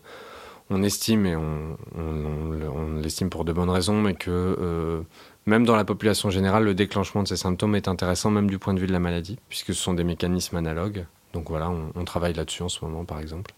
on 0.71 0.83
estime, 0.83 1.27
et 1.27 1.37
on, 1.37 1.77
on- 1.97 2.01
on 2.01 2.51
le- 2.51 2.69
on 2.71 2.95
l'estime 3.01 3.31
pour 3.31 3.45
de 3.45 3.53
bonnes 3.53 3.71
raisons, 3.71 4.01
mais 4.01 4.15
que 4.15 4.31
euh, 4.31 5.03
même 5.47 5.65
dans 5.65 5.77
la 5.77 5.85
population 5.85 6.31
générale, 6.31 6.65
le 6.65 6.75
déclenchement 6.75 7.23
de 7.23 7.29
ces 7.29 7.37
symptômes 7.37 7.77
est 7.77 7.89
intéressant, 7.89 8.31
même 8.31 8.51
du 8.51 8.59
point 8.59 8.75
de 8.75 8.81
vue 8.81 8.87
de 8.89 8.93
la 8.93 8.99
maladie, 8.99 9.39
puisque 9.49 9.69
ce 9.69 9.75
sont 9.83 9.95
des 9.95 10.05
mécanismes 10.05 10.57
analogues. 10.57 11.05
Donc 11.35 11.51
voilà, 11.51 11.71
on, 11.95 12.05
travaille 12.05 12.33
là-dessus 12.33 12.63
en 12.63 12.69
ce 12.71 12.85
moment, 12.85 13.05
par 13.05 13.21
exemple. 13.21 13.53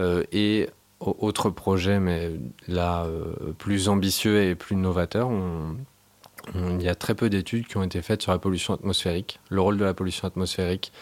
Euh, 0.00 0.24
et 0.32 0.68
au- 1.00 1.16
autre 1.20 1.50
projet, 1.50 2.00
mais 2.00 2.32
là 2.66 3.04
euh, 3.04 3.52
plus 3.56 3.88
ambitieux 3.88 4.42
et 4.42 4.54
plus 4.56 4.74
novateur, 4.76 5.30
il 6.54 6.82
y 6.82 6.88
a 6.88 6.94
très 6.96 7.14
peu 7.14 7.30
d'études 7.30 7.68
qui 7.68 7.76
ont 7.76 7.84
été 7.84 8.02
faites 8.02 8.20
sur 8.22 8.32
la 8.32 8.38
pollution 8.38 8.74
atmosphérique, 8.74 9.38
le 9.48 9.60
rôle 9.60 9.78
de 9.78 9.84
la 9.84 9.94
pollution 9.94 10.26
atmosphérique 10.26 10.92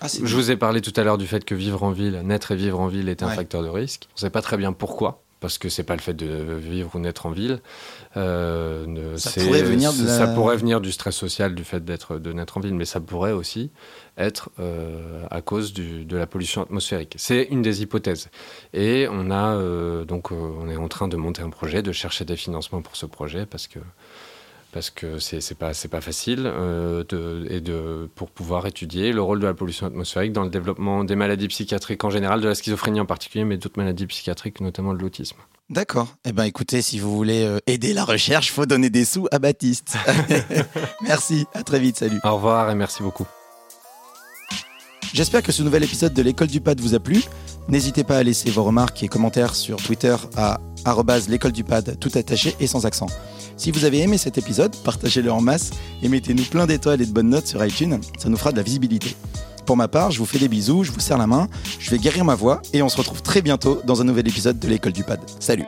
ah, 0.00 0.06
je 0.08 0.34
vous 0.36 0.50
ai 0.50 0.56
parlé 0.56 0.80
tout 0.80 0.92
à 0.96 1.04
l'heure 1.04 1.18
du 1.18 1.26
fait 1.26 1.44
que 1.44 1.54
vivre 1.54 1.82
en 1.82 1.90
ville, 1.90 2.20
naître 2.24 2.52
et 2.52 2.56
vivre 2.56 2.80
en 2.80 2.88
ville 2.88 3.08
est 3.08 3.22
un 3.22 3.28
Ouais. 3.28 3.34
facteur 3.34 3.62
de 3.62 3.68
risque. 3.68 4.06
On 4.10 4.14
ne 4.16 4.20
sait 4.20 4.30
pas 4.30 4.42
très 4.42 4.56
bien 4.56 4.72
pourquoi, 4.72 5.22
parce 5.40 5.58
que 5.58 5.68
c'est 5.68 5.82
pas 5.84 5.94
le 5.96 6.00
fait 6.02 6.14
de 6.14 6.26
vivre 6.54 6.90
ou 6.94 6.98
naître 6.98 7.26
en 7.26 7.30
ville. 7.30 7.60
Euh, 8.16 8.86
ne- 8.86 9.16
Ça 9.16 9.30
pourrait 9.40 9.62
venir 9.62 9.92
de 9.92 10.04
la- 10.04 10.18
ça 10.18 10.26
pourrait 10.28 10.56
venir 10.56 10.80
du 10.80 10.90
stress 10.92 11.14
social, 11.14 11.54
du 11.54 11.64
fait 11.64 11.84
d'être 11.84 12.18
de 12.18 12.32
naître 12.32 12.56
en 12.56 12.60
ville, 12.60 12.74
mais 12.74 12.84
ça 12.84 13.00
pourrait 13.00 13.32
aussi 13.32 13.70
être 14.18 14.50
euh, 14.58 15.22
à 15.30 15.40
cause 15.40 15.72
du- 15.72 16.04
de 16.04 16.16
la 16.16 16.26
pollution 16.26 16.62
atmosphérique. 16.62 17.14
C'est 17.18 17.44
une 17.50 17.62
des 17.62 17.82
hypothèses. 17.82 18.28
Et 18.74 19.06
on 19.10 19.30
a 19.30 19.54
euh, 19.54 20.04
donc 20.04 20.32
on 20.32 20.68
est 20.68 20.76
en 20.76 20.88
train 20.88 21.08
de 21.08 21.16
monter 21.16 21.42
un 21.42 21.50
projet, 21.50 21.82
de 21.82 21.92
chercher 21.92 22.24
des 22.24 22.36
financements 22.36 22.82
pour 22.82 22.96
ce 22.96 23.06
projet, 23.06 23.46
parce 23.46 23.66
que 23.68 23.78
parce 24.72 24.90
que 24.90 25.18
c'est 25.18 25.54
pas 25.58 25.74
c'est 25.74 25.88
pas 25.88 26.00
facile 26.00 26.44
euh, 26.46 27.04
de, 27.08 27.46
et 27.50 27.60
de 27.60 28.08
pour 28.14 28.30
pouvoir 28.30 28.66
étudier 28.66 29.12
le 29.12 29.22
rôle 29.22 29.40
de 29.40 29.46
la 29.46 29.54
pollution 29.54 29.86
atmosphérique 29.86 30.32
dans 30.32 30.44
le 30.44 30.50
développement 30.50 31.04
des 31.04 31.16
maladies 31.16 31.48
psychiatriques 31.48 32.04
en 32.04 32.10
général, 32.10 32.40
de 32.40 32.48
la 32.48 32.54
schizophrénie 32.54 33.00
en 33.00 33.06
particulier, 33.06 33.44
mais 33.44 33.56
d'autres 33.56 33.78
maladies 33.78 34.06
psychiatriques, 34.06 34.60
notamment 34.60 34.94
de 34.94 34.98
l'autisme. 34.98 35.36
D'accord. 35.68 36.08
Eh 36.24 36.32
ben, 36.32 36.44
écoutez, 36.44 36.82
si 36.82 36.98
vous 36.98 37.14
voulez 37.14 37.44
euh, 37.44 37.58
aider 37.68 37.94
la 37.94 38.04
recherche, 38.04 38.50
faut 38.50 38.66
donner 38.66 38.90
des 38.90 39.04
sous 39.04 39.28
à 39.30 39.38
Baptiste. 39.38 39.96
Merci. 41.02 41.46
À 41.54 41.62
très 41.62 41.78
vite. 41.78 41.96
Salut. 41.96 42.18
Au 42.24 42.34
revoir 42.34 42.70
et 42.70 42.74
merci 42.74 43.02
beaucoup. 43.02 43.26
J'espère 45.12 45.42
que 45.42 45.52
ce 45.52 45.62
nouvel 45.62 45.82
épisode 45.82 46.14
de 46.14 46.22
l'école 46.22 46.48
du 46.48 46.60
pad 46.60 46.80
vous 46.80 46.94
a 46.94 47.00
plu. 47.00 47.22
N'hésitez 47.68 48.04
pas 48.04 48.18
à 48.18 48.22
laisser 48.22 48.50
vos 48.50 48.64
remarques 48.64 49.02
et 49.02 49.08
commentaires 49.08 49.54
sur 49.54 49.76
Twitter 49.76 50.16
à 50.36 50.58
l'école 51.28 51.52
du 51.52 51.64
pad 51.64 51.98
tout 51.98 52.10
attaché 52.14 52.54
et 52.60 52.66
sans 52.66 52.86
accent. 52.86 53.06
Si 53.56 53.70
vous 53.70 53.84
avez 53.84 54.00
aimé 54.00 54.16
cet 54.16 54.38
épisode, 54.38 54.74
partagez-le 54.76 55.30
en 55.30 55.40
masse 55.40 55.70
et 56.02 56.08
mettez-nous 56.08 56.44
plein 56.44 56.66
d'étoiles 56.66 57.02
et 57.02 57.06
de 57.06 57.12
bonnes 57.12 57.28
notes 57.28 57.46
sur 57.46 57.64
iTunes, 57.64 58.00
ça 58.18 58.28
nous 58.28 58.36
fera 58.36 58.52
de 58.52 58.56
la 58.56 58.62
visibilité. 58.62 59.14
Pour 59.66 59.76
ma 59.76 59.88
part, 59.88 60.10
je 60.10 60.18
vous 60.18 60.26
fais 60.26 60.38
des 60.38 60.48
bisous, 60.48 60.84
je 60.84 60.90
vous 60.90 61.00
serre 61.00 61.18
la 61.18 61.26
main, 61.26 61.46
je 61.78 61.90
vais 61.90 61.98
guérir 61.98 62.24
ma 62.24 62.34
voix 62.34 62.62
et 62.72 62.82
on 62.82 62.88
se 62.88 62.96
retrouve 62.96 63.22
très 63.22 63.42
bientôt 63.42 63.82
dans 63.84 64.00
un 64.00 64.04
nouvel 64.04 64.26
épisode 64.26 64.58
de 64.58 64.68
l'école 64.68 64.92
du 64.92 65.04
pad. 65.04 65.20
Salut 65.38 65.66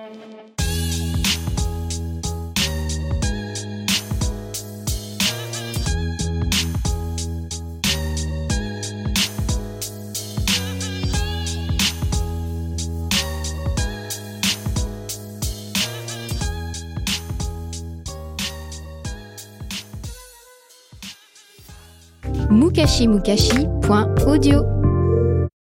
mukashimukashi.audio 22.83 24.82